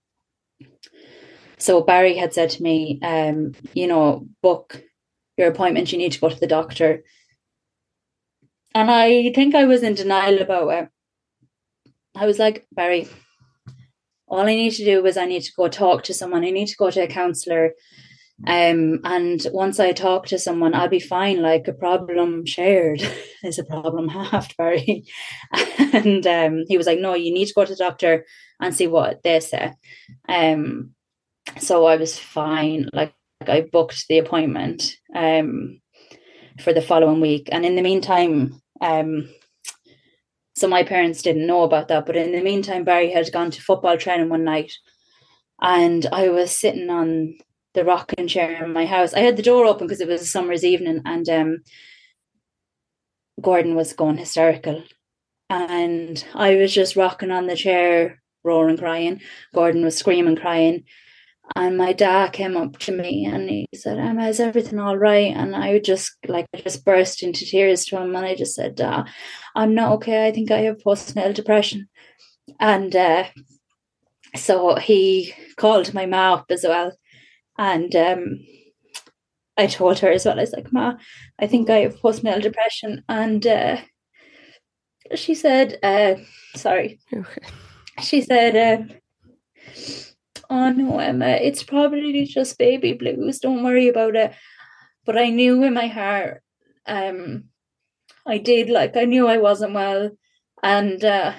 so 1.59 1.81
Barry 1.81 2.17
had 2.17 2.35
said 2.35 2.51
to 2.51 2.63
me, 2.63 2.99
um, 3.03 3.55
you 3.73 3.87
know, 3.87 4.27
book 4.43 4.83
your 5.37 5.49
appointment, 5.49 5.93
you 5.93 5.99
need 5.99 6.13
to 6.13 6.21
go 6.21 6.29
to 6.29 6.39
the 6.39 6.47
doctor. 6.47 7.03
And 8.75 8.91
I 8.91 9.33
think 9.35 9.55
I 9.55 9.65
was 9.65 9.83
in 9.83 9.95
denial 9.95 10.43
about 10.43 10.69
it. 10.69 10.89
I 12.17 12.27
was 12.27 12.39
like, 12.39 12.67
Barry, 12.73 13.09
all 14.27 14.41
I 14.41 14.55
need 14.55 14.73
to 14.73 14.85
do 14.85 15.05
is 15.07 15.17
I 15.17 15.27
need 15.27 15.43
to 15.43 15.53
go 15.57 15.69
talk 15.69 16.03
to 16.05 16.15
someone. 16.15 16.45
I 16.45 16.51
need 16.51 16.69
to 16.69 16.77
go 16.77 16.91
to 16.91 17.03
a 17.03 17.07
counselor. 17.09 17.73
Um, 18.47 19.01
and 19.05 19.47
once 19.53 19.79
I 19.79 19.93
talk 19.93 20.27
to 20.27 20.39
someone, 20.39 20.75
I'll 20.75 20.89
be 20.89 21.01
fine. 21.01 21.41
Like 21.41 21.69
a 21.69 21.73
problem 21.73 22.45
shared 22.45 23.01
is 23.45 23.59
a 23.59 23.65
problem 23.65 24.09
halved, 24.09 24.57
Barry. 24.57 25.05
and 25.79 26.27
um, 26.27 26.65
he 26.69 26.77
was 26.77 26.87
like, 26.87 26.99
No, 26.99 27.15
you 27.15 27.33
need 27.33 27.47
to 27.47 27.55
go 27.55 27.65
to 27.65 27.73
the 27.73 27.77
doctor 27.77 28.27
and 28.61 28.75
see 28.75 28.87
what 28.87 29.23
they 29.23 29.41
say. 29.41 29.73
Um, 30.29 30.95
so 31.59 31.87
I 31.87 31.97
was 31.97 32.19
fine. 32.19 32.89
Like, 32.93 33.15
I 33.47 33.61
booked 33.61 34.09
the 34.09 34.19
appointment 34.19 34.97
um, 35.15 35.81
for 36.61 36.73
the 36.73 36.83
following 36.83 37.21
week, 37.21 37.49
and 37.53 37.65
in 37.65 37.77
the 37.77 37.83
meantime, 37.83 38.61
um, 38.81 39.29
so 40.57 40.67
my 40.69 40.83
parents 40.83 41.23
didn't 41.23 41.47
know 41.47 41.63
about 41.63 41.89
that. 41.89 42.07
But 42.07 42.17
in 42.17 42.33
the 42.33 42.41
meantime, 42.41 42.85
Barry 42.85 43.11
had 43.11 43.31
gone 43.33 43.51
to 43.51 43.61
football 43.61 43.99
training 43.99 44.29
one 44.29 44.45
night, 44.45 44.73
and 45.61 46.07
I 46.11 46.31
was 46.31 46.57
sitting 46.57 46.89
on 46.91 47.35
the 47.75 47.85
rocking 47.85 48.29
chair 48.29 48.65
in 48.65 48.73
my 48.73 48.87
house. 48.87 49.15
I 49.15 49.21
had 49.21 49.37
the 49.37 49.43
door 49.43 49.67
open 49.67 49.87
because 49.87 50.01
it 50.01 50.09
was 50.09 50.23
a 50.23 50.27
summer's 50.27 50.65
evening, 50.65 51.03
and 51.05 51.29
um, 51.29 51.59
Gordon 53.41 53.75
was 53.75 53.93
going 53.93 54.17
hysterical, 54.17 54.85
and 55.51 56.25
I 56.35 56.57
was 56.57 56.73
just 56.73 56.97
rocking 56.97 57.31
on 57.31 57.47
the 57.47 57.57
chair, 57.57 58.23
roaring, 58.45 58.79
crying. 58.79 59.21
Gordon 59.55 59.85
was 59.85 59.97
screaming, 59.97 60.37
crying. 60.37 60.85
And 61.57 61.77
my 61.77 61.93
dad 61.93 62.33
came 62.33 62.57
up 62.57 62.79
to 62.81 62.93
me 62.93 63.27
and 63.27 63.49
he 63.51 63.67
said, 63.75 63.99
Emma, 63.99 64.29
is 64.29 64.41
everything 64.41 64.79
all 64.79 64.97
right? 64.97 65.31
And 65.37 65.55
I 65.55 65.79
just 65.79 66.17
like 66.27 66.47
I 66.55 66.61
just 66.61 66.85
burst 66.85 67.23
into 67.23 67.45
tears 67.45 67.85
to 67.87 67.99
him 67.99 68.17
and 68.17 68.25
I 68.25 68.35
just 68.35 68.55
said, 68.55 68.77
Dad, 68.77 69.09
I'm 69.55 69.75
not 69.75 69.93
okay. 69.93 70.27
I 70.27 70.33
think 70.33 70.51
I 70.51 70.61
have 70.61 70.79
postnatal 70.79 71.35
depression. 71.35 71.89
And 72.59 72.97
uh, 72.97 73.25
so 74.35 74.77
he 74.77 75.35
called 75.57 75.93
my 75.93 76.07
ma 76.07 76.35
up 76.35 76.47
as 76.51 76.65
well. 76.67 76.93
And 77.59 77.95
um, 77.95 78.41
I 79.57 79.67
told 79.67 80.01
her 80.01 80.11
as 80.11 80.25
well, 80.25 80.39
I 80.39 80.43
was 80.43 80.53
like, 80.53 80.73
Ma, 80.73 80.95
I 81.39 81.47
think 81.47 81.71
I 81.71 81.79
have 81.79 82.01
postnatal 82.01 82.43
depression. 82.43 83.05
And 83.09 83.47
uh, 83.47 83.77
she 85.15 85.35
said, 85.35 85.79
uh, 85.83 86.17
sorry. 86.57 87.01
She 88.03 88.23
said, 88.23 88.57
uh, 88.57 88.95
Oh 90.51 90.71
no, 90.71 90.99
Emma, 90.99 91.29
it's 91.29 91.63
probably 91.63 92.25
just 92.27 92.59
baby 92.59 92.93
blues. 92.93 93.39
Don't 93.39 93.65
worry 93.65 93.89
about 93.89 94.17
it. 94.17 94.35
But 95.05 95.19
I 95.19 95.31
knew 95.31 95.63
in 95.63 95.75
my 95.75 95.87
heart, 95.87 96.43
um, 96.87 97.45
I 98.27 98.39
did 98.39 98.71
like 98.71 98.97
I 98.97 99.05
knew 99.05 99.27
I 99.29 99.39
wasn't 99.39 99.75
well, 99.75 100.11
and 100.63 101.05
uh, 101.05 101.35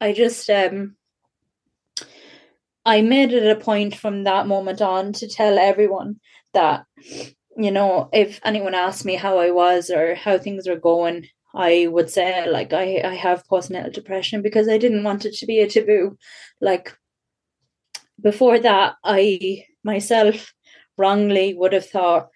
I 0.00 0.12
just 0.12 0.48
um, 0.50 0.96
I 2.88 3.02
made 3.02 3.34
it 3.34 3.54
a 3.54 3.60
point 3.60 3.94
from 3.94 4.24
that 4.24 4.46
moment 4.46 4.80
on 4.80 5.12
to 5.14 5.28
tell 5.28 5.58
everyone 5.58 6.20
that 6.54 6.86
you 7.54 7.70
know 7.70 8.08
if 8.14 8.40
anyone 8.44 8.74
asked 8.74 9.04
me 9.04 9.14
how 9.14 9.38
I 9.38 9.50
was 9.50 9.90
or 9.90 10.14
how 10.14 10.38
things 10.38 10.66
were 10.66 10.88
going, 10.92 11.26
I 11.54 11.88
would 11.90 12.08
say 12.08 12.48
like 12.48 12.72
I 12.72 13.02
I 13.04 13.14
have 13.14 13.46
postnatal 13.46 13.92
depression 13.92 14.40
because 14.40 14.68
I 14.68 14.78
didn't 14.78 15.04
want 15.04 15.26
it 15.26 15.34
to 15.34 15.46
be 15.46 15.60
a 15.60 15.68
taboo. 15.68 16.16
Like 16.62 16.96
before 18.22 18.58
that, 18.60 18.94
I 19.04 19.66
myself 19.84 20.54
wrongly 20.96 21.52
would 21.54 21.74
have 21.74 21.86
thought 21.86 22.28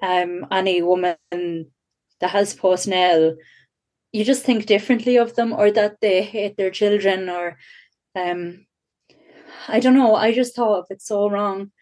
um, 0.00 0.46
any 0.52 0.80
woman 0.80 1.16
that 2.20 2.30
has 2.30 2.54
postnatal, 2.54 3.34
you 4.12 4.24
just 4.24 4.44
think 4.44 4.66
differently 4.66 5.16
of 5.16 5.34
them, 5.34 5.52
or 5.52 5.72
that 5.72 5.96
they 6.00 6.22
hate 6.22 6.56
their 6.56 6.70
children, 6.70 7.28
or 7.28 7.58
um, 8.14 8.66
I 9.66 9.80
don't 9.80 9.94
know. 9.94 10.14
I 10.14 10.32
just 10.32 10.54
thought 10.54 10.80
of 10.80 10.86
it 10.90 11.02
so 11.02 11.28
wrong, 11.28 11.72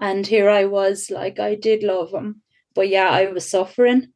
and 0.00 0.26
here 0.26 0.48
I 0.48 0.64
was, 0.64 1.10
like 1.10 1.38
I 1.38 1.54
did 1.54 1.82
love 1.82 2.12
him, 2.12 2.42
but 2.74 2.88
yeah, 2.88 3.08
I 3.10 3.26
was 3.26 3.48
suffering. 3.48 4.08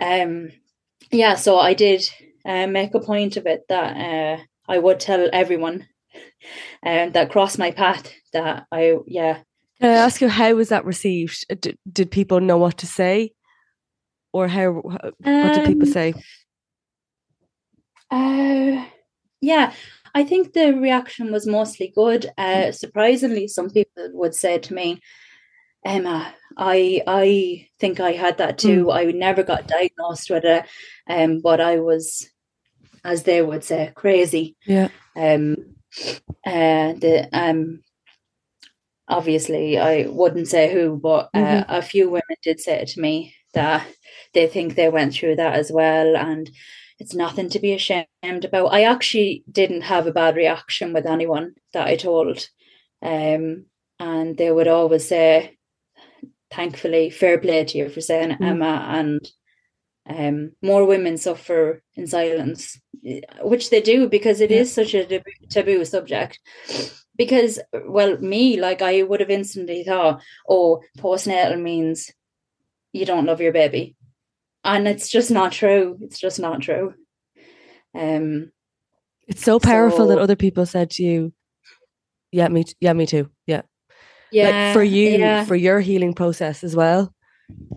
Um, 0.00 0.50
yeah, 1.10 1.34
so 1.34 1.58
I 1.58 1.74
did 1.74 2.02
uh, 2.44 2.66
make 2.66 2.94
a 2.94 3.00
point 3.00 3.36
of 3.36 3.46
it 3.46 3.62
that 3.68 3.96
uh, 3.96 4.42
I 4.68 4.78
would 4.78 5.00
tell 5.00 5.28
everyone 5.32 5.86
um, 6.86 7.12
that 7.12 7.30
crossed 7.30 7.58
my 7.58 7.70
path 7.70 8.10
that 8.32 8.66
I, 8.72 8.96
yeah. 9.06 9.40
Can 9.80 9.90
I 9.90 9.94
ask 9.94 10.20
you, 10.20 10.28
how 10.28 10.54
was 10.54 10.70
that 10.70 10.84
received? 10.84 11.44
Uh, 11.50 11.56
did, 11.60 11.78
did 11.90 12.10
people 12.10 12.40
know 12.40 12.58
what 12.58 12.78
to 12.78 12.86
say? 12.86 13.32
Or 14.32 14.48
how, 14.48 14.70
what 14.70 15.14
um, 15.24 15.52
did 15.52 15.66
people 15.66 15.88
um, 15.88 15.92
say? 15.92 16.14
Uh, 18.10 18.86
yeah, 19.40 19.72
I 20.14 20.24
think 20.24 20.52
the 20.52 20.72
reaction 20.74 21.32
was 21.32 21.46
mostly 21.46 21.92
good. 21.94 22.30
Uh, 22.36 22.72
surprisingly, 22.72 23.48
some 23.48 23.70
people 23.70 24.10
would 24.12 24.34
say 24.34 24.58
to 24.58 24.74
me, 24.74 25.00
Emma, 25.84 26.34
I 26.56 27.02
I 27.06 27.68
think 27.80 27.98
I 27.98 28.12
had 28.12 28.38
that 28.38 28.58
too. 28.58 28.86
Mm. 28.86 28.94
I 28.94 29.04
never 29.12 29.42
got 29.42 29.66
diagnosed 29.66 30.30
with 30.30 30.44
it, 30.44 30.64
um, 31.08 31.40
but 31.40 31.60
I 31.60 31.80
was, 31.80 32.28
as 33.04 33.24
they 33.24 33.42
would 33.42 33.64
say, 33.64 33.90
crazy. 33.94 34.56
Yeah. 34.66 34.88
Um, 35.16 35.56
uh, 36.46 36.92
the 36.94 37.28
um, 37.32 37.82
obviously 39.08 39.78
I 39.78 40.06
wouldn't 40.08 40.48
say 40.48 40.72
who, 40.72 40.96
but 40.96 41.30
uh, 41.34 41.38
mm-hmm. 41.38 41.72
a 41.72 41.82
few 41.82 42.10
women 42.10 42.36
did 42.42 42.60
say 42.60 42.80
it 42.80 42.88
to 42.88 43.00
me 43.00 43.34
that 43.54 43.86
they 44.34 44.46
think 44.46 44.74
they 44.74 44.88
went 44.88 45.14
through 45.14 45.36
that 45.36 45.54
as 45.54 45.72
well, 45.72 46.16
and 46.16 46.50
it's 47.02 47.14
nothing 47.14 47.48
to 47.50 47.58
be 47.58 47.72
ashamed 47.72 48.44
about. 48.44 48.72
I 48.72 48.84
actually 48.84 49.42
didn't 49.50 49.82
have 49.82 50.06
a 50.06 50.12
bad 50.12 50.36
reaction 50.36 50.92
with 50.92 51.04
anyone 51.04 51.54
that 51.72 51.88
I 51.88 51.96
told, 51.96 52.48
um, 53.02 53.66
and 53.98 54.36
they 54.36 54.52
would 54.52 54.68
always 54.68 55.08
say, 55.08 55.58
"Thankfully, 56.52 57.10
fair 57.10 57.38
play 57.38 57.64
to 57.64 57.78
you 57.78 57.88
for 57.88 58.00
saying 58.00 58.30
mm-hmm. 58.30 58.44
Emma," 58.44 58.86
and 58.88 59.20
um, 60.08 60.52
more 60.62 60.84
women 60.84 61.16
suffer 61.16 61.82
in 61.96 62.06
silence, 62.06 62.80
which 63.40 63.70
they 63.70 63.80
do 63.80 64.08
because 64.08 64.40
it 64.40 64.52
yeah. 64.52 64.58
is 64.58 64.72
such 64.72 64.94
a 64.94 65.22
taboo 65.50 65.84
subject. 65.84 66.38
Because, 67.16 67.58
well, 67.72 68.16
me, 68.18 68.60
like 68.60 68.80
I 68.80 69.02
would 69.02 69.20
have 69.20 69.30
instantly 69.30 69.82
thought, 69.82 70.22
oh, 70.48 70.82
postnatal 70.98 71.60
means 71.60 72.12
you 72.92 73.04
don't 73.04 73.26
love 73.26 73.40
your 73.40 73.52
baby. 73.52 73.96
And 74.64 74.86
it's 74.86 75.08
just 75.08 75.30
not 75.30 75.52
true. 75.52 75.98
It's 76.00 76.18
just 76.18 76.38
not 76.38 76.60
true. 76.62 76.94
Um, 77.94 78.52
it's 79.26 79.42
so 79.42 79.58
powerful 79.58 79.98
so, 79.98 80.06
that 80.08 80.18
other 80.18 80.36
people 80.36 80.66
said 80.66 80.90
to 80.90 81.02
you, 81.02 81.32
yeah, 82.30 82.48
me, 82.48 82.64
yeah, 82.80 82.92
me 82.92 83.06
too. 83.06 83.30
Yeah. 83.46 83.62
Yeah. 84.30 84.66
Like 84.66 84.74
for 84.74 84.82
you, 84.82 85.10
yeah. 85.10 85.44
for 85.44 85.56
your 85.56 85.80
healing 85.80 86.14
process 86.14 86.64
as 86.64 86.74
well. 86.74 87.12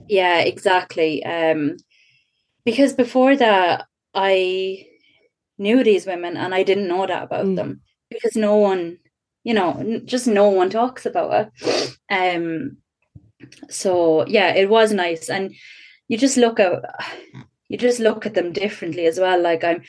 Yeah, 0.07 0.40
exactly. 0.40 1.26
Um, 1.26 1.78
because 2.66 2.94
before 2.94 3.36
that 3.36 3.86
i 4.14 4.86
knew 5.57 5.84
these 5.84 6.06
women 6.06 6.36
and 6.36 6.53
i 6.53 6.64
didn't 6.64 6.88
know 6.88 7.06
that 7.06 7.24
about 7.24 7.45
mm. 7.45 7.56
them 7.56 7.82
because 8.10 8.36
no 8.36 8.56
one 8.56 8.98
you 9.44 9.53
know 9.53 10.02
just 10.03 10.28
no 10.28 10.49
one 10.49 10.70
talks 10.70 11.06
about 11.06 11.52
it 11.62 11.98
um 12.10 12.78
so 13.70 14.26
yeah 14.28 14.53
it 14.53 14.70
was 14.70 14.91
nice 14.91 15.30
and 15.30 15.53
you 16.07 16.18
just 16.18 16.38
look 16.38 16.60
at 16.60 16.84
you 17.69 17.77
just 17.77 17.99
look 17.99 18.26
at 18.26 18.34
them 18.34 18.52
differently 18.52 19.06
as 19.06 19.19
well 19.19 19.41
like 19.41 19.64
i'm 19.64 19.82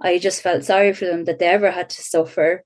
i 0.00 0.18
just 0.18 0.42
felt 0.42 0.64
sorry 0.64 0.92
for 0.92 1.06
them 1.06 1.24
that 1.24 1.38
they 1.38 1.46
ever 1.46 1.70
had 1.70 1.90
to 1.90 2.02
suffer 2.02 2.64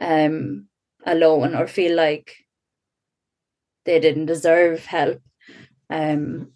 um 0.00 0.66
alone 1.06 1.54
or 1.54 1.66
feel 1.66 1.96
like 1.96 2.36
they 3.84 4.00
didn't 4.00 4.26
deserve 4.26 4.86
help 4.86 5.20
um 5.90 6.54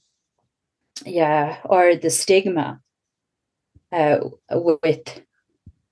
yeah, 1.04 1.58
or 1.64 1.96
the 1.96 2.10
stigma 2.10 2.80
uh, 3.92 4.18
with 4.50 5.22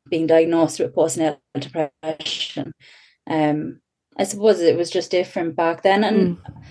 being 0.09 0.27
diagnosed 0.27 0.81
with 0.81 0.95
postnatal 0.95 1.39
depression. 1.55 2.73
Um, 3.29 3.81
I 4.19 4.25
suppose 4.25 4.61
it 4.61 4.77
was 4.77 4.91
just 4.91 5.11
different 5.11 5.57
back 5.57 5.83
then, 5.83 6.05
and 6.05 6.39
mm. 6.39 6.63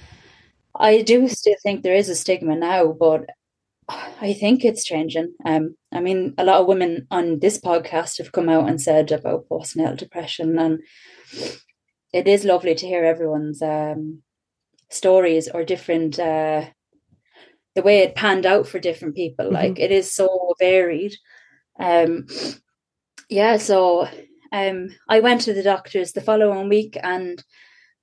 I 0.77 1.01
do 1.01 1.27
still 1.27 1.55
think 1.61 1.81
there 1.81 1.95
is 1.95 2.09
a 2.09 2.15
stigma 2.15 2.55
now, 2.55 2.91
but 2.91 3.25
I 3.87 4.33
think 4.33 4.65
it's 4.65 4.83
changing. 4.83 5.33
Um, 5.45 5.75
I 5.93 5.99
mean, 5.99 6.33
a 6.37 6.43
lot 6.43 6.61
of 6.61 6.67
women 6.67 7.07
on 7.11 7.39
this 7.39 7.59
podcast 7.59 8.17
have 8.17 8.31
come 8.31 8.49
out 8.49 8.67
and 8.67 8.81
said 8.81 9.11
about 9.11 9.47
postnatal 9.47 9.97
depression, 9.97 10.57
and 10.57 10.79
it 12.11 12.27
is 12.27 12.45
lovely 12.45 12.75
to 12.75 12.87
hear 12.87 13.05
everyone's 13.05 13.61
um, 13.61 14.23
stories 14.89 15.47
or 15.47 15.63
different 15.63 16.19
uh, 16.19 16.65
the 17.75 17.81
way 17.81 17.99
it 17.99 18.15
panned 18.15 18.45
out 18.45 18.67
for 18.67 18.79
different 18.79 19.15
people. 19.15 19.45
Mm-hmm. 19.45 19.55
Like 19.55 19.79
it 19.79 19.91
is 19.91 20.13
so 20.13 20.55
varied. 20.59 21.15
Um, 21.79 22.25
yeah, 23.29 23.57
so 23.57 24.07
um, 24.51 24.89
I 25.09 25.19
went 25.19 25.41
to 25.41 25.53
the 25.53 25.63
doctors 25.63 26.13
the 26.13 26.21
following 26.21 26.69
week 26.69 26.97
and 27.03 27.43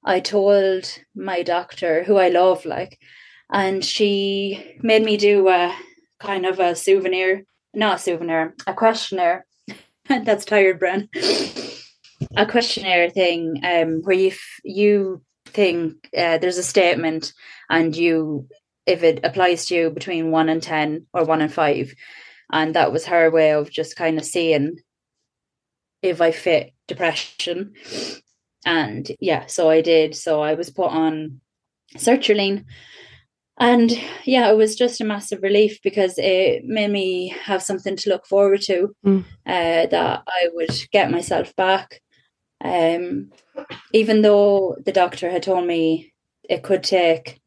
I 0.04 0.20
told 0.20 0.98
my 1.14 1.42
doctor, 1.42 2.02
who 2.04 2.16
I 2.16 2.28
love, 2.28 2.64
like, 2.64 2.98
and 3.50 3.84
she 3.84 4.78
made 4.82 5.04
me 5.04 5.16
do 5.16 5.48
a 5.48 5.74
kind 6.20 6.46
of 6.46 6.58
a 6.58 6.74
souvenir, 6.74 7.44
not 7.74 7.96
a 7.96 8.02
souvenir, 8.02 8.54
a 8.66 8.74
questionnaire. 8.74 9.46
That's 10.08 10.44
tired, 10.44 10.80
Bren. 10.80 11.08
a 12.36 12.46
questionnaire 12.46 13.10
thing 13.10 13.60
um, 13.62 14.02
where 14.02 14.16
you 14.16 14.28
f- 14.28 14.60
you 14.64 15.22
think 15.46 16.08
uh, 16.16 16.38
there's 16.38 16.58
a 16.58 16.62
statement 16.62 17.32
and 17.68 17.96
you 17.96 18.48
if 18.86 19.02
it 19.02 19.20
applies 19.24 19.66
to 19.66 19.74
you 19.74 19.90
between 19.90 20.30
one 20.30 20.48
and 20.48 20.62
10 20.62 21.06
or 21.12 21.24
one 21.24 21.40
and 21.40 21.52
five. 21.52 21.94
And 22.50 22.74
that 22.74 22.92
was 22.92 23.06
her 23.06 23.30
way 23.30 23.52
of 23.52 23.70
just 23.70 23.96
kind 23.96 24.18
of 24.18 24.24
seeing 24.24 24.78
if 26.02 26.20
I 26.20 26.32
fit 26.32 26.72
depression. 26.88 27.74
And 28.64 29.10
yeah, 29.20 29.46
so 29.46 29.70
I 29.70 29.80
did. 29.80 30.14
So 30.14 30.40
I 30.40 30.54
was 30.54 30.70
put 30.70 30.90
on 30.90 31.40
sertraline. 31.96 32.64
And 33.58 33.92
yeah, 34.24 34.50
it 34.50 34.56
was 34.56 34.76
just 34.76 35.00
a 35.00 35.04
massive 35.04 35.42
relief 35.42 35.80
because 35.82 36.14
it 36.16 36.64
made 36.64 36.90
me 36.90 37.28
have 37.44 37.62
something 37.62 37.96
to 37.96 38.10
look 38.10 38.26
forward 38.26 38.62
to, 38.62 38.94
mm. 39.04 39.24
uh, 39.46 39.86
that 39.86 40.22
I 40.26 40.48
would 40.52 40.74
get 40.90 41.10
myself 41.10 41.54
back. 41.54 42.00
Um, 42.64 43.30
even 43.92 44.22
though 44.22 44.76
the 44.84 44.92
doctor 44.92 45.30
had 45.30 45.42
told 45.42 45.66
me 45.66 46.12
it 46.48 46.62
could 46.62 46.82
take 46.82 47.40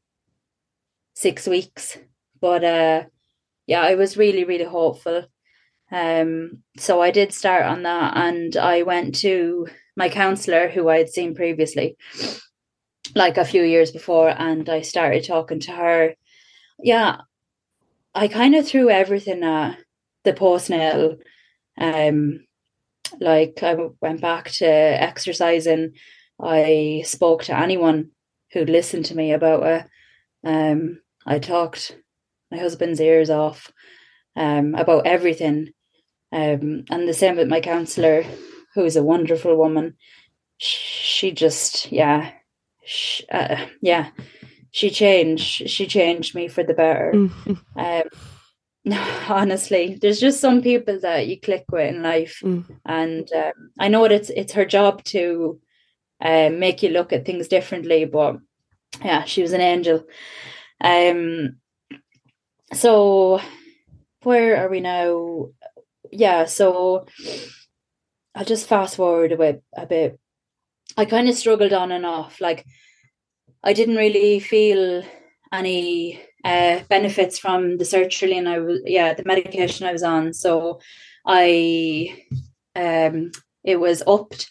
six 1.16 1.48
weeks, 1.48 1.98
but 2.40 2.64
uh, 2.64 3.04
yeah, 3.66 3.82
I 3.82 3.96
was 3.96 4.18
really, 4.18 4.44
really 4.44 4.66
hopeful. 4.66 5.26
Um, 5.96 6.64
so 6.78 7.02
I 7.02 7.10
did 7.12 7.32
start 7.32 7.64
on 7.64 7.84
that, 7.84 8.18
and 8.18 8.58
I 8.58 8.82
went 8.82 9.16
to 9.20 9.68
my 9.96 10.10
counselor 10.10 10.68
who 10.68 10.90
I 10.90 10.98
had 10.98 11.10
seen 11.10 11.36
previously, 11.36 11.96
like 13.16 13.38
a 13.38 13.46
few 13.46 13.64
years 13.64 13.92
before, 13.92 14.28
and 14.30 14.68
I 14.68 14.82
started 14.82 15.24
talking 15.24 15.62
to 15.62 15.72
her. 15.72 16.16
Yeah, 16.80 17.20
I 18.14 18.28
kind 18.28 18.56
of 18.56 18.68
threw 18.68 18.90
everything 18.90 19.42
at 19.44 19.78
the 20.26 20.34
postnatal. 20.34 21.20
Um, 21.80 22.46
like 23.22 23.64
I 23.64 23.78
went 24.02 24.20
back 24.20 24.52
to 24.52 24.66
exercising. 24.66 25.94
I 26.42 27.04
spoke 27.06 27.46
to 27.46 27.58
anyone 27.58 28.12
who'd 28.52 28.70
listened 28.70 29.06
to 29.06 29.16
me 29.16 29.32
about 29.32 29.64
it. 29.64 29.86
Um, 30.46 31.00
I 31.26 31.40
talked 31.40 31.98
my 32.52 32.58
husband's 32.58 33.00
ears 33.00 33.30
off 33.30 33.72
um, 34.36 34.76
about 34.76 35.08
everything. 35.08 35.70
Um, 36.36 36.84
and 36.92 37.08
the 37.08 37.14
same 37.14 37.38
with 37.38 37.48
my 37.48 37.62
counselor, 37.62 38.26
who's 38.74 38.98
a 38.98 39.04
wonderful 39.04 39.56
woman. 39.56 39.96
She 40.58 41.32
just, 41.32 41.92
yeah, 41.94 42.32
she, 42.84 43.26
uh, 43.30 43.66
yeah, 43.82 44.10
she 44.72 44.90
changed. 44.90 45.70
She 45.70 45.88
changed 45.88 46.36
me 46.36 46.50
for 46.50 46.62
the 46.62 46.74
better. 46.74 47.14
Mm-hmm. 47.16 47.80
Um, 47.80 48.04
honestly, 49.30 49.98
there's 50.02 50.20
just 50.20 50.42
some 50.42 50.62
people 50.62 51.00
that 51.00 51.28
you 51.28 51.40
click 51.40 51.64
with 51.72 51.96
in 51.96 52.02
life, 52.02 52.42
mm. 52.44 52.66
and 52.86 53.32
um, 53.32 53.72
I 53.80 53.88
know 53.88 54.04
that 54.04 54.12
it's 54.12 54.30
it's 54.30 54.54
her 54.54 54.66
job 54.66 55.04
to 55.06 55.62
uh, 56.20 56.50
make 56.50 56.84
you 56.84 56.90
look 56.90 57.14
at 57.14 57.26
things 57.26 57.48
differently. 57.48 58.04
But 58.04 58.40
yeah, 59.04 59.24
she 59.24 59.42
was 59.42 59.54
an 59.54 59.62
angel. 59.62 60.04
Um, 60.82 61.58
so 62.74 63.40
where 64.24 64.58
are 64.58 64.70
we 64.70 64.82
now? 64.82 65.52
Yeah, 66.12 66.46
so 66.46 67.06
I'll 68.34 68.46
just 68.46 68.68
fast 68.68 68.98
forward 68.98 69.32
a 69.32 69.38
bit. 69.38 69.64
A 69.76 69.86
bit. 69.86 70.20
I 70.98 71.06
kind 71.06 71.30
of 71.30 71.36
struggled 71.36 71.74
on 71.74 71.92
and 71.92 72.06
off. 72.06 72.42
Like 72.42 72.66
I 73.64 73.74
didn't 73.74 73.96
really 73.96 74.40
feel 74.40 75.04
any 75.52 76.22
uh, 76.44 76.82
benefits 76.90 77.40
from 77.40 77.78
the 77.78 77.86
sertraline. 77.86 78.48
I 78.48 78.60
was 78.60 78.82
yeah 78.86 79.14
the 79.14 79.24
medication 79.26 79.88
I 79.88 79.92
was 79.92 80.04
on. 80.04 80.34
So 80.34 80.80
I 81.26 82.18
um 82.76 83.32
it 83.64 83.80
was 83.80 84.04
upped, 84.06 84.50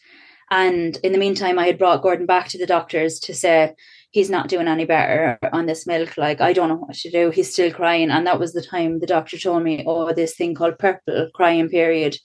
and 0.50 0.96
in 1.02 1.12
the 1.12 1.18
meantime 1.18 1.58
I 1.58 1.66
had 1.66 1.78
brought 1.78 2.02
Gordon 2.02 2.26
back 2.26 2.48
to 2.48 2.58
the 2.58 2.66
doctors 2.66 3.20
to 3.20 3.34
say 3.34 3.74
he's 4.14 4.30
not 4.30 4.46
doing 4.46 4.68
any 4.68 4.84
better 4.84 5.36
on 5.52 5.66
this 5.66 5.88
milk. 5.88 6.16
Like, 6.16 6.40
I 6.40 6.52
don't 6.52 6.68
know 6.68 6.76
what 6.76 6.94
to 6.94 7.10
do. 7.10 7.30
He's 7.30 7.52
still 7.52 7.72
crying. 7.72 8.12
And 8.12 8.24
that 8.28 8.38
was 8.38 8.52
the 8.52 8.62
time 8.62 9.00
the 9.00 9.08
doctor 9.08 9.36
told 9.36 9.64
me, 9.64 9.82
oh, 9.84 10.12
this 10.12 10.36
thing 10.36 10.54
called 10.54 10.78
purple 10.78 11.30
crying 11.34 11.68
period. 11.68 12.16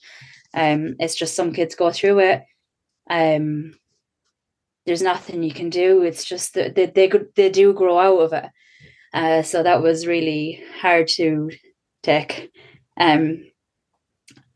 Um, 0.54 0.94
it's 1.00 1.16
just 1.16 1.34
some 1.34 1.52
kids 1.52 1.74
go 1.74 1.90
through 1.90 2.20
it. 2.20 2.42
Um, 3.10 3.74
there's 4.86 5.02
nothing 5.02 5.42
you 5.42 5.52
can 5.52 5.68
do. 5.68 6.02
It's 6.02 6.24
just 6.24 6.54
that 6.54 6.76
they, 6.76 6.86
they, 6.86 7.10
they 7.34 7.50
do 7.50 7.72
grow 7.72 7.98
out 7.98 8.20
of 8.20 8.32
it. 8.34 8.50
Uh, 9.12 9.42
so 9.42 9.64
that 9.64 9.82
was 9.82 10.06
really 10.06 10.62
hard 10.80 11.08
to 11.16 11.50
take. 12.04 12.52
Um, 13.00 13.50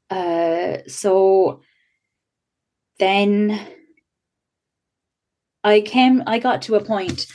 uh, 0.09 0.77
so 0.87 1.63
then 3.01 3.61
I 5.65 5.81
came, 5.81 6.23
I 6.27 6.39
got 6.39 6.63
to 6.63 6.75
a 6.75 6.85
point. 6.85 7.27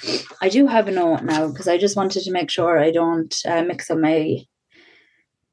I 0.42 0.50
do 0.50 0.68
have 0.68 0.88
a 0.88 0.92
note 0.92 1.24
now 1.24 1.48
because 1.48 1.68
I 1.68 1.78
just 1.78 1.98
wanted 1.98 2.24
to 2.24 2.32
make 2.32 2.52
sure 2.52 2.80
I 2.80 2.92
don't 2.92 3.36
uh, 3.46 3.64
mix 3.64 3.90
up 3.90 3.98
my. 3.98 4.38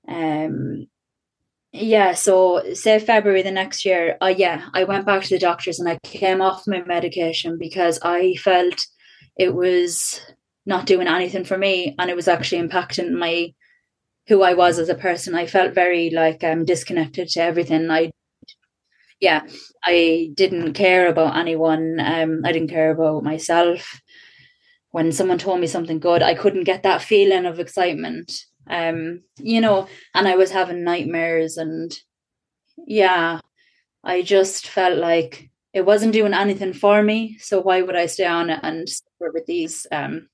Um, 0.07 0.87
yeah, 1.73 2.15
so 2.15 2.63
say 2.75 2.99
February 2.99 3.43
the 3.43 3.51
next 3.51 3.85
year, 3.85 4.17
uh, 4.23 4.33
yeah, 4.37 4.69
I 4.75 4.85
went 4.85 5.07
back 5.07 5.23
to 5.25 5.31
the 5.31 5.39
doctors 5.39 5.79
and 5.79 5.89
I 5.89 5.99
came 6.05 6.41
off 6.41 6.67
my 6.67 6.83
medication 6.83 7.59
because 7.59 7.99
I 8.03 8.35
felt 8.35 8.87
it 9.37 9.55
was 9.55 10.21
not 10.67 10.87
doing 10.87 11.09
anything 11.09 11.45
for 11.45 11.59
me 11.59 11.95
and 11.99 12.11
it 12.11 12.17
was 12.17 12.29
actually 12.29 12.67
impacting 12.67 13.13
my 13.13 13.53
who 14.29 14.43
I 14.43 14.55
was 14.55 14.79
as 14.79 14.89
a 14.89 14.95
person. 14.95 15.35
I 15.35 15.47
felt 15.47 15.75
very 15.75 16.11
like 16.11 16.43
um 16.45 16.65
disconnected 16.65 17.29
to 17.29 17.41
everything. 17.41 17.91
I 17.91 18.11
yeah, 19.21 19.43
I 19.85 20.31
didn't 20.35 20.75
care 20.75 21.09
about 21.09 21.37
anyone. 21.37 21.99
Um, 22.01 22.43
I 22.45 22.53
didn't 22.53 22.71
care 22.71 22.91
about 22.91 23.23
myself. 23.25 24.01
When 24.91 25.13
someone 25.13 25.39
told 25.39 25.61
me 25.61 25.67
something 25.67 25.99
good, 26.01 26.23
I 26.23 26.35
couldn't 26.35 26.65
get 26.65 26.83
that 26.83 27.03
feeling 27.03 27.47
of 27.47 27.61
excitement. 27.61 28.33
Um, 28.69 29.23
you 29.39 29.61
know, 29.61 29.89
and 30.15 30.27
I 30.27 30.37
was 30.37 30.51
having 30.51 30.85
nightmares 30.85 31.57
and 31.57 31.95
yeah, 32.87 33.41
I 34.05 34.23
just 34.23 34.69
felt 34.69 34.99
like 34.99 35.51
it 35.73 35.87
wasn't 35.87 36.13
doing 36.13 36.35
anything 36.35 36.73
for 36.73 37.03
me. 37.03 37.39
So 37.41 37.61
why 37.61 37.83
would 37.83 37.97
I 37.97 38.07
stay 38.07 38.27
on 38.27 38.51
it 38.51 38.61
and 38.63 38.89
suffer 38.89 39.33
with 39.33 39.47
these 39.47 39.87
um 39.93 40.29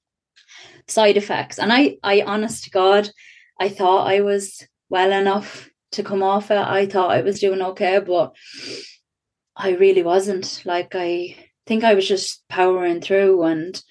side 0.88 1.16
effects? 1.16 1.58
And 1.58 1.72
I 1.72 1.98
I 2.02 2.22
honest 2.22 2.64
to 2.64 2.70
God, 2.70 3.10
I 3.60 3.68
thought 3.68 4.06
I 4.08 4.20
was 4.20 4.66
well 4.90 5.12
enough 5.12 5.70
to 5.92 6.02
come 6.02 6.22
off 6.22 6.50
it. 6.50 6.58
I 6.58 6.86
thought 6.86 7.10
I 7.10 7.22
was 7.22 7.40
doing 7.40 7.62
okay, 7.62 8.00
but 8.00 8.34
I 9.56 9.70
really 9.70 10.02
wasn't. 10.02 10.62
Like 10.64 10.94
I 10.94 11.36
think 11.66 11.84
I 11.84 11.94
was 11.94 12.06
just 12.06 12.46
powering 12.48 13.00
through 13.00 13.44
and 13.44 13.82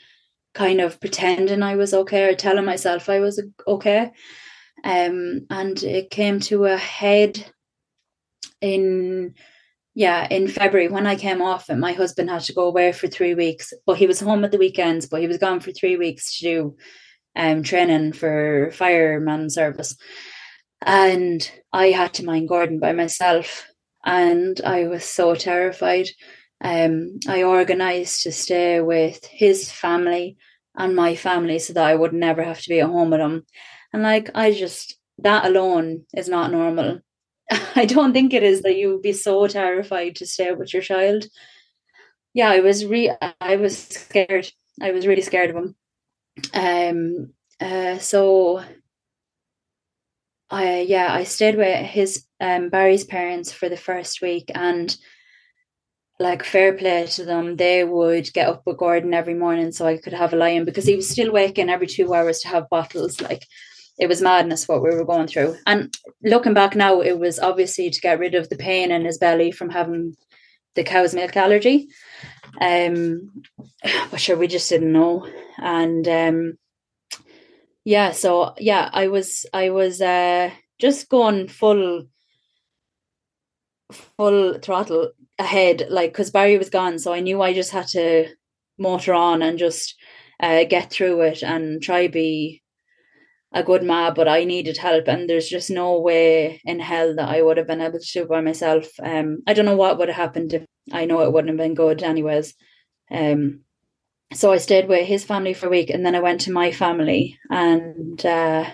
kind 0.54 0.82
of 0.82 1.00
pretending 1.00 1.64
I 1.64 1.76
was 1.76 1.94
okay 1.94 2.26
or 2.30 2.36
telling 2.36 2.66
myself 2.66 3.10
I 3.10 3.20
was 3.20 3.42
okay. 3.68 4.12
Um, 4.84 5.46
and 5.50 5.82
it 5.84 6.10
came 6.10 6.40
to 6.42 6.66
a 6.66 6.78
head 6.78 7.46
in 8.60 9.34
yeah 9.94 10.28
in 10.30 10.48
February 10.48 10.88
when 10.88 11.06
I 11.06 11.16
came 11.16 11.42
off 11.42 11.70
it. 11.70 11.76
My 11.76 11.94
husband 11.94 12.30
had 12.30 12.42
to 12.44 12.54
go 12.54 12.66
away 12.66 12.92
for 12.92 13.08
three 13.08 13.36
weeks, 13.36 13.74
but 13.86 13.98
he 13.98 14.08
was 14.08 14.20
home 14.20 14.44
at 14.44 14.52
the 14.52 14.58
weekends. 14.58 15.08
But 15.08 15.22
he 15.22 15.28
was 15.28 15.38
gone 15.38 15.60
for 15.60 15.72
three 15.72 15.98
weeks 15.98 16.40
to 16.40 16.44
do 16.44 16.78
um 17.36 17.64
training 17.64 18.14
for 18.14 18.72
fireman 18.74 19.50
service. 19.50 19.96
And 20.84 21.50
I 21.74 21.88
had 21.88 22.14
to 22.16 22.26
mind 22.26 22.50
Gordon 22.50 22.80
by 22.80 22.94
myself. 22.94 23.68
And 24.06 24.60
I 24.66 24.88
was 24.88 25.06
so 25.06 25.36
terrified. 25.36 26.08
Um, 26.64 27.20
I 27.28 27.44
organized 27.44 28.24
to 28.24 28.32
stay 28.32 28.82
with 28.82 29.26
his 29.26 29.72
family 29.72 30.38
and 30.76 30.96
my 30.96 31.16
family 31.16 31.60
so 31.60 31.74
that 31.74 31.86
I 31.86 31.96
would 31.96 32.14
never 32.14 32.44
have 32.44 32.62
to 32.62 32.70
be 32.70 32.80
at 32.80 32.90
home 32.90 33.12
with 33.12 33.20
him. 33.20 33.46
And 33.94 34.04
like, 34.04 34.30
I 34.36 34.52
just, 34.52 34.96
that 35.20 35.46
alone 35.46 36.06
is 36.16 36.30
not 36.30 36.52
normal. 36.52 37.00
I 37.76 37.86
don't 37.86 38.14
think 38.14 38.34
it 38.34 38.44
is 38.44 38.62
that 38.62 38.78
you 38.78 38.94
would 38.94 39.02
be 39.02 39.14
so 39.14 39.48
terrified 39.48 40.16
to 40.18 40.26
stay 40.26 40.52
with 40.54 40.74
your 40.74 40.82
child. 40.84 41.26
Yeah, 42.34 42.50
I 42.50 42.60
was 42.60 42.86
re 42.86 43.12
I 43.42 43.56
was 43.58 43.78
scared. 43.78 44.52
I 44.82 44.92
was 44.92 45.06
really 45.08 45.22
scared 45.22 45.50
of 45.52 45.56
him. 45.58 45.76
Um 46.54 47.34
uh 47.62 47.98
so 48.00 48.64
I 50.52 50.82
yeah, 50.82 51.14
I 51.14 51.24
stayed 51.24 51.56
with 51.56 51.86
his 51.86 52.26
um, 52.40 52.70
Barry's 52.70 53.06
parents 53.06 53.52
for 53.52 53.70
the 53.70 53.78
first 53.78 54.22
week, 54.22 54.52
and 54.54 54.96
like 56.20 56.44
fair 56.44 56.74
play 56.74 57.08
to 57.08 57.26
them, 57.26 57.56
they 57.56 57.84
would 57.84 58.32
get 58.34 58.48
up 58.48 58.62
with 58.66 58.78
Gordon 58.78 59.14
every 59.14 59.34
morning 59.34 59.72
so 59.72 59.88
I 59.88 59.98
could 59.98 60.14
have 60.14 60.34
a 60.34 60.36
lie 60.36 60.50
in 60.50 60.66
because 60.66 60.86
he 60.86 60.96
was 60.96 61.10
still 61.10 61.32
waking 61.32 61.70
every 61.70 61.88
two 61.88 62.14
hours 62.14 62.40
to 62.40 62.50
have 62.50 62.70
bottles. 62.70 63.20
Like 63.22 63.46
it 63.98 64.08
was 64.08 64.22
madness 64.22 64.68
what 64.68 64.84
we 64.84 64.90
were 64.90 65.06
going 65.06 65.28
through. 65.28 65.58
And 65.66 65.94
looking 66.24 66.54
back 66.54 66.76
now, 66.76 67.02
it 67.02 67.20
was 67.20 67.40
obviously 67.40 67.90
to 67.90 68.02
get 68.02 68.20
rid 68.20 68.36
of 68.36 68.50
the 68.50 68.56
pain 68.56 68.92
in 68.92 69.06
his 69.06 69.18
belly 69.18 69.52
from 69.52 69.70
having 69.70 70.16
the 70.76 70.84
cow's 70.84 71.14
milk 71.14 71.36
allergy. 71.36 71.88
Um, 72.60 73.44
but 74.12 74.20
sure, 74.20 74.38
we 74.38 74.48
just 74.48 74.70
didn't 74.70 74.92
know. 74.92 75.28
And 75.58 76.08
um, 76.08 76.58
yeah 77.84 78.12
so 78.12 78.54
yeah 78.60 78.90
i 78.94 79.08
was 79.08 79.46
i 79.54 79.70
was 79.70 80.02
uh 80.02 80.50
just 80.80 81.10
going 81.10 81.48
full 81.48 82.04
full 83.92 84.60
throttle 84.60 85.12
ahead 85.40 85.88
like 85.90 86.12
because 86.12 86.32
barry 86.32 86.58
was 86.58 86.70
gone 86.70 87.00
so 87.00 87.14
i 87.14 87.20
knew 87.20 87.42
i 87.42 87.54
just 87.54 87.72
had 87.72 87.88
to 87.88 88.28
motor 88.78 89.14
on 89.14 89.42
and 89.42 89.58
just 89.58 89.96
uh, 90.42 90.64
get 90.64 90.90
through 90.90 91.22
it 91.22 91.44
and 91.44 91.82
try 91.84 92.08
be 92.08 92.62
a 93.54 93.64
good 93.64 93.84
ma 93.84 94.12
but 94.12 94.28
i 94.28 94.44
needed 94.44 94.78
help 94.78 95.08
and 95.08 95.30
there's 95.30 95.50
just 95.50 95.70
no 95.70 96.00
way 96.00 96.62
in 96.66 96.80
hell 96.80 97.16
that 97.16 97.30
i 97.30 97.42
would 97.42 97.58
have 97.58 97.68
been 97.68 97.82
able 97.82 98.00
to 98.00 98.12
do 98.14 98.24
it 98.24 98.30
by 98.30 98.42
myself. 98.42 98.88
Um 99.04 99.40
i 99.46 99.54
don't 99.54 99.66
know 99.66 99.76
what 99.76 99.98
would 99.98 100.08
have 100.08 100.16
happened 100.16 100.54
if 100.54 100.66
i 100.92 101.06
know 101.06 101.22
it 101.22 101.34
wouldn't 101.34 101.50
have 101.50 101.58
been 101.58 101.76
good 101.76 102.02
anyways. 102.02 102.54
Um 103.12 103.62
so 104.34 104.52
I 104.52 104.58
stayed 104.58 104.88
with 104.88 105.06
his 105.06 105.24
family 105.24 105.54
for 105.54 105.68
a 105.68 105.70
week 105.70 105.90
and 105.90 106.06
then 106.06 106.16
I 106.16 106.20
went 106.20 106.42
to 106.42 106.52
my 106.52 106.72
family 106.72 107.38
and 107.50 108.26
uh, 108.26 108.70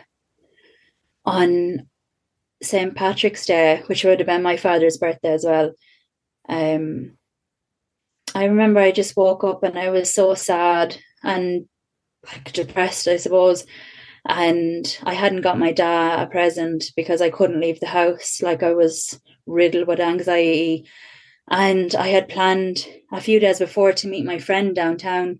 on 1.25 1.87
St. 2.61 2.95
Patrick's 2.95 3.45
Day, 3.45 3.83
which 3.87 4.03
would 4.03 4.19
have 4.19 4.27
been 4.27 4.43
my 4.43 4.57
father's 4.57 4.97
birthday 4.97 5.33
as 5.33 5.45
well, 5.45 5.73
um, 6.49 7.17
I 8.35 8.45
remember 8.45 8.79
I 8.79 8.91
just 8.91 9.17
woke 9.17 9.43
up 9.43 9.63
and 9.63 9.77
I 9.77 9.89
was 9.89 10.13
so 10.13 10.33
sad 10.33 10.97
and 11.23 11.65
like 12.25 12.51
depressed, 12.53 13.07
I 13.07 13.17
suppose. 13.17 13.65
And 14.25 14.97
I 15.03 15.13
hadn't 15.13 15.41
got 15.41 15.59
my 15.59 15.71
dad 15.71 16.19
a 16.19 16.27
present 16.27 16.85
because 16.95 17.21
I 17.21 17.29
couldn't 17.29 17.61
leave 17.61 17.79
the 17.79 17.87
house. 17.87 18.41
Like 18.41 18.61
I 18.61 18.73
was 18.73 19.19
riddled 19.45 19.87
with 19.87 19.99
anxiety. 19.99 20.85
And 21.49 21.95
I 21.95 22.07
had 22.07 22.27
planned 22.27 22.85
a 23.11 23.21
few 23.21 23.39
days 23.39 23.59
before 23.59 23.93
to 23.93 24.07
meet 24.07 24.25
my 24.25 24.37
friend 24.37 24.75
downtown, 24.75 25.39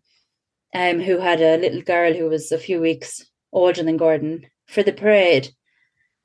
um, 0.74 1.00
who 1.00 1.20
had 1.20 1.42
a 1.42 1.58
little 1.58 1.82
girl 1.82 2.14
who 2.14 2.30
was 2.30 2.52
a 2.52 2.58
few 2.58 2.80
weeks 2.80 3.26
older 3.52 3.84
than 3.84 3.98
Gordon 3.98 4.46
for 4.68 4.84
the 4.84 4.92
parade. 4.92 5.50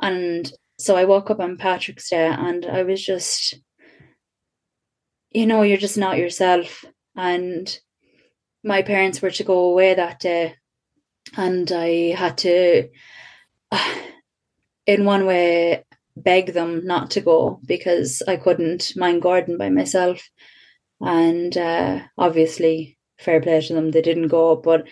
And 0.00 0.52
so 0.78 0.96
I 0.96 1.04
woke 1.04 1.30
up 1.30 1.40
on 1.40 1.56
Patrick's 1.56 2.10
Day 2.10 2.26
and 2.26 2.66
I 2.66 2.82
was 2.82 3.04
just, 3.04 3.54
you 5.30 5.46
know, 5.46 5.62
you're 5.62 5.78
just 5.78 5.98
not 5.98 6.18
yourself. 6.18 6.84
And 7.16 7.78
my 8.64 8.82
parents 8.82 9.22
were 9.22 9.30
to 9.30 9.44
go 9.44 9.70
away 9.70 9.94
that 9.94 10.20
day 10.20 10.56
and 11.36 11.70
I 11.70 12.14
had 12.16 12.38
to, 12.38 12.88
in 14.86 15.04
one 15.04 15.26
way, 15.26 15.84
beg 16.16 16.52
them 16.52 16.84
not 16.84 17.12
to 17.12 17.20
go 17.20 17.60
because 17.64 18.22
I 18.26 18.36
couldn't 18.36 18.92
mind 18.96 19.22
Gordon 19.22 19.56
by 19.56 19.70
myself. 19.70 20.28
And 21.00 21.56
uh, 21.56 22.00
obviously, 22.18 22.98
fair 23.22 23.40
play 23.40 23.60
to 23.60 23.74
them, 23.74 23.90
they 23.90 24.02
didn't 24.02 24.28
go. 24.28 24.56
But 24.56 24.86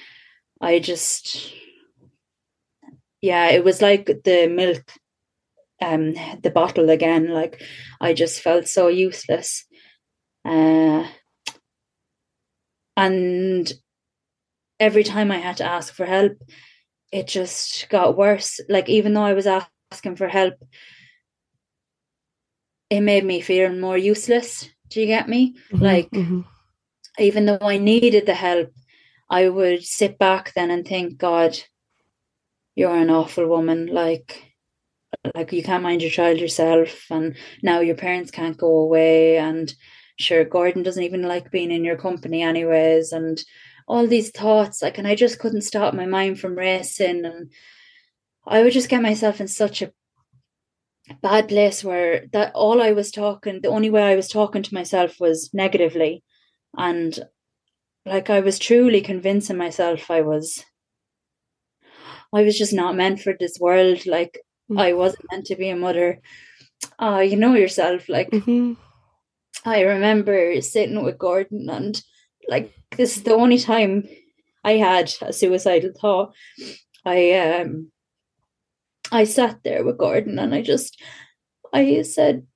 I 0.60 0.78
just, 0.78 1.52
yeah, 3.20 3.50
it 3.50 3.64
was 3.64 3.82
like 3.82 4.06
the 4.06 4.46
milk, 4.48 4.90
um, 5.80 6.14
the 6.42 6.50
bottle 6.50 6.90
again. 6.90 7.28
Like 7.28 7.62
I 8.00 8.12
just 8.12 8.40
felt 8.40 8.68
so 8.68 8.88
useless. 8.88 9.64
Uh, 10.44 11.06
and 12.96 13.72
every 14.78 15.04
time 15.04 15.30
I 15.30 15.38
had 15.38 15.58
to 15.58 15.64
ask 15.64 15.92
for 15.92 16.06
help, 16.06 16.32
it 17.12 17.26
just 17.26 17.88
got 17.88 18.16
worse. 18.16 18.60
Like 18.68 18.88
even 18.88 19.14
though 19.14 19.24
I 19.24 19.34
was 19.34 19.46
asking 19.46 20.16
for 20.16 20.28
help, 20.28 20.54
it 22.88 23.00
made 23.00 23.24
me 23.24 23.40
feel 23.40 23.72
more 23.72 23.96
useless. 23.96 24.68
Do 24.88 25.00
you 25.00 25.06
get 25.06 25.28
me? 25.28 25.54
Mm-hmm, 25.72 25.84
like 25.84 26.10
mm-hmm. 26.10 26.40
Even 27.18 27.46
though 27.46 27.58
I 27.60 27.78
needed 27.78 28.26
the 28.26 28.34
help, 28.34 28.70
I 29.28 29.48
would 29.48 29.84
sit 29.84 30.18
back 30.18 30.52
then 30.54 30.70
and 30.70 30.86
think, 30.86 31.18
God, 31.18 31.58
you're 32.74 32.96
an 32.96 33.10
awful 33.10 33.46
woman. 33.46 33.86
Like 33.86 34.50
like 35.34 35.52
you 35.52 35.62
can't 35.62 35.82
mind 35.82 36.02
your 36.02 36.10
child 36.10 36.38
yourself 36.38 37.06
and 37.10 37.36
now 37.62 37.80
your 37.80 37.96
parents 37.96 38.30
can't 38.30 38.56
go 38.56 38.78
away 38.78 39.38
and 39.38 39.74
sure 40.18 40.44
Gordon 40.44 40.82
doesn't 40.82 41.02
even 41.02 41.22
like 41.22 41.50
being 41.50 41.70
in 41.70 41.84
your 41.84 41.96
company 41.96 42.42
anyways 42.42 43.12
and 43.12 43.42
all 43.88 44.06
these 44.06 44.30
thoughts 44.30 44.82
like 44.82 44.98
and 44.98 45.06
I 45.06 45.14
just 45.14 45.38
couldn't 45.38 45.62
stop 45.62 45.94
my 45.94 46.06
mind 46.06 46.38
from 46.38 46.56
racing 46.56 47.24
and 47.24 47.50
I 48.46 48.62
would 48.62 48.72
just 48.72 48.88
get 48.88 49.02
myself 49.02 49.40
in 49.40 49.48
such 49.48 49.82
a 49.82 49.92
bad 51.22 51.48
place 51.48 51.82
where 51.82 52.26
that 52.32 52.52
all 52.54 52.80
I 52.80 52.92
was 52.92 53.10
talking 53.10 53.60
the 53.60 53.68
only 53.68 53.90
way 53.90 54.02
I 54.02 54.16
was 54.16 54.28
talking 54.28 54.62
to 54.62 54.74
myself 54.74 55.16
was 55.18 55.50
negatively 55.52 56.22
and 56.76 57.18
like 58.06 58.30
I 58.30 58.40
was 58.40 58.58
truly 58.58 59.00
convincing 59.00 59.56
myself 59.56 60.10
I 60.10 60.22
was 60.22 60.64
I 62.32 62.42
was 62.42 62.56
just 62.56 62.72
not 62.72 62.96
meant 62.96 63.20
for 63.20 63.34
this 63.38 63.58
world 63.60 64.06
like 64.06 64.40
mm-hmm. 64.70 64.78
I 64.78 64.92
wasn't 64.92 65.26
meant 65.30 65.46
to 65.46 65.56
be 65.56 65.68
a 65.68 65.76
mother 65.76 66.20
uh 66.98 67.18
you 67.18 67.36
know 67.36 67.54
yourself 67.54 68.08
like 68.08 68.30
mm-hmm. 68.30 68.74
I 69.64 69.82
remember 69.82 70.60
sitting 70.62 71.02
with 71.02 71.18
Gordon 71.18 71.68
and 71.68 72.00
like 72.48 72.72
this 72.96 73.16
is 73.16 73.22
the 73.22 73.34
only 73.34 73.58
time 73.58 74.08
I 74.64 74.72
had 74.72 75.12
a 75.22 75.32
suicidal 75.32 75.92
thought. 75.98 76.34
I 77.04 77.32
um 77.32 77.90
I 79.12 79.24
sat 79.24 79.62
there 79.64 79.84
with 79.84 79.98
Gordon 79.98 80.38
and 80.38 80.54
I 80.54 80.62
just 80.62 81.00
I 81.72 82.02
said 82.02 82.46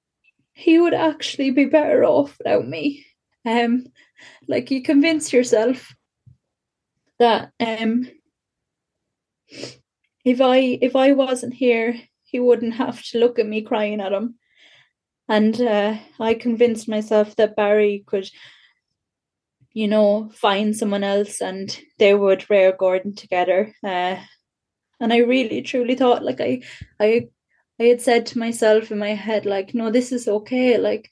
he 0.53 0.79
would 0.79 0.95
actually 0.95 1.51
be 1.51 1.65
better 1.65 2.05
off 2.05 2.37
without 2.39 2.67
me. 2.67 3.07
Um 3.45 3.87
like 4.49 4.71
you 4.71 4.83
convince 4.83 5.33
yourself 5.33 5.95
that 7.19 7.53
um 7.61 8.09
if 10.25 10.41
I 10.41 10.79
if 10.81 10.97
I 10.97 11.13
wasn't 11.13 11.55
here 11.55 12.01
he 12.25 12.41
wouldn't 12.41 12.75
have 12.75 13.03
to 13.05 13.19
look 13.19 13.39
at 13.39 13.47
me 13.47 13.63
crying 13.63 14.01
at 14.01 14.13
him. 14.13 14.37
And 15.29 15.59
uh, 15.61 15.97
I 16.21 16.35
convinced 16.35 16.89
myself 16.89 17.37
that 17.37 17.57
Barry 17.57 18.05
could 18.07 18.29
you 19.75 19.89
know, 19.89 20.31
find 20.33 20.75
someone 20.75 21.03
else 21.03 21.43
and 21.43 21.79
they 21.99 22.15
would 22.15 22.49
rear 22.49 22.73
Gordon 22.73 23.15
together. 23.15 23.75
Uh, 23.83 24.17
and 25.01 25.13
I 25.13 25.19
really 25.19 25.63
truly 25.63 25.97
thought 25.97 26.25
like 26.25 26.41
I 26.41 26.63
I 27.01 27.29
I 27.81 27.85
had 27.85 28.01
said 28.01 28.27
to 28.27 28.39
myself 28.39 28.93
in 28.93 28.99
my 29.01 29.15
head, 29.15 29.45
like, 29.47 29.75
no, 29.75 29.91
this 29.91 30.13
is 30.13 30.29
okay, 30.29 30.79
like 30.79 31.11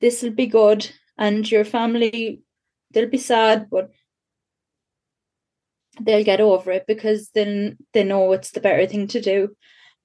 this 0.00 0.22
will 0.22 0.30
be 0.30 0.46
good 0.46 0.88
and 1.18 1.50
your 1.50 1.64
family 1.64 2.42
they'll 2.92 3.08
be 3.08 3.18
sad, 3.18 3.68
but 3.70 3.90
they'll 6.00 6.24
get 6.24 6.40
over 6.40 6.70
it 6.72 6.84
because 6.86 7.30
then 7.34 7.76
they 7.92 8.04
know 8.04 8.32
it's 8.32 8.50
the 8.50 8.60
better 8.60 8.86
thing 8.86 9.06
to 9.08 9.20
do. 9.20 9.56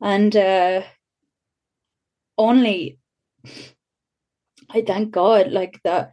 And 0.01 0.35
uh 0.35 0.81
only 2.37 2.99
I 4.69 4.81
thank 4.81 5.11
God 5.11 5.51
like 5.51 5.79
that 5.83 6.11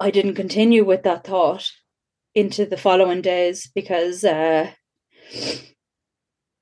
I 0.00 0.10
didn't 0.10 0.34
continue 0.34 0.84
with 0.84 1.02
that 1.04 1.24
thought 1.26 1.70
into 2.34 2.66
the 2.66 2.76
following 2.76 3.20
days 3.20 3.70
because 3.74 4.24
uh 4.24 4.70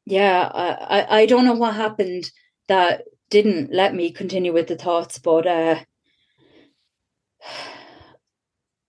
yeah 0.05 0.51
I, 0.53 1.21
I 1.21 1.27
don't 1.27 1.45
know 1.45 1.55
what 1.55 1.75
happened 1.75 2.31
that 2.69 3.05
didn't 3.31 3.73
let 3.73 3.95
me 3.95 4.11
continue 4.11 4.53
with 4.53 4.67
the 4.67 4.77
thoughts 4.77 5.19
but 5.19 5.47
uh 5.47 5.81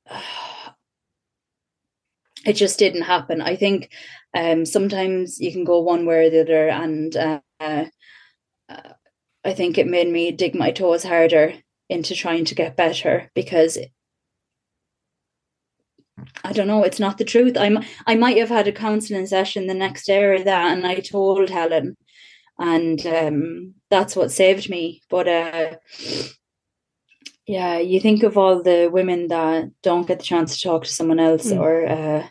it 2.46 2.54
just 2.54 2.78
didn't 2.80 3.04
happen 3.04 3.42
i 3.42 3.56
think 3.56 3.92
um 4.36 4.66
sometimes 4.66 5.40
you 5.40 5.52
can 5.52 5.64
go 5.64 5.80
one 5.80 6.06
way 6.06 6.28
or 6.28 6.30
the 6.30 6.42
other 6.42 6.70
and 6.70 7.16
uh, 7.16 7.40
uh, 7.60 7.86
i 9.46 9.54
think 9.54 9.78
it 9.78 9.88
made 9.88 10.10
me 10.10 10.32
dig 10.32 10.56
my 10.56 10.72
toes 10.72 11.04
harder 11.04 11.54
into 11.90 12.16
trying 12.16 12.46
to 12.46 12.56
get 12.56 12.78
better 12.78 13.30
because 13.36 13.78
I 16.44 16.54
don't 16.54 16.68
know, 16.68 16.84
it's 16.84 17.00
not 17.00 17.18
the 17.18 17.26
truth. 17.26 17.58
I'm 17.58 17.80
I 18.06 18.16
might 18.16 18.38
have 18.38 18.50
had 18.50 18.68
a 18.68 18.72
counselling 18.72 19.26
session 19.28 19.68
the 19.68 19.74
next 19.74 20.06
day 20.06 20.24
or 20.24 20.44
that 20.44 20.72
and 20.72 20.86
I 20.86 20.96
told 21.00 21.50
Helen 21.50 21.98
and 22.60 23.06
um, 23.08 23.74
that's 23.90 24.16
what 24.16 24.32
saved 24.32 24.70
me. 24.70 25.02
But 25.10 25.28
uh, 25.28 25.76
yeah, 27.46 27.78
you 27.78 28.00
think 28.00 28.24
of 28.24 28.38
all 28.38 28.64
the 28.64 28.90
women 28.92 29.28
that 29.28 29.70
don't 29.82 30.08
get 30.08 30.20
the 30.20 30.26
chance 30.26 30.56
to 30.58 30.68
talk 30.68 30.84
to 30.84 30.90
someone 30.90 31.20
else 31.20 31.52
mm. 31.52 31.60
or 31.60 31.88
uh, 31.88 32.28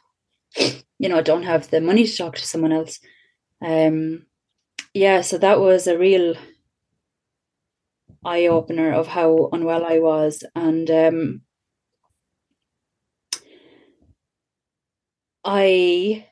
you 0.98 1.08
know, 1.08 1.22
don't 1.22 1.42
have 1.44 1.70
the 1.70 1.80
money 1.80 2.06
to 2.06 2.16
talk 2.16 2.36
to 2.36 2.46
someone 2.46 2.72
else. 2.72 3.00
Um 3.60 4.26
yeah, 4.94 5.22
so 5.22 5.38
that 5.38 5.60
was 5.60 5.86
a 5.86 5.98
real 5.98 6.34
eye 8.24 8.46
opener 8.46 8.92
of 8.92 9.08
how 9.08 9.48
unwell 9.52 9.84
I 9.84 9.98
was 9.98 10.44
and 10.54 10.90
um 10.90 11.42
I 15.44 16.26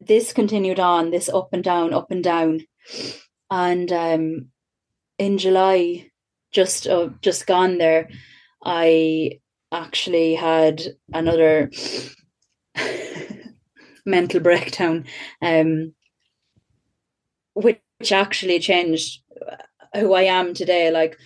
this 0.00 0.32
continued 0.32 0.80
on 0.80 1.10
this 1.10 1.28
up 1.28 1.50
and 1.52 1.62
down, 1.62 1.94
up 1.94 2.10
and 2.10 2.24
down, 2.24 2.66
and 3.50 3.92
um, 3.92 4.48
in 5.18 5.38
July, 5.38 6.10
just 6.52 6.86
uh, 6.86 7.08
just 7.20 7.46
gone 7.46 7.78
there, 7.78 8.08
I 8.64 9.40
actually 9.72 10.34
had 10.34 10.82
another 11.12 11.70
mental 14.06 14.40
breakdown, 14.40 15.06
um, 15.40 15.94
which 17.54 17.80
actually 18.12 18.58
changed 18.60 19.22
who 19.94 20.14
I 20.14 20.22
am 20.22 20.54
today. 20.54 20.90
Like, 20.90 21.18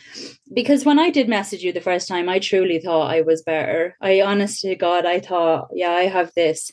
because 0.52 0.84
when 0.84 0.98
I 0.98 1.10
did 1.10 1.28
message 1.28 1.62
you 1.62 1.72
the 1.72 1.80
first 1.80 2.08
time, 2.08 2.28
I 2.28 2.38
truly 2.38 2.78
thought 2.78 3.10
I 3.10 3.20
was 3.22 3.42
better. 3.42 3.96
I 4.00 4.20
honestly, 4.22 4.74
God, 4.74 5.06
I 5.06 5.20
thought, 5.20 5.68
yeah, 5.72 5.90
I 5.90 6.04
have 6.04 6.32
this. 6.34 6.70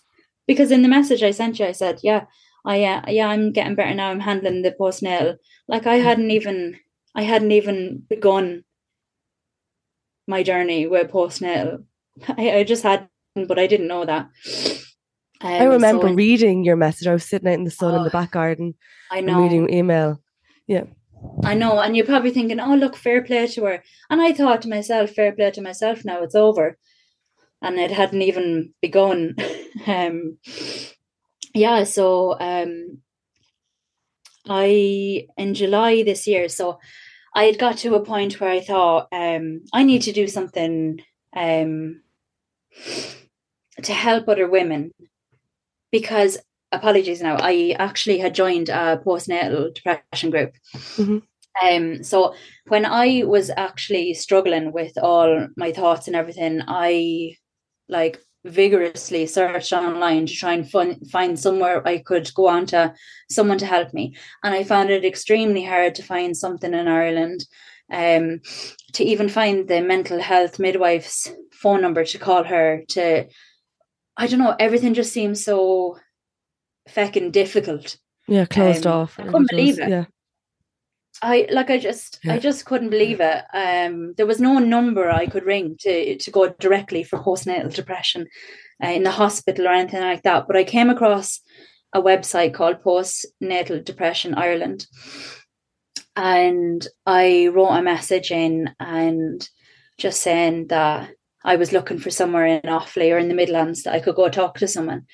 Because 0.47 0.71
in 0.71 0.81
the 0.81 0.89
message 0.89 1.23
I 1.23 1.31
sent 1.31 1.59
you, 1.59 1.65
I 1.65 1.71
said, 1.71 1.99
yeah, 2.03 2.25
I, 2.65 2.84
uh, 2.84 3.03
yeah, 3.07 3.27
I'm 3.27 3.51
getting 3.51 3.75
better 3.75 3.93
now. 3.93 4.09
I'm 4.09 4.19
handling 4.19 4.61
the 4.61 4.75
postnatal. 4.80 5.38
Like, 5.67 5.88
I 5.88 5.95
hadn't 5.95 6.31
even, 6.31 6.80
I 7.15 7.23
hadn't 7.23 7.52
even 7.52 8.03
begun 8.10 8.64
my 10.27 10.44
journey 10.44 10.88
with 10.88 11.11
postnatal. 11.11 11.84
I, 12.27 12.57
I 12.57 12.64
just 12.64 12.84
hadn't, 12.84 13.10
but 13.35 13.60
I 13.60 13.68
didn't 13.68 13.88
know 13.88 14.06
that. 14.06 14.30
Um, 15.41 15.52
I 15.52 15.64
remember 15.65 16.07
so 16.07 16.14
reading 16.14 16.64
your 16.64 16.77
message. 16.77 17.07
I 17.07 17.14
was 17.14 17.26
sitting 17.26 17.49
out 17.49 17.56
in 17.56 17.65
the 17.65 17.72
sun 17.72 17.94
oh, 17.94 17.98
in 17.98 18.03
the 18.03 18.10
oh, 18.10 18.11
back 18.11 18.31
garden. 18.31 18.76
I 19.11 19.22
know. 19.22 19.41
reading 19.41 19.72
email. 19.73 20.22
Yeah 20.68 20.85
I 21.44 21.53
know, 21.53 21.80
and 21.80 21.95
you're 21.95 22.06
probably 22.06 22.31
thinking, 22.31 22.60
"Oh, 22.60 22.76
look, 22.76 22.95
fair 22.95 23.23
play 23.23 23.48
to 23.48 23.65
her." 23.65 23.84
And 24.10 24.22
I 24.22 24.34
thought 24.34 24.61
to 24.64 24.69
myself, 24.69 25.11
"Fair 25.11 25.31
play 25.31 25.52
to 25.52 25.61
myself." 25.61 26.03
Now 26.06 26.22
it's 26.23 26.35
over, 26.35 26.77
and 27.61 27.80
it 27.80 27.91
hadn't 27.91 28.22
even 28.22 28.73
begun. 28.81 29.35
um, 29.88 30.38
yeah, 31.53 31.84
so 31.84 32.38
um, 32.40 33.02
I 34.48 35.27
in 35.38 35.53
July 35.53 36.03
this 36.03 36.27
year, 36.27 36.49
so 36.49 36.80
I 37.35 37.45
had 37.45 37.60
got 37.60 37.77
to 37.80 37.95
a 37.95 38.05
point 38.05 38.39
where 38.39 38.51
I 38.51 38.61
thought 38.61 39.07
um, 39.11 39.61
I 39.73 39.84
need 39.84 40.03
to 40.03 40.11
do 40.11 40.27
something 40.27 41.01
um, 41.35 42.01
to 43.81 43.93
help 43.93 44.27
other 44.27 44.47
women 44.47 44.91
because 45.91 46.38
apologies 46.72 47.22
now 47.22 47.38
i 47.39 47.76
actually 47.77 48.18
had 48.18 48.34
joined 48.34 48.69
a 48.69 49.01
postnatal 49.05 49.73
depression 49.73 50.30
group 50.31 50.53
mm-hmm. 50.73 51.19
um 51.65 52.03
so 52.03 52.34
when 52.68 52.85
i 52.85 53.23
was 53.26 53.51
actually 53.55 54.14
struggling 54.14 54.72
with 54.72 54.97
all 54.97 55.47
my 55.55 55.72
thoughts 55.72 56.07
and 56.07 56.15
everything 56.15 56.61
i 56.68 57.35
like 57.88 58.19
vigorously 58.45 59.25
searched 59.25 59.71
online 59.71 60.25
to 60.25 60.33
try 60.33 60.53
and 60.53 60.69
fun, 60.69 60.99
find 61.05 61.39
somewhere 61.39 61.85
i 61.87 61.97
could 61.97 62.33
go 62.33 62.47
on 62.47 62.65
to 62.65 62.93
someone 63.29 63.57
to 63.57 63.65
help 63.65 63.93
me 63.93 64.15
and 64.43 64.53
i 64.53 64.63
found 64.63 64.89
it 64.89 65.05
extremely 65.05 65.63
hard 65.63 65.95
to 65.95 66.03
find 66.03 66.35
something 66.35 66.73
in 66.73 66.87
ireland 66.87 67.45
um 67.91 68.39
to 68.91 69.03
even 69.03 69.29
find 69.29 69.67
the 69.67 69.81
mental 69.81 70.19
health 70.19 70.59
midwife's 70.59 71.31
phone 71.51 71.81
number 71.81 72.03
to 72.03 72.17
call 72.17 72.43
her 72.43 72.83
to 72.89 73.25
I 74.15 74.27
don't 74.27 74.39
know, 74.39 74.55
everything 74.59 74.93
just 74.93 75.11
seems 75.11 75.43
so 75.43 75.97
fucking 76.89 77.31
difficult. 77.31 77.97
Yeah, 78.27 78.45
closed 78.45 78.85
um, 78.85 78.93
off. 78.93 79.19
I 79.19 79.23
couldn't 79.23 79.49
believe 79.49 79.79
it. 79.79 79.89
Yeah. 79.89 80.05
I 81.23 81.47
like 81.51 81.69
I 81.69 81.79
just 81.79 82.19
yeah. 82.23 82.33
I 82.33 82.39
just 82.39 82.65
couldn't 82.65 82.89
believe 82.89 83.19
it. 83.21 83.43
Um 83.53 84.13
there 84.17 84.25
was 84.25 84.39
no 84.39 84.59
number 84.59 85.09
I 85.09 85.25
could 85.27 85.45
ring 85.45 85.77
to 85.79 86.17
to 86.17 86.31
go 86.31 86.49
directly 86.59 87.03
for 87.03 87.19
postnatal 87.19 87.73
depression 87.73 88.27
uh, 88.83 88.89
in 88.89 89.03
the 89.03 89.11
hospital 89.11 89.67
or 89.67 89.71
anything 89.71 90.01
like 90.01 90.23
that. 90.23 90.47
But 90.47 90.57
I 90.57 90.63
came 90.63 90.89
across 90.89 91.39
a 91.93 92.01
website 92.01 92.53
called 92.53 92.83
Postnatal 92.83 93.83
Depression 93.83 94.33
Ireland. 94.33 94.87
And 96.15 96.85
I 97.05 97.47
wrote 97.47 97.71
a 97.71 97.81
message 97.81 98.31
in 98.31 98.71
and 98.79 99.47
just 99.97 100.21
saying 100.21 100.67
that 100.67 101.11
I 101.43 101.55
was 101.55 101.71
looking 101.71 101.99
for 101.99 102.09
somewhere 102.09 102.45
in 102.45 102.61
Offaly 102.61 103.13
or 103.13 103.17
in 103.17 103.29
the 103.29 103.35
Midlands 103.35 103.83
that 103.83 103.93
I 103.93 103.99
could 103.99 104.15
go 104.15 104.29
talk 104.29 104.57
to 104.59 104.67
someone. 104.67 105.05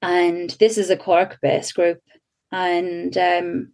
And 0.00 0.50
this 0.58 0.78
is 0.78 0.90
a 0.90 0.96
Cork 0.96 1.38
based 1.40 1.74
group. 1.74 2.00
And 2.50 3.16
um, 3.16 3.72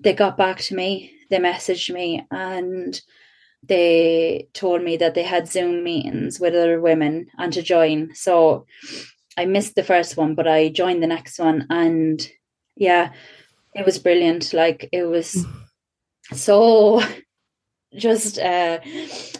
they 0.00 0.12
got 0.12 0.36
back 0.36 0.58
to 0.58 0.74
me, 0.74 1.12
they 1.30 1.38
messaged 1.38 1.92
me, 1.92 2.26
and 2.30 3.00
they 3.62 4.48
told 4.52 4.82
me 4.82 4.96
that 4.96 5.14
they 5.14 5.22
had 5.22 5.48
Zoom 5.48 5.82
meetings 5.82 6.38
with 6.38 6.54
other 6.54 6.80
women 6.80 7.26
and 7.38 7.52
to 7.52 7.62
join. 7.62 8.14
So 8.14 8.66
I 9.36 9.44
missed 9.44 9.74
the 9.74 9.84
first 9.84 10.16
one, 10.16 10.34
but 10.34 10.46
I 10.46 10.68
joined 10.68 11.02
the 11.02 11.08
next 11.08 11.38
one. 11.38 11.66
And 11.70 12.26
yeah, 12.76 13.12
it 13.74 13.84
was 13.84 13.98
brilliant. 13.98 14.52
Like 14.52 14.88
it 14.92 15.04
was 15.04 15.44
so 16.32 17.02
just 17.96 18.38
uh, 18.38 18.78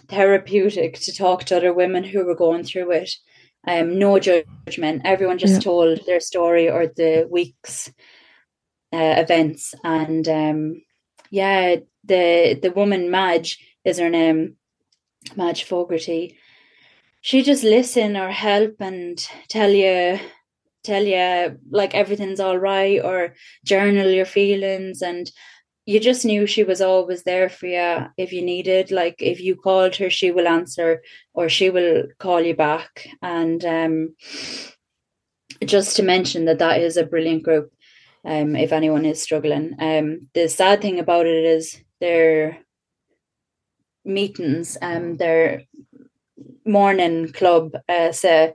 therapeutic 0.08 0.98
to 1.00 1.14
talk 1.14 1.44
to 1.44 1.56
other 1.56 1.72
women 1.72 2.04
who 2.04 2.24
were 2.24 2.34
going 2.34 2.64
through 2.64 2.92
it. 2.92 3.10
Um, 3.68 3.98
no 3.98 4.18
judgment. 4.18 5.02
Everyone 5.04 5.38
just 5.38 5.54
yeah. 5.54 5.60
told 5.60 6.06
their 6.06 6.20
story 6.20 6.70
or 6.70 6.86
the 6.86 7.26
week's 7.28 7.90
uh, 8.97 9.20
events, 9.20 9.74
and 9.85 10.27
um, 10.28 10.82
yeah, 11.31 11.77
the 12.05 12.59
the 12.62 12.70
woman 12.70 13.10
Madge 13.10 13.59
is 13.85 13.98
her 13.98 14.09
name, 14.09 14.56
Madge 15.36 15.64
Fogarty. 15.64 16.39
She 17.20 17.43
just 17.43 17.64
listen 17.64 18.16
or 18.16 18.31
help 18.31 18.77
and 18.81 19.18
tell 19.48 19.70
you 19.70 20.18
tell 20.86 21.05
you 21.05 21.59
like 21.70 21.94
everything's 21.94 22.40
all 22.40 22.56
right 22.56 23.05
or 23.05 23.35
journal 23.64 24.09
your 24.09 24.24
feelings. 24.24 25.02
And 25.02 25.31
you 25.85 26.01
just 26.01 26.24
knew 26.24 26.47
she 26.47 26.64
was 26.64 26.81
always 26.81 27.24
there 27.24 27.48
for 27.48 27.66
you 27.66 28.06
if 28.16 28.32
you 28.32 28.43
needed. 28.43 28.90
Like 28.90 29.16
if 29.18 29.40
you 29.40 29.56
called 29.56 29.97
her 29.97 30.09
she 30.09 30.31
will 30.31 30.48
answer 30.48 31.02
or 31.35 31.48
she 31.48 31.70
will 31.70 32.05
call 32.18 32.40
you 32.40 32.55
back. 32.55 33.09
And 33.20 33.64
um, 33.64 34.14
just 35.64 35.97
to 35.97 36.02
mention 36.02 36.44
that 36.44 36.60
that 36.60 36.81
is 36.81 36.97
a 36.97 37.06
brilliant 37.06 37.43
group 37.43 37.73
um, 38.27 38.57
if 38.57 38.73
anyone 38.73 39.05
is 39.05 39.23
struggling 39.23 39.74
um, 39.81 40.28
the 40.35 40.48
sad 40.48 40.82
thing 40.82 40.98
about 40.98 41.27
it 41.27 41.44
is 41.44 41.81
their 42.01 42.59
meetings 44.05 44.77
um, 44.82 45.16
their 45.16 45.62
morning 46.65 47.32
club 47.32 47.73
uh, 47.89 48.12
say 48.12 48.53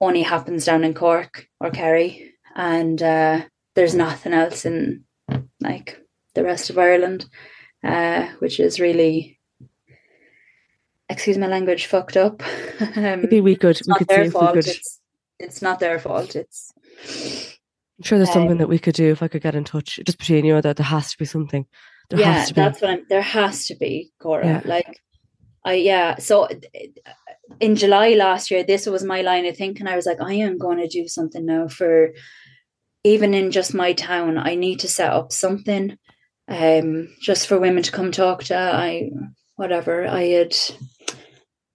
only 0.00 0.22
happens 0.22 0.64
down 0.64 0.84
in 0.84 0.94
cork 0.94 1.46
or 1.60 1.70
kerry 1.70 2.32
and 2.56 3.02
uh, 3.02 3.42
there's 3.74 3.94
nothing 3.94 4.32
else 4.32 4.64
in 4.64 5.04
like 5.60 6.00
the 6.34 6.44
rest 6.44 6.70
of 6.70 6.78
Ireland, 6.78 7.26
uh, 7.84 8.26
which 8.38 8.60
is 8.60 8.78
really, 8.80 9.38
excuse 11.08 11.38
my 11.38 11.46
language, 11.46 11.86
fucked 11.86 12.16
up. 12.16 12.42
um, 12.80 13.22
Maybe 13.22 13.40
we 13.40 13.56
could. 13.56 13.76
It's 13.76 13.88
we 13.88 13.94
could 13.94 14.08
their 14.08 14.30
fault. 14.30 14.56
It's, 14.56 15.00
it's 15.38 15.62
not 15.62 15.80
their 15.80 15.98
fault. 15.98 16.36
It's. 16.36 16.72
I'm 17.98 18.04
sure 18.04 18.18
there's 18.18 18.28
um, 18.30 18.34
something 18.34 18.58
that 18.58 18.68
we 18.68 18.78
could 18.78 18.94
do 18.94 19.10
if 19.10 19.22
I 19.22 19.28
could 19.28 19.42
get 19.42 19.54
in 19.54 19.64
touch, 19.64 19.98
just 20.04 20.18
between 20.18 20.44
you. 20.44 20.56
And 20.56 20.62
that 20.64 20.76
there 20.76 20.84
has 20.84 21.12
to 21.12 21.18
be 21.18 21.24
something. 21.24 21.66
There 22.10 22.20
yeah, 22.20 22.32
has 22.32 22.48
to 22.48 22.54
be. 22.54 22.60
that's 22.60 22.80
what 22.80 22.90
I'm. 22.90 23.06
There 23.08 23.22
has 23.22 23.66
to 23.66 23.74
be, 23.74 24.12
Cora. 24.20 24.46
Yeah. 24.46 24.62
Like, 24.64 25.00
I 25.64 25.74
yeah. 25.74 26.16
So 26.18 26.48
in 27.60 27.76
July 27.76 28.10
last 28.10 28.50
year, 28.50 28.62
this 28.62 28.86
was 28.86 29.02
my 29.02 29.22
line 29.22 29.46
of 29.46 29.56
thinking. 29.56 29.86
I 29.86 29.96
was 29.96 30.06
like, 30.06 30.20
I 30.20 30.34
am 30.34 30.58
going 30.58 30.78
to 30.78 30.88
do 30.88 31.08
something 31.08 31.44
now 31.44 31.68
for 31.68 32.10
even 33.02 33.34
in 33.34 33.50
just 33.50 33.74
my 33.74 33.92
town. 33.92 34.38
I 34.38 34.54
need 34.56 34.80
to 34.80 34.88
set 34.88 35.12
up 35.12 35.32
something 35.32 35.96
um, 36.48 37.08
just 37.20 37.46
for 37.46 37.58
women 37.58 37.82
to 37.82 37.92
come 37.92 38.12
talk 38.12 38.44
to. 38.44 38.56
I 38.56 39.10
whatever 39.56 40.06
I 40.06 40.24
had. 40.24 40.56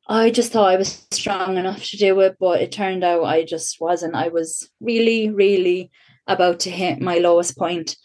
I 0.07 0.29
just 0.29 0.51
thought 0.51 0.69
I 0.69 0.77
was 0.77 1.05
strong 1.11 1.57
enough 1.57 1.85
to 1.85 1.97
do 1.97 2.19
it, 2.19 2.35
but 2.39 2.61
it 2.61 2.71
turned 2.71 3.03
out 3.03 3.23
I 3.23 3.45
just 3.45 3.79
wasn't. 3.79 4.15
I 4.15 4.27
was 4.27 4.69
really, 4.81 5.29
really 5.29 5.89
about 6.27 6.61
to 6.61 6.69
hit 6.69 7.01
my 7.01 7.17
lowest 7.17 7.57
point, 7.57 7.97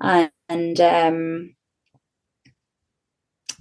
and, 0.00 0.80
um, 0.80 1.54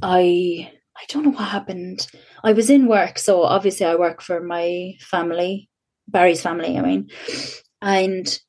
I 0.02 0.72
I 0.96 1.06
don't 1.08 1.24
know 1.24 1.32
what 1.32 1.48
happened. 1.48 2.08
I 2.44 2.54
was 2.54 2.70
in 2.70 2.88
work, 2.88 3.20
so 3.20 3.44
obviously 3.44 3.86
I 3.86 3.96
work 3.96 4.22
for 4.22 4.42
my 4.42 4.94
family, 5.00 5.70
Barry's 6.08 6.42
family. 6.42 6.78
I 6.78 6.82
mean, 6.82 7.10
and 7.82 8.40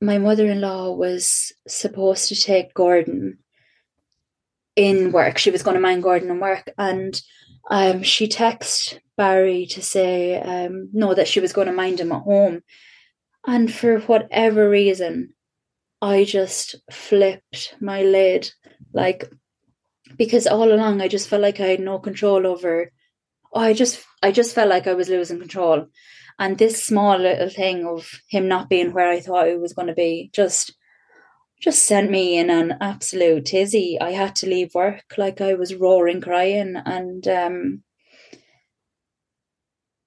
my 0.00 0.18
mother-in-law 0.18 0.92
was 0.92 1.52
supposed 1.66 2.28
to 2.28 2.34
take 2.34 2.72
Gordon 2.74 3.38
in 4.74 5.12
work. 5.12 5.38
She 5.38 5.50
was 5.50 5.62
going 5.62 5.74
to 5.74 5.80
mind 5.80 6.02
Gordon 6.02 6.30
in 6.30 6.40
work, 6.40 6.70
and 6.78 7.20
um, 7.70 8.02
she 8.02 8.26
texted 8.28 8.98
Barry 9.16 9.66
to 9.66 9.82
say 9.82 10.40
um, 10.40 10.88
no 10.92 11.14
that 11.14 11.28
she 11.28 11.40
was 11.40 11.52
going 11.52 11.66
to 11.66 11.72
mind 11.72 12.00
him 12.00 12.12
at 12.12 12.22
home. 12.22 12.62
And 13.46 13.72
for 13.72 14.00
whatever 14.00 14.68
reason, 14.68 15.34
I 16.02 16.24
just 16.24 16.74
flipped 16.90 17.74
my 17.80 18.02
lid, 18.02 18.50
like 18.92 19.30
because 20.16 20.46
all 20.46 20.72
along 20.72 21.00
I 21.00 21.08
just 21.08 21.28
felt 21.28 21.42
like 21.42 21.60
I 21.60 21.66
had 21.66 21.80
no 21.80 21.98
control 21.98 22.46
over. 22.46 22.92
Oh, 23.52 23.60
I 23.60 23.72
just 23.72 24.04
I 24.22 24.32
just 24.32 24.54
felt 24.54 24.68
like 24.68 24.86
I 24.86 24.94
was 24.94 25.08
losing 25.08 25.38
control. 25.38 25.86
And 26.38 26.58
this 26.58 26.84
small 26.84 27.18
little 27.18 27.48
thing 27.48 27.86
of 27.86 28.20
him 28.28 28.48
not 28.48 28.68
being 28.68 28.92
where 28.92 29.08
I 29.08 29.20
thought 29.20 29.48
he 29.48 29.56
was 29.56 29.72
going 29.72 29.88
to 29.88 29.94
be 29.94 30.30
just 30.34 30.74
just 31.60 31.84
sent 31.86 32.10
me 32.10 32.36
in 32.36 32.50
an 32.50 32.76
absolute 32.80 33.46
tizzy. 33.46 33.98
I 34.00 34.10
had 34.10 34.36
to 34.36 34.48
leave 34.48 34.74
work 34.74 35.04
like 35.16 35.40
I 35.40 35.54
was 35.54 35.74
roaring 35.74 36.20
crying 36.20 36.76
and 36.84 37.26
um 37.28 37.82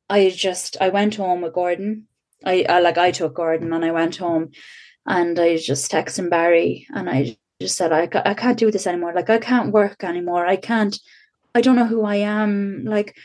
I 0.09 0.29
just 0.29 0.77
I 0.81 0.89
went 0.89 1.15
home 1.15 1.41
with 1.41 1.53
Gordon. 1.53 2.08
I, 2.45 2.65
I 2.69 2.79
like 2.79 2.97
I 2.97 3.11
took 3.11 3.35
Gordon 3.35 3.73
and 3.73 3.83
I 3.83 3.91
went 3.91 4.15
home 4.17 4.51
and 5.05 5.39
I 5.39 5.57
just 5.57 5.91
texted 5.91 6.29
Barry 6.29 6.87
and 6.93 7.09
I 7.09 7.37
just 7.61 7.77
said 7.77 7.91
I, 7.91 8.07
I 8.25 8.33
can't 8.33 8.57
do 8.57 8.71
this 8.71 8.87
anymore. 8.87 9.13
Like 9.13 9.29
I 9.29 9.37
can't 9.37 9.73
work 9.73 10.03
anymore. 10.03 10.45
I 10.45 10.55
can't 10.55 10.97
I 11.53 11.61
don't 11.61 11.75
know 11.75 11.85
who 11.85 12.03
I 12.03 12.15
am. 12.17 12.85
Like 12.85 13.15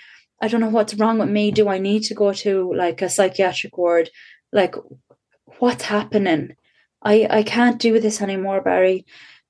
I 0.40 0.48
don't 0.48 0.60
know 0.60 0.68
what's 0.68 0.94
wrong 0.94 1.18
with 1.18 1.28
me. 1.28 1.50
Do 1.50 1.68
I 1.68 1.78
need 1.78 2.02
to 2.04 2.14
go 2.14 2.32
to 2.32 2.72
like 2.74 3.02
a 3.02 3.08
psychiatric 3.08 3.78
ward? 3.78 4.10
Like, 4.52 4.74
what's 5.58 5.84
happening? 5.84 6.56
I 7.02 7.26
I 7.30 7.42
can't 7.42 7.80
do 7.80 8.00
this 8.00 8.20
anymore, 8.20 8.60
Barry. 8.60 9.06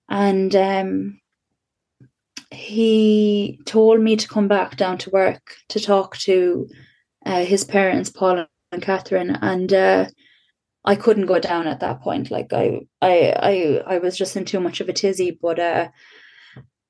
And 0.08 0.54
um, 0.54 1.20
he 2.50 3.58
told 3.64 4.00
me 4.00 4.16
to 4.16 4.28
come 4.28 4.48
back 4.48 4.76
down 4.76 4.98
to 4.98 5.10
work 5.10 5.56
to 5.70 5.80
talk 5.80 6.16
to 6.18 6.68
uh, 7.26 7.44
his 7.44 7.64
parents, 7.64 8.10
Paul 8.10 8.46
and 8.74 8.82
Catherine, 8.82 9.38
and 9.40 9.72
uh, 9.72 10.06
I 10.84 10.96
couldn't 10.96 11.26
go 11.26 11.38
down 11.38 11.66
at 11.66 11.80
that 11.80 12.02
point. 12.02 12.30
Like 12.30 12.52
I, 12.52 12.80
I, 13.00 13.82
I, 13.86 13.94
I 13.94 13.98
was 13.98 14.18
just 14.18 14.36
in 14.36 14.44
too 14.44 14.60
much 14.60 14.80
of 14.80 14.88
a 14.88 14.92
tizzy. 14.92 15.38
But 15.40 15.58
uh, 15.58 15.88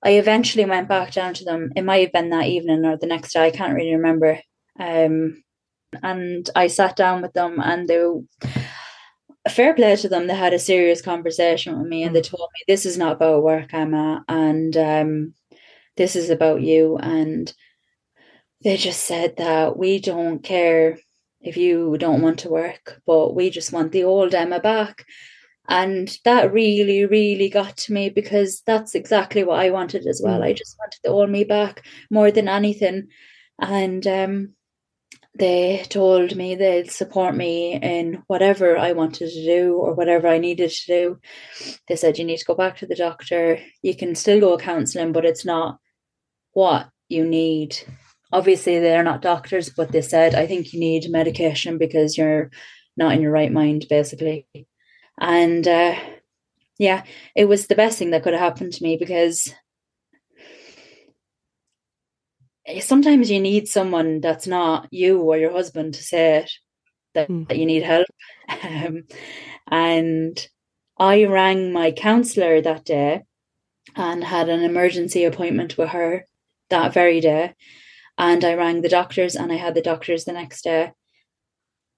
I 0.02 0.10
eventually 0.12 0.64
went 0.64 0.88
back 0.88 1.12
down 1.12 1.34
to 1.34 1.44
them. 1.44 1.70
It 1.76 1.84
might 1.84 2.02
have 2.02 2.12
been 2.12 2.30
that 2.30 2.46
evening 2.46 2.84
or 2.84 2.96
the 2.96 3.06
next 3.06 3.32
day. 3.32 3.46
I 3.46 3.50
can't 3.50 3.74
really 3.74 3.94
remember. 3.94 4.40
Um, 4.80 5.42
and 6.02 6.50
I 6.56 6.66
sat 6.66 6.96
down 6.96 7.22
with 7.22 7.34
them, 7.34 7.60
and 7.60 7.86
they, 7.86 8.04
fair 9.48 9.74
play 9.74 9.94
to 9.94 10.08
them. 10.08 10.26
They 10.26 10.34
had 10.34 10.52
a 10.52 10.58
serious 10.58 11.00
conversation 11.00 11.78
with 11.78 11.86
me, 11.86 12.02
and 12.02 12.16
they 12.16 12.20
mm. 12.20 12.28
told 12.28 12.48
me 12.52 12.60
this 12.66 12.84
is 12.84 12.98
not 12.98 13.12
about 13.12 13.44
work, 13.44 13.72
Emma, 13.72 14.24
and 14.28 14.76
um, 14.76 15.34
this 15.96 16.16
is 16.16 16.30
about 16.30 16.62
you. 16.62 16.96
And 16.96 17.52
they 18.64 18.76
just 18.76 19.04
said 19.04 19.36
that 19.36 19.76
we 19.76 20.00
don't 20.00 20.42
care 20.42 20.98
if 21.44 21.56
you 21.56 21.96
don't 21.98 22.22
want 22.22 22.38
to 22.40 22.48
work, 22.48 23.00
but 23.06 23.34
we 23.34 23.50
just 23.50 23.72
want 23.72 23.92
the 23.92 24.04
old 24.04 24.34
Emma 24.34 24.60
back. 24.60 25.04
And 25.68 26.18
that 26.24 26.52
really, 26.52 27.06
really 27.06 27.48
got 27.48 27.76
to 27.78 27.92
me 27.92 28.10
because 28.10 28.62
that's 28.66 28.94
exactly 28.94 29.44
what 29.44 29.60
I 29.60 29.70
wanted 29.70 30.06
as 30.06 30.20
well. 30.22 30.40
Mm. 30.40 30.44
I 30.44 30.52
just 30.52 30.76
wanted 30.78 30.98
the 31.02 31.10
old 31.10 31.30
me 31.30 31.44
back 31.44 31.86
more 32.10 32.30
than 32.30 32.48
anything. 32.48 33.08
And 33.58 34.06
um, 34.06 34.54
they 35.38 35.84
told 35.88 36.36
me 36.36 36.54
they'd 36.54 36.90
support 36.90 37.34
me 37.34 37.74
in 37.74 38.22
whatever 38.26 38.76
I 38.76 38.92
wanted 38.92 39.30
to 39.30 39.44
do 39.44 39.76
or 39.76 39.94
whatever 39.94 40.28
I 40.28 40.38
needed 40.38 40.70
to 40.70 40.86
do. 40.86 41.18
They 41.88 41.96
said, 41.96 42.18
you 42.18 42.24
need 42.24 42.38
to 42.38 42.44
go 42.44 42.54
back 42.54 42.78
to 42.78 42.86
the 42.86 42.94
doctor. 42.94 43.58
You 43.82 43.96
can 43.96 44.14
still 44.14 44.40
go 44.40 44.58
counseling, 44.58 45.12
but 45.12 45.24
it's 45.24 45.44
not 45.44 45.78
what 46.52 46.88
you 47.08 47.26
need 47.26 47.76
obviously 48.34 48.80
they're 48.80 49.04
not 49.04 49.22
doctors, 49.22 49.70
but 49.70 49.92
they 49.92 50.02
said, 50.02 50.34
I 50.34 50.46
think 50.48 50.72
you 50.72 50.80
need 50.80 51.08
medication 51.08 51.78
because 51.78 52.18
you're 52.18 52.50
not 52.96 53.12
in 53.12 53.22
your 53.22 53.30
right 53.30 53.52
mind, 53.52 53.86
basically. 53.88 54.48
And 55.20 55.66
uh, 55.68 55.94
yeah, 56.76 57.04
it 57.36 57.44
was 57.44 57.68
the 57.68 57.76
best 57.76 57.96
thing 57.96 58.10
that 58.10 58.24
could 58.24 58.32
have 58.32 58.42
happened 58.42 58.72
to 58.72 58.82
me 58.82 58.96
because 58.96 59.54
sometimes 62.80 63.30
you 63.30 63.38
need 63.38 63.68
someone 63.68 64.20
that's 64.20 64.48
not 64.48 64.88
you 64.90 65.20
or 65.20 65.38
your 65.38 65.52
husband 65.52 65.94
to 65.94 66.02
say 66.02 66.38
it 66.38 66.50
that, 67.14 67.28
mm. 67.28 67.46
that 67.48 67.58
you 67.58 67.66
need 67.66 67.84
help. 67.84 68.06
Um, 68.64 69.04
and 69.70 70.48
I 70.98 71.24
rang 71.24 71.72
my 71.72 71.92
counselor 71.92 72.60
that 72.60 72.84
day 72.84 73.22
and 73.94 74.24
had 74.24 74.48
an 74.48 74.62
emergency 74.62 75.24
appointment 75.24 75.78
with 75.78 75.90
her 75.90 76.26
that 76.70 76.92
very 76.92 77.20
day. 77.20 77.54
And 78.16 78.44
I 78.44 78.54
rang 78.54 78.82
the 78.82 78.88
doctors 78.88 79.34
and 79.34 79.50
I 79.52 79.56
had 79.56 79.74
the 79.74 79.82
doctors 79.82 80.24
the 80.24 80.32
next 80.32 80.62
day. 80.62 80.92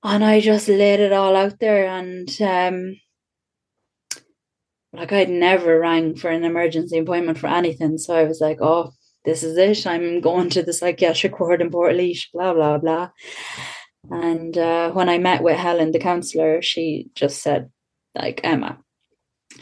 And 0.03 0.25
I 0.25 0.41
just 0.41 0.69
laid 0.69 1.01
it 1.01 1.13
all 1.13 1.37
out 1.37 1.59
there 1.59 1.87
and 1.87 2.31
um 2.41 2.97
like 4.93 5.13
I'd 5.13 5.29
never 5.29 5.79
rang 5.79 6.17
for 6.17 6.31
an 6.31 6.45
emergency 6.45 6.99
appointment 6.99 7.39
for 7.39 7.49
anything. 7.49 7.99
So 7.99 8.15
I 8.15 8.25
was 8.25 8.41
like, 8.41 8.59
oh, 8.63 8.93
this 9.25 9.43
is 9.43 9.59
it. 9.59 9.87
I'm 9.87 10.21
going 10.21 10.49
to 10.51 10.63
the 10.63 10.73
psychiatric 10.73 11.39
ward 11.39 11.61
in 11.61 11.71
Portlaoise, 11.71 12.27
blah, 12.33 12.55
blah, 12.55 12.79
blah. 12.79 13.11
And 14.11 14.57
uh, 14.57 14.93
when 14.93 15.09
I 15.09 15.19
met 15.19 15.43
with 15.43 15.57
Helen, 15.57 15.91
the 15.91 15.99
counsellor, 15.99 16.63
she 16.63 17.09
just 17.15 17.43
said, 17.43 17.71
like, 18.15 18.41
Emma, 18.45 18.79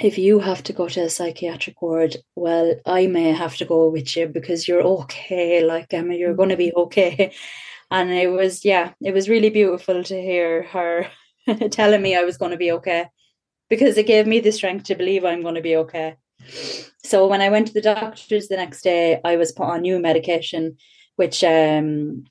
if 0.00 0.18
you 0.18 0.40
have 0.40 0.62
to 0.64 0.72
go 0.72 0.88
to 0.88 1.04
a 1.04 1.10
psychiatric 1.10 1.80
ward, 1.80 2.16
well, 2.34 2.74
I 2.86 3.06
may 3.06 3.32
have 3.32 3.56
to 3.56 3.64
go 3.64 3.88
with 3.88 4.16
you 4.16 4.26
because 4.26 4.66
you're 4.66 4.82
okay. 4.82 5.64
Like, 5.64 5.92
Emma, 5.92 6.14
you're 6.14 6.34
going 6.34 6.48
to 6.48 6.56
be 6.56 6.72
okay. 6.76 7.32
And 7.90 8.10
it 8.10 8.28
was, 8.28 8.64
yeah, 8.64 8.92
it 9.02 9.12
was 9.12 9.28
really 9.28 9.50
beautiful 9.50 10.02
to 10.02 10.20
hear 10.20 10.64
her 10.64 11.08
telling 11.70 12.02
me 12.02 12.16
I 12.16 12.24
was 12.24 12.38
going 12.38 12.50
to 12.50 12.56
be 12.56 12.72
okay 12.72 13.06
because 13.70 13.96
it 13.96 14.06
gave 14.06 14.26
me 14.26 14.40
the 14.40 14.52
strength 14.52 14.84
to 14.86 14.94
believe 14.94 15.24
I'm 15.24 15.42
going 15.42 15.54
to 15.54 15.60
be 15.60 15.76
okay. 15.76 16.16
So 17.04 17.26
when 17.26 17.40
I 17.40 17.50
went 17.50 17.68
to 17.68 17.72
the 17.72 17.80
doctors 17.80 18.48
the 18.48 18.56
next 18.56 18.82
day, 18.82 19.20
I 19.24 19.36
was 19.36 19.52
put 19.52 19.66
on 19.66 19.82
new 19.82 19.98
medication, 19.98 20.76
which 21.16 21.44
um, 21.44 22.24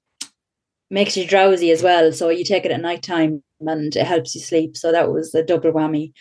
makes 0.90 1.16
you 1.16 1.26
drowsy 1.26 1.72
as 1.72 1.82
well. 1.82 2.12
So 2.12 2.30
you 2.30 2.44
take 2.44 2.66
it 2.66 2.72
at 2.72 2.82
night 2.82 3.04
time 3.04 3.44
and 3.62 3.96
it 3.96 4.06
helps 4.06 4.36
you 4.36 4.42
sleep. 4.42 4.76
So 4.76 4.92
that 4.92 5.12
was 5.12 5.34
a 5.34 5.44
double 5.44 5.72
whammy. 5.72 6.14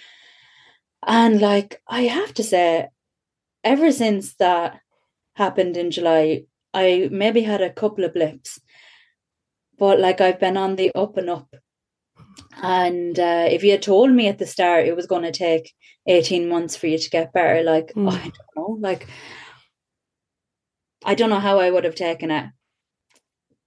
And 1.06 1.40
like, 1.40 1.80
I 1.88 2.02
have 2.02 2.32
to 2.34 2.42
say, 2.42 2.88
ever 3.64 3.90
since 3.92 4.34
that 4.34 4.80
happened 5.34 5.76
in 5.76 5.90
July, 5.90 6.44
I 6.74 7.08
maybe 7.10 7.42
had 7.42 7.60
a 7.60 7.72
couple 7.72 8.04
of 8.04 8.14
blips, 8.14 8.60
but 9.78 9.98
like 9.98 10.20
I've 10.20 10.40
been 10.40 10.56
on 10.56 10.76
the 10.76 10.92
up 10.94 11.16
and 11.16 11.28
up. 11.28 11.48
And 12.62 13.18
uh, 13.18 13.46
if 13.50 13.62
you 13.62 13.72
had 13.72 13.82
told 13.82 14.10
me 14.10 14.28
at 14.28 14.38
the 14.38 14.46
start 14.46 14.86
it 14.86 14.96
was 14.96 15.06
going 15.06 15.22
to 15.22 15.32
take 15.32 15.72
18 16.06 16.48
months 16.48 16.76
for 16.76 16.86
you 16.86 16.98
to 16.98 17.10
get 17.10 17.32
better, 17.32 17.62
like, 17.62 17.92
mm. 17.94 18.10
oh, 18.10 18.16
I 18.16 18.22
don't 18.22 18.56
know, 18.56 18.78
like, 18.80 19.06
I 21.04 21.14
don't 21.14 21.30
know 21.30 21.40
how 21.40 21.58
I 21.58 21.70
would 21.70 21.84
have 21.84 21.94
taken 21.94 22.30
it. 22.30 22.46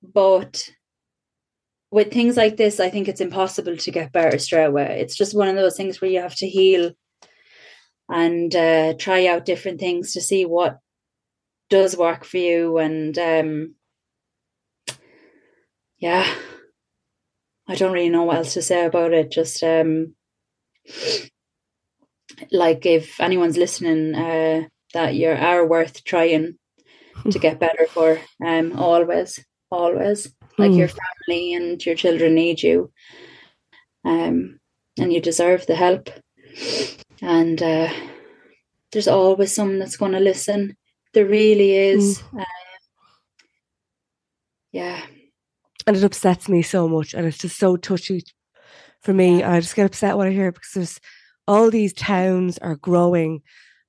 But 0.02 0.70
with 1.92 2.12
things 2.12 2.38
like 2.38 2.58
this, 2.58 2.80
I 2.80 2.90
think 2.90 3.08
it's 3.08 3.22
impossible 3.22 3.78
to 3.78 3.92
get 3.92 4.12
better 4.12 4.38
straight 4.40 4.66
away. 4.66 5.00
It's 5.02 5.16
just 5.16 5.36
one 5.36 5.48
of 5.48 5.56
those 5.56 5.78
things 5.78 6.02
where 6.02 6.12
you 6.12 6.22
have 6.22 6.36
to 6.36 6.48
heal 6.48 6.92
and 8.10 8.56
uh, 8.56 8.94
try 8.98 9.28
out 9.28 9.46
different 9.46 9.80
things 9.80 10.14
to 10.14 10.22
see 10.22 10.46
what 10.46 10.80
does 11.70 11.98
work 11.98 12.24
for 12.24 12.38
you 12.38 12.78
and 12.78 13.18
um, 13.18 13.76
yeah. 15.98 16.26
I 17.68 17.74
don't 17.76 17.94
really 17.94 18.10
know 18.10 18.24
what 18.24 18.38
else 18.38 18.54
to 18.54 18.62
say 18.62 18.86
about 18.86 19.14
it 19.14 19.32
just 19.32 19.64
um, 19.64 20.16
like 22.52 22.86
if 22.86 23.20
anyone's 23.20 23.58
listening 23.58 24.14
uh, 24.14 24.68
that 24.94 25.16
you 25.16 25.30
are 25.30 25.66
worth 25.66 26.04
trying 26.04 26.58
to 27.32 27.40
get 27.40 27.60
better 27.60 27.88
for 27.88 28.20
um 28.46 28.78
always 28.78 29.44
always. 29.72 30.32
Like 30.58 30.72
mm. 30.72 30.78
your 30.78 30.90
family 30.90 31.54
and 31.54 31.86
your 31.86 31.96
children 31.96 32.36
need 32.36 32.62
you 32.62 32.92
um 34.06 34.60
and 35.00 35.12
you 35.12 35.20
deserve 35.20 35.66
the 35.66 35.76
help 35.76 36.10
and 37.22 37.62
uh, 37.62 37.92
there's 38.92 39.08
always 39.08 39.54
someone 39.54 39.80
that's 39.80 39.98
going 39.98 40.14
to 40.14 40.20
listen. 40.20 40.76
There 41.14 41.26
really 41.26 41.72
is. 41.72 42.20
Mm. 42.20 42.42
Uh, 42.42 42.46
yeah. 44.72 45.06
And 45.88 45.96
it 45.96 46.04
upsets 46.04 46.50
me 46.50 46.62
so 46.62 46.88
much, 46.88 47.14
and 47.14 47.26
it's 47.26 47.38
just 47.38 47.58
so 47.58 47.78
touchy 47.78 48.24
for 49.02 49.14
me. 49.14 49.44
I 49.44 49.60
just 49.60 49.76
get 49.76 49.86
upset 49.86 50.18
when 50.18 50.28
I 50.28 50.32
hear 50.32 50.48
it 50.48 50.56
because 50.56 50.72
there's 50.74 51.00
all 51.48 51.70
these 51.70 51.94
towns 51.94 52.58
are 52.58 52.76
growing, 52.76 53.42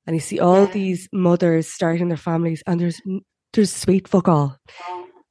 and 0.07 0.15
you 0.15 0.21
see 0.21 0.39
all 0.39 0.65
yeah. 0.67 0.73
these 0.73 1.09
mothers 1.13 1.69
starting 1.69 2.09
their 2.09 2.17
families, 2.17 2.63
and 2.67 2.81
there's 2.81 3.01
there's 3.53 3.73
sweet 3.73 4.07
fuck 4.07 4.29
all 4.29 4.59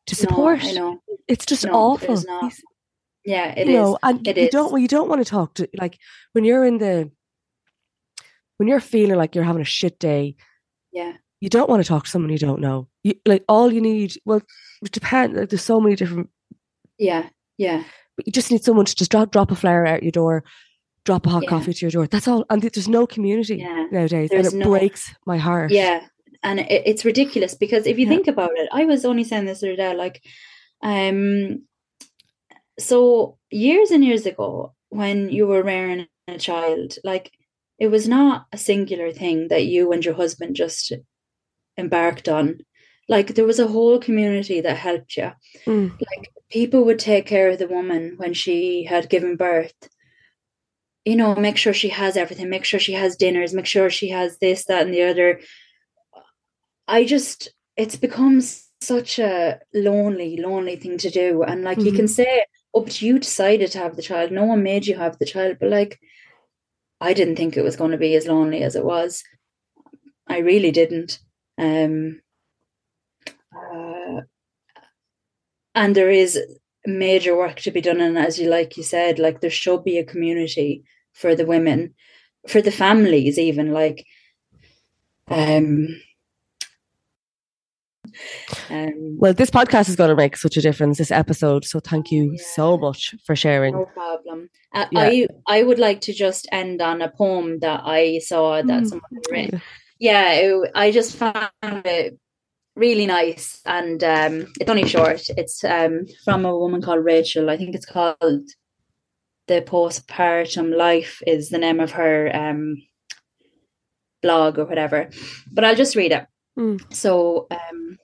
to 0.08 0.16
support. 0.16 0.64
No, 0.74 1.00
it's 1.28 1.46
just 1.46 1.66
no, 1.66 1.74
awful. 1.74 2.22
Yeah, 3.24 3.54
it 3.58 3.68
you 3.68 3.74
is. 3.74 3.80
Know, 3.80 3.98
and 4.04 4.28
it 4.28 4.38
you 4.38 4.44
is. 4.44 4.50
don't 4.50 4.72
well, 4.72 4.82
you 4.82 4.88
don't 4.88 5.08
want 5.08 5.24
to 5.24 5.30
talk 5.30 5.54
to 5.56 5.70
like 5.78 5.98
when 6.34 6.44
you're 6.44 6.66
in 6.66 6.80
the 6.80 7.12
when 8.58 8.68
you're 8.68 8.80
feeling 8.80 9.18
like 9.18 9.36
you're 9.36 9.44
having 9.44 9.62
a 9.62 9.66
shit 9.66 10.00
day, 10.00 10.36
yeah, 10.92 11.14
you 11.42 11.50
don't 11.50 11.70
want 11.70 11.84
to 11.84 11.88
talk 11.88 12.06
to 12.06 12.10
someone 12.10 12.32
you 12.32 12.38
don't 12.38 12.62
know. 12.62 12.88
You 13.04 13.16
like 13.26 13.44
all 13.48 13.72
you 13.72 13.82
need. 13.82 14.16
Well, 14.26 14.42
it 14.82 14.92
depends. 14.92 15.38
Like, 15.38 15.50
there's 15.50 15.62
so 15.62 15.80
many 15.80 15.96
different. 15.96 16.30
Yeah, 16.98 17.30
yeah. 17.58 17.84
But 18.16 18.28
you 18.28 18.32
just 18.32 18.52
need 18.52 18.64
someone 18.64 18.86
to 18.86 18.96
just 18.96 19.12
drop 19.12 19.32
drop 19.32 19.52
a 19.52 19.56
flower 19.56 19.86
out 19.86 20.04
your 20.04 20.12
door, 20.12 20.44
drop 21.04 21.26
a 21.26 21.30
hot 21.30 21.44
yeah. 21.44 21.50
coffee 21.50 21.74
to 21.74 21.86
your 21.86 21.92
door. 21.92 22.08
That's 22.08 22.28
all. 22.28 22.46
And 22.50 22.62
there's 22.62 22.88
no 22.88 23.06
community 23.06 23.58
yeah. 23.58 23.88
nowadays, 23.92 24.30
there's 24.32 24.54
and 24.54 24.62
it 24.62 24.66
no, 24.66 24.72
breaks 24.72 25.14
my 25.26 25.38
heart. 25.38 25.72
Yeah, 25.72 26.06
and 26.44 26.62
it, 26.62 26.84
it's 26.86 27.06
ridiculous 27.06 27.56
because 27.56 27.86
if 27.86 28.00
you 28.00 28.06
yeah. 28.06 28.12
think 28.12 28.28
about 28.28 28.52
it, 28.56 28.70
I 28.72 28.86
was 28.86 29.06
only 29.06 29.24
saying 29.24 29.46
this 29.46 29.60
the 29.60 29.68
other 29.68 29.76
day, 29.76 29.94
like, 29.94 30.24
um, 30.82 31.64
so 32.80 33.38
years 33.52 33.92
and 33.92 34.04
years 34.04 34.26
ago 34.26 34.74
when 34.90 35.30
you 35.30 35.48
were 35.48 35.64
rearing 35.64 36.08
a 36.28 36.38
child, 36.38 36.96
like 37.04 37.32
it 37.78 37.88
was 37.88 38.08
not 38.08 38.46
a 38.52 38.58
singular 38.58 39.12
thing 39.12 39.50
that 39.50 39.66
you 39.66 39.92
and 39.92 40.04
your 40.04 40.14
husband 40.16 40.56
just 40.56 40.94
embarked 41.78 42.30
on. 42.30 42.60
Like 43.08 43.36
there 43.36 43.46
was 43.46 43.60
a 43.60 43.68
whole 43.68 44.00
community 44.00 44.62
that 44.62 44.78
helped 44.78 45.18
you. 45.18 45.32
Mm. 45.66 45.92
Like 45.92 46.32
people 46.50 46.86
would 46.86 47.00
take 47.00 47.26
care 47.26 47.50
of 47.50 47.60
the 47.60 47.68
woman 47.68 48.14
when 48.18 48.34
she 48.34 48.86
had 48.86 49.10
given 49.10 49.36
birth. 49.36 49.74
You 51.04 51.16
know, 51.16 51.36
make 51.36 51.58
sure 51.58 51.74
she 51.74 51.90
has 51.90 52.18
everything, 52.18 52.50
make 52.50 52.66
sure 52.66 52.80
she 52.80 52.94
has 52.94 53.16
dinners, 53.16 53.54
make 53.54 53.68
sure 53.68 53.92
she 53.92 54.10
has 54.10 54.40
this, 54.40 54.66
that, 54.66 54.84
and 54.84 54.94
the 54.94 55.04
other. 55.04 55.40
I 56.88 57.04
just, 57.06 57.50
it's 57.78 57.96
become 57.96 58.42
such 58.82 59.20
a 59.20 59.60
lonely, 59.74 60.38
lonely 60.38 60.78
thing 60.78 60.98
to 61.00 61.12
do. 61.12 61.44
And 61.44 61.64
like 61.64 61.78
mm-hmm. 61.78 61.88
you 61.88 61.92
can 61.92 62.06
mm-hmm. 62.06 62.14
say, 62.14 62.46
oh, 62.74 62.82
but 62.82 63.02
you 63.04 63.20
decided 63.20 63.72
to 63.72 63.80
have 63.80 63.96
the 63.96 64.02
child. 64.02 64.32
No 64.32 64.46
one 64.46 64.64
made 64.64 64.88
you 64.88 64.96
have 64.96 65.20
the 65.20 65.26
child. 65.26 65.58
But 65.60 65.70
like, 65.70 66.00
I 67.06 67.14
didn't 67.14 67.36
think 67.36 67.56
it 67.56 67.64
was 67.64 67.76
going 67.76 67.92
to 67.92 67.98
be 67.98 68.16
as 68.16 68.28
lonely 68.28 68.64
as 68.64 68.76
it 68.76 68.84
was. 68.84 69.24
I 70.28 70.40
really 70.40 70.72
didn't. 70.72 71.20
Um, 71.58 72.22
uh, 73.56 74.22
and 75.76 75.96
there 75.96 76.10
is 76.10 76.40
major 76.88 77.38
work 77.38 77.58
to 77.58 77.72
be 77.72 77.82
done 77.82 78.00
and 78.00 78.18
as 78.18 78.40
you 78.40 78.50
like 78.50 78.78
you 78.78 78.84
said 78.84 79.18
like 79.18 79.42
there 79.42 79.50
should 79.50 79.84
be 79.84 79.98
a 79.98 80.04
community 80.04 80.84
for 81.14 81.36
the 81.36 81.46
women 81.46 81.94
for 82.48 82.62
the 82.62 82.72
families 82.72 83.40
even 83.40 83.72
like 83.72 84.06
um 85.30 85.88
um, 88.70 89.18
well, 89.18 89.34
this 89.34 89.50
podcast 89.50 89.90
is 89.90 89.96
going 89.96 90.10
to 90.10 90.16
make 90.16 90.38
such 90.38 90.58
a 90.58 90.62
difference. 90.62 90.98
This 90.98 91.12
episode, 91.12 91.66
so 91.66 91.80
thank 91.80 92.12
you 92.12 92.34
yeah. 92.34 92.44
so 92.54 92.78
much 92.78 93.16
for 93.26 93.36
sharing. 93.36 93.76
No 93.76 93.86
problem. 93.86 94.50
Uh, 94.74 94.86
yeah. 94.92 95.00
I 95.02 95.28
I 95.48 95.64
would 95.64 95.80
like 95.80 96.02
to 96.02 96.14
just 96.14 96.48
end 96.52 96.82
on 96.82 97.02
a 97.02 97.10
poem 97.10 97.60
that 97.60 97.82
I 97.84 98.20
saw 98.20 98.62
that 98.62 98.84
mm. 98.84 98.88
someone 98.88 99.12
had 99.14 99.32
written. 99.32 99.62
Yeah, 100.00 100.32
it, 100.34 100.72
I 100.76 100.92
just 100.92 101.16
found 101.16 101.50
it 101.62 102.20
really 102.76 103.06
nice, 103.06 103.62
and 103.66 104.04
um, 104.04 104.48
it's 104.60 104.70
only 104.70 104.88
short. 104.88 105.30
It's 105.30 105.64
um, 105.64 106.06
from 106.24 106.46
a 106.46 106.58
woman 106.58 106.82
called 106.82 107.06
Rachel. 107.06 107.50
I 107.50 107.58
think 107.58 107.76
it's 107.76 107.86
called 107.86 108.50
"The 109.48 109.62
Postpartum 109.62 110.76
Life" 110.76 111.22
is 111.26 111.50
the 111.50 111.58
name 111.58 111.80
of 111.80 111.92
her 111.92 112.36
um, 112.36 112.76
blog 114.22 114.60
or 114.60 114.66
whatever. 114.66 115.10
But 115.52 115.64
I'll 115.64 115.76
just 115.76 115.96
read 115.96 116.12
it. 116.12 116.26
Mm. 116.58 116.82
So 116.94 117.48
um, 117.52 117.98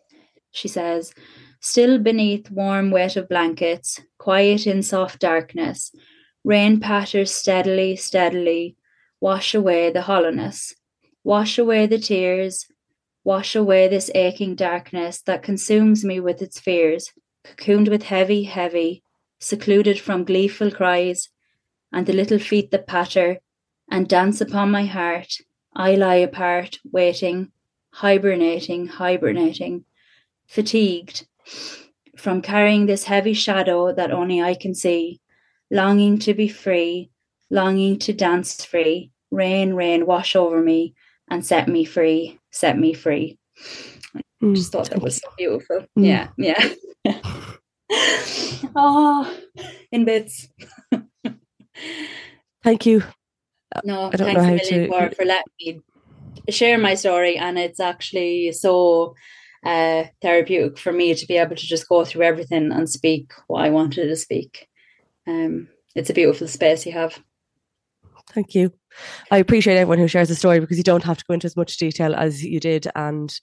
she 0.51 0.67
says, 0.67 1.13
Still 1.59 1.99
beneath 1.99 2.49
warm 2.49 2.91
wet 2.91 3.15
of 3.15 3.29
blankets, 3.29 4.01
quiet 4.17 4.65
in 4.65 4.83
soft 4.83 5.19
darkness, 5.19 5.93
rain 6.43 6.79
patters 6.79 7.31
steadily, 7.31 7.95
steadily, 7.95 8.75
wash 9.19 9.53
away 9.53 9.91
the 9.91 10.01
hollowness, 10.01 10.75
wash 11.23 11.57
away 11.57 11.85
the 11.85 11.99
tears, 11.99 12.67
wash 13.23 13.55
away 13.55 13.87
this 13.87 14.09
aching 14.15 14.55
darkness 14.55 15.21
that 15.21 15.43
consumes 15.43 16.03
me 16.03 16.19
with 16.19 16.41
its 16.41 16.59
fears, 16.59 17.11
cocooned 17.45 17.89
with 17.89 18.03
heavy, 18.03 18.43
heavy, 18.43 19.03
secluded 19.39 19.99
from 19.99 20.23
gleeful 20.23 20.71
cries, 20.71 21.29
and 21.91 22.05
the 22.05 22.13
little 22.13 22.39
feet 22.39 22.71
that 22.71 22.87
patter 22.87 23.39
and 23.89 24.07
dance 24.07 24.41
upon 24.41 24.71
my 24.71 24.85
heart. 24.85 25.37
I 25.75 25.95
lie 25.95 26.15
apart, 26.15 26.79
waiting, 26.91 27.51
hibernating, 27.91 28.87
hibernating, 28.87 29.85
fatigued 30.51 31.25
from 32.17 32.41
carrying 32.41 32.85
this 32.85 33.05
heavy 33.05 33.33
shadow 33.33 33.93
that 33.93 34.11
only 34.11 34.41
I 34.41 34.53
can 34.53 34.75
see, 34.75 35.21
longing 35.71 36.19
to 36.19 36.33
be 36.33 36.49
free, 36.49 37.09
longing 37.49 37.97
to 37.99 38.13
dance 38.13 38.63
free. 38.65 39.11
Rain, 39.31 39.73
rain, 39.73 40.05
wash 40.05 40.35
over 40.35 40.61
me 40.61 40.93
and 41.29 41.45
set 41.45 41.69
me 41.69 41.85
free, 41.85 42.37
set 42.51 42.77
me 42.77 42.93
free. 42.93 43.39
I 44.13 44.21
just 44.53 44.73
thought 44.73 44.89
that 44.89 45.01
was 45.01 45.17
so 45.17 45.29
beautiful. 45.37 45.85
Mm. 45.97 46.05
Yeah, 46.05 46.27
yeah. 46.37 47.21
oh, 48.75 49.37
in 49.93 50.03
bits. 50.03 50.49
Thank 52.61 52.85
you. 52.85 53.03
No, 53.85 54.11
thanks 54.11 54.41
a 54.41 54.45
million 54.45 54.65
to... 54.65 54.87
for, 54.89 55.15
for 55.15 55.23
letting 55.23 55.53
me 55.61 55.81
share 56.49 56.77
my 56.77 56.95
story. 56.95 57.37
And 57.37 57.57
it's 57.57 57.79
actually 57.79 58.51
so 58.51 59.15
uh, 59.65 60.05
therapeutic 60.21 60.77
for 60.77 60.91
me 60.91 61.13
to 61.13 61.25
be 61.27 61.37
able 61.37 61.55
to 61.55 61.65
just 61.65 61.87
go 61.87 62.03
through 62.03 62.23
everything 62.23 62.71
and 62.71 62.89
speak 62.89 63.31
what 63.47 63.63
I 63.63 63.69
wanted 63.69 64.07
to 64.07 64.15
speak. 64.15 64.67
Um, 65.27 65.67
it's 65.95 66.09
a 66.09 66.13
beautiful 66.13 66.47
space 66.47 66.85
you 66.85 66.93
have. 66.93 67.19
Thank 68.33 68.55
you. 68.55 68.71
I 69.29 69.37
appreciate 69.37 69.77
everyone 69.77 69.99
who 69.99 70.07
shares 70.07 70.29
the 70.29 70.35
story 70.35 70.59
because 70.59 70.77
you 70.77 70.83
don't 70.83 71.03
have 71.03 71.17
to 71.17 71.25
go 71.27 71.33
into 71.33 71.45
as 71.45 71.57
much 71.57 71.77
detail 71.77 72.15
as 72.15 72.43
you 72.43 72.59
did. 72.59 72.87
And 72.95 73.33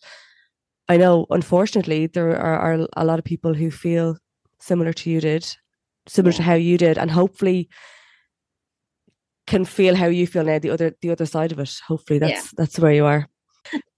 I 0.89 0.97
know, 0.97 1.27
unfortunately, 1.31 2.07
there 2.07 2.37
are, 2.37 2.59
are 2.59 2.87
a 2.97 3.05
lot 3.05 3.19
of 3.19 3.25
people 3.25 3.55
who 3.55 3.71
feel 3.71 4.17
similar 4.61 4.93
to 4.93 5.11
you 5.11 5.21
did, 5.21 5.57
similar 6.07 6.33
yeah. 6.33 6.37
to 6.39 6.43
how 6.43 6.55
you 6.55 6.79
did, 6.79 6.99
and 6.99 7.11
hopefully 7.11 7.69
can 9.47 9.65
feel 9.65 9.95
how 9.95 10.07
you 10.07 10.27
feel 10.27 10.45
now. 10.45 10.59
The 10.59 10.71
other, 10.71 10.95
the 11.01 11.11
other 11.11 11.27
side 11.27 11.53
of 11.53 11.59
it. 11.59 11.75
Hopefully, 11.87 12.19
that's 12.19 12.33
yeah. 12.33 12.49
that's 12.57 12.79
where 12.79 12.93
you 12.93 13.05
are. 13.05 13.29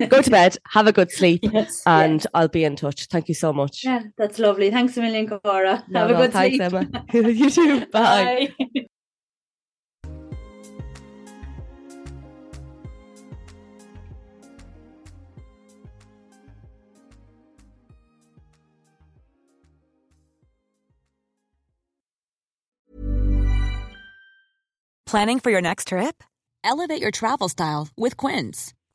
Go 0.09 0.23
to 0.23 0.31
bed, 0.31 0.57
have 0.71 0.87
a 0.87 0.93
good 0.93 1.11
sleep, 1.11 1.41
yes, 1.53 1.83
and 1.87 2.27
I'll 2.35 2.49
be 2.49 2.65
in 2.65 2.77
touch. 2.77 3.07
Thank 3.07 3.29
you 3.29 3.35
so 3.35 3.53
much. 3.53 3.85
Yeah, 3.85 4.03
that's 4.17 4.39
lovely. 4.39 4.71
Thanks 4.71 4.97
a 4.97 5.01
million, 5.03 5.29
Cora. 5.29 5.85
No, 5.89 6.01
have 6.01 6.11
a 6.11 6.15
good 6.15 6.33
thanks, 6.33 6.57
sleep. 6.57 6.73
Emma. 6.73 7.05
you 7.31 7.51
too. 7.51 7.87
Bye. 7.93 8.49
Bye. 8.59 8.87
Planning 25.07 25.41
for 25.41 25.51
your 25.51 25.61
next 25.61 25.89
trip? 25.89 26.23
Elevate 26.63 27.03
your 27.03 27.11
travel 27.11 27.49
style 27.49 27.89
with 27.97 28.17
Quince. 28.17 28.73